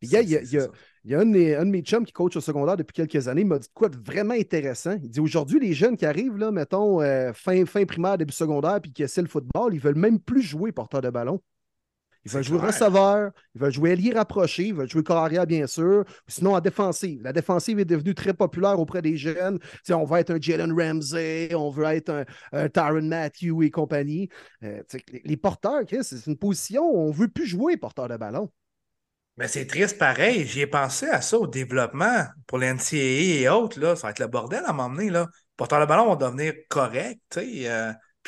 Il 0.00 0.10
y 0.10 0.16
a, 0.16 0.20
il 0.20 0.30
y 0.30 0.36
a, 0.36 0.68
il 1.08 1.12
y 1.12 1.14
a 1.14 1.20
un, 1.20 1.24
de 1.24 1.70
mes, 1.70 1.80
chums 1.80 2.04
qui 2.04 2.12
coach 2.12 2.36
au 2.36 2.40
secondaire 2.40 2.76
depuis 2.76 2.92
quelques 2.92 3.28
années, 3.28 3.40
il 3.40 3.46
m'a 3.46 3.58
dit 3.58 3.68
quoi 3.72 3.88
de 3.88 3.96
vraiment 3.96 4.34
intéressant. 4.34 4.96
Il 5.02 5.10
dit 5.10 5.20
aujourd'hui, 5.20 5.58
les 5.58 5.72
jeunes 5.72 5.96
qui 5.96 6.06
arrivent, 6.06 6.36
là, 6.36 6.50
mettons, 6.50 7.00
euh, 7.00 7.32
fin, 7.32 7.64
fin 7.66 7.84
primaire, 7.84 8.18
début 8.18 8.32
secondaire, 8.32 8.80
puis 8.80 8.92
qui 8.92 9.02
essaient 9.02 9.22
le 9.22 9.28
football, 9.28 9.74
ils 9.74 9.80
veulent 9.80 9.96
même 9.96 10.20
plus 10.20 10.42
jouer 10.42 10.70
porteur 10.70 11.00
de 11.00 11.10
ballon. 11.10 11.40
Ils 12.24 12.30
veulent 12.30 12.44
jouer 12.44 12.58
receveur, 12.58 13.30
ils 13.54 13.60
veulent 13.60 13.72
jouer 13.72 13.92
allié 13.92 14.12
rapproché, 14.12 14.66
ils 14.66 14.74
veulent 14.74 14.88
jouer 14.88 15.02
carrière, 15.02 15.46
bien 15.46 15.66
sûr, 15.66 16.04
sinon 16.26 16.54
en 16.54 16.60
défensive. 16.60 17.22
La 17.22 17.32
défensive 17.32 17.78
est 17.78 17.84
devenue 17.84 18.14
très 18.14 18.34
populaire 18.34 18.78
auprès 18.78 19.02
des 19.02 19.16
jeunes. 19.16 19.58
on 19.90 20.04
va 20.04 20.20
être 20.20 20.30
un 20.30 20.40
Jalen 20.40 20.72
Ramsey, 20.72 21.54
on 21.54 21.70
veut 21.70 21.84
être 21.84 22.10
un, 22.10 22.24
un 22.52 22.68
Tyron 22.68 23.02
Matthew 23.02 23.62
et 23.62 23.70
compagnie. 23.70 24.28
Euh, 24.62 24.82
les, 25.24 25.36
porteurs, 25.36 25.82
c'est 26.02 26.26
une 26.26 26.36
position 26.36 26.82
où 26.82 26.98
on 26.98 27.08
ne 27.08 27.14
veut 27.14 27.28
plus 27.28 27.46
jouer 27.46 27.76
porteur 27.76 28.08
de 28.08 28.16
ballon. 28.16 28.50
Mais 29.36 29.46
c'est 29.46 29.66
triste 29.66 29.98
pareil. 29.98 30.44
J'y 30.46 30.62
ai 30.62 30.66
pensé 30.66 31.06
à 31.06 31.20
ça 31.20 31.38
au 31.38 31.46
développement 31.46 32.24
pour 32.48 32.58
l'NCAA 32.58 32.96
et 32.96 33.48
autres. 33.48 33.78
Là. 33.78 33.94
Ça 33.94 34.08
va 34.08 34.10
être 34.10 34.18
le 34.18 34.26
bordel 34.26 34.64
à 34.66 34.72
m'emmener. 34.72 35.12
Porteur 35.56 35.80
de 35.80 35.86
ballon 35.86 36.08
va 36.08 36.16
devenir 36.16 36.54
correct. 36.68 37.20
Tu 37.30 37.66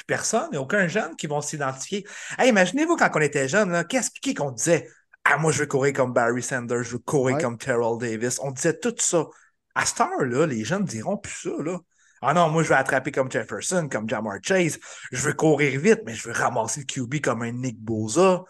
personne, 0.05 0.49
il 0.49 0.53
n'y 0.53 0.57
a 0.59 0.61
aucun 0.61 0.89
jeune 0.89 1.17
qui 1.17 1.27
vont 1.27 1.41
s'identifier. 1.41 2.07
imaginez-vous 2.43 2.97
quand 2.97 3.11
on 3.15 3.21
était 3.21 3.49
jeune, 3.49 3.85
qu'est-ce 3.89 4.11
qu'on 4.35 4.51
disait? 4.53 4.89
Ah, 5.25 5.37
moi, 5.37 5.53
je 5.53 5.61
veux 5.61 5.67
courir 5.67 5.93
comme 5.93 6.13
Barry 6.13 6.43
Sanders, 6.43 6.83
je 6.83 6.93
veux 6.93 6.99
courir 6.99 7.39
comme 7.39 7.59
Terrell 7.59 7.99
Davis. 7.99 8.39
On 8.43 8.51
disait 8.51 8.79
tout 8.79 8.95
ça. 8.99 9.27
À 9.75 9.87
cette 9.87 10.01
heure-là, 10.01 10.47
les 10.47 10.65
jeunes 10.65 10.85
diront 10.85 11.17
plus 11.17 11.33
ça. 11.33 11.63
Là. 11.63 11.79
Ah 12.23 12.35
non, 12.35 12.49
moi, 12.51 12.63
je 12.63 12.69
veux 12.69 12.75
attraper 12.75 13.13
comme 13.13 13.31
Jefferson, 13.31 13.89
comme 13.91 14.09
Jamar 14.09 14.39
Chase. 14.43 14.79
Je 15.13 15.23
veux 15.23 15.33
courir 15.33 15.79
vite, 15.81 16.01
mais 16.05 16.15
je 16.15 16.29
veux 16.29 16.35
ramasser 16.35 16.81
le 16.81 16.87
QB 16.87 17.21
comme 17.23 17.43
un 17.43 17.53
Nick 17.53 17.79
Boza. 17.81 18.45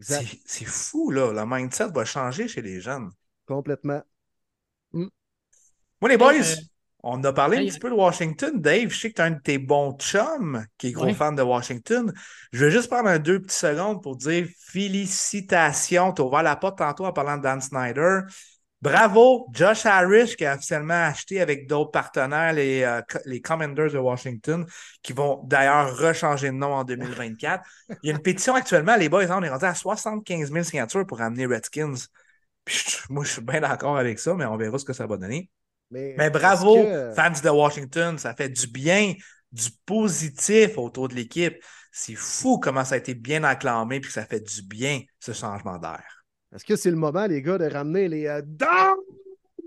C'est 0.00 0.64
fou, 0.64 1.10
là. 1.10 1.32
Le 1.32 1.44
mindset 1.46 1.88
va 1.94 2.04
changer 2.04 2.48
chez 2.48 2.62
les 2.62 2.80
jeunes. 2.80 3.10
Complètement. 3.46 4.02
Moi, 4.92 6.10
les 6.10 6.16
boys, 6.18 6.34
euh, 6.34 6.54
on 7.06 7.22
a 7.22 7.32
parlé 7.34 7.58
un 7.58 7.66
petit 7.66 7.78
peu 7.78 7.90
de 7.90 7.94
Washington. 7.94 8.60
Dave, 8.60 8.88
je 8.88 8.98
sais 8.98 9.10
que 9.10 9.16
tu 9.16 9.20
es 9.20 9.24
un 9.24 9.32
de 9.32 9.40
tes 9.40 9.58
bons 9.58 9.94
chums 9.98 10.64
qui 10.78 10.88
est 10.88 10.92
gros 10.92 11.12
fan 11.12 11.36
de 11.36 11.42
Washington. 11.42 12.12
Je 12.52 12.64
vais 12.64 12.70
juste 12.70 12.88
prendre 12.88 13.10
un 13.10 13.18
deux 13.18 13.40
petites 13.40 13.52
secondes 13.52 14.02
pour 14.02 14.16
dire 14.16 14.46
félicitations. 14.58 16.14
Tu 16.14 16.22
as 16.22 16.24
ouvert 16.24 16.42
la 16.42 16.56
porte 16.56 16.78
tantôt 16.78 17.04
en 17.04 17.12
parlant 17.12 17.36
de 17.36 17.42
Dan 17.42 17.60
Snyder. 17.60 18.20
Bravo, 18.80 19.46
Josh 19.52 19.84
Harris 19.84 20.34
qui 20.36 20.46
a 20.46 20.54
officiellement 20.54 21.06
acheté 21.06 21.42
avec 21.42 21.66
d'autres 21.66 21.90
partenaires 21.90 22.54
les, 22.54 22.82
euh, 22.82 23.02
les 23.26 23.42
Commanders 23.42 23.92
de 23.92 23.98
Washington 23.98 24.66
qui 25.02 25.12
vont 25.12 25.42
d'ailleurs 25.44 25.96
rechanger 25.98 26.48
de 26.48 26.56
nom 26.56 26.72
en 26.72 26.84
2024. 26.84 27.64
Il 28.02 28.08
y 28.08 28.10
a 28.10 28.14
une 28.14 28.22
pétition 28.22 28.54
actuellement, 28.54 28.96
les 28.96 29.10
boys, 29.10 29.26
on 29.30 29.42
est 29.42 29.50
rendu 29.50 29.64
à 29.66 29.74
75 29.74 30.52
000 30.52 30.64
signatures 30.64 31.06
pour 31.06 31.20
amener 31.20 31.44
Redskins. 31.44 31.96
moi, 33.10 33.24
je 33.24 33.32
suis 33.32 33.42
bien 33.42 33.60
d'accord 33.60 33.98
avec 33.98 34.18
ça, 34.18 34.34
mais 34.34 34.46
on 34.46 34.56
verra 34.56 34.78
ce 34.78 34.86
que 34.86 34.94
ça 34.94 35.06
va 35.06 35.18
donner. 35.18 35.50
Mais, 35.90 36.30
bravo, 36.30 36.84
fans 37.14 37.30
de 37.42 37.48
Washington, 37.50 38.18
ça 38.18 38.34
fait 38.34 38.48
du 38.48 38.66
bien, 38.66 39.14
du 39.52 39.68
positif 39.86 40.76
autour 40.78 41.08
de 41.08 41.14
l'équipe. 41.14 41.56
C'est 41.92 42.16
fou 42.16 42.58
comment 42.58 42.84
ça 42.84 42.96
a 42.96 42.98
été 42.98 43.14
bien 43.14 43.44
acclamé 43.44 43.96
et 43.96 44.00
que 44.00 44.10
ça 44.10 44.26
fait 44.26 44.40
du 44.40 44.62
bien, 44.62 45.00
ce 45.20 45.32
changement 45.32 45.78
d'air. 45.78 46.02
Est-ce 46.52 46.64
que 46.64 46.76
c'est 46.76 46.90
le 46.90 46.96
moment, 46.96 47.26
les 47.26 47.42
gars, 47.42 47.58
de 47.58 47.66
ramener 47.66 48.08
les 48.08 48.26
euh, 48.26 48.42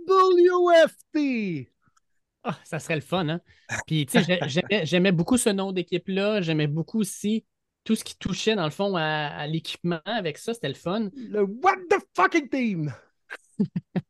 WFT? 0.08 1.70
Ah, 2.44 2.58
ça 2.64 2.80
serait 2.80 2.96
le 2.96 3.02
fun, 3.02 3.28
hein? 3.30 3.42
Puis, 3.86 4.06
tu 4.06 4.22
sais, 4.22 4.40
j'aimais 4.84 5.12
beaucoup 5.12 5.38
ce 5.38 5.50
nom 5.50 5.72
d'équipe-là. 5.72 6.42
J'aimais 6.42 6.68
beaucoup 6.68 7.00
aussi 7.00 7.46
tout 7.84 7.96
ce 7.96 8.04
qui 8.04 8.18
touchait, 8.18 8.56
dans 8.56 8.66
le 8.66 8.72
fond, 8.72 8.96
à, 8.96 9.28
à 9.28 9.48
l'équipement 9.48 10.02
avec 10.06 10.38
ça. 10.38 10.54
C'était 10.54 10.70
le 10.70 10.74
fun. 10.74 11.10
Le 11.16 11.44
What 11.44 11.78
the 11.90 11.98
fucking 12.16 12.50
team! 12.50 12.94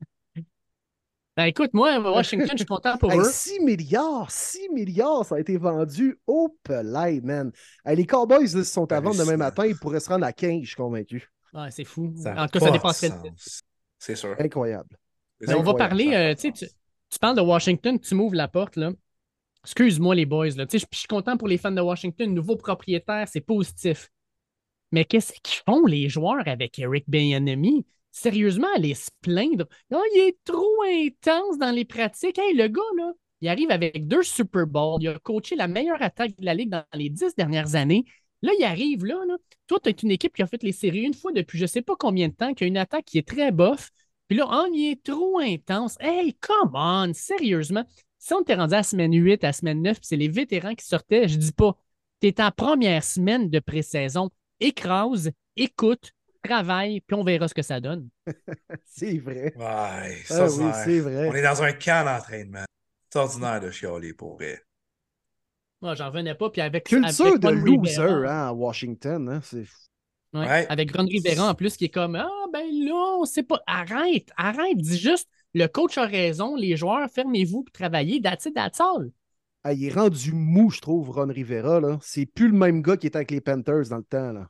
Ben 1.37 1.45
écoute, 1.45 1.71
moi, 1.73 1.99
Washington, 1.99 2.49
je 2.53 2.57
suis 2.57 2.65
content 2.65 2.97
pour 2.97 3.13
eux. 3.13 3.23
6 3.23 3.59
milliards, 3.59 4.31
6 4.31 4.69
milliards, 4.73 5.23
ça 5.23 5.35
a 5.35 5.39
été 5.39 5.55
vendu 5.55 6.19
au 6.25 6.57
pelay, 6.63 7.21
man. 7.21 7.51
les 7.85 8.07
Cowboys, 8.07 8.51
ils 8.55 8.65
sont 8.65 8.91
à 8.91 8.99
vendre 8.99 9.19
demain 9.19 9.37
matin, 9.37 9.67
ils 9.67 9.77
pourraient 9.77 9.99
se 9.99 10.09
rendre 10.09 10.25
à 10.25 10.33
15, 10.33 10.61
je 10.63 10.65
suis 10.65 10.75
convaincu. 10.75 11.29
Ouais, 11.53 11.69
c'est 11.69 11.83
fou. 11.83 12.11
en 12.25 12.47
tout 12.47 12.57
cas, 12.57 12.65
ça 12.65 12.71
dépasserait 12.71 13.09
le 13.09 13.29
C'est 13.99 14.15
sûr. 14.15 14.35
Incroyable. 14.39 14.97
on 15.47 15.61
va 15.61 15.75
parler, 15.75 16.11
euh, 16.15 16.33
tu, 16.33 16.51
tu 16.51 17.19
parles 17.21 17.37
de 17.37 17.41
Washington, 17.41 17.99
tu 17.99 18.15
m'ouvres 18.15 18.35
la 18.35 18.47
porte, 18.47 18.75
là. 18.75 18.91
Excuse-moi, 19.63 20.15
les 20.15 20.25
boys, 20.25 20.49
là. 20.55 20.65
Je 20.71 20.79
suis 20.79 21.07
content 21.07 21.37
pour 21.37 21.47
les 21.47 21.59
fans 21.59 21.71
de 21.71 21.81
Washington, 21.81 22.33
nouveau 22.33 22.55
propriétaire, 22.55 23.27
c'est 23.31 23.41
positif. 23.41 24.09
Mais 24.91 25.05
qu'est-ce 25.05 25.33
qu'ils 25.43 25.61
font, 25.67 25.85
les 25.85 26.09
joueurs, 26.09 26.47
avec 26.47 26.79
Eric 26.79 27.05
Bieniemy? 27.07 27.85
Sérieusement 28.17 28.67
aller 28.75 28.93
se 28.93 29.09
plaindre. 29.21 29.67
Oh, 29.93 30.03
il 30.15 30.29
est 30.29 30.37
trop 30.43 30.83
intense 30.83 31.57
dans 31.57 31.71
les 31.71 31.85
pratiques. 31.85 32.37
Hey, 32.37 32.55
le 32.55 32.67
gars, 32.67 32.81
là, 32.97 33.11
il 33.41 33.47
arrive 33.47 33.71
avec 33.71 34.07
deux 34.07 34.23
Super 34.23 34.65
Bowls. 34.65 35.01
Il 35.01 35.09
a 35.09 35.19
coaché 35.19 35.55
la 35.55 35.67
meilleure 35.67 36.01
attaque 36.01 36.35
de 36.37 36.45
la 36.45 36.53
Ligue 36.53 36.69
dans 36.69 36.83
les 36.93 37.09
dix 37.09 37.35
dernières 37.35 37.75
années. 37.75 38.05
Là, 38.41 38.51
il 38.57 38.63
arrive 38.63 39.05
là. 39.05 39.15
Toi, 39.67 39.79
tu 39.81 39.89
es 39.89 39.93
une 39.93 40.11
équipe 40.11 40.35
qui 40.35 40.41
a 40.41 40.47
fait 40.47 40.61
les 40.63 40.71
séries 40.71 41.01
une 41.01 41.13
fois 41.13 41.31
depuis 41.31 41.57
je 41.57 41.63
ne 41.63 41.67
sais 41.67 41.81
pas 41.81 41.95
combien 41.97 42.27
de 42.27 42.33
temps, 42.33 42.53
qui 42.53 42.63
a 42.63 42.67
une 42.67 42.77
attaque 42.77 43.05
qui 43.05 43.17
est 43.17 43.27
très 43.27 43.51
bof. 43.51 43.91
Puis 44.27 44.37
là, 44.37 44.47
oh, 44.49 44.69
il 44.73 44.91
est 44.91 45.03
trop 45.03 45.39
intense. 45.39 45.95
Hey, 45.99 46.33
come 46.35 46.71
on, 46.73 47.13
sérieusement. 47.13 47.85
Si 48.19 48.33
on 48.33 48.41
était 48.41 48.55
rendu 48.55 48.73
à 48.73 48.83
semaine 48.83 49.13
8, 49.13 49.43
à 49.43 49.53
semaine 49.53 49.81
9, 49.81 49.99
puis 49.99 50.07
c'est 50.07 50.17
les 50.17 50.27
vétérans 50.27 50.75
qui 50.75 50.85
sortaient, 50.85 51.27
je 51.27 51.37
dis 51.37 51.51
pas, 51.51 51.77
tu 52.19 52.27
es 52.27 52.41
en 52.41 52.51
première 52.51 53.03
semaine 53.03 53.49
de 53.49 53.59
pré-saison. 53.59 54.29
Écrase, 54.59 55.31
écoute, 55.55 56.11
travaille, 56.47 57.01
puis 57.01 57.15
on 57.15 57.23
verra 57.23 57.47
ce 57.47 57.53
que 57.53 57.61
ça 57.61 57.79
donne. 57.79 58.09
c'est 58.85 59.17
vrai. 59.17 59.53
Ouais, 59.55 60.17
ça, 60.25 60.45
ah 60.45 60.73
c'est 60.83 60.99
vrai. 60.99 61.29
On 61.29 61.33
est 61.33 61.41
dans 61.41 61.61
un 61.63 61.73
camp 61.73 62.05
d'entraînement. 62.05 62.65
C'est 63.09 63.19
ordinaire 63.19 63.61
de 63.61 63.71
chialer 63.71 64.13
pour 64.13 64.35
vrai. 64.35 64.61
Moi, 65.81 65.95
j'en 65.95 66.07
revenais 66.07 66.35
pas. 66.35 66.49
Puis 66.49 66.61
avec, 66.61 66.85
Culture 66.85 67.27
avec 67.27 67.39
de 67.39 67.47
Ron 67.47 67.53
loser 67.53 68.01
Rivera, 68.01 68.31
hein, 68.31 68.47
à 68.49 68.53
Washington. 68.53 69.29
Hein, 69.29 69.41
c'est... 69.43 69.59
ouais, 69.59 69.65
Ouais. 70.33 70.67
Avec 70.69 70.95
Ron 70.95 71.05
Rivera 71.05 71.49
en 71.49 71.55
plus, 71.55 71.77
qui 71.77 71.85
est 71.85 71.89
comme 71.89 72.15
Ah, 72.15 72.29
ben 72.51 72.65
là, 72.65 73.17
on 73.19 73.25
sait 73.25 73.43
pas. 73.43 73.61
Arrête, 73.65 74.29
arrête, 74.35 74.77
dis 74.77 74.97
juste 74.97 75.27
le 75.53 75.67
coach 75.67 75.97
a 75.97 76.05
raison, 76.05 76.55
les 76.55 76.75
joueurs, 76.75 77.09
fermez-vous 77.09 77.63
pour 77.63 77.71
travailler. 77.71 78.21
That's 78.21 78.45
it, 78.45 78.53
that's 78.53 78.79
all. 78.79 79.11
Ah, 79.63 79.73
il 79.73 79.85
est 79.85 79.93
rendu 79.93 80.31
mou, 80.33 80.69
je 80.69 80.79
trouve, 80.79 81.09
Ron 81.09 81.27
Rivera. 81.27 81.79
Là. 81.79 81.97
C'est 82.01 82.25
plus 82.25 82.47
le 82.47 82.53
même 82.53 82.81
gars 82.81 82.97
qui 82.97 83.07
était 83.07 83.17
avec 83.17 83.31
les 83.31 83.41
Panthers 83.41 83.89
dans 83.89 83.97
le 83.97 84.03
temps. 84.03 84.31
Là. 84.33 84.49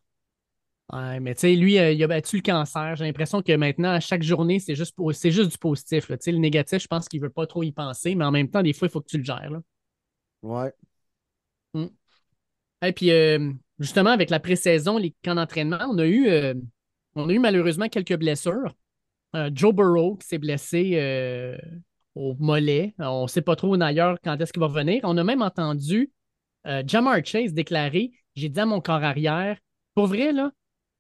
Ouais, 0.94 1.20
mais 1.20 1.36
tu 1.36 1.42
sais, 1.42 1.56
lui, 1.56 1.78
euh, 1.80 1.92
il 1.92 2.02
a 2.02 2.08
battu 2.08 2.38
le 2.38 2.42
cancer. 2.42 2.96
J'ai 2.96 3.04
l'impression 3.04 3.42
que 3.42 3.54
maintenant, 3.54 3.92
à 3.92 4.00
chaque 4.00 4.24
journée, 4.24 4.60
c'est 4.60 4.76
juste, 4.76 4.96
c'est 5.12 5.32
juste 5.32 5.52
du 5.52 5.58
positif. 5.58 6.08
là. 6.08 6.16
Le 6.26 6.38
négatif, 6.38 6.82
je 6.82 6.88
pense 6.88 7.10
qu'il 7.10 7.20
veut 7.20 7.30
pas 7.30 7.46
trop 7.46 7.64
y 7.64 7.74
penser, 7.74 8.16
mais 8.16 8.24
en 8.24 8.32
même 8.32 8.50
temps, 8.50 8.62
des 8.62 8.72
fois, 8.72 8.88
il 8.88 8.92
faut 8.92 9.02
que 9.02 9.10
tu 9.10 9.18
le 9.18 9.24
gères. 9.26 9.50
là. 9.52 9.62
Ouais. 10.44 10.72
Et 12.82 12.94
puis, 12.94 13.12
euh, 13.12 13.52
justement, 13.80 14.12
avec 14.12 14.30
la 14.30 14.40
pré-saison, 14.40 14.98
les 14.98 15.14
camps 15.24 15.36
d'entraînement, 15.36 15.88
on 15.90 15.98
a 15.98 16.06
eu, 16.06 16.30
euh, 16.30 16.54
on 17.16 17.28
a 17.28 17.34
eu 17.34 17.40
malheureusement 17.40 17.90
quelques 17.90 18.18
blessures. 18.18 18.74
Joe 19.54 19.72
Burrow 19.72 20.16
qui 20.16 20.26
s'est 20.26 20.40
blessé 20.40 20.98
au 22.16 22.34
mollet. 22.40 22.96
On 22.98 23.24
ne 23.24 23.28
sait 23.28 23.44
pas 23.44 23.56
trop 23.56 23.78
d'ailleurs 23.78 24.18
quand 24.24 24.36
est-ce 24.42 24.52
qu'il 24.52 24.62
va 24.62 24.66
revenir. 24.66 25.02
On 25.04 25.16
a 25.18 25.24
même 25.24 25.44
entendu 25.44 26.12
Jamar 26.88 27.24
Chase 27.24 27.54
déclarer 27.54 28.14
J'ai 28.36 28.50
dit 28.50 28.60
à 28.60 28.66
mon 28.66 28.82
corps 28.82 29.04
arrière, 29.04 29.60
pour 29.94 30.08
vrai, 30.08 30.32
là, 30.32 30.52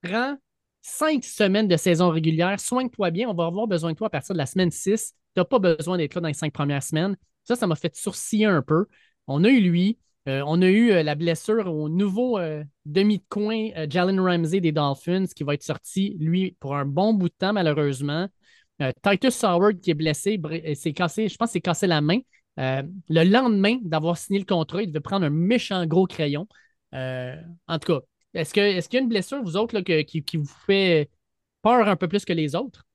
prends 0.01 0.37
cinq 0.81 1.23
semaines 1.23 1.67
de 1.67 1.77
saison 1.77 2.09
régulière, 2.09 2.59
soigne-toi 2.59 3.11
bien, 3.11 3.29
on 3.29 3.33
va 3.33 3.45
avoir 3.45 3.67
besoin 3.67 3.91
de 3.91 3.97
toi 3.97 4.07
à 4.07 4.09
partir 4.09 4.33
de 4.33 4.37
la 4.37 4.45
semaine 4.45 4.71
6. 4.71 5.13
Tu 5.35 5.39
n'as 5.39 5.45
pas 5.45 5.59
besoin 5.59 5.97
d'être 5.97 6.15
là 6.15 6.21
dans 6.21 6.27
les 6.27 6.33
cinq 6.33 6.53
premières 6.53 6.83
semaines. 6.83 7.17
Ça, 7.43 7.55
ça 7.55 7.67
m'a 7.67 7.75
fait 7.75 7.95
sourciller 7.95 8.45
un 8.45 8.61
peu. 8.61 8.85
On 9.27 9.43
a 9.43 9.49
eu 9.49 9.61
lui. 9.61 9.97
Euh, 10.27 10.43
on 10.45 10.61
a 10.61 10.67
eu 10.67 10.91
euh, 10.91 11.03
la 11.03 11.15
blessure 11.15 11.73
au 11.73 11.87
nouveau 11.87 12.37
euh, 12.37 12.63
demi 12.85 13.19
de 13.19 13.23
coin, 13.29 13.69
Jalen 13.89 14.19
Ramsey 14.19 14.59
des 14.59 14.73
Dolphins, 14.73 15.25
qui 15.27 15.43
va 15.43 15.53
être 15.53 15.63
sorti, 15.63 16.17
lui, 16.19 16.57
pour 16.59 16.75
un 16.75 16.85
bon 16.85 17.13
bout 17.13 17.29
de 17.29 17.35
temps, 17.37 17.53
malheureusement. 17.53 18.27
Titus 19.01 19.43
Howard 19.43 19.79
qui 19.79 19.89
est 19.89 19.95
blessé, 19.95 20.39
s'est 20.75 20.93
cassé, 20.93 21.27
je 21.29 21.35
pense 21.35 21.49
s'est 21.49 21.61
cassé 21.61 21.87
la 21.87 21.99
main. 21.99 22.19
Le 22.57 23.23
lendemain 23.23 23.77
d'avoir 23.81 24.17
signé 24.17 24.37
le 24.37 24.45
contrat, 24.45 24.83
il 24.83 24.89
devait 24.89 24.99
prendre 24.99 25.25
un 25.25 25.31
méchant 25.31 25.83
gros 25.87 26.05
crayon. 26.05 26.47
En 26.93 27.79
tout 27.79 27.93
cas, 27.93 27.99
est-ce 28.33 28.53
qu'il 28.53 28.63
y 28.63 28.97
a 28.97 28.99
une 28.99 29.09
blessure, 29.09 29.41
vous 29.43 29.57
autres, 29.57 29.75
là, 29.75 29.81
que- 29.81 30.01
qui, 30.01 30.37
vous 30.37 30.45
fait 30.65 31.09
peur 31.61 31.87
un 31.87 31.95
peu 31.95 32.07
plus 32.07 32.25
que 32.25 32.33
les 32.33 32.55
autres? 32.55 32.85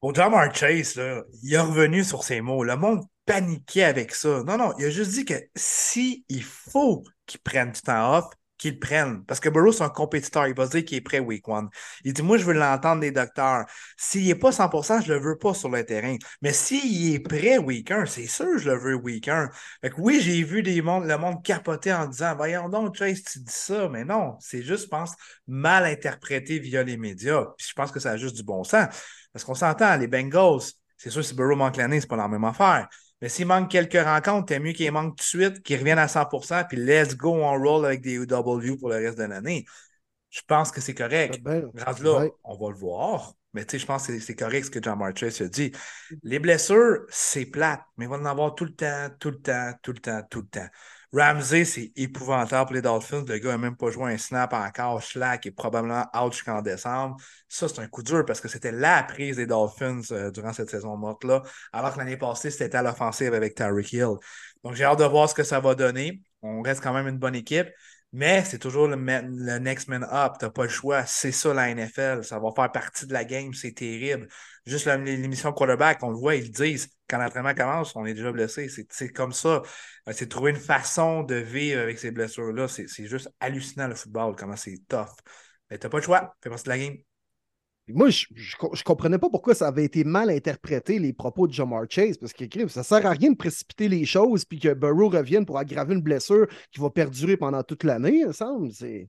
Pour 0.00 0.14
Jamar 0.14 0.54
Chase, 0.54 0.96
là, 0.96 1.24
il 1.42 1.52
est 1.52 1.58
revenu 1.58 2.04
sur 2.04 2.22
ses 2.22 2.40
mots. 2.40 2.62
Le 2.62 2.76
monde 2.76 3.04
paniquait 3.26 3.84
avec 3.84 4.14
ça. 4.14 4.42
Non, 4.44 4.56
non, 4.56 4.72
il 4.78 4.86
a 4.86 4.90
juste 4.90 5.12
dit 5.12 5.24
que 5.24 5.34
si 5.56 6.24
faut 6.42 7.04
qu'il 7.26 7.40
prenne 7.40 7.72
du 7.72 7.80
temps 7.80 8.18
off, 8.18 8.26
qu'il 8.58 8.78
prenne. 8.78 9.24
Parce 9.24 9.40
que 9.40 9.48
Burrow, 9.48 9.72
c'est 9.72 9.84
un 9.84 9.88
compétiteur. 9.88 10.46
Il 10.48 10.54
va 10.54 10.66
se 10.66 10.72
dire 10.72 10.84
qu'il 10.84 10.98
est 10.98 11.00
prêt 11.00 11.20
week 11.20 11.46
one. 11.48 11.68
Il 12.04 12.12
dit, 12.12 12.22
moi, 12.22 12.36
je 12.36 12.44
veux 12.44 12.52
l'entendre 12.52 13.00
des 13.00 13.12
docteurs. 13.12 13.64
S'il 13.96 14.26
n'est 14.26 14.34
pas 14.34 14.50
100%, 14.50 15.02
je 15.04 15.12
le 15.12 15.18
veux 15.18 15.38
pas 15.38 15.54
sur 15.54 15.68
le 15.68 15.84
terrain. 15.84 16.16
Mais 16.42 16.52
s'il 16.52 17.14
est 17.14 17.20
prêt 17.20 17.58
week 17.58 17.90
1, 17.90 18.06
c'est 18.06 18.26
sûr 18.26 18.58
je 18.58 18.70
le 18.70 18.76
veux 18.76 18.94
week 18.94 19.28
1. 19.28 19.48
Fait 19.80 19.90
que 19.90 19.96
oui, 19.98 20.20
j'ai 20.20 20.42
vu 20.42 20.62
des 20.62 20.82
mondes, 20.82 21.06
le 21.06 21.16
monde 21.16 21.42
capoter 21.42 21.92
en 21.92 22.06
disant, 22.06 22.34
voyons 22.36 22.68
donc, 22.68 22.96
Chase, 22.96 23.22
tu 23.22 23.38
dis 23.38 23.52
ça. 23.52 23.88
Mais 23.88 24.04
non, 24.04 24.36
c'est 24.40 24.62
juste, 24.62 24.84
je 24.84 24.88
pense, 24.88 25.14
mal 25.46 25.84
interprété 25.84 26.58
via 26.58 26.82
les 26.82 26.96
médias. 26.96 27.46
Puis 27.56 27.68
je 27.68 27.74
pense 27.74 27.92
que 27.92 28.00
ça 28.00 28.12
a 28.12 28.16
juste 28.16 28.36
du 28.36 28.42
bon 28.42 28.64
sens. 28.64 28.88
Parce 29.32 29.44
qu'on 29.44 29.54
s'entend, 29.54 29.96
les 29.96 30.08
Bengals, 30.08 30.62
c'est 30.96 31.10
sûr, 31.10 31.24
si 31.24 31.34
Burrow 31.34 31.54
manque 31.54 31.76
l'année, 31.76 32.00
c'est 32.00 32.08
pas 32.08 32.16
la 32.16 32.28
même 32.28 32.44
affaire. 32.44 32.88
Mais 33.20 33.28
s'il 33.28 33.46
manque 33.46 33.70
quelques 33.70 34.00
rencontres, 34.00 34.46
t'es 34.46 34.60
mieux 34.60 34.72
qu'il 34.72 34.90
manque 34.92 35.16
tout 35.16 35.22
de 35.22 35.44
suite, 35.44 35.62
qu'il 35.62 35.78
revienne 35.78 35.98
à 35.98 36.08
100%, 36.08 36.62
puis 36.64 36.76
let's 36.76 37.16
go, 37.16 37.34
on 37.34 37.58
roll 37.58 37.84
avec 37.84 38.00
des 38.00 38.14
UW 38.14 38.76
pour 38.78 38.88
le 38.90 38.96
reste 38.96 39.18
de 39.18 39.24
l'année. 39.24 39.64
Je 40.30 40.40
pense 40.46 40.70
que 40.70 40.80
c'est 40.80 40.94
correct. 40.94 41.40
Ben, 41.42 41.70
Rendu 41.84 42.02
là, 42.04 42.18
ouais. 42.20 42.32
on 42.44 42.56
va 42.56 42.70
le 42.70 42.76
voir. 42.76 43.34
Mais 43.54 43.64
tu 43.64 43.72
sais, 43.72 43.78
je 43.78 43.86
pense 43.86 44.06
que 44.06 44.18
c'est- 44.18 44.34
correct 44.34 44.66
ce 44.66 44.70
que 44.70 44.82
John 44.82 45.00
Chase 45.16 45.40
a 45.40 45.48
dit. 45.48 45.72
Les 46.22 46.38
blessures, 46.38 47.06
c'est 47.08 47.46
plate, 47.46 47.80
mais 47.96 48.04
il 48.04 48.08
va 48.08 48.16
en 48.16 48.24
avoir 48.26 48.54
tout 48.54 48.64
le 48.66 48.74
temps, 48.74 49.08
tout 49.18 49.30
le 49.30 49.40
temps, 49.40 49.72
tout 49.82 49.92
le 49.92 49.98
temps, 49.98 50.22
tout 50.30 50.40
le 50.42 50.46
temps. 50.46 50.68
Ramsey, 51.12 51.64
c'est 51.64 51.90
épouvantable 51.96 52.66
pour 52.66 52.74
les 52.74 52.82
Dolphins. 52.82 53.24
Le 53.26 53.38
gars 53.38 53.50
n'a 53.52 53.58
même 53.58 53.76
pas 53.76 53.90
joué 53.90 54.12
un 54.12 54.18
snap 54.18 54.52
encore. 54.52 55.00
Schlack 55.00 55.46
est 55.46 55.50
probablement 55.50 56.04
out 56.14 56.32
jusqu'en 56.34 56.60
décembre. 56.60 57.16
Ça, 57.48 57.66
c'est 57.68 57.78
un 57.80 57.88
coup 57.88 58.02
dur 58.02 58.24
parce 58.26 58.40
que 58.42 58.48
c'était 58.48 58.72
la 58.72 59.02
prise 59.04 59.36
des 59.36 59.46
Dolphins 59.46 60.02
euh, 60.10 60.30
durant 60.30 60.52
cette 60.52 60.68
saison 60.68 60.96
morte-là. 60.98 61.42
Alors 61.72 61.94
que 61.94 61.98
l'année 61.98 62.18
passée, 62.18 62.50
c'était 62.50 62.76
à 62.76 62.82
l'offensive 62.82 63.32
avec 63.32 63.54
Tyreek 63.54 63.92
Hill. 63.92 64.16
Donc, 64.62 64.74
j'ai 64.74 64.84
hâte 64.84 64.98
de 64.98 65.04
voir 65.04 65.30
ce 65.30 65.34
que 65.34 65.44
ça 65.44 65.60
va 65.60 65.74
donner. 65.74 66.20
On 66.42 66.60
reste 66.60 66.82
quand 66.82 66.92
même 66.92 67.08
une 67.08 67.18
bonne 67.18 67.34
équipe. 67.34 67.68
Mais 68.12 68.42
c'est 68.44 68.58
toujours 68.58 68.88
le, 68.88 68.96
next 69.58 69.88
man 69.88 70.02
up. 70.10 70.34
Tu 70.38 70.44
n'as 70.46 70.50
pas 70.50 70.62
le 70.62 70.68
choix. 70.70 71.04
C'est 71.04 71.32
ça 71.32 71.52
la 71.52 71.68
NFL. 71.74 72.24
Ça 72.24 72.38
va 72.38 72.50
faire 72.56 72.72
partie 72.72 73.06
de 73.06 73.12
la 73.12 73.24
game. 73.24 73.52
C'est 73.52 73.72
terrible. 73.72 74.28
Juste 74.64 74.86
l'émission 74.86 75.52
quarterback, 75.52 76.02
on 76.02 76.10
le 76.10 76.16
voit, 76.16 76.34
ils 76.36 76.44
le 76.44 76.48
disent. 76.48 76.88
Quand 77.08 77.18
l'entraînement 77.18 77.54
commence, 77.54 77.96
on 77.96 78.04
est 78.06 78.14
déjà 78.14 78.32
blessé. 78.32 78.68
C'est 78.90 79.08
comme 79.10 79.32
ça. 79.32 79.62
Euh, 80.08 80.12
C'est 80.12 80.28
trouver 80.28 80.50
une 80.52 80.56
façon 80.56 81.22
de 81.22 81.36
vivre 81.36 81.80
avec 81.82 81.98
ces 81.98 82.10
blessures-là. 82.10 82.68
C'est 82.68 83.06
juste 83.06 83.30
hallucinant 83.40 83.88
le 83.88 83.94
football, 83.94 84.34
comment 84.36 84.56
c'est 84.56 84.78
tough. 84.88 85.08
Mais 85.70 85.78
t'as 85.78 85.88
pas 85.88 85.98
le 85.98 86.04
choix. 86.04 86.34
Fais 86.42 86.48
partie 86.50 86.64
de 86.64 86.68
la 86.70 86.78
game. 86.78 86.96
Moi, 87.94 88.10
je, 88.10 88.26
je, 88.34 88.56
co- 88.56 88.70
je 88.74 88.82
comprenais 88.82 89.18
pas 89.18 89.30
pourquoi 89.30 89.54
ça 89.54 89.68
avait 89.68 89.84
été 89.84 90.04
mal 90.04 90.30
interprété, 90.30 90.98
les 90.98 91.12
propos 91.12 91.46
de 91.46 91.52
Jamar 91.52 91.84
Chase, 91.88 92.16
parce 92.18 92.32
que 92.32 92.44
crime, 92.44 92.68
ça 92.68 92.82
sert 92.82 93.04
à 93.06 93.10
rien 93.10 93.30
de 93.32 93.36
précipiter 93.36 93.88
les 93.88 94.04
choses 94.04 94.44
puis 94.44 94.58
que 94.58 94.72
Burrow 94.74 95.08
revienne 95.08 95.46
pour 95.46 95.58
aggraver 95.58 95.94
une 95.94 96.02
blessure 96.02 96.46
qui 96.70 96.80
va 96.80 96.90
perdurer 96.90 97.36
pendant 97.36 97.62
toute 97.62 97.84
l'année, 97.84 98.18
il 98.20 98.26
me 98.28 98.32
semble. 98.32 98.72
C'est- 98.72 99.08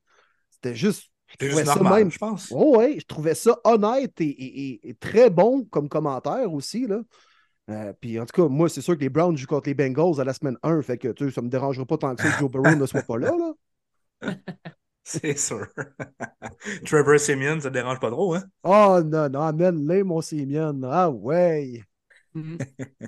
C'était 0.49 0.75
juste. 0.75 1.03
je 1.27 1.37
trouvais 1.37 1.51
juste 1.63 1.65
ça 1.73 1.75
normal, 1.75 1.99
même- 2.03 2.11
je 2.11 2.17
pense. 2.17 2.47
Oh, 2.51 2.77
ouais, 2.77 2.97
je 2.99 3.05
trouvais 3.05 3.35
ça 3.35 3.57
honnête 3.63 4.19
et, 4.21 4.25
et- 4.29 4.69
et- 4.71 4.89
et 4.89 4.93
très 4.95 5.29
bon 5.29 5.63
comme 5.65 5.87
commentaire 5.89 6.51
aussi. 6.53 6.87
Là. 6.87 7.01
Euh, 7.69 7.93
puis 8.01 8.19
en 8.19 8.25
tout 8.25 8.41
cas, 8.41 8.49
moi, 8.49 8.67
c'est 8.67 8.81
sûr 8.81 8.95
que 8.95 9.01
les 9.01 9.09
Browns 9.09 9.37
jouent 9.37 9.45
contre 9.45 9.69
les 9.69 9.75
Bengals 9.75 10.19
à 10.19 10.23
la 10.23 10.33
semaine 10.33 10.57
1, 10.63 10.81
fait 10.81 10.97
que 10.97 11.13
ça 11.29 11.41
me 11.41 11.49
dérangera 11.49 11.85
pas 11.85 11.97
tant 11.97 12.15
que 12.15 12.23
ça 12.23 12.31
que 12.31 12.39
Joe 12.39 12.49
Burrow 12.49 12.75
ne 12.75 12.85
soit 12.87 13.03
pas 13.03 13.17
là. 13.17 13.31
là. 13.37 13.53
C'est 15.21 15.37
sûr. 15.37 15.67
Trevor 16.85 17.19
Simeon, 17.19 17.59
ça 17.59 17.69
te 17.69 17.73
dérange 17.73 17.99
pas 17.99 18.11
trop, 18.11 18.35
hein? 18.35 18.43
Oh 18.63 19.01
non, 19.03 19.29
non, 19.29 19.41
amène-les, 19.41 20.03
mon 20.03 20.21
Simeon. 20.21 20.81
Ah 20.83 21.09
ouais. 21.09 21.83
Mhm. 22.33 22.57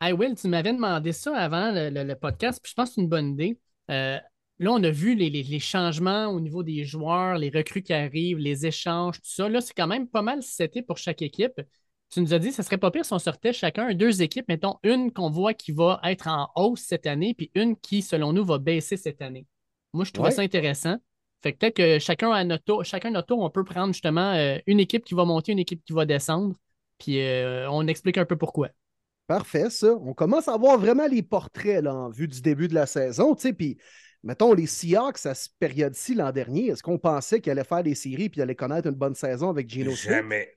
Hey 0.00 0.12
Will, 0.12 0.34
tu 0.34 0.48
m'avais 0.48 0.72
demandé 0.72 1.12
ça 1.12 1.36
avant 1.36 1.70
le, 1.72 1.88
le- 1.90 2.04
le 2.04 2.14
podcast, 2.16 2.60
puis 2.62 2.70
je 2.70 2.74
pense 2.74 2.90
que 2.90 2.94
c'est 2.96 3.00
une 3.00 3.08
bonne 3.08 3.32
idée. 3.32 3.58
Euh, 3.90 4.18
là, 4.58 4.70
on 4.72 4.82
a 4.82 4.90
vu 4.90 5.14
les, 5.14 5.30
les- 5.30 5.42
les 5.42 5.58
changements 5.60 6.26
au 6.26 6.40
niveau 6.40 6.62
des 6.62 6.84
joueurs, 6.84 7.38
les 7.38 7.48
recrues 7.50 7.82
qui 7.82 7.92
arrivent, 7.94 8.38
les 8.38 8.66
échanges, 8.66 9.16
tout 9.20 9.30
ça. 9.30 9.48
Là, 9.48 9.60
c'est 9.60 9.72
quand 9.74 9.86
même 9.86 10.08
pas 10.08 10.22
mal 10.22 10.42
seté 10.42 10.82
pour 10.82 10.98
chaque 10.98 11.22
équipe. 11.22 11.60
Tu 12.10 12.20
nous 12.20 12.34
as 12.34 12.38
dit 12.38 12.50
que 12.50 12.54
ce 12.54 12.62
serait 12.62 12.78
pas 12.78 12.90
pire 12.90 13.04
si 13.04 13.12
on 13.12 13.18
sortait 13.18 13.52
chacun 13.52 13.92
deux 13.94 14.22
équipes, 14.22 14.46
mettons 14.48 14.76
une 14.82 15.10
qu'on 15.12 15.30
voit 15.30 15.54
qui 15.54 15.72
va 15.72 16.00
être 16.04 16.28
en 16.28 16.50
hausse 16.54 16.82
cette 16.82 17.06
année, 17.06 17.34
puis 17.34 17.50
une 17.54 17.76
qui, 17.76 18.02
selon 18.02 18.32
nous, 18.32 18.44
va 18.44 18.58
baisser 18.58 18.96
cette 18.96 19.22
année. 19.22 19.46
Moi, 19.94 20.04
je 20.04 20.12
trouvais 20.12 20.28
Ouais. 20.28 20.34
ça 20.34 20.42
intéressant. 20.42 20.96
Fait 21.42 21.52
que 21.52 21.58
peut-être 21.58 21.76
que 21.76 21.98
chacun 21.98 22.30
à 22.32 22.44
notre 22.44 22.64
tour, 22.64 22.84
chacun 22.84 23.10
notre 23.10 23.28
tour, 23.28 23.40
on 23.40 23.50
peut 23.50 23.64
prendre 23.64 23.92
justement 23.92 24.32
euh, 24.34 24.58
une 24.66 24.80
équipe 24.80 25.04
qui 25.04 25.14
va 25.14 25.24
monter, 25.24 25.52
une 25.52 25.58
équipe 25.58 25.82
qui 25.84 25.92
va 25.92 26.04
descendre, 26.06 26.56
puis 26.98 27.20
euh, 27.20 27.70
on 27.70 27.86
explique 27.86 28.18
un 28.18 28.24
peu 28.26 28.36
pourquoi. 28.36 28.68
Parfait, 29.26 29.70
ça. 29.70 29.94
On 30.02 30.12
commence 30.14 30.48
à 30.48 30.56
voir 30.56 30.78
vraiment 30.78 31.06
les 31.06 31.22
portraits 31.22 31.82
là, 31.82 31.94
en 31.94 32.10
vue 32.10 32.28
du 32.28 32.40
début 32.42 32.68
de 32.68 32.74
la 32.74 32.86
saison. 32.86 33.34
tu 33.34 33.42
sais, 33.42 33.52
Puis, 33.54 33.78
mettons, 34.22 34.52
les 34.52 34.66
Seahawks 34.66 35.24
à 35.26 35.34
cette 35.34 35.52
période-ci 35.58 36.14
l'an 36.14 36.30
dernier, 36.32 36.66
est-ce 36.68 36.82
qu'on 36.82 36.98
pensait 36.98 37.40
qu'ils 37.40 37.52
allaient 37.52 37.64
faire 37.64 37.82
des 37.82 37.94
séries 37.94 38.28
puis 38.28 38.42
allaient 38.42 38.54
connaître 38.54 38.88
une 38.88 38.94
bonne 38.94 39.14
saison 39.14 39.48
avec 39.50 39.68
Geno 39.70 39.90
Smith? 39.92 40.10
Jamais. 40.10 40.48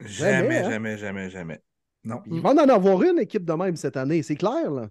Jamais, 0.00 0.06
Jamais, 0.08 0.58
hein? 0.58 0.70
jamais, 0.70 0.98
jamais, 0.98 1.30
jamais. 1.30 1.60
Non. 2.04 2.22
Il 2.26 2.40
va 2.40 2.50
en 2.50 2.56
avoir 2.56 3.02
une 3.02 3.18
équipe 3.18 3.44
de 3.44 3.52
même 3.52 3.76
cette 3.76 3.98
année, 3.98 4.22
c'est 4.22 4.36
clair, 4.36 4.70
là. 4.70 4.88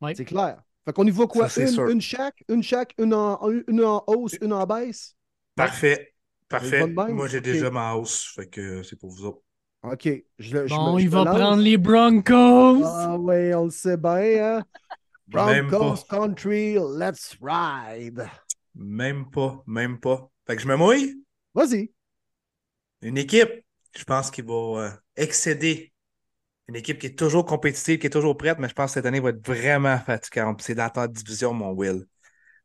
Ouais. 0.00 0.14
C'est 0.14 0.24
clair. 0.24 0.62
Fait 0.84 0.92
qu'on 0.92 1.06
y 1.06 1.10
voit 1.10 1.28
quoi? 1.28 1.48
Ça, 1.48 1.62
une, 1.64 1.80
une 1.86 2.00
chaque, 2.00 2.44
une 2.48 2.62
chaque, 2.62 2.94
une 2.98 3.14
en, 3.14 3.38
une 3.68 3.84
en 3.84 4.02
hausse, 4.06 4.36
une 4.42 4.52
en 4.52 4.66
baisse? 4.66 5.16
Parfait. 5.54 6.14
Parfait. 6.48 7.02
Moi, 7.08 7.28
j'ai 7.28 7.40
déjà 7.40 7.70
ma 7.70 7.94
hausse, 7.94 8.32
fait 8.34 8.48
que 8.48 8.82
c'est 8.82 8.96
pour 8.96 9.10
vous 9.10 9.24
autres. 9.24 9.42
OK. 9.82 10.08
Je, 10.38 10.54
le- 10.56 10.66
je 10.68 10.74
Bon, 10.74 10.92
me- 10.96 11.00
il 11.00 11.08
va 11.08 11.24
lance. 11.24 11.36
prendre 11.36 11.62
les 11.62 11.76
Broncos. 11.76 12.84
Ah 12.84 13.16
oui, 13.18 13.54
on 13.54 13.64
le 13.66 13.70
sait 13.70 13.96
bien, 13.96 14.58
hein? 14.58 14.64
Même 15.28 15.66
Broncos 15.66 15.76
pas. 15.76 16.08
Country, 16.08 16.74
let's 16.78 17.36
ride. 17.40 18.28
Même 18.74 19.30
pas, 19.30 19.62
même 19.66 19.98
pas. 19.98 20.30
Fait 20.46 20.56
que 20.56 20.62
je 20.62 20.68
me 20.68 20.76
mouille? 20.76 21.22
Vas-y. 21.54 21.92
Une 23.02 23.18
équipe, 23.18 23.50
je 23.96 24.04
pense 24.04 24.30
qu'il 24.30 24.44
va 24.46 24.54
euh, 24.54 24.90
excéder. 25.16 25.91
Une 26.72 26.76
équipe 26.76 26.98
qui 26.98 27.06
est 27.08 27.18
toujours 27.18 27.44
compétitive, 27.44 27.98
qui 27.98 28.06
est 28.06 28.10
toujours 28.10 28.34
prête, 28.34 28.58
mais 28.58 28.66
je 28.66 28.72
pense 28.72 28.92
que 28.92 28.94
cette 28.94 29.04
année 29.04 29.20
va 29.20 29.28
être 29.28 29.46
vraiment 29.46 29.98
fatigante. 29.98 30.62
C'est 30.62 30.74
dans 30.74 30.88
ta 30.88 31.06
division, 31.06 31.52
mon 31.52 31.72
Will. 31.72 32.06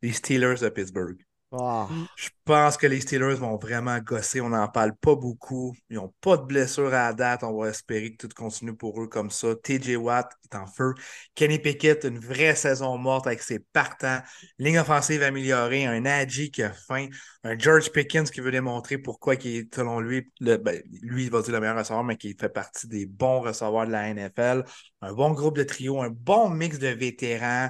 Les 0.01 0.13
Steelers 0.13 0.61
de 0.61 0.69
Pittsburgh. 0.69 1.26
Ah. 1.53 1.87
Je 2.17 2.27
pense 2.43 2.75
que 2.75 2.87
les 2.87 2.99
Steelers 2.99 3.35
vont 3.35 3.55
vraiment 3.55 3.97
gosser. 3.99 4.41
On 4.41 4.49
n'en 4.49 4.67
parle 4.67 4.93
pas 4.97 5.15
beaucoup. 5.15 5.73
Ils 5.89 5.95
n'ont 5.95 6.13
pas 6.19 6.35
de 6.35 6.43
blessure 6.43 6.87
à 6.87 7.07
la 7.07 7.13
date. 7.13 7.43
On 7.43 7.57
va 7.57 7.69
espérer 7.69 8.11
que 8.11 8.27
tout 8.27 8.33
continue 8.35 8.75
pour 8.75 9.01
eux 9.01 9.07
comme 9.07 9.31
ça. 9.31 9.55
TJ 9.55 9.95
Watt 9.95 10.29
est 10.43 10.57
en 10.57 10.67
feu. 10.67 10.93
Kenny 11.35 11.57
Pickett, 11.57 12.03
une 12.03 12.19
vraie 12.19 12.53
saison 12.53 12.97
morte 12.97 13.27
avec 13.27 13.41
ses 13.41 13.59
partants. 13.59 14.19
Ligne 14.59 14.79
offensive 14.79 15.23
améliorée. 15.23 15.85
Un 15.85 16.05
Adji 16.05 16.51
qui 16.51 16.63
a 16.63 16.73
faim. 16.73 17.07
Un 17.45 17.57
George 17.57 17.93
Pickens 17.93 18.29
qui 18.29 18.41
veut 18.41 18.51
démontrer 18.51 18.97
pourquoi 18.97 19.35
est, 19.35 19.73
selon 19.73 20.01
lui, 20.01 20.29
le, 20.41 20.57
ben, 20.57 20.81
lui, 21.01 21.25
il 21.25 21.31
va 21.31 21.41
dire 21.41 21.53
le 21.53 21.61
meilleur 21.61 21.77
receveur, 21.77 22.03
mais 22.03 22.17
qui 22.17 22.35
fait 22.37 22.49
partie 22.49 22.87
des 22.89 23.05
bons 23.05 23.39
receveurs 23.39 23.87
de 23.87 23.91
la 23.93 24.13
NFL. 24.13 24.65
Un 25.01 25.13
bon 25.13 25.31
groupe 25.31 25.55
de 25.55 25.63
trio. 25.63 26.01
Un 26.01 26.09
bon 26.09 26.49
mix 26.49 26.77
de 26.77 26.89
vétérans. 26.89 27.69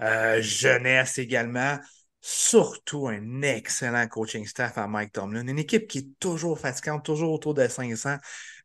Euh, 0.00 0.40
jeunesse 0.40 1.18
également 1.18 1.78
surtout 2.20 3.08
un 3.08 3.42
excellent 3.42 4.06
coaching 4.08 4.46
staff 4.46 4.76
à 4.78 4.86
Mike 4.86 5.12
Tomlin. 5.12 5.46
Une 5.46 5.58
équipe 5.58 5.86
qui 5.88 5.98
est 5.98 6.18
toujours 6.18 6.58
fatigante, 6.58 7.04
toujours 7.04 7.32
autour 7.32 7.54
de 7.54 7.66
500, 7.66 8.16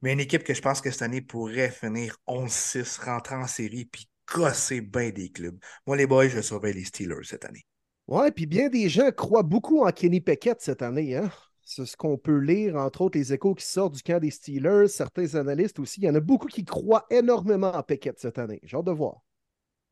mais 0.01 0.13
une 0.13 0.19
équipe 0.19 0.43
que 0.43 0.53
je 0.53 0.61
pense 0.61 0.81
que 0.81 0.91
cette 0.91 1.01
année 1.01 1.21
pourrait 1.21 1.71
finir 1.71 2.17
11-6, 2.27 3.03
rentrer 3.03 3.35
en 3.35 3.47
série 3.47 3.85
puis 3.85 4.09
gosser 4.33 4.81
bien 4.81 5.09
des 5.11 5.29
clubs. 5.29 5.57
Moi, 5.85 5.97
les 5.97 6.07
boys, 6.07 6.27
je 6.27 6.41
surveille 6.41 6.73
les 6.73 6.85
Steelers 6.85 7.23
cette 7.23 7.45
année. 7.45 7.65
Ouais, 8.07 8.31
puis 8.31 8.45
bien 8.45 8.69
des 8.69 8.87
gens 8.89 9.11
croient 9.11 9.43
beaucoup 9.43 9.83
en 9.83 9.91
Kenny 9.91 10.21
Pickett 10.21 10.61
cette 10.61 10.81
année. 10.81 11.15
Hein? 11.15 11.31
C'est 11.63 11.85
ce 11.85 11.97
qu'on 11.97 12.17
peut 12.17 12.37
lire, 12.37 12.75
entre 12.75 13.01
autres, 13.01 13.17
les 13.17 13.33
échos 13.33 13.55
qui 13.55 13.65
sortent 13.65 13.95
du 13.95 14.03
camp 14.03 14.19
des 14.19 14.29
Steelers, 14.29 14.87
certains 14.87 15.33
analystes 15.33 15.79
aussi. 15.79 16.01
Il 16.01 16.03
y 16.05 16.09
en 16.09 16.15
a 16.15 16.19
beaucoup 16.19 16.47
qui 16.47 16.63
croient 16.63 17.07
énormément 17.09 17.73
en 17.73 17.81
Pickett 17.81 18.19
cette 18.19 18.37
année. 18.37 18.59
J'ai 18.63 18.77
hâte 18.77 18.85
de 18.85 18.91
voir. 18.91 19.24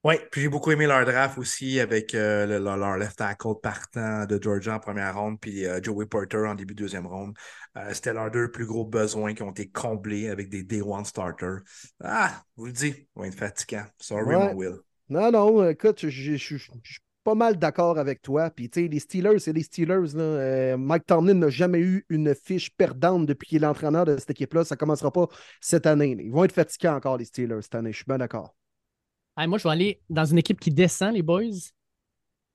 Oui, 0.05 0.15
puis 0.31 0.41
j'ai 0.41 0.49
beaucoup 0.49 0.69
aimé 0.71 0.85
leur 0.85 1.05
draft 1.05 1.37
aussi 1.37 1.79
avec 1.79 2.13
euh, 2.13 2.45
le, 2.45 2.59
leur 2.59 2.97
left 2.97 3.15
tackle 3.17 3.53
partant 3.61 4.25
de 4.25 4.37
Georgia 4.41 4.75
en 4.75 4.79
première 4.79 5.17
ronde, 5.17 5.39
puis 5.39 5.65
euh, 5.65 5.79
Joey 5.81 6.07
Porter 6.07 6.45
en 6.45 6.55
début 6.55 6.73
de 6.73 6.83
deuxième 6.83 7.07
ronde. 7.07 7.33
Euh, 7.77 7.89
c'était 7.93 8.11
leurs 8.11 8.29
deux 8.29 8.51
plus 8.51 8.65
gros 8.65 8.83
besoins 8.83 9.33
qui 9.33 9.43
ont 9.43 9.51
été 9.51 9.69
comblés 9.69 10.27
avec 10.27 10.49
des 10.49 10.63
Day 10.63 10.81
One 10.81 11.05
starters. 11.05 11.59
Ah, 12.03 12.43
vous 12.57 12.65
le 12.65 12.73
dites, 12.73 13.07
va 13.15 13.27
être 13.27 13.35
fatigant. 13.35 13.85
Sorry, 13.97 14.35
mon 14.35 14.53
Will. 14.53 14.75
Non, 15.07 15.31
non, 15.31 15.69
écoute, 15.69 16.05
je 16.09 16.35
suis 16.35 16.59
pas 17.23 17.35
mal 17.35 17.57
d'accord 17.57 17.97
avec 17.97 18.21
toi. 18.21 18.49
Puis, 18.49 18.69
tu 18.69 18.81
sais, 18.81 18.87
les 18.89 18.99
Steelers, 18.99 19.39
c'est 19.39 19.53
les 19.53 19.63
Steelers. 19.63 20.15
Là. 20.15 20.75
Mike 20.75 21.05
Tomlin 21.05 21.35
n'a 21.35 21.49
jamais 21.49 21.79
eu 21.79 22.05
une 22.09 22.35
fiche 22.35 22.75
perdante 22.75 23.25
depuis 23.25 23.47
qu'il 23.47 23.57
est 23.57 23.61
l'entraîneur 23.61 24.03
de 24.03 24.17
cette 24.17 24.31
équipe-là. 24.31 24.65
Ça 24.65 24.75
ne 24.75 24.79
commencera 24.79 25.11
pas 25.11 25.27
cette 25.61 25.85
année. 25.85 26.17
Ils 26.19 26.31
vont 26.31 26.43
être 26.43 26.51
fatigants 26.51 26.95
encore, 26.95 27.17
les 27.17 27.25
Steelers, 27.25 27.61
cette 27.61 27.75
année. 27.75 27.93
Je 27.93 27.97
suis 27.97 28.05
bien 28.05 28.17
d'accord 28.17 28.53
moi, 29.37 29.57
je 29.57 29.63
vais 29.63 29.69
aller 29.69 30.01
dans 30.09 30.25
une 30.25 30.37
équipe 30.37 30.59
qui 30.59 30.71
descend, 30.71 31.13
les 31.13 31.21
boys. 31.21 31.71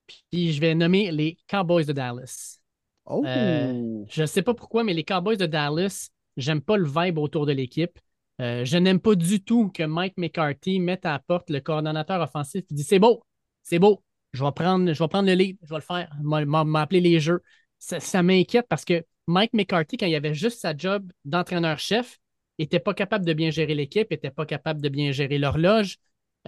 Puis 0.06 0.52
je 0.52 0.60
vais 0.60 0.74
nommer 0.74 1.10
les 1.10 1.38
Cowboys 1.48 1.84
de 1.84 1.92
Dallas. 1.92 2.58
Oh. 3.04 3.24
Euh, 3.26 4.04
je 4.08 4.22
ne 4.22 4.26
sais 4.26 4.42
pas 4.42 4.54
pourquoi, 4.54 4.84
mais 4.84 4.94
les 4.94 5.04
Cowboys 5.04 5.36
de 5.36 5.46
Dallas, 5.46 6.10
j'aime 6.36 6.60
pas 6.60 6.76
le 6.76 6.86
vibe 6.86 7.18
autour 7.18 7.46
de 7.46 7.52
l'équipe. 7.52 7.98
Euh, 8.40 8.64
je 8.64 8.76
n'aime 8.76 9.00
pas 9.00 9.14
du 9.14 9.42
tout 9.42 9.70
que 9.70 9.82
Mike 9.82 10.14
McCarthy 10.16 10.78
mette 10.78 11.04
à 11.04 11.12
la 11.12 11.18
porte 11.18 11.50
le 11.50 11.60
coordonnateur 11.60 12.20
offensif 12.20 12.64
et 12.70 12.74
dit 12.74 12.84
c'est 12.84 13.00
beau, 13.00 13.24
c'est 13.64 13.80
beau, 13.80 14.04
je 14.32 14.44
vais, 14.44 14.52
prendre, 14.52 14.92
je 14.92 15.02
vais 15.02 15.08
prendre 15.08 15.26
le 15.26 15.34
lead, 15.34 15.58
je 15.62 15.70
vais 15.70 15.76
le 15.76 15.80
faire, 15.80 16.08
m'appeler 16.22 17.00
les 17.00 17.18
jeux. 17.18 17.42
Ça, 17.80 17.98
ça 17.98 18.22
m'inquiète 18.22 18.66
parce 18.68 18.84
que 18.84 19.04
Mike 19.26 19.54
McCarthy, 19.54 19.96
quand 19.96 20.06
il 20.06 20.14
avait 20.14 20.34
juste 20.34 20.60
sa 20.60 20.76
job 20.76 21.10
d'entraîneur-chef, 21.24 22.20
n'était 22.58 22.80
pas 22.80 22.94
capable 22.94 23.24
de 23.24 23.32
bien 23.32 23.50
gérer 23.50 23.74
l'équipe, 23.74 24.10
n'était 24.10 24.30
pas 24.30 24.46
capable 24.46 24.80
de 24.80 24.88
bien 24.88 25.10
gérer 25.10 25.38
l'horloge, 25.38 25.98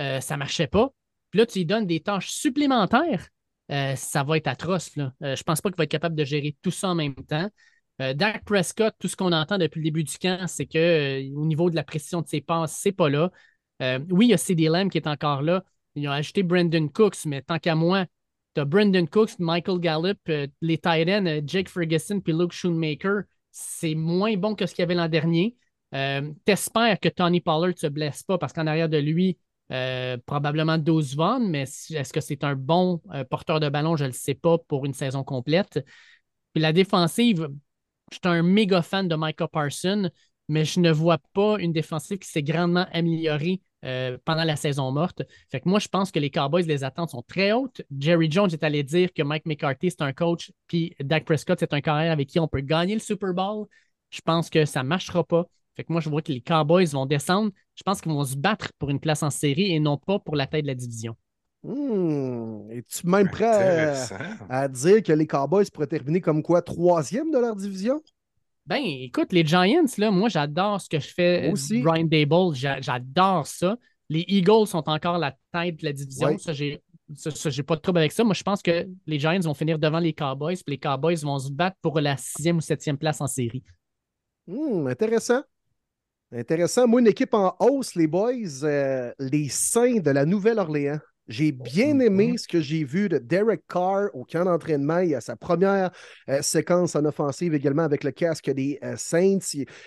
euh, 0.00 0.20
ça 0.20 0.34
ne 0.34 0.38
marchait 0.38 0.66
pas. 0.66 0.90
Puis 1.30 1.38
là, 1.38 1.46
tu 1.46 1.58
lui 1.58 1.66
donnes 1.66 1.86
des 1.86 2.00
tâches 2.00 2.30
supplémentaires. 2.30 3.28
Euh, 3.70 3.94
ça 3.96 4.24
va 4.24 4.36
être 4.36 4.48
atroce. 4.48 4.90
Euh, 4.98 5.10
je 5.20 5.26
ne 5.28 5.42
pense 5.44 5.60
pas 5.60 5.68
qu'il 5.70 5.76
va 5.76 5.84
être 5.84 5.90
capable 5.90 6.16
de 6.16 6.24
gérer 6.24 6.56
tout 6.62 6.70
ça 6.70 6.88
en 6.88 6.94
même 6.94 7.14
temps. 7.14 7.48
Dak 8.14 8.46
Prescott, 8.46 8.94
tout 8.98 9.08
ce 9.08 9.14
qu'on 9.16 9.30
entend 9.30 9.58
depuis 9.58 9.80
le 9.80 9.84
début 9.84 10.04
du 10.04 10.16
camp, 10.16 10.46
c'est 10.46 10.64
qu'au 10.64 11.44
niveau 11.44 11.68
de 11.68 11.76
la 11.76 11.84
précision 11.84 12.22
de 12.22 12.28
ses 12.28 12.40
passes, 12.40 12.74
c'est 12.80 12.92
pas 12.92 13.10
là. 13.10 13.30
oui, 14.08 14.24
il 14.24 14.30
y 14.30 14.32
a 14.32 14.38
CD 14.38 14.68
Lamb 14.70 14.88
qui 14.88 14.96
est 14.96 15.06
encore 15.06 15.42
là. 15.42 15.62
Ils 15.94 16.08
ont 16.08 16.12
ajouté 16.12 16.42
Brandon 16.42 16.88
Cooks, 16.88 17.26
mais 17.26 17.42
tant 17.42 17.58
qu'à 17.58 17.74
moi, 17.74 18.06
tu 18.54 18.62
as 18.62 18.64
Brandon 18.64 19.04
Cooks, 19.04 19.38
Michael 19.38 19.80
Gallup, 19.80 20.18
les 20.62 20.78
Titans, 20.78 21.42
Jake 21.46 21.68
Ferguson 21.68 22.20
puis 22.20 22.32
Luke 22.32 22.52
Schoonmaker. 22.52 23.24
C'est 23.50 23.94
moins 23.94 24.34
bon 24.34 24.54
que 24.54 24.64
ce 24.64 24.74
qu'il 24.74 24.82
y 24.82 24.84
avait 24.84 24.94
l'an 24.94 25.08
dernier. 25.08 25.54
T'espères 26.46 27.00
que 27.00 27.10
Tony 27.10 27.42
Pollard 27.42 27.72
ne 27.72 27.76
se 27.76 27.86
blesse 27.86 28.22
pas 28.22 28.38
parce 28.38 28.54
qu'en 28.54 28.66
arrière 28.66 28.88
de 28.88 28.96
lui, 28.96 29.36
euh, 29.72 30.16
probablement 30.26 30.78
12 30.78 31.16
Vaughn, 31.16 31.48
mais 31.48 31.62
est-ce 31.62 32.12
que 32.12 32.20
c'est 32.20 32.44
un 32.44 32.54
bon 32.54 33.00
euh, 33.14 33.24
porteur 33.24 33.60
de 33.60 33.68
ballon? 33.68 33.96
Je 33.96 34.04
ne 34.04 34.08
le 34.08 34.14
sais 34.14 34.34
pas 34.34 34.58
pour 34.58 34.84
une 34.84 34.94
saison 34.94 35.22
complète. 35.24 35.84
La 36.54 36.72
défensive, 36.72 37.48
je 38.10 38.16
suis 38.16 38.20
un 38.24 38.42
méga 38.42 38.82
fan 38.82 39.08
de 39.08 39.16
Micah 39.16 39.48
Parson, 39.48 40.10
mais 40.48 40.64
je 40.64 40.80
ne 40.80 40.90
vois 40.90 41.18
pas 41.32 41.58
une 41.60 41.72
défensive 41.72 42.18
qui 42.18 42.28
s'est 42.28 42.42
grandement 42.42 42.86
améliorée 42.92 43.60
euh, 43.84 44.18
pendant 44.24 44.44
la 44.44 44.56
saison 44.56 44.90
morte. 44.90 45.22
Fait 45.50 45.60
que 45.60 45.68
moi, 45.68 45.78
je 45.78 45.88
pense 45.88 46.10
que 46.10 46.18
les 46.18 46.30
Cowboys, 46.30 46.64
les 46.64 46.84
attentes 46.84 47.10
sont 47.10 47.22
très 47.22 47.52
hautes. 47.52 47.82
Jerry 47.96 48.30
Jones 48.30 48.50
est 48.52 48.64
allé 48.64 48.82
dire 48.82 49.12
que 49.12 49.22
Mike 49.22 49.46
McCarthy, 49.46 49.90
c'est 49.90 50.02
un 50.02 50.12
coach, 50.12 50.52
puis 50.66 50.94
Dak 51.00 51.24
Prescott, 51.24 51.58
c'est 51.60 51.72
un 51.72 51.80
carrière 51.80 52.12
avec 52.12 52.28
qui 52.28 52.40
on 52.40 52.48
peut 52.48 52.60
gagner 52.60 52.94
le 52.94 53.00
Super 53.00 53.32
Bowl. 53.32 53.66
Je 54.10 54.20
pense 54.20 54.50
que 54.50 54.64
ça 54.64 54.82
ne 54.82 54.88
marchera 54.88 55.24
pas. 55.24 55.46
Fait 55.80 55.84
que 55.84 55.92
moi, 55.92 56.02
je 56.02 56.10
vois 56.10 56.20
que 56.20 56.30
les 56.30 56.42
Cowboys 56.42 56.84
vont 56.88 57.06
descendre. 57.06 57.52
Je 57.74 57.82
pense 57.82 58.02
qu'ils 58.02 58.12
vont 58.12 58.22
se 58.22 58.36
battre 58.36 58.70
pour 58.78 58.90
une 58.90 59.00
place 59.00 59.22
en 59.22 59.30
série 59.30 59.74
et 59.74 59.80
non 59.80 59.96
pas 59.96 60.18
pour 60.18 60.36
la 60.36 60.46
tête 60.46 60.64
de 60.64 60.66
la 60.66 60.74
division. 60.74 61.16
Hmm. 61.62 62.70
Es-tu 62.70 63.06
même 63.06 63.30
prêt 63.30 63.94
à, 64.50 64.68
dire 64.68 65.02
que 65.02 65.14
les 65.14 65.26
Cowboys 65.26 65.64
pourraient 65.72 65.86
terminer 65.86 66.20
comme 66.20 66.42
quoi 66.42 66.60
troisième 66.60 67.30
de 67.30 67.38
leur 67.38 67.56
division? 67.56 67.98
Ben, 68.66 68.82
écoute, 68.84 69.32
les 69.32 69.42
Giants, 69.42 69.86
là, 69.96 70.10
moi, 70.10 70.28
j'adore 70.28 70.82
ce 70.82 70.90
que 70.90 71.00
je 71.00 71.08
fais. 71.14 71.50
Aussi. 71.50 71.80
Brian 71.80 72.04
Dable, 72.04 72.54
j'adore 72.54 73.46
ça. 73.46 73.78
Les 74.10 74.26
Eagles 74.28 74.66
sont 74.66 74.86
encore 74.86 75.16
la 75.16 75.34
tête 75.50 75.80
de 75.80 75.86
la 75.86 75.94
division. 75.94 76.36
Ça, 76.36 76.52
j'ai 76.52 76.82
j'ai 77.46 77.62
pas 77.62 77.76
de 77.76 77.80
trouble 77.80 78.00
avec 78.00 78.12
ça. 78.12 78.22
Moi, 78.22 78.34
je 78.34 78.42
pense 78.42 78.60
que 78.60 78.86
les 79.06 79.18
Giants 79.18 79.40
vont 79.40 79.54
finir 79.54 79.78
devant 79.78 79.98
les 79.98 80.12
Cowboys, 80.12 80.56
puis 80.56 80.74
les 80.74 80.78
Cowboys 80.78 81.16
vont 81.22 81.38
se 81.38 81.50
battre 81.50 81.78
pour 81.80 81.98
la 82.02 82.18
sixième 82.18 82.58
ou 82.58 82.60
septième 82.60 82.98
place 82.98 83.22
en 83.22 83.26
série. 83.26 83.62
Hmm, 84.46 84.86
intéressant. 84.86 85.40
Intéressant. 86.32 86.86
Moi, 86.86 87.00
une 87.00 87.08
équipe 87.08 87.34
en 87.34 87.56
hausse, 87.58 87.96
les 87.96 88.06
boys, 88.06 88.62
euh, 88.62 89.12
les 89.18 89.48
Saints 89.48 90.00
de 90.00 90.10
la 90.10 90.24
Nouvelle-Orléans. 90.24 91.00
J'ai 91.30 91.52
bien 91.52 91.94
mhm. 91.94 92.00
aimé 92.00 92.34
ce 92.38 92.48
que 92.48 92.60
j'ai 92.60 92.82
vu 92.82 93.08
de 93.08 93.18
Derek 93.18 93.62
Carr 93.68 94.08
au 94.14 94.24
camp 94.24 94.44
d'entraînement. 94.44 94.98
Il 94.98 95.14
a 95.14 95.20
sa 95.20 95.36
première 95.36 95.92
euh, 96.28 96.42
séquence 96.42 96.96
en 96.96 97.04
offensive 97.04 97.54
également 97.54 97.84
avec 97.84 98.02
le 98.02 98.10
casque 98.10 98.50
des 98.50 98.80
euh, 98.82 98.94
Saints. 98.96 99.38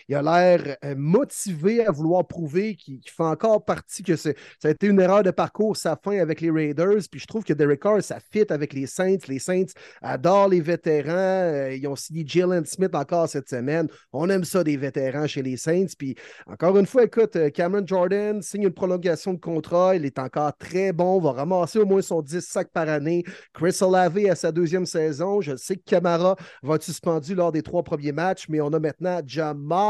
Il, 0.08 0.16
a 0.16 0.22
l'air 0.22 0.78
euh, 0.86 0.96
motivé 0.98 1.86
à 1.86 1.92
vouloir 1.92 2.26
prouver 2.26 2.76
qu'il 2.76 3.02
fait 3.06 3.24
encore 3.24 3.66
partie 3.66 4.04
que 4.04 4.16
ça 4.16 4.32
a 4.64 4.70
été 4.70 4.88
une 4.88 5.02
erreur 5.02 5.22
de 5.22 5.32
parcours 5.32 5.76
sa 5.76 5.98
fin 5.98 6.18
avec 6.18 6.40
les 6.40 6.50
Raiders. 6.50 7.04
Puis 7.12 7.20
je 7.20 7.28
trouve 7.28 7.44
que 7.44 7.52
Derek 7.52 7.82
Carr, 7.82 8.02
ça 8.02 8.20
fit 8.32 8.50
avec 8.50 8.72
les 8.72 8.88
Saints. 8.88 9.18
Les 9.28 9.40
Saints 9.40 9.74
adorent 10.02 10.48
les 10.48 10.62
vétérans. 10.62 11.68
ils 11.72 11.86
ont 11.88 11.98
signé 11.98 12.24
Jalen 12.26 12.64
Smith 12.64 12.96
encore 12.96 13.28
cette 13.28 13.50
semaine. 13.50 13.90
On 14.14 14.30
aime 14.30 14.46
ça 14.46 14.64
des 14.64 14.78
vétérans 14.78 15.28
chez 15.28 15.42
les 15.42 15.58
Saints. 15.58 15.88
Puis 15.98 16.16
encore 16.48 16.78
une 16.78 16.86
fois, 16.86 17.04
écoute, 17.04 17.38
Cameron 17.54 17.86
Jordan 17.86 18.42
signe 18.42 18.64
une 18.64 18.72
prolongation 18.72 19.34
de 19.34 19.40
contrat. 19.40 19.98
Il 19.98 20.06
est 20.06 20.20
encore 20.20 20.56
très 20.56 20.94
bon 20.94 21.20
ramasser 21.34 21.80
au 21.80 21.86
moins 21.86 22.02
son 22.02 22.22
10 22.22 22.42
sacs 22.42 22.72
par 22.72 22.88
année. 22.88 23.24
Chris 23.54 23.78
Olave 23.82 24.18
à 24.30 24.36
sa 24.36 24.52
deuxième 24.52 24.86
saison. 24.86 25.42
Je 25.42 25.56
sais 25.56 25.76
que 25.76 25.84
Camara 25.84 26.36
va 26.62 26.76
être 26.76 26.84
suspendu 26.84 27.36
lors 27.36 27.52
des 27.52 27.62
trois 27.62 27.84
premiers 27.84 28.12
matchs, 28.12 28.46
mais 28.50 28.62
on 28.62 28.72
a 28.74 28.80
maintenant 28.80 29.22
Jamal 29.26 29.84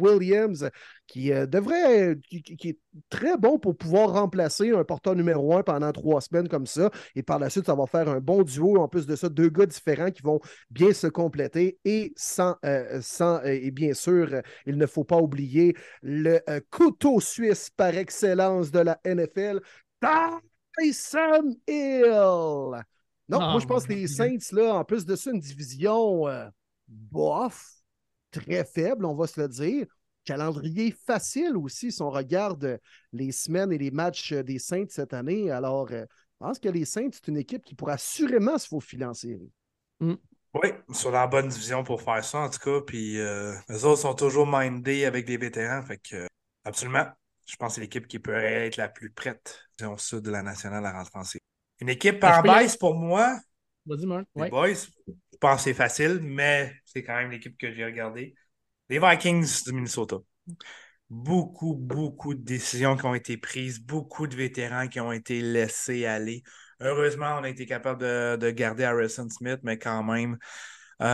Williams 0.00 0.68
qui 1.12 1.30
euh, 1.30 1.44
devrait, 1.44 2.16
qui, 2.26 2.42
est 2.70 2.78
très 3.10 3.36
bon 3.36 3.58
pour 3.58 3.76
pouvoir 3.76 4.14
remplacer 4.14 4.70
un 4.70 4.82
porteur 4.82 5.14
numéro 5.14 5.54
un 5.54 5.62
pendant 5.62 5.92
trois 5.92 6.22
semaines 6.22 6.48
comme 6.48 6.64
ça. 6.64 6.90
Et 7.14 7.22
par 7.22 7.38
la 7.38 7.50
suite, 7.50 7.66
ça 7.66 7.74
va 7.74 7.84
faire 7.86 8.08
un 8.08 8.20
bon 8.20 8.42
duo. 8.42 8.78
En 8.78 8.88
plus 8.88 9.06
de 9.06 9.14
ça, 9.14 9.28
deux 9.28 9.50
gars 9.50 9.66
différents 9.66 10.10
qui 10.10 10.22
vont 10.22 10.40
bien 10.70 10.94
se 10.94 11.06
compléter. 11.06 11.78
Et 11.84 12.14
sans, 12.16 12.56
euh, 12.64 13.00
sans 13.02 13.40
euh, 13.40 13.48
et 13.48 13.70
bien 13.70 13.92
sûr, 13.92 14.40
il 14.64 14.78
ne 14.78 14.86
faut 14.86 15.04
pas 15.04 15.18
oublier 15.18 15.76
le 16.00 16.40
couteau 16.70 17.20
suisse 17.20 17.68
par 17.68 17.94
excellence 17.94 18.70
de 18.70 18.78
la 18.78 18.98
NFL, 19.04 19.60
Tyson 20.80 21.54
Hill. 21.68 22.84
Non, 23.28 23.38
moi 23.38 23.58
je 23.60 23.66
pense 23.66 23.86
que 23.86 23.92
les 23.92 24.06
Saints, 24.06 24.38
là, 24.52 24.76
en 24.76 24.84
plus 24.84 25.04
de 25.04 25.14
ça, 25.14 25.30
une 25.30 25.40
division 25.40 26.24
bof, 26.88 27.66
très 28.30 28.64
faible, 28.64 29.04
on 29.04 29.14
va 29.14 29.26
se 29.26 29.38
le 29.38 29.48
dire. 29.48 29.86
Calendrier 30.24 30.94
facile 31.06 31.56
aussi 31.56 31.90
si 31.90 32.02
on 32.02 32.10
regarde 32.10 32.78
les 33.12 33.32
semaines 33.32 33.72
et 33.72 33.78
les 33.78 33.90
matchs 33.90 34.32
des 34.32 34.58
Saints 34.58 34.86
cette 34.88 35.12
année. 35.14 35.50
Alors, 35.50 35.90
euh, 35.90 36.04
je 36.04 36.46
pense 36.46 36.58
que 36.58 36.68
les 36.68 36.84
Saints, 36.84 37.10
c'est 37.12 37.28
une 37.28 37.36
équipe 37.36 37.64
qui 37.64 37.74
pourra 37.74 37.94
assurément 37.94 38.58
se 38.58 38.68
faufiler 38.68 39.04
en 39.04 39.14
série. 39.14 39.50
Mm. 40.00 40.14
Oui, 40.54 40.68
sur 40.92 41.10
la 41.10 41.26
bonne 41.26 41.48
division 41.48 41.82
pour 41.82 42.02
faire 42.02 42.22
ça, 42.24 42.38
en 42.38 42.50
tout 42.50 42.58
cas. 42.58 42.80
Puis 42.86 43.18
euh, 43.18 43.54
les 43.68 43.84
autres 43.84 44.02
sont 44.02 44.14
toujours 44.14 44.46
mindés 44.46 45.04
avec 45.06 45.24
des 45.24 45.38
vétérans. 45.38 45.82
Fait 45.82 45.98
que, 45.98 46.26
absolument, 46.64 47.06
je 47.46 47.56
pense 47.56 47.70
que 47.72 47.74
c'est 47.76 47.80
l'équipe 47.80 48.06
qui 48.06 48.18
peut 48.18 48.34
être 48.34 48.76
la 48.76 48.88
plus 48.88 49.10
prête, 49.10 49.60
disons 49.78 49.96
ça, 49.96 50.20
de 50.20 50.30
la 50.30 50.42
nationale 50.42 50.84
à 50.84 50.92
rentrer 50.92 51.18
en 51.18 51.24
série. 51.24 51.42
Une 51.80 51.88
équipe 51.88 52.22
en 52.22 52.42
baisse 52.42 52.76
pour 52.76 52.94
moi, 52.94 53.38
Vas-y. 53.86 54.06
Les 54.36 54.42
Ouais. 54.42 54.50
boys, 54.50 54.74
je 54.74 55.38
pense 55.40 55.56
que 55.56 55.62
c'est 55.64 55.74
facile, 55.74 56.20
mais 56.22 56.72
c'est 56.84 57.02
quand 57.02 57.16
même 57.16 57.30
l'équipe 57.30 57.56
que 57.58 57.72
j'ai 57.72 57.84
regardée. 57.84 58.34
Les 58.88 58.98
Vikings 58.98 59.64
du 59.64 59.72
Minnesota. 59.72 60.16
Beaucoup, 61.10 61.74
beaucoup 61.74 62.34
de 62.34 62.42
décisions 62.42 62.96
qui 62.96 63.04
ont 63.04 63.14
été 63.14 63.36
prises, 63.36 63.80
beaucoup 63.80 64.26
de 64.26 64.34
vétérans 64.34 64.88
qui 64.88 65.00
ont 65.00 65.12
été 65.12 65.40
laissés 65.40 66.06
aller. 66.06 66.42
Heureusement, 66.80 67.36
on 67.38 67.44
a 67.44 67.48
été 67.50 67.66
capable 67.66 68.00
de, 68.00 68.36
de 68.36 68.50
garder 68.50 68.84
Harrison 68.84 69.28
Smith, 69.28 69.60
mais 69.62 69.78
quand 69.78 70.02
même, 70.02 70.38
euh, 71.02 71.06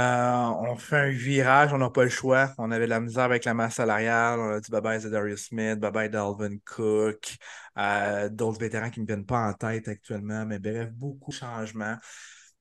on 0.60 0.76
fait 0.76 0.96
un 0.96 1.10
virage, 1.10 1.72
on 1.72 1.78
n'a 1.78 1.90
pas 1.90 2.04
le 2.04 2.10
choix. 2.10 2.52
On 2.58 2.70
avait 2.70 2.84
de 2.86 2.90
la 2.90 3.00
misère 3.00 3.24
avec 3.24 3.44
la 3.44 3.54
masse 3.54 3.76
salariale. 3.76 4.38
On 4.38 4.50
a 4.50 4.60
dit 4.60 4.70
bye-bye 4.70 5.08
Darius 5.10 5.46
Smith, 5.46 5.78
bye-bye 5.78 6.10
Dalvin 6.10 6.58
Cook, 6.64 7.36
euh, 7.78 8.28
d'autres 8.28 8.60
vétérans 8.60 8.90
qui 8.90 9.00
ne 9.00 9.04
me 9.04 9.08
viennent 9.08 9.26
pas 9.26 9.48
en 9.48 9.54
tête 9.54 9.88
actuellement, 9.88 10.46
mais 10.46 10.58
bref, 10.58 10.90
beaucoup 10.92 11.30
de 11.32 11.36
changements. 11.36 11.96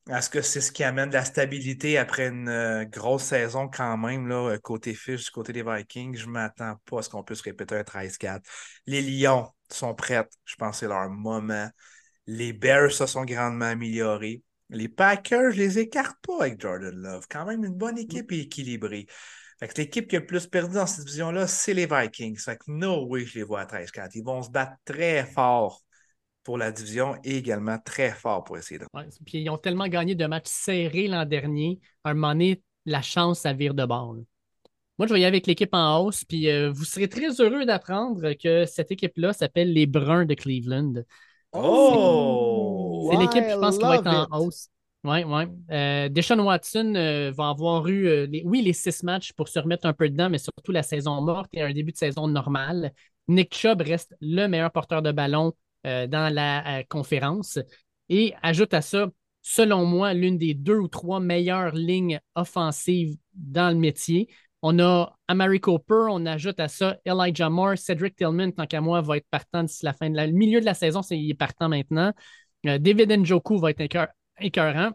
Est-ce 0.09 0.29
que 0.29 0.41
c'est 0.41 0.61
ce 0.61 0.71
qui 0.71 0.83
amène 0.85 1.09
de 1.09 1.15
la 1.15 1.25
stabilité 1.25 1.97
après 1.97 2.27
une 2.27 2.47
euh, 2.47 2.85
grosse 2.85 3.23
saison 3.23 3.67
quand 3.67 3.97
même, 3.97 4.27
là, 4.27 4.51
euh, 4.51 4.57
côté 4.57 4.93
Fish, 4.93 5.25
du 5.25 5.31
côté 5.31 5.51
des 5.51 5.63
Vikings? 5.63 6.15
Je 6.15 6.27
ne 6.27 6.31
m'attends 6.31 6.75
pas 6.85 6.99
à 6.99 7.01
ce 7.01 7.09
qu'on 7.09 7.23
puisse 7.23 7.41
répéter 7.41 7.75
un 7.75 7.83
13-4. 7.83 8.41
Les 8.85 9.01
Lions 9.01 9.49
sont 9.69 9.93
prêts. 9.95 10.25
Je 10.45 10.55
pense 10.55 10.71
que 10.71 10.79
c'est 10.79 10.87
leur 10.87 11.09
moment. 11.09 11.69
Les 12.25 12.53
Bears 12.53 12.91
se 12.91 13.05
sont 13.05 13.25
grandement 13.25 13.65
améliorés. 13.65 14.43
Les 14.69 14.87
Packers, 14.87 15.51
je 15.51 15.57
les 15.57 15.79
écarte 15.79 16.17
pas 16.21 16.41
avec 16.41 16.61
Jordan 16.61 16.95
Love. 16.95 17.25
Quand 17.29 17.45
même 17.45 17.65
une 17.65 17.73
bonne 17.73 17.97
équipe 17.97 18.31
et 18.31 18.41
équilibrée. 18.41 19.07
Fait 19.59 19.67
que 19.67 19.77
l'équipe 19.77 20.07
qui 20.07 20.15
a 20.15 20.19
le 20.19 20.25
plus 20.25 20.47
perdu 20.47 20.75
dans 20.75 20.85
cette 20.85 21.05
division-là, 21.05 21.47
c'est 21.47 21.73
les 21.73 21.85
Vikings. 21.85 22.37
Fait 22.39 22.57
que 22.57 22.65
no 22.67 23.05
way, 23.07 23.25
je 23.25 23.39
les 23.39 23.43
vois 23.43 23.61
à 23.61 23.65
13-4. 23.65 24.11
Ils 24.15 24.23
vont 24.23 24.41
se 24.41 24.51
battre 24.51 24.73
très 24.85 25.25
fort 25.25 25.81
pour 26.47 26.57
la 26.57 26.71
division 26.71 27.17
et 27.25 27.35
également 27.35 27.77
très 27.77 28.11
fort 28.11 28.45
pour 28.45 28.57
essayer 28.57 28.79
de. 28.79 28.85
Ouais, 28.93 29.03
Puis 29.25 29.39
ils 29.41 29.49
ont 29.49 29.57
tellement 29.57 29.89
gagné 29.89 30.15
de 30.15 30.25
matchs 30.27 30.47
serrés 30.47 31.09
l'an 31.09 31.25
dernier. 31.25 31.81
À 32.05 32.11
un 32.11 32.13
moment 32.13 32.29
donné, 32.29 32.63
la 32.85 33.01
chance, 33.01 33.39
ça 33.41 33.51
vire 33.51 33.73
de 33.73 33.85
bord. 33.85 34.13
là. 34.13 34.21
Moi, 34.97 35.07
je 35.09 35.13
vais 35.13 35.19
y 35.19 35.25
aller 35.25 35.35
avec 35.35 35.45
l'équipe 35.45 35.73
en 35.73 35.99
hausse. 35.99 36.23
Puis 36.23 36.49
euh, 36.49 36.71
vous 36.71 36.85
serez 36.85 37.09
très 37.09 37.41
heureux 37.41 37.65
d'apprendre 37.65 38.31
que 38.41 38.63
cette 38.65 38.91
équipe-là 38.91 39.33
s'appelle 39.33 39.73
les 39.73 39.87
Bruns 39.87 40.23
de 40.23 40.35
Cleveland. 40.35 40.93
Oh! 41.51 43.09
C'est 43.11 43.17
Ouais, 43.17 43.23
l'équipe, 43.23 43.43
je 43.49 43.59
pense, 43.59 43.77
qui 43.77 43.83
va 43.83 43.95
être 43.97 44.07
en 44.31 44.39
hausse. 44.39 44.69
Oui, 45.03 45.25
oui. 45.25 45.43
Euh, 45.71 46.07
Deshaun 46.07 46.39
Watson 46.39 46.93
euh, 46.95 47.31
va 47.35 47.49
avoir 47.49 47.85
eu, 47.89 48.07
euh, 48.07 48.25
les- 48.25 48.43
oui, 48.45 48.61
les 48.61 48.71
six 48.73 49.03
matchs 49.03 49.33
pour 49.33 49.49
se 49.49 49.59
remettre 49.59 49.85
un 49.85 49.93
peu 49.93 50.07
dedans, 50.09 50.29
mais 50.29 50.37
surtout 50.37 50.71
la 50.71 50.81
saison 50.83 51.19
morte 51.21 51.49
et 51.51 51.61
un 51.61 51.73
début 51.73 51.91
de 51.91 51.97
saison 51.97 52.25
normal. 52.29 52.93
Nick 53.27 53.53
Chubb 53.53 53.81
reste 53.81 54.15
le 54.21 54.47
meilleur 54.47 54.71
porteur 54.71 55.01
de 55.01 55.11
ballon 55.11 55.51
euh, 55.87 56.05
dans 56.07 56.33
la 56.33 56.79
euh, 56.79 56.83
conférence. 56.89 57.59
Et 58.09 58.33
ajoute 58.43 58.73
à 58.73 58.81
ça, 58.81 59.07
selon 59.41 59.85
moi, 59.85 60.13
l'une 60.13 60.37
des 60.37 60.53
deux 60.53 60.77
ou 60.77 60.87
trois 60.87 61.19
meilleures 61.19 61.73
lignes 61.73 62.19
offensives 62.35 63.17
dans 63.33 63.73
le 63.73 63.79
métier. 63.79 64.27
On 64.61 64.79
a 64.79 65.17
Amari 65.27 65.59
Cooper, 65.59 66.07
on 66.09 66.25
ajoute 66.25 66.59
à 66.59 66.67
ça 66.67 66.97
Elijah 67.05 67.49
Moore, 67.49 67.77
Cedric 67.77 68.15
Tillman, 68.15 68.51
tant 68.51 68.65
qu'à 68.65 68.81
moi, 68.81 69.01
va 69.01 69.17
être 69.17 69.27
partant 69.29 69.63
d'ici 69.63 69.85
la 69.85 69.93
fin 69.93 70.09
de 70.09 70.15
la 70.15 70.27
le 70.27 70.33
milieu 70.33 70.59
de 70.59 70.65
la 70.65 70.73
saison, 70.73 71.01
c'est, 71.01 71.17
il 71.17 71.29
est 71.29 71.35
partant 71.35 71.69
maintenant. 71.69 72.11
Euh, 72.65 72.77
David 72.77 73.11
Njoku 73.11 73.57
va 73.59 73.71
être 73.71 73.81
écœur- 73.81 74.09
écœurant. 74.39 74.91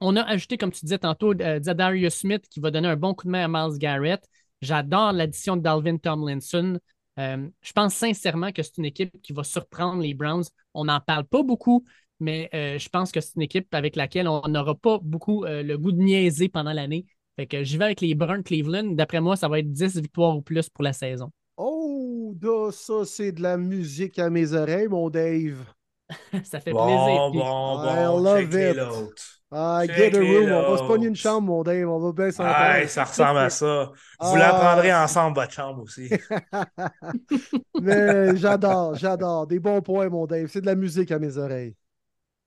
On 0.00 0.16
a 0.16 0.22
ajouté, 0.22 0.58
comme 0.58 0.70
tu 0.72 0.84
disais 0.84 0.98
tantôt, 0.98 1.34
Zadarius 1.60 2.14
Smith 2.14 2.44
qui 2.48 2.60
va 2.60 2.70
donner 2.70 2.88
un 2.88 2.96
bon 2.96 3.14
coup 3.14 3.26
de 3.26 3.30
main 3.32 3.44
à 3.44 3.48
Miles 3.48 3.78
Garrett. 3.78 4.22
J'adore 4.62 5.12
l'addition 5.12 5.56
de 5.56 5.62
Dalvin 5.62 5.96
Tomlinson. 5.96 6.78
Euh, 7.18 7.48
je 7.62 7.72
pense 7.72 7.94
sincèrement 7.94 8.52
que 8.52 8.62
c'est 8.62 8.78
une 8.78 8.84
équipe 8.84 9.20
qui 9.22 9.32
va 9.32 9.42
surprendre 9.44 10.02
les 10.02 10.14
Browns. 10.14 10.44
On 10.74 10.84
n'en 10.84 11.00
parle 11.00 11.24
pas 11.24 11.42
beaucoup, 11.42 11.84
mais 12.20 12.48
euh, 12.54 12.78
je 12.78 12.88
pense 12.88 13.10
que 13.10 13.20
c'est 13.20 13.34
une 13.36 13.42
équipe 13.42 13.74
avec 13.74 13.96
laquelle 13.96 14.28
on 14.28 14.46
n'aura 14.48 14.74
pas 14.74 14.98
beaucoup 15.02 15.44
euh, 15.44 15.62
le 15.62 15.76
goût 15.78 15.92
de 15.92 15.98
niaiser 15.98 16.48
pendant 16.48 16.72
l'année. 16.72 17.06
Fait 17.36 17.46
que 17.46 17.62
j'y 17.64 17.76
vais 17.76 17.86
avec 17.86 18.00
les 18.00 18.14
Browns 18.14 18.42
Cleveland. 18.42 18.92
D'après 18.94 19.20
moi, 19.20 19.36
ça 19.36 19.48
va 19.48 19.58
être 19.58 19.72
10 19.72 19.96
victoires 19.96 20.36
ou 20.36 20.42
plus 20.42 20.68
pour 20.68 20.84
la 20.84 20.92
saison. 20.92 21.30
Oh, 21.56 22.34
ça, 22.72 23.04
c'est 23.04 23.32
de 23.32 23.42
la 23.42 23.56
musique 23.56 24.18
à 24.18 24.30
mes 24.30 24.52
oreilles, 24.52 24.88
mon 24.88 25.10
Dave. 25.10 25.64
ça 26.44 26.60
fait 26.60 26.72
Bon, 26.72 26.84
plaisir. 26.86 27.30
Puis- 27.30 27.40
bon, 27.40 27.82
I 27.84 28.06
bon. 28.06 28.20
love 28.22 28.54
it. 28.54 29.37
Ah, 29.50 29.82
get 29.86 30.14
a 30.14 30.18
room. 30.20 30.50
On 30.52 30.72
va 30.72 30.78
se 30.78 30.82
pogner 30.84 31.06
une 31.06 31.16
chambre, 31.16 31.46
mon 31.46 31.62
Dave. 31.62 31.88
On 31.88 31.98
va 31.98 32.12
bien 32.12 32.30
s'entendre. 32.30 32.54
Ah, 32.58 32.86
ça 32.86 33.04
ressemble 33.04 33.38
à 33.38 33.50
ça. 33.50 33.90
Vous 34.20 34.34
Ah. 34.34 34.38
la 34.38 34.50
prendrez 34.52 34.92
ensemble, 34.94 35.38
votre 35.40 35.52
chambre 35.52 35.82
aussi. 35.82 36.10
Mais 37.80 38.36
j'adore, 38.36 38.94
j'adore. 38.96 39.46
Des 39.46 39.58
bons 39.58 39.80
points, 39.80 40.08
mon 40.08 40.26
Dave. 40.26 40.48
C'est 40.48 40.60
de 40.60 40.66
la 40.66 40.74
musique 40.74 41.10
à 41.12 41.18
mes 41.18 41.36
oreilles. 41.38 41.74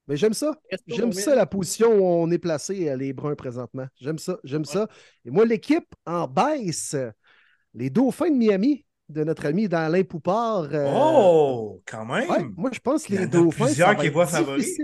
Mais 0.07 0.17
j'aime 0.17 0.33
ça. 0.33 0.53
J'aime 0.87 1.13
ça, 1.13 1.35
la 1.35 1.45
position 1.45 1.89
où 1.93 2.03
on 2.23 2.29
est 2.31 2.37
placé, 2.39 2.89
euh, 2.89 2.95
les 2.97 3.13
Bruns, 3.13 3.35
présentement. 3.35 3.85
J'aime 3.99 4.17
ça, 4.17 4.37
j'aime 4.43 4.65
ça. 4.65 4.87
Et 5.25 5.31
moi, 5.31 5.45
l'équipe 5.45 5.87
en 6.05 6.27
baisse, 6.27 6.95
les 7.73 7.89
Dauphins 7.89 8.29
de 8.29 8.35
Miami, 8.35 8.85
de 9.09 9.23
notre 9.23 9.45
ami 9.45 9.67
Alain 9.71 10.03
Poupard. 10.03 10.67
euh, 10.73 10.91
Oh, 10.95 11.81
quand 11.85 12.05
même. 12.05 12.29
ouais, 12.29 12.45
moi, 12.57 12.71
je 12.73 12.79
pense 12.79 13.05
que 13.05 13.13
les 13.13 13.27
Dauphins, 13.27 13.65
plusieurs 13.65 13.89
ça 13.89 13.93
va 13.95 13.99
qui 14.01 14.07
être 14.07 14.13
voient 14.13 14.27
favoris. 14.27 14.77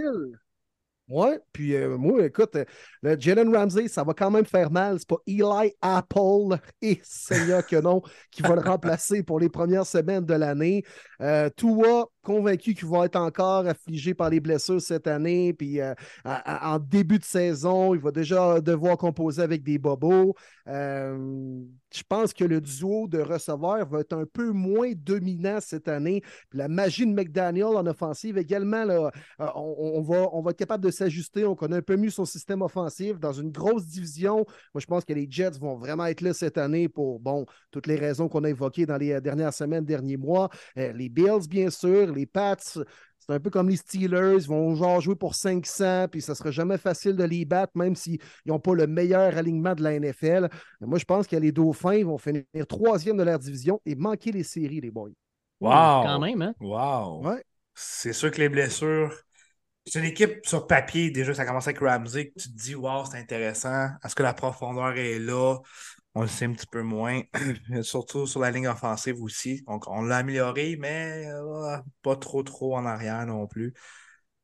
Ouais, 1.08 1.40
puis 1.54 1.74
euh, 1.74 1.98
moi, 1.98 2.26
écoute, 2.26 2.58
euh, 2.58 2.66
le 3.02 3.18
Jalen 3.18 3.56
Ramsey, 3.56 3.88
ça 3.88 4.04
va 4.04 4.14
quand 4.14 4.30
même 4.30 4.46
faire 4.46 4.70
mal. 4.70 5.00
C'est 5.00 5.08
pas 5.08 5.16
Eli 5.26 5.74
Apple, 5.82 6.60
et 6.82 7.00
Seigneur 7.02 7.66
que 7.66 7.78
non, 7.78 8.02
qui 8.30 8.42
va 8.42 8.56
le 8.56 8.62
remplacer 8.62 9.24
pour 9.24 9.40
les 9.40 9.48
premières 9.48 9.86
semaines 9.86 10.26
de 10.26 10.34
l'année. 10.34 10.84
Euh, 11.22 11.50
Tua, 11.56 12.08
convaincu 12.28 12.74
qu'il 12.74 12.90
va 12.90 13.06
être 13.06 13.16
encore 13.16 13.66
affligé 13.68 14.14
par 14.14 14.30
les 14.30 14.42
blessures 14.42 14.82
cette 14.82 15.08
année, 15.08 15.54
puis 15.54 15.80
euh, 15.80 15.94
en 16.26 16.78
début 16.78 17.20
de 17.20 17.24
saison, 17.24 17.96
il 17.96 18.02
va 18.02 18.12
déjà 18.12 18.60
devoir 18.60 18.98
composer 18.98 19.42
avec 19.42 19.64
des 19.64 19.78
bobos. 19.78 20.36
Euh, 20.68 21.62
je 21.96 22.04
pense 22.10 22.34
que 22.34 22.44
le 22.44 22.60
duo 22.60 23.08
de 23.08 23.20
receveurs 23.20 23.88
va 23.88 24.02
être 24.02 24.12
un 24.12 24.26
peu 24.26 24.52
moins 24.52 24.92
dominant 24.94 25.60
cette 25.62 25.88
année. 25.88 26.22
La 26.52 26.68
magie 26.68 27.06
de 27.06 27.14
McDaniel 27.14 27.78
en 27.78 27.86
offensive 27.88 28.38
également, 28.38 28.84
là, 28.84 29.10
euh, 29.40 29.46
on, 29.56 29.94
on 29.96 30.02
va, 30.02 30.28
on 30.34 30.42
va 30.42 30.52
être 30.52 30.58
capable 30.58 30.84
de 30.84 30.92
s'ajuster. 30.92 31.46
On 31.46 31.56
connaît 31.56 31.78
un 31.78 31.82
peu 31.82 31.96
mieux 31.96 32.10
son 32.10 32.26
système 32.26 32.62
offensif 32.62 33.22
dans 33.22 33.32
une 33.32 33.52
grosse 33.52 33.86
division. 33.86 34.46
Moi, 34.74 34.82
je 34.82 34.86
pense 34.86 35.06
que 35.06 35.14
les 35.14 35.28
Jets 35.30 35.60
vont 35.62 35.78
vraiment 35.78 36.06
être 36.08 36.20
là 36.20 36.34
cette 36.34 36.58
année 36.58 36.90
pour, 36.90 37.22
bon, 37.22 37.46
toutes 37.72 37.88
les 37.88 37.96
raisons 37.96 38.28
qu'on 38.28 38.44
a 38.44 38.50
évoquées 38.50 38.86
dans 38.86 38.98
les 38.98 39.22
dernières 39.22 39.54
semaines, 39.54 39.86
derniers 39.86 40.18
mois. 40.18 40.50
Les 40.76 41.08
Bills, 41.08 41.48
bien 41.50 41.70
sûr, 41.70 42.17
les 42.18 42.26
Pats. 42.26 42.58
C'est 42.60 43.34
un 43.34 43.40
peu 43.40 43.50
comme 43.50 43.70
les 43.70 43.76
Steelers, 43.76 44.38
ils 44.40 44.48
vont 44.48 44.74
genre 44.76 45.02
jouer 45.02 45.16
pour 45.16 45.36
500, 45.36 46.08
puis 46.10 46.22
ça 46.22 46.34
sera 46.34 46.50
jamais 46.50 46.78
facile 46.78 47.16
de 47.16 47.24
les 47.24 47.44
battre, 47.44 47.74
même 47.76 47.96
s'ils 47.96 48.20
n'ont 48.46 48.60
pas 48.60 48.74
le 48.74 48.88
meilleur 48.88 49.38
alignement 49.38 49.76
de 49.76 49.84
la 49.84 50.00
NFL. 50.00 50.48
Mais 50.80 50.88
moi, 50.88 50.98
je 50.98 51.04
pense 51.04 51.28
que 51.28 51.36
les 51.36 51.52
Dauphins 51.52 52.06
vont 52.06 52.18
finir 52.18 52.44
troisième 52.70 53.18
de 53.18 53.24
leur 53.24 53.40
division 53.40 53.82
et 53.86 53.96
manquer 53.96 54.32
les 54.32 54.44
séries, 54.44 54.80
les 54.80 54.92
boys. 54.92 55.10
Wow. 55.60 55.72
Quand 55.72 56.20
même, 56.20 56.42
hein? 56.42 56.54
Wow. 56.60 57.28
Ouais. 57.28 57.44
C'est 57.74 58.14
sûr 58.14 58.32
que 58.32 58.40
les 58.40 58.50
blessures. 58.50 59.14
C'est 59.86 60.00
une 60.00 60.06
équipe 60.06 60.46
sur 60.46 60.68
papier, 60.68 61.12
déjà, 61.12 61.34
ça 61.34 61.46
commence 61.46 61.68
avec 61.68 61.80
Ramsey, 61.80 62.30
que 62.30 62.42
tu 62.42 62.50
te 62.52 62.58
dis, 62.58 62.76
wow, 62.76 63.06
c'est 63.06 63.18
intéressant. 63.18 63.88
Est-ce 64.04 64.16
que 64.16 64.24
la 64.24 64.34
profondeur 64.34 64.98
est 64.98 65.20
là? 65.20 65.58
On 66.18 66.22
le 66.24 66.28
sait 66.28 66.46
un 66.46 66.54
petit 66.54 66.66
peu 66.66 66.82
moins. 66.82 67.22
Surtout 67.84 68.26
sur 68.26 68.40
la 68.40 68.50
ligne 68.50 68.68
offensive 68.68 69.22
aussi. 69.22 69.62
Donc, 69.68 69.88
on 69.88 70.02
l'a 70.02 70.18
amélioré, 70.18 70.76
mais 70.80 71.28
euh, 71.28 71.78
pas 72.02 72.16
trop, 72.16 72.42
trop 72.42 72.76
en 72.76 72.88
arrière 72.88 73.24
non 73.28 73.46
plus. 73.46 73.72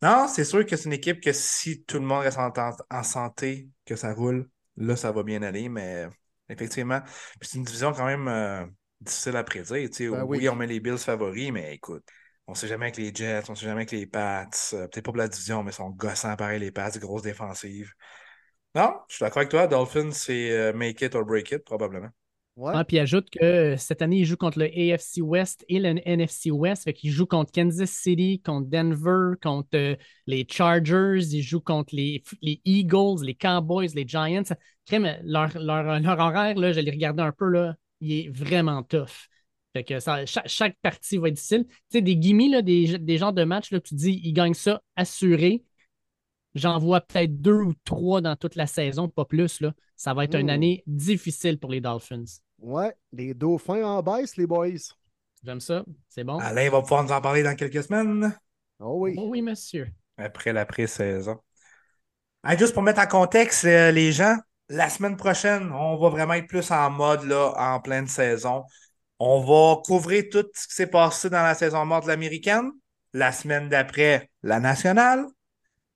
Non, 0.04 0.28
c'est 0.28 0.46
sûr 0.46 0.64
que 0.68 0.76
c'est 0.76 0.86
une 0.86 0.94
équipe 0.94 1.20
que 1.20 1.34
si 1.34 1.84
tout 1.86 1.98
le 1.98 2.06
monde 2.06 2.22
reste 2.22 2.38
en, 2.38 2.52
en 2.92 3.04
santé, 3.04 3.70
que 3.86 3.96
ça 3.96 4.14
roule, 4.14 4.48
là, 4.78 4.96
ça 4.96 5.12
va 5.12 5.24
bien 5.24 5.42
aller, 5.42 5.68
mais 5.68 6.06
effectivement, 6.48 7.02
c'est 7.42 7.58
une 7.58 7.64
division 7.64 7.92
quand 7.92 8.06
même 8.06 8.28
euh, 8.28 8.66
difficile 9.02 9.36
à 9.36 9.44
prédire. 9.44 9.90
Ben 10.12 10.24
oui. 10.26 10.38
oui. 10.40 10.50
on 10.50 10.56
met 10.56 10.68
les 10.68 10.80
Bills 10.80 11.00
favoris, 11.00 11.52
mais 11.52 11.74
écoute, 11.74 12.04
on 12.46 12.54
sait 12.54 12.68
jamais 12.68 12.86
avec 12.86 12.98
les 12.98 13.12
Jets, 13.16 13.50
on 13.50 13.56
sait 13.56 13.66
jamais 13.66 13.82
avec 13.82 13.92
les 13.92 14.06
Pats. 14.06 14.48
euh, 14.74 14.88
Peut-être 14.90 15.06
pas 15.06 15.12
pour 15.12 15.18
la 15.18 15.28
division, 15.28 15.64
mais 15.64 15.72
ils 15.72 15.76
sont 15.76 15.90
gossants 15.90 16.36
pareil, 16.36 16.60
les 16.60 16.72
Pats, 16.72 16.92
grosses 17.00 17.24
défensives. 17.24 17.92
Non, 18.76 18.96
je 19.08 19.16
suis 19.16 19.24
d'accord 19.24 19.38
avec 19.40 19.50
toi. 19.50 19.68
Dolphins, 19.68 20.12
c'est 20.12 20.52
euh, 20.52 20.74
make 20.74 21.02
it 21.02 21.16
or 21.16 21.24
break 21.26 21.52
it, 21.52 21.64
probablement. 21.64 22.10
Ouais. 22.56 22.72
Ah, 22.76 22.84
puis 22.84 23.00
ajoute 23.00 23.32
que 23.32 23.44
euh, 23.44 23.78
cette 23.78 24.04
année, 24.04 24.18
il 24.18 24.26
joue 24.26 24.38
contre 24.38 24.60
le 24.60 24.66
AFC 24.66 25.22
West 25.22 25.66
et 25.70 25.80
le 25.80 26.00
NFC 26.08 26.52
West. 26.52 26.84
Fait 26.84 26.94
qu'il 26.94 27.10
joue 27.12 27.26
contre 27.26 27.52
Kansas 27.52 27.90
City, 27.90 28.42
contre 28.46 28.70
Denver, 28.70 29.36
contre 29.42 29.70
euh, 29.74 29.96
les 30.28 30.46
Chargers, 30.48 31.20
il 31.32 31.42
joue 31.42 31.62
contre 31.62 31.96
les, 31.96 32.24
les 32.44 32.62
Eagles, 32.64 33.24
les 33.24 33.34
Cowboys, 33.34 33.90
les 33.96 34.08
Giants. 34.08 34.44
Crème, 34.86 35.18
leur, 35.24 35.58
leur, 35.58 36.00
leur 36.00 36.20
horaire, 36.20 36.56
là, 36.56 36.74
je 36.74 36.80
l'ai 36.80 36.92
regardé 36.92 37.24
un 37.24 37.32
peu, 37.32 37.50
là, 37.50 37.76
il 38.02 38.12
est 38.12 38.30
vraiment 38.30 38.84
tough. 38.84 39.30
Fait 39.74 39.84
que 39.84 40.00
ça, 40.00 40.24
chaque, 40.28 40.48
chaque 40.48 40.78
partie 40.84 41.18
va 41.18 41.30
être 41.30 41.36
difficile. 41.36 41.66
Tu 41.68 41.74
sais, 41.90 42.02
des 42.02 42.16
gimmies, 42.22 42.50
là, 42.50 42.62
des, 42.62 43.00
des 43.00 43.18
genres 43.18 43.34
de 43.34 43.44
matchs, 43.44 43.72
là, 43.72 43.80
tu 43.80 43.96
dis, 43.96 44.22
ils 44.24 44.34
gagnent 44.34 44.54
ça 44.54 44.82
assuré. 44.96 45.64
J'en 46.56 46.78
vois 46.80 47.02
peut-être 47.02 47.42
deux 47.42 47.62
ou 47.62 47.74
trois 47.84 48.22
dans 48.22 48.36
toute 48.36 48.56
la 48.56 48.68
saison, 48.68 49.10
pas 49.10 49.26
plus. 49.26 49.60
Là. 49.62 49.74
Ça 49.96 50.14
va 50.14 50.26
être 50.26 50.36
une 50.36 50.48
Mm. 50.48 50.50
année 50.50 50.84
difficile 50.88 51.60
pour 51.60 51.72
les 51.72 51.82
Dolphins. 51.82 52.24
Ouais, 52.60 52.94
les 53.12 53.34
Dauphins 53.34 53.84
en 53.84 54.02
baisse, 54.04 54.38
les 54.38 54.46
boys. 54.48 54.70
J'aime 55.44 55.60
ça. 55.60 55.84
C'est 56.08 56.24
bon? 56.24 56.38
Alain 56.38 56.70
va 56.70 56.82
pouvoir 56.82 57.04
nous 57.04 57.12
en 57.12 57.22
parler 57.22 57.44
dans 57.44 57.56
quelques 57.56 57.84
semaines, 57.84 58.38
Oh 58.80 58.96
oui. 59.00 59.16
Oh 59.18 59.28
oui, 59.30 59.42
monsieur. 59.42 59.88
après 60.18 60.54
la 60.54 60.66
pré-saison. 60.66 61.40
juste 62.58 62.74
pour 62.74 62.84
mettre 62.84 63.02
en 63.02 63.08
contexte 63.08 63.66
euh, 63.66 63.92
les 63.92 64.12
gens, 64.12 64.38
la 64.70 64.90
semaine 64.90 65.18
prochaine, 65.18 65.72
on 65.72 65.98
va 65.98 66.10
vraiment 66.10 66.34
être 66.34 66.48
plus 66.48 66.70
en 66.72 66.90
mode 66.90 67.24
là, 67.24 67.54
en 67.58 67.80
pleine 67.80 68.08
saison. 68.08 68.64
On 69.20 69.42
va 69.42 69.82
couvrir 69.84 70.26
tout 70.32 70.46
ce 70.54 70.68
qui 70.68 70.74
s'est 70.76 70.88
passé 70.88 71.30
dans 71.30 71.44
la 71.44 71.56
saison 71.56 71.86
morte 71.86 72.04
de 72.04 72.10
l'américaine. 72.10 72.72
La 73.14 73.32
semaine 73.32 73.70
d'après, 73.70 74.30
la 74.42 74.60
nationale. 74.60 75.26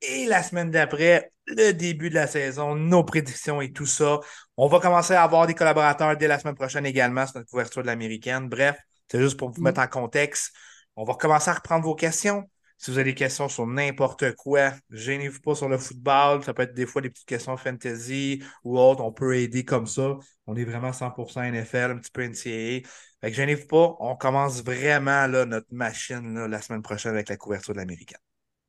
Et 0.02 0.26
la 0.28 0.44
semaine 0.44 0.70
d'après, 0.72 1.32
le 1.48 1.72
début 1.74 2.10
de 2.10 2.16
la 2.16 2.28
saison, 2.28 2.76
nos 2.76 3.04
prédictions 3.04 3.62
et 3.62 3.72
tout 3.72 3.86
ça. 3.86 4.20
On 4.58 4.68
va 4.68 4.80
commencer 4.80 5.14
à 5.14 5.24
avoir 5.24 5.48
des 5.48 5.56
collaborateurs 5.56 6.16
dès 6.18 6.28
la 6.28 6.40
semaine 6.40 6.56
prochaine 6.56 6.86
également 6.86 7.26
sur 7.26 7.38
notre 7.38 7.50
couverture 7.50 7.82
de 7.82 7.88
l'américaine. 7.88 8.50
Bref, 8.50 8.78
c'est 9.10 9.20
juste 9.20 9.38
pour 9.38 9.52
vous 9.52 9.62
mettre 9.62 9.80
en 9.82 9.88
contexte. 9.88 10.54
On 10.96 11.04
va 11.04 11.16
commencer 11.16 11.50
à 11.50 11.54
reprendre 11.54 11.86
vos 11.86 11.96
questions. 11.96 12.44
Si 12.80 12.92
vous 12.92 13.00
avez 13.00 13.12
des 13.12 13.16
questions 13.16 13.50
sur 13.50 13.66
n'importe 13.66 14.36
quoi, 14.36 14.72
gênez-vous 14.92 15.40
pas 15.42 15.56
sur 15.56 15.68
le 15.68 15.80
football. 15.80 16.44
Ça 16.44 16.54
peut 16.54 16.62
être 16.64 16.76
des 16.76 16.86
fois 16.86 17.02
des 17.02 17.10
petites 17.10 17.28
questions 17.28 17.58
fantasy 17.58 18.44
ou 18.64 18.78
autres. 18.78 19.04
On 19.04 19.12
peut 19.12 19.36
aider 19.36 19.66
comme 19.66 19.88
ça. 19.88 20.18
On 20.46 20.56
est 20.56 20.66
vraiment 20.66 20.92
100% 20.92 21.42
NFL, 21.42 21.92
un 21.92 21.98
petit 21.98 22.12
peu 22.12 22.22
NCAA. 22.24 22.88
Fait 23.22 23.32
que 23.32 23.34
gênez-vous 23.34 23.66
pas. 23.66 23.96
On 24.00 24.16
commence 24.16 24.64
vraiment 24.64 25.26
là, 25.26 25.46
notre 25.46 25.68
machine 25.72 26.46
la 26.46 26.62
semaine 26.62 26.84
prochaine 26.84 27.14
avec 27.14 27.30
la 27.30 27.38
couverture 27.38 27.74
de 27.74 27.80
l'américaine. 27.80 28.20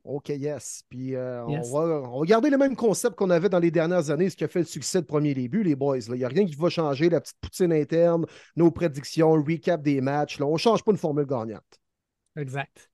OK, 0.03 0.29
yes. 0.29 0.83
Puis 0.89 1.15
euh, 1.15 1.43
On, 1.45 1.61
va, 1.61 2.25
garder 2.25 2.49
le 2.49 2.57
même 2.57 2.75
concept 2.75 3.15
qu'on 3.15 3.29
avait 3.29 3.49
dans 3.49 3.59
les 3.59 3.71
dernières 3.71 4.09
années, 4.09 4.29
ce 4.29 4.35
qui 4.35 4.43
a 4.43 4.47
fait 4.47 4.59
le 4.59 4.65
succès 4.65 5.01
de 5.01 5.05
premier 5.05 5.33
début, 5.33 5.63
les 5.63 5.75
boys. 5.75 5.99
Il 5.99 6.13
n'y 6.13 6.23
a 6.23 6.29
rien 6.29 6.45
qui 6.45 6.55
va 6.55 6.69
changer. 6.69 7.09
La 7.09 7.21
petite 7.21 7.37
poutine 7.41 7.73
interne, 7.73 8.25
nos 8.55 8.71
prédictions, 8.71 9.33
recap 9.33 9.81
des 9.81 10.01
matchs. 10.01 10.39
Là, 10.39 10.45
on 10.45 10.53
ne 10.53 10.57
change 10.57 10.83
pas 10.83 10.91
une 10.91 10.97
formule 10.97 11.25
gagnante. 11.25 11.79
Exact 12.37 12.89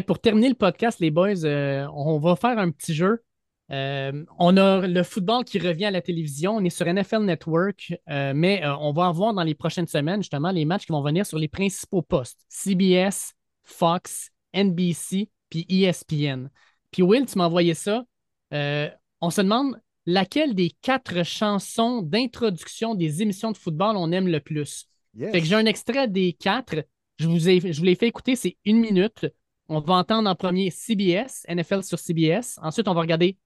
pour 0.00 0.20
terminer 0.20 0.48
le 0.48 0.54
podcast, 0.54 1.00
les 1.00 1.10
boys, 1.10 1.44
euh, 1.44 1.86
on 1.94 2.18
va 2.18 2.34
faire 2.36 2.58
un 2.58 2.70
petit 2.70 2.94
jeu. 2.94 3.22
Euh, 3.70 4.24
on 4.38 4.56
a 4.56 4.86
le 4.86 5.02
football 5.02 5.44
qui 5.44 5.58
revient 5.58 5.86
à 5.86 5.90
la 5.90 6.00
télévision. 6.00 6.56
On 6.56 6.64
est 6.64 6.70
sur 6.70 6.86
NFL 6.86 7.24
Network, 7.24 7.92
euh, 8.08 8.32
mais 8.34 8.66
on 8.66 8.92
va 8.92 9.06
avoir 9.06 9.34
dans 9.34 9.42
les 9.42 9.54
prochaines 9.54 9.86
semaines 9.86 10.22
justement 10.22 10.50
les 10.50 10.64
matchs 10.64 10.86
qui 10.86 10.92
vont 10.92 11.02
venir 11.02 11.26
sur 11.26 11.38
les 11.38 11.48
principaux 11.48 12.02
postes 12.02 12.40
CBS, 12.48 13.34
Fox, 13.64 14.30
NBC, 14.54 15.28
puis 15.52 15.66
ESPN. 15.68 16.48
Puis 16.90 17.02
Will, 17.02 17.26
tu 17.26 17.36
m'as 17.36 17.44
envoyé 17.44 17.74
ça. 17.74 18.04
on 18.50 19.30
se 19.30 19.42
demande 19.42 19.78
laquelle 20.06 20.54
des 20.54 20.70
quatre 20.80 21.24
chansons 21.24 22.00
d'introduction 22.00 22.94
des 22.94 23.20
émissions 23.20 23.52
de 23.52 23.58
football 23.58 23.96
on 23.98 24.10
aime 24.12 24.28
le 24.28 24.40
plus. 24.40 24.86
Fait 25.18 25.40
que 25.40 25.46
j'ai 25.46 25.56
un 25.56 25.66
extrait 25.66 26.08
des 26.08 26.32
quatre. 26.32 26.86
Je 27.18 27.28
vous, 27.28 27.50
ai, 27.50 27.60
je 27.60 27.78
vous 27.78 27.84
l'ai 27.84 27.96
fait 27.96 28.08
écouter, 28.08 28.34
c'est 28.34 28.56
une 28.64 28.78
minute. 28.78 29.26
On 29.68 29.80
va 29.80 29.94
entendre 29.94 30.28
en 30.30 30.34
premier 30.34 30.70
CBS, 30.70 31.44
NFL 31.48 31.82
sur 31.82 31.98
CBS. 31.98 32.58
Ensuite, 32.62 32.88
on 32.88 32.94
va 32.94 33.02
regarder 33.02 33.36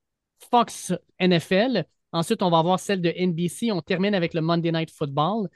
Fox 0.49 0.95
NFL. 1.21 1.85
Ensuite, 2.13 2.41
on 2.43 2.51
va 2.51 2.59
avoir 2.59 2.79
celle 2.79 3.01
de 3.01 3.11
NBC. 3.11 3.73
On 3.73 3.83
termine 3.83 4.15
avec 4.15 4.33
le 4.33 4.43
Monday 4.43 4.71
Night 4.71 4.93
Football. 4.93 5.49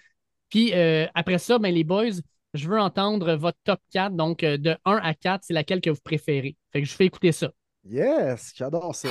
Puis 0.49 0.75
euh, 0.75 1.07
après 1.15 1.39
ça, 1.39 1.61
ben, 1.61 1.73
les 1.73 1.85
boys, 1.85 2.11
je 2.55 2.69
veux 2.69 2.81
entendre 2.81 3.35
votre 3.35 3.59
top 3.65 3.81
4. 3.93 4.15
Donc, 4.15 4.43
euh, 4.43 4.57
de 4.57 4.77
1 4.85 4.97
à 5.03 5.15
4, 5.15 5.43
c'est 5.45 5.55
laquelle 5.55 5.81
que 5.81 5.91
vous 5.91 6.01
préférez. 6.03 6.57
Fait 6.73 6.81
que 6.81 6.89
je 6.89 6.95
fais 6.95 7.07
écouter 7.07 7.33
ça. 7.33 7.51
Yes, 7.85 8.53
j'adore 8.57 8.95
ça. 8.95 9.09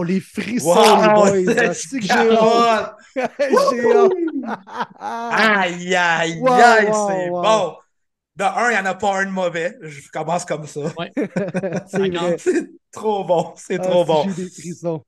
Wow, 0.00 0.04
les 0.04 0.20
frissons, 0.20 0.74
les 0.74 1.44
boys. 1.44 1.74
C'est 1.74 1.98
que 1.98 2.06
j'ai 2.06 2.12
hâte. 2.12 2.96
j'ai 3.14 3.92
hâte. 3.92 4.12
aïe, 4.98 5.94
aïe, 5.94 6.42
aïe, 6.46 6.90
c'est 7.08 7.30
bon. 7.30 7.76
De 8.36 8.44
un, 8.44 8.70
il 8.70 8.74
n'y 8.74 8.78
en 8.78 8.86
a 8.86 8.94
pas 8.94 9.20
un 9.20 9.26
de 9.26 9.30
mauvais. 9.30 9.76
Je 9.82 10.08
commence 10.10 10.44
comme 10.44 10.66
ça. 10.66 10.80
Ouais. 10.96 11.12
c'est 12.38 12.70
trop 12.92 13.24
bon. 13.24 13.52
C'est 13.56 13.80
ah, 13.80 13.82
trop 13.82 14.04
bon. 14.04 14.24
J'ai 14.28 14.44
des 14.44 14.50
frissons. 14.50 15.04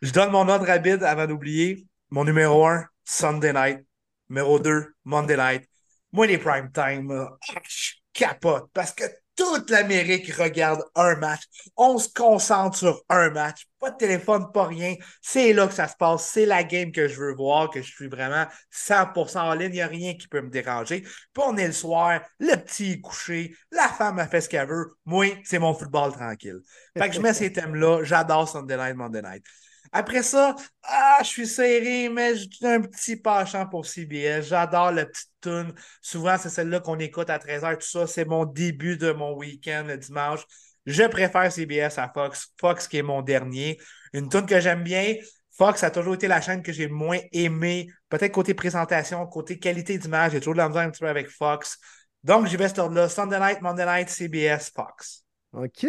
Je 0.00 0.12
donne 0.12 0.30
mon 0.30 0.48
ordre 0.48 0.66
rapide 0.66 1.02
avant 1.02 1.26
d'oublier. 1.26 1.86
Mon 2.10 2.24
numéro 2.24 2.66
1, 2.66 2.86
Sunday 3.04 3.52
night. 3.52 3.84
Numéro 4.30 4.58
2, 4.58 4.94
Monday 5.04 5.36
night. 5.36 5.68
Moi, 6.12 6.26
les 6.26 6.38
prime 6.38 6.70
time, 6.72 7.10
ah, 7.10 7.36
je 7.68 7.92
capote 8.12 8.70
parce 8.72 8.92
que 8.92 9.04
toute 9.40 9.70
l'Amérique 9.70 10.30
regarde 10.34 10.82
un 10.94 11.16
match. 11.16 11.44
On 11.74 11.96
se 11.96 12.10
concentre 12.12 12.76
sur 12.76 13.02
un 13.08 13.30
match. 13.30 13.66
Pas 13.78 13.90
de 13.90 13.96
téléphone, 13.96 14.52
pas 14.52 14.66
rien. 14.66 14.96
C'est 15.22 15.54
là 15.54 15.66
que 15.66 15.72
ça 15.72 15.88
se 15.88 15.96
passe. 15.96 16.26
C'est 16.26 16.44
la 16.44 16.62
game 16.62 16.92
que 16.92 17.08
je 17.08 17.18
veux 17.18 17.34
voir, 17.34 17.70
que 17.70 17.80
je 17.80 17.90
suis 17.90 18.08
vraiment 18.08 18.44
100% 18.70 19.38
en 19.38 19.54
ligne. 19.54 19.70
Il 19.70 19.76
n'y 19.76 19.80
a 19.80 19.86
rien 19.86 20.12
qui 20.12 20.28
peut 20.28 20.42
me 20.42 20.50
déranger. 20.50 21.00
Puis 21.00 21.42
on 21.42 21.56
est 21.56 21.66
le 21.66 21.72
soir, 21.72 22.20
le 22.38 22.54
petit 22.56 22.92
est 22.92 23.00
couché, 23.00 23.56
la 23.72 23.88
femme 23.88 24.18
a 24.18 24.26
fait 24.26 24.42
ce 24.42 24.48
qu'elle 24.50 24.68
veut. 24.68 24.92
Moi, 25.06 25.38
c'est 25.44 25.58
mon 25.58 25.72
football 25.72 26.12
tranquille. 26.12 26.60
Fait 26.98 27.08
que 27.08 27.14
je 27.14 27.20
mets 27.20 27.32
ces 27.32 27.50
thèmes-là. 27.50 28.04
J'adore 28.04 28.46
Sunday 28.46 28.76
Night, 28.76 28.94
Monday 28.94 29.22
Night. 29.22 29.44
Après 29.92 30.22
ça, 30.22 30.54
ah, 30.84 31.18
je 31.22 31.26
suis 31.26 31.46
serré, 31.46 32.08
mais 32.08 32.36
j'ai 32.36 32.66
un 32.66 32.80
petit 32.80 33.16
penchant 33.16 33.66
pour 33.66 33.86
CBS. 33.86 34.42
J'adore 34.48 34.92
la 34.92 35.06
petite 35.06 35.30
tune. 35.40 35.74
Souvent, 36.00 36.36
c'est 36.38 36.48
celle-là 36.48 36.80
qu'on 36.80 36.98
écoute 36.98 37.28
à 37.28 37.38
13h. 37.38 37.78
Tout 37.78 37.86
ça, 37.86 38.06
c'est 38.06 38.24
mon 38.24 38.44
début 38.44 38.96
de 38.96 39.10
mon 39.12 39.34
week-end 39.36 39.84
le 39.86 39.96
dimanche. 39.96 40.40
Je 40.86 41.02
préfère 41.04 41.50
CBS 41.50 41.98
à 41.98 42.08
Fox. 42.12 42.52
Fox 42.60 42.86
qui 42.86 42.98
est 42.98 43.02
mon 43.02 43.22
dernier. 43.22 43.78
Une 44.12 44.28
tune 44.28 44.46
que 44.46 44.60
j'aime 44.60 44.84
bien. 44.84 45.14
Fox 45.58 45.82
a 45.82 45.90
toujours 45.90 46.14
été 46.14 46.28
la 46.28 46.40
chaîne 46.40 46.62
que 46.62 46.72
j'ai 46.72 46.88
moins 46.88 47.18
aimée. 47.32 47.88
Peut-être 48.08 48.32
côté 48.32 48.54
présentation, 48.54 49.26
côté 49.26 49.58
qualité 49.58 49.98
d'image. 49.98 50.32
J'ai 50.32 50.40
toujours 50.40 50.54
de 50.54 50.58
la 50.58 50.68
misère 50.68 50.82
un 50.82 50.90
petit 50.90 51.00
peu 51.00 51.08
avec 51.08 51.28
Fox. 51.28 51.78
Donc, 52.22 52.46
j'y 52.46 52.56
vais 52.56 52.68
ce 52.68 52.94
là 52.94 53.08
Sunday 53.08 53.40
night, 53.40 53.60
Monday 53.60 53.86
night, 53.86 54.08
CBS, 54.08 54.70
Fox. 54.74 55.24
OK, 55.52 55.84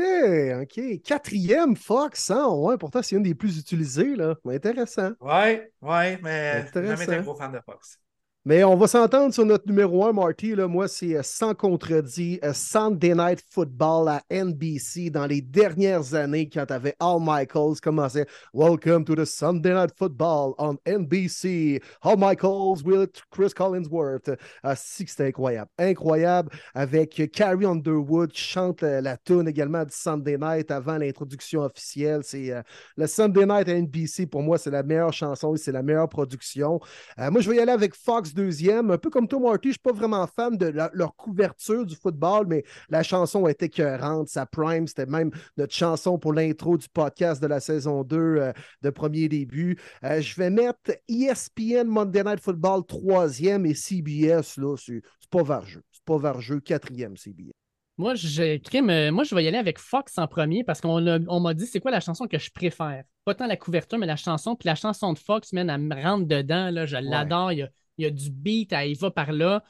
OK. 0.62 1.02
Quatrième 1.04 1.76
Fox, 1.76 2.32
hein? 2.32 2.48
Ouais, 2.50 2.78
pourtant, 2.78 3.02
c'est 3.04 3.16
une 3.16 3.24
des 3.24 3.36
plus 3.36 3.60
utilisées, 3.60 4.16
là. 4.16 4.36
intéressant. 4.46 5.12
Ouais, 5.20 5.72
ouais, 5.82 6.20
mais 6.24 6.66
jamais 6.74 7.04
été 7.04 7.16
un 7.16 7.22
gros 7.22 7.36
fan 7.36 7.52
de 7.52 7.60
Fox. 7.64 8.00
Mais 8.44 8.64
on 8.64 8.76
va 8.76 8.88
s'entendre 8.88 9.32
sur 9.32 9.46
notre 9.46 9.68
numéro 9.68 10.04
1, 10.04 10.14
Marty. 10.14 10.56
Là. 10.56 10.68
Moi, 10.68 10.88
c'est 10.88 11.16
euh, 11.16 11.22
sans 11.22 11.54
contredit 11.54 12.40
euh, 12.44 12.54
Sunday 12.54 13.14
Night 13.14 13.46
Football 13.52 14.10
à 14.10 14.24
NBC 14.32 15.12
dans 15.12 15.28
les 15.28 15.42
dernières 15.42 16.16
années 16.16 16.50
quand 16.50 16.66
tu 16.66 16.74
avais 16.74 16.96
Al 17.00 17.20
Michaels 17.20 17.80
commençait 17.80 18.26
Welcome 18.52 19.06
to 19.06 19.14
the 19.14 19.26
Sunday 19.26 19.76
Night 19.76 19.92
Football 19.96 20.56
on 20.58 20.76
NBC. 20.88 21.84
Al 22.02 22.18
Michaels 22.18 22.82
with 22.84 23.22
Chris 23.30 23.52
Collinsworth. 23.56 24.32
Ah, 24.64 24.76
si 24.76 25.06
incroyable. 25.20 25.70
Incroyable 25.78 26.50
avec 26.74 27.32
Carrie 27.32 27.68
Underwood 27.68 28.32
qui 28.32 28.42
chante 28.42 28.82
la, 28.82 29.18
tune 29.18 29.48
également 29.48 29.84
du 29.84 29.94
Sunday 29.94 30.40
Night 30.40 30.72
avant 30.72 30.98
l'introduction 30.98 31.62
officielle. 31.62 32.22
C'est 32.24 32.52
euh, 32.52 32.64
le 32.98 33.06
Sunday 33.06 33.46
Night 33.46 33.70
à 33.70 33.80
NBC. 33.80 34.26
Pour 34.26 34.42
moi, 34.42 34.58
c'est 34.58 34.72
la 34.72 34.82
meilleure 34.82 35.14
chanson 35.14 35.54
et 35.54 35.60
c'est 35.60 35.72
la 35.72 35.84
meilleure 35.84 36.10
production. 36.10 36.80
moi, 37.20 37.40
je 37.40 37.48
vais 37.48 37.58
y 37.58 37.60
aller 37.60 37.72
avec 37.72 37.94
Fox 37.94 38.31
deuxième. 38.34 38.92
Un 38.92 38.98
peu 38.98 39.10
comme 39.10 39.28
toi, 39.28 39.40
Marty, 39.40 39.60
je 39.64 39.68
ne 39.70 39.74
suis 39.74 39.80
pas 39.80 39.94
vraiment 39.94 40.26
fan 40.28 40.58
de 40.58 40.68
leur 40.94 41.16
couverture 41.16 41.86
du 41.86 41.96
football, 41.96 42.48
mais 42.48 42.64
la 42.90 43.04
chanson 43.04 43.48
était 43.48 43.68
écœurante. 43.68 44.28
Sa 44.28 44.46
prime, 44.46 44.88
c'était 44.88 45.06
même 45.06 45.32
notre 45.58 45.74
chanson 45.74 46.18
pour 46.18 46.34
l'intro 46.34 46.78
du 46.78 46.88
podcast 46.90 47.42
de 47.42 47.48
la 47.48 47.60
saison 47.60 48.04
2 48.04 48.18
euh, 48.18 48.54
de 48.82 48.90
premier 48.90 49.28
début. 49.28 49.78
Euh, 50.04 50.22
je 50.22 50.36
vais 50.36 50.50
mettre 50.50 50.92
ESPN 51.08 51.86
Monday 51.86 52.24
Night 52.24 52.40
Football 52.40 52.86
troisième 52.86 53.66
et 53.66 53.74
CBS, 53.74 54.58
là, 54.58 54.76
c'est 54.78 55.02
pas 55.30 55.44
vargeux. 55.44 55.84
C'est 55.92 56.04
pas 56.06 56.18
vargeux, 56.18 56.60
quatrième 56.60 57.18
CBS. 57.18 57.52
Moi, 57.98 58.16
je, 58.16 59.12
moi, 59.12 59.24
je 59.24 59.36
vais 59.36 59.44
y 59.44 59.48
aller 59.48 59.58
avec 59.58 59.78
Fox 59.78 60.18
en 60.18 60.28
premier 60.28 60.64
parce 60.64 60.82
qu'on 60.82 61.06
on 61.28 61.40
m'a 61.40 61.54
dit 61.54 61.68
c'est 61.68 61.80
quoi 61.80 61.92
la 61.92 62.00
chanson 62.00 62.26
que 62.26 62.40
je 62.40 62.50
préfère? 62.50 63.04
Pas 63.26 63.36
tant 63.36 63.46
la 63.46 63.58
couverture, 63.58 64.00
mais 64.00 64.08
la 64.08 64.16
chanson. 64.16 64.56
Puis 64.56 64.66
la 64.66 64.76
chanson 64.76 65.14
de 65.14 65.20
Fox, 65.20 65.54
man, 65.54 65.70
elle 65.70 65.82
me 65.82 66.02
rentre 66.02 66.26
dedans. 66.26 66.72
Là, 66.72 66.86
je 66.86 66.98
l'adore. 66.98 67.52
Il, 67.52 67.60
y 67.60 67.62
a, 67.62 67.70
du 68.10 68.32
beat, 68.32 68.74
y 68.74 68.94
va 68.96 69.12
par 69.12 69.32
là. 69.32 69.64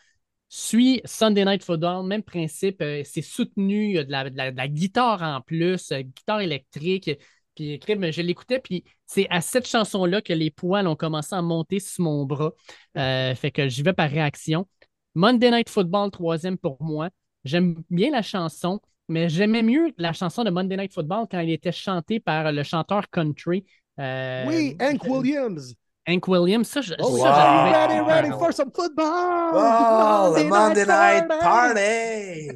Suis 0.49 1.01
Sunday 1.05 1.45
Night 1.45 1.63
Football, 1.63 2.05
même 2.05 2.23
principe. 2.23 2.81
Euh, 2.81 3.03
c'est 3.05 3.21
soutenu. 3.21 3.89
Il 3.89 3.91
y 3.93 3.97
a 3.99 4.03
de 4.03 4.11
la, 4.11 4.67
guitare 4.67 5.21
en 5.21 5.41
plus, 5.41 5.91
euh, 5.91 6.01
guitare 6.01 6.41
électrique. 6.41 7.09
Puis, 7.55 7.79
je 7.85 8.21
l'écoutais, 8.21 8.59
puis 8.59 8.83
c'est 9.05 9.27
à 9.29 9.41
cette 9.41 9.67
chanson-là 9.67 10.21
que 10.21 10.33
les 10.33 10.51
poils 10.51 10.87
ont 10.87 10.95
commencé 10.95 11.35
à 11.35 11.41
monter 11.41 11.79
sur 11.79 12.03
mon 12.03 12.25
bras. 12.25 12.53
Euh, 12.97 13.35
fait 13.35 13.51
que 13.51 13.67
j'y 13.67 13.83
vais 13.83 13.93
par 13.93 14.09
réaction. 14.09 14.67
Monday 15.15 15.51
Night 15.51 15.69
Football, 15.69 16.11
troisième 16.11 16.57
pour 16.57 16.81
moi. 16.81 17.09
J'aime 17.43 17.83
bien 17.89 18.11
la 18.11 18.21
chanson, 18.21 18.79
mais 19.09 19.27
j'aimais 19.27 19.63
mieux 19.63 19.93
la 19.97 20.13
chanson 20.13 20.43
de 20.43 20.49
Monday 20.49 20.77
Night 20.77 20.93
Football 20.93 21.27
quand 21.29 21.39
elle 21.39 21.49
était 21.49 21.71
chantée 21.71 22.19
par 22.19 22.51
le 22.51 22.63
chanteur 22.63 23.09
country. 23.09 23.65
Euh, 23.99 24.45
oui, 24.47 24.77
Hank 24.79 25.03
Williams. 25.03 25.75
Hank 26.07 26.27
Williams, 26.27 26.67
ça, 26.67 26.81
je, 26.81 26.93
oh, 26.99 27.17
ça 27.17 27.87
Ready, 27.87 27.99
ready 27.99 28.29
for 28.31 28.51
some 28.51 28.71
football! 28.71 29.51
Oh, 29.53 30.33
Monday, 30.33 30.49
Monday 30.49 30.85
Night, 30.85 31.27
Party! 31.27 32.49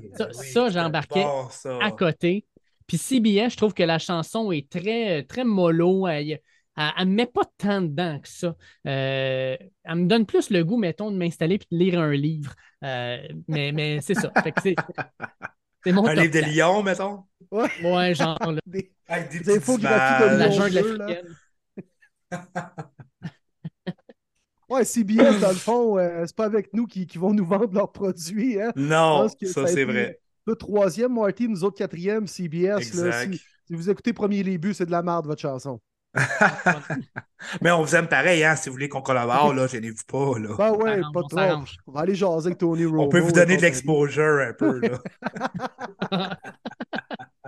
Ça, 0.52 0.70
j'embarquais 0.70 1.26
à 1.82 1.92
côté. 1.92 2.46
Puis 2.88 2.98
CBS, 2.98 3.52
je 3.52 3.58
trouve 3.58 3.74
que 3.74 3.84
la 3.84 4.00
chanson 4.00 4.52
est 4.52 4.70
très, 4.70 5.24
très 5.24 5.44
mollo. 5.44 6.08
Elle, 6.08 6.40
elle, 6.76 7.08
met 7.08 7.26
pas 7.28 7.44
tant 7.58 7.82
dedans 7.82 8.20
que 8.20 8.28
ça. 8.28 8.56
Euh, 8.88 9.58
elle 9.84 9.96
me 9.96 10.08
donne 10.08 10.26
plus 10.26 10.50
le 10.50 10.64
goût, 10.64 10.78
mettons, 10.78 11.12
de 11.12 11.18
m'installer 11.18 11.56
et 11.56 11.58
de 11.60 11.66
lire 11.78 12.00
un 12.00 12.14
livre. 12.14 12.54
Euh, 12.84 13.18
mais 13.48 13.72
mais 13.72 14.02
c'est 14.02 14.16
ça. 14.16 14.32
c'est 15.84 15.92
mon 15.92 16.06
Un 16.08 16.16
livre 16.16 16.34
de 16.34 16.40
Lyon, 16.40 16.84
mettons? 16.84 17.24
Ouais, 17.52 17.70
ouais 17.84 18.16
genre. 18.16 18.40
Là. 18.40 18.60
Des, 18.66 18.92
Avec 19.08 19.30
des, 19.30 19.40
des 19.40 19.58
infographies 19.58 20.24
de 20.24 20.38
la 20.38 20.50
jungle 20.50 20.78
africaine. 20.78 21.36
Ouais, 24.70 24.84
CBS, 24.84 25.40
dans 25.40 25.50
le 25.50 25.56
fond, 25.56 25.98
euh, 25.98 26.24
c'est 26.26 26.36
pas 26.36 26.46
avec 26.46 26.74
nous 26.74 26.88
qui, 26.88 27.06
qui, 27.06 27.18
vont 27.18 27.34
nous 27.34 27.46
vendre 27.46 27.74
leurs 27.74 27.92
produits. 27.92 28.60
Hein? 28.60 28.72
Non, 28.76 29.28
ça, 29.28 29.68
c'est 29.68 29.86
vrai. 29.86 30.20
Le 30.48 30.56
troisième, 30.56 31.14
Marty, 31.14 31.48
nous 31.48 31.64
autres 31.64 31.78
quatrième, 31.78 32.28
CBS. 32.28 32.94
Là, 32.96 33.24
si, 33.24 33.42
si, 33.68 33.74
vous 33.74 33.90
écoutez 33.90 34.14
Premier 34.14 34.44
Début, 34.44 34.74
c'est 34.74 34.86
de 34.86 34.92
la 34.92 35.02
merde, 35.02 35.26
votre 35.26 35.42
chanson. 35.42 35.80
Mais 37.62 37.72
on 37.72 37.84
vous 37.84 37.96
aime 37.96 38.08
pareil, 38.08 38.44
hein, 38.44 38.56
si 38.56 38.70
vous 38.70 38.74
voulez 38.74 38.90
qu'on 38.90 39.02
collabore, 39.02 39.54
là, 39.54 39.68
gênez-vous 39.68 40.04
pas. 40.08 40.40
Là. 40.40 40.56
Ben 40.58 40.72
ouais, 40.72 41.02
pas 41.14 41.22
trop. 41.30 41.66
On 41.88 41.92
va 41.92 42.02
aller 42.02 42.16
jaser 42.16 42.48
avec 42.48 42.58
Tony 42.58 42.86
Romo. 42.86 43.04
On 43.04 43.10
peut 43.10 43.20
vous 43.20 43.32
donner 43.32 43.58
de 43.58 43.62
l'exposure 43.62 44.40
un 44.48 44.54
peu. 44.54 44.80
Là. 44.80 45.00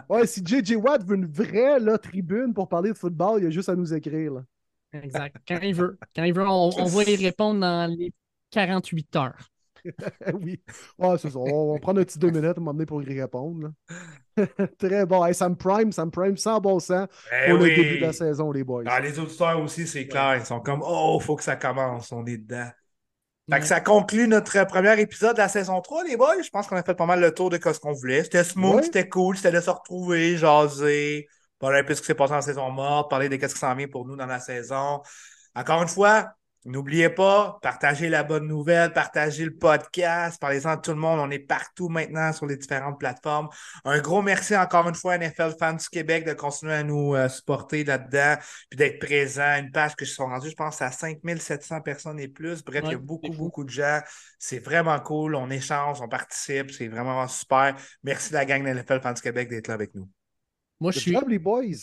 ouais, 0.10 0.28
si 0.28 0.44
JJ 0.46 0.76
Watt 0.76 1.04
veut 1.06 1.16
une 1.16 1.28
vraie 1.28 1.80
là, 1.80 1.98
tribune 1.98 2.54
pour 2.54 2.68
parler 2.68 2.92
de 2.92 2.98
football, 2.98 3.42
il 3.42 3.48
a 3.48 3.50
juste 3.50 3.70
à 3.70 3.76
nous 3.76 3.94
écrire. 3.94 4.34
Là. 4.34 4.42
Exact. 4.94 5.36
Quand 5.48 5.60
il 5.62 5.76
veut. 5.76 5.98
Quand 6.16 6.24
il 6.24 6.34
veut, 6.34 6.48
on, 6.48 6.70
va 6.70 7.04
y 7.04 7.16
répondre 7.16 7.62
dans 7.62 7.92
les 7.92 8.14
48 8.52 9.16
heures. 9.16 9.50
oui. 10.42 10.62
Ouais, 10.98 11.18
c'est 11.18 11.30
ça. 11.30 11.40
On 11.40 11.74
va 11.74 11.80
prendre 11.80 12.02
un 12.02 12.04
petit 12.04 12.20
deux 12.20 12.30
minutes 12.30 12.58
à 12.58 12.60
m'emmener 12.60 12.86
pour 12.86 13.02
y 13.02 13.20
répondre. 13.20 13.72
Très 14.80 15.06
bon. 15.06 15.26
Hey, 15.26 15.34
Sam 15.34 15.56
Prime, 15.56 15.92
Sam 15.92 16.12
Prime, 16.12 16.38
sans 16.38 16.60
bon 16.60 16.80
sens 16.80 17.08
eh 17.32 17.50
pour 17.50 17.60
le 17.60 17.68
début 17.68 17.98
de 17.98 18.06
la 18.06 18.14
saison, 18.14 18.52
les 18.52 18.64
boys. 18.64 18.84
Ah, 18.88 19.00
les 19.00 19.18
auditeurs 19.20 19.62
aussi, 19.62 19.88
c'est 19.88 20.08
clair. 20.08 20.38
Ils 20.38 20.46
sont 20.46 20.60
comme 20.60 20.82
Oh, 20.84 21.18
il 21.20 21.24
faut 21.24 21.36
que 21.36 21.44
ça 21.44 21.56
commence. 21.56 22.12
On 22.12 22.26
est 22.26 22.38
dedans. 22.38 22.70
Fait 23.50 23.62
que 23.62 23.66
ça 23.66 23.80
conclut 23.80 24.28
notre 24.28 24.66
premier 24.66 25.00
épisode 25.00 25.36
de 25.36 25.42
la 25.42 25.48
saison 25.48 25.80
3, 25.80 26.04
les 26.04 26.18
boys. 26.18 26.42
Je 26.44 26.50
pense 26.50 26.68
qu'on 26.68 26.76
a 26.76 26.84
fait 26.84 26.96
pas 26.96 27.06
mal 27.06 27.22
le 27.22 27.34
tour 27.34 27.50
de 27.50 27.58
ce 27.58 27.80
qu'on 27.80 27.94
voulait. 27.94 28.24
C'était 28.24 28.44
smooth, 28.44 28.84
c'était 28.84 29.08
cool, 29.08 29.38
c'était 29.38 29.54
de 29.54 29.62
se 29.62 29.70
retrouver, 29.70 30.36
jaser, 30.36 31.28
parler 31.60 31.80
un 31.80 31.84
peu 31.84 31.90
de 31.90 31.96
ce 31.96 32.02
qui 32.02 32.08
s'est 32.08 32.16
passé 32.16 32.34
en 32.34 32.42
saison 32.42 32.70
morte, 32.72 33.10
parler 33.10 33.30
de 33.30 33.48
ce 33.48 33.54
qui 33.54 33.60
s'en 33.60 33.76
vient 33.76 33.88
pour 33.88 34.06
nous 34.06 34.16
dans 34.16 34.26
la 34.26 34.40
saison. 34.40 35.02
Encore 35.56 35.82
une 35.82 35.88
fois, 35.88 36.38
N'oubliez 36.68 37.10
pas, 37.10 37.60
partagez 37.62 38.10
la 38.10 38.24
bonne 38.24 38.46
nouvelle, 38.46 38.92
partagez 38.92 39.46
le 39.46 39.56
podcast, 39.56 40.38
parlez-en 40.38 40.72
à 40.72 40.78
tout 40.78 40.92
le 40.92 40.98
monde. 40.98 41.18
On 41.18 41.32
est 41.32 41.40
partout 41.40 41.88
maintenant 41.88 42.34
sur 42.34 42.46
les 42.46 42.58
différentes 42.58 43.00
plateformes. 43.00 43.48
Un 43.86 44.00
gros 44.02 44.22
merci 44.22 44.54
encore 44.54 44.86
une 44.90 44.94
fois 44.94 45.14
à 45.14 45.18
NFL 45.18 45.54
Fans 45.58 45.76
du 45.76 45.88
Québec 45.88 46.26
de 46.26 46.34
continuer 46.34 46.74
à 46.74 46.84
nous 46.84 47.16
euh, 47.16 47.30
supporter 47.30 47.86
là-dedans, 47.86 48.36
puis 48.70 48.78
d'être 48.78 49.00
présent. 49.00 49.56
Une 49.60 49.72
page 49.72 49.96
que 49.96 50.04
je 50.04 50.12
suis 50.12 50.22
rendu, 50.22 50.50
je 50.50 50.56
pense, 50.56 50.82
à 50.82 50.92
5700 50.92 51.80
personnes 51.80 52.20
et 52.20 52.28
plus. 52.28 52.62
Bref, 52.66 52.82
il 52.88 52.92
y 52.92 52.96
a 52.96 52.98
beaucoup, 52.98 53.32
beaucoup 53.32 53.64
de 53.64 53.70
gens. 53.70 54.02
C'est 54.38 54.60
vraiment 54.60 55.00
cool. 55.00 55.36
On 55.36 55.50
échange, 55.50 56.02
on 56.02 56.10
participe. 56.10 56.72
C'est 56.72 56.90
vraiment 56.90 57.30
super. 57.30 57.78
Merci 58.04 58.34
la 58.34 58.44
gang 58.44 58.62
de 58.62 58.70
NFL 58.74 59.00
Fans 59.00 59.14
du 59.14 59.22
Québec 59.22 59.48
d'être 59.48 59.70
là 59.70 59.76
avec 59.76 59.96
nous. 59.96 60.10
Moi, 60.80 60.92
je 60.92 61.00
suis 61.00 61.18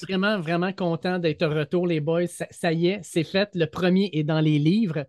vraiment, 0.02 0.38
vraiment 0.38 0.72
content 0.72 1.18
d'être 1.18 1.40
de 1.40 1.46
retour, 1.46 1.86
les 1.86 2.00
boys. 2.00 2.26
Ça, 2.50 2.72
y 2.72 2.88
est, 2.88 3.00
c'est 3.02 3.24
fait. 3.24 3.50
Le 3.54 3.66
premier 3.66 4.10
est 4.12 4.22
dans 4.22 4.40
les 4.40 4.58
livres. 4.58 5.06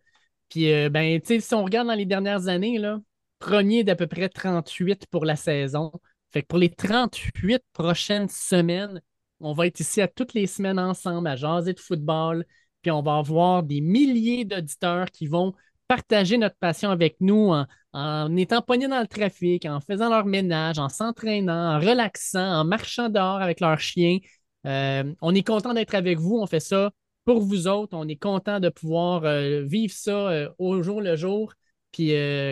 Puis, 0.50 0.72
euh, 0.72 0.90
ben, 0.90 1.20
tu 1.22 1.28
sais, 1.28 1.40
si 1.40 1.54
on 1.54 1.64
regarde 1.64 1.88
dans 1.88 1.94
les 1.94 2.06
dernières 2.06 2.48
années, 2.48 2.80
là, 2.80 3.00
premier 3.40 3.84
d'à 3.84 3.96
peu 3.96 4.08
près 4.08 4.30
38 4.30 5.06
pour 5.08 5.26
la 5.26 5.36
saison. 5.36 5.92
Fait 6.32 6.42
que 6.42 6.48
pour 6.48 6.58
les 6.58 6.70
38 6.70 7.64
prochaines 7.74 8.30
semaines, 8.30 9.02
on 9.40 9.54
va 9.54 9.68
être 9.68 9.80
ici 9.80 10.02
à 10.02 10.08
toutes 10.08 10.34
les 10.34 10.48
semaines 10.48 10.80
ensemble 10.80 11.28
à 11.28 11.36
jaser 11.36 11.74
de 11.74 11.80
football. 11.80 12.46
Puis 12.82 12.92
on 12.92 13.02
va 13.02 13.18
avoir 13.18 13.64
des 13.64 13.82
milliers 13.82 14.46
d'auditeurs 14.46 15.12
qui 15.12 15.28
vont 15.28 15.54
partager 15.88 16.38
notre 16.38 16.58
passion 16.58 16.90
avec 16.90 17.18
nous 17.20 17.54
en, 17.94 18.38
étant 18.38 18.62
pognés 18.62 18.88
dans 18.88 19.00
le 19.00 19.08
trafic, 19.08 19.66
en 19.66 19.80
faisant 19.80 20.10
leur 20.10 20.26
ménage, 20.26 20.80
en 20.80 20.90
s'entraînant, 20.90 21.76
en 21.76 21.80
relaxant, 21.80 22.60
en 22.60 22.66
marchant 22.66 23.10
dehors 23.10 23.42
avec 23.42 23.60
leurs 23.60 23.80
chiens. 23.80 24.20
Euh, 24.66 25.14
on 25.22 25.36
est 25.36 25.46
content 25.46 25.74
d'être 25.74 25.96
avec 25.96 26.20
vous. 26.20 26.38
On 26.38 26.48
fait 26.48 26.60
ça 26.60 26.92
pour 27.24 27.42
vous 27.42 27.68
autres. 27.68 27.96
On 27.96 28.08
est 28.08 28.16
content 28.16 28.60
de 28.60 28.70
pouvoir 28.70 29.24
euh, 29.26 29.64
vivre 29.64 29.94
ça 29.94 30.30
euh, 30.30 30.50
au 30.58 30.82
jour 30.82 31.02
le 31.02 31.16
jour. 31.16 31.54
Puis, 31.92 32.10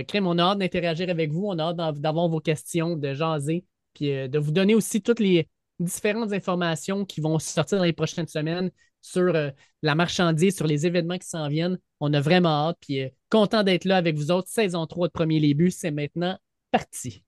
Crème, 0.07 0.25
on 0.25 0.37
a 0.37 0.43
hâte 0.43 0.59
d'interagir 0.59 1.09
avec 1.09 1.31
vous. 1.31 1.47
On 1.47 1.59
a 1.59 1.63
hâte 1.63 1.99
d'avoir 1.99 2.29
vos 2.29 2.39
questions, 2.39 2.95
de 2.95 3.13
jaser, 3.13 3.65
puis 3.93 4.29
de 4.29 4.39
vous 4.39 4.51
donner 4.51 4.73
aussi 4.73 5.01
toutes 5.01 5.19
les 5.19 5.49
différentes 5.79 6.31
informations 6.31 7.03
qui 7.03 7.19
vont 7.19 7.37
sortir 7.39 7.79
dans 7.79 7.83
les 7.83 7.91
prochaines 7.91 8.27
semaines 8.27 8.71
sur 9.03 9.33
la 9.81 9.95
marchandise, 9.95 10.55
sur 10.55 10.65
les 10.65 10.87
événements 10.87 11.19
qui 11.19 11.27
s'en 11.27 11.47
viennent. 11.49 11.77
On 11.99 12.11
a 12.13 12.21
vraiment 12.21 12.69
hâte. 12.69 12.77
Puis 12.81 13.01
content 13.29 13.63
d'être 13.63 13.85
là 13.85 13.97
avec 13.97 14.15
vous 14.15 14.31
autres. 14.31 14.47
Saison 14.49 14.87
3 14.87 15.09
de 15.09 15.11
Premier 15.13 15.39
Début, 15.39 15.69
c'est 15.69 15.91
maintenant 15.91 16.39
parti 16.71 17.23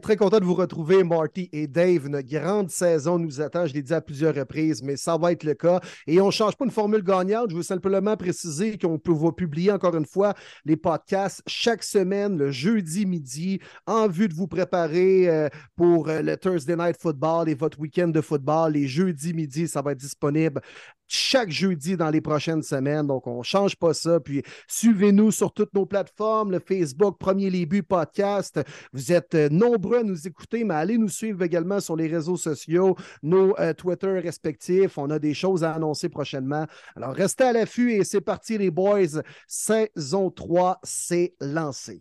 très 0.00 0.16
content 0.16 0.40
de 0.40 0.44
vous 0.44 0.54
retrouver, 0.54 1.04
Marty 1.04 1.50
et 1.52 1.66
Dave. 1.66 2.06
Une 2.06 2.22
grande 2.22 2.70
saison 2.70 3.18
nous 3.18 3.42
attend. 3.42 3.66
Je 3.66 3.74
l'ai 3.74 3.82
dit 3.82 3.92
à 3.92 4.00
plusieurs 4.00 4.34
reprises, 4.34 4.82
mais 4.82 4.96
ça 4.96 5.18
va 5.18 5.32
être 5.32 5.44
le 5.44 5.54
cas. 5.54 5.80
Et 6.06 6.20
on 6.20 6.26
ne 6.26 6.30
change 6.30 6.56
pas 6.56 6.64
une 6.64 6.70
formule 6.70 7.02
gagnante. 7.02 7.50
Je 7.50 7.56
veux 7.56 7.62
simplement 7.62 8.16
préciser 8.16 8.78
qu'on 8.78 8.98
vous 9.04 9.32
publier 9.32 9.70
encore 9.70 9.94
une 9.94 10.06
fois 10.06 10.34
les 10.64 10.76
podcasts 10.76 11.42
chaque 11.46 11.82
semaine, 11.82 12.38
le 12.38 12.50
jeudi 12.50 13.04
midi, 13.04 13.60
en 13.86 14.08
vue 14.08 14.28
de 14.28 14.34
vous 14.34 14.48
préparer 14.48 15.28
euh, 15.28 15.48
pour 15.76 16.08
euh, 16.08 16.22
le 16.22 16.36
Thursday 16.38 16.76
Night 16.76 16.96
Football 16.98 17.48
et 17.50 17.54
votre 17.54 17.78
week-end 17.78 18.08
de 18.08 18.20
football. 18.22 18.72
Les 18.72 18.86
jeudis 18.86 19.34
midi, 19.34 19.68
ça 19.68 19.82
va 19.82 19.92
être 19.92 19.98
disponible 19.98 20.62
chaque 21.06 21.50
jeudi 21.50 21.96
dans 21.96 22.10
les 22.10 22.20
prochaines 22.20 22.62
semaines. 22.62 23.06
Donc, 23.06 23.26
on 23.26 23.38
ne 23.38 23.44
change 23.44 23.76
pas 23.76 23.94
ça. 23.94 24.20
Puis, 24.20 24.42
suivez-nous 24.68 25.30
sur 25.30 25.52
toutes 25.52 25.74
nos 25.74 25.86
plateformes, 25.86 26.50
le 26.50 26.58
Facebook, 26.58 27.18
Premier 27.18 27.50
Début 27.50 27.82
Podcast. 27.82 28.60
Vous 28.92 29.12
êtes 29.12 29.34
euh, 29.34 29.48
nombreux 29.48 29.98
à 29.98 30.02
nous 30.02 30.26
écouter, 30.26 30.64
mais 30.64 30.74
allez 30.74 30.98
nous 30.98 31.08
suivre 31.08 31.42
également 31.42 31.80
sur 31.80 31.96
les 31.96 32.08
réseaux 32.08 32.36
sociaux, 32.36 32.96
nos 33.22 33.56
euh, 33.58 33.72
Twitter 33.72 34.20
respectifs. 34.20 34.98
On 34.98 35.10
a 35.10 35.18
des 35.18 35.34
choses 35.34 35.64
à 35.64 35.72
annoncer 35.72 36.08
prochainement. 36.08 36.66
Alors, 36.96 37.14
restez 37.14 37.44
à 37.44 37.52
l'affût 37.52 37.92
et 37.92 38.04
c'est 38.04 38.20
parti, 38.20 38.58
les 38.58 38.70
boys. 38.70 39.22
Saison 39.46 40.30
3, 40.30 40.80
c'est 40.82 41.34
lancé. 41.40 42.00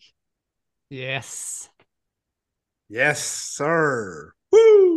Yes. 0.90 1.72
Yes, 2.90 3.19
sir. 3.19 4.34
Woo! 4.52 4.94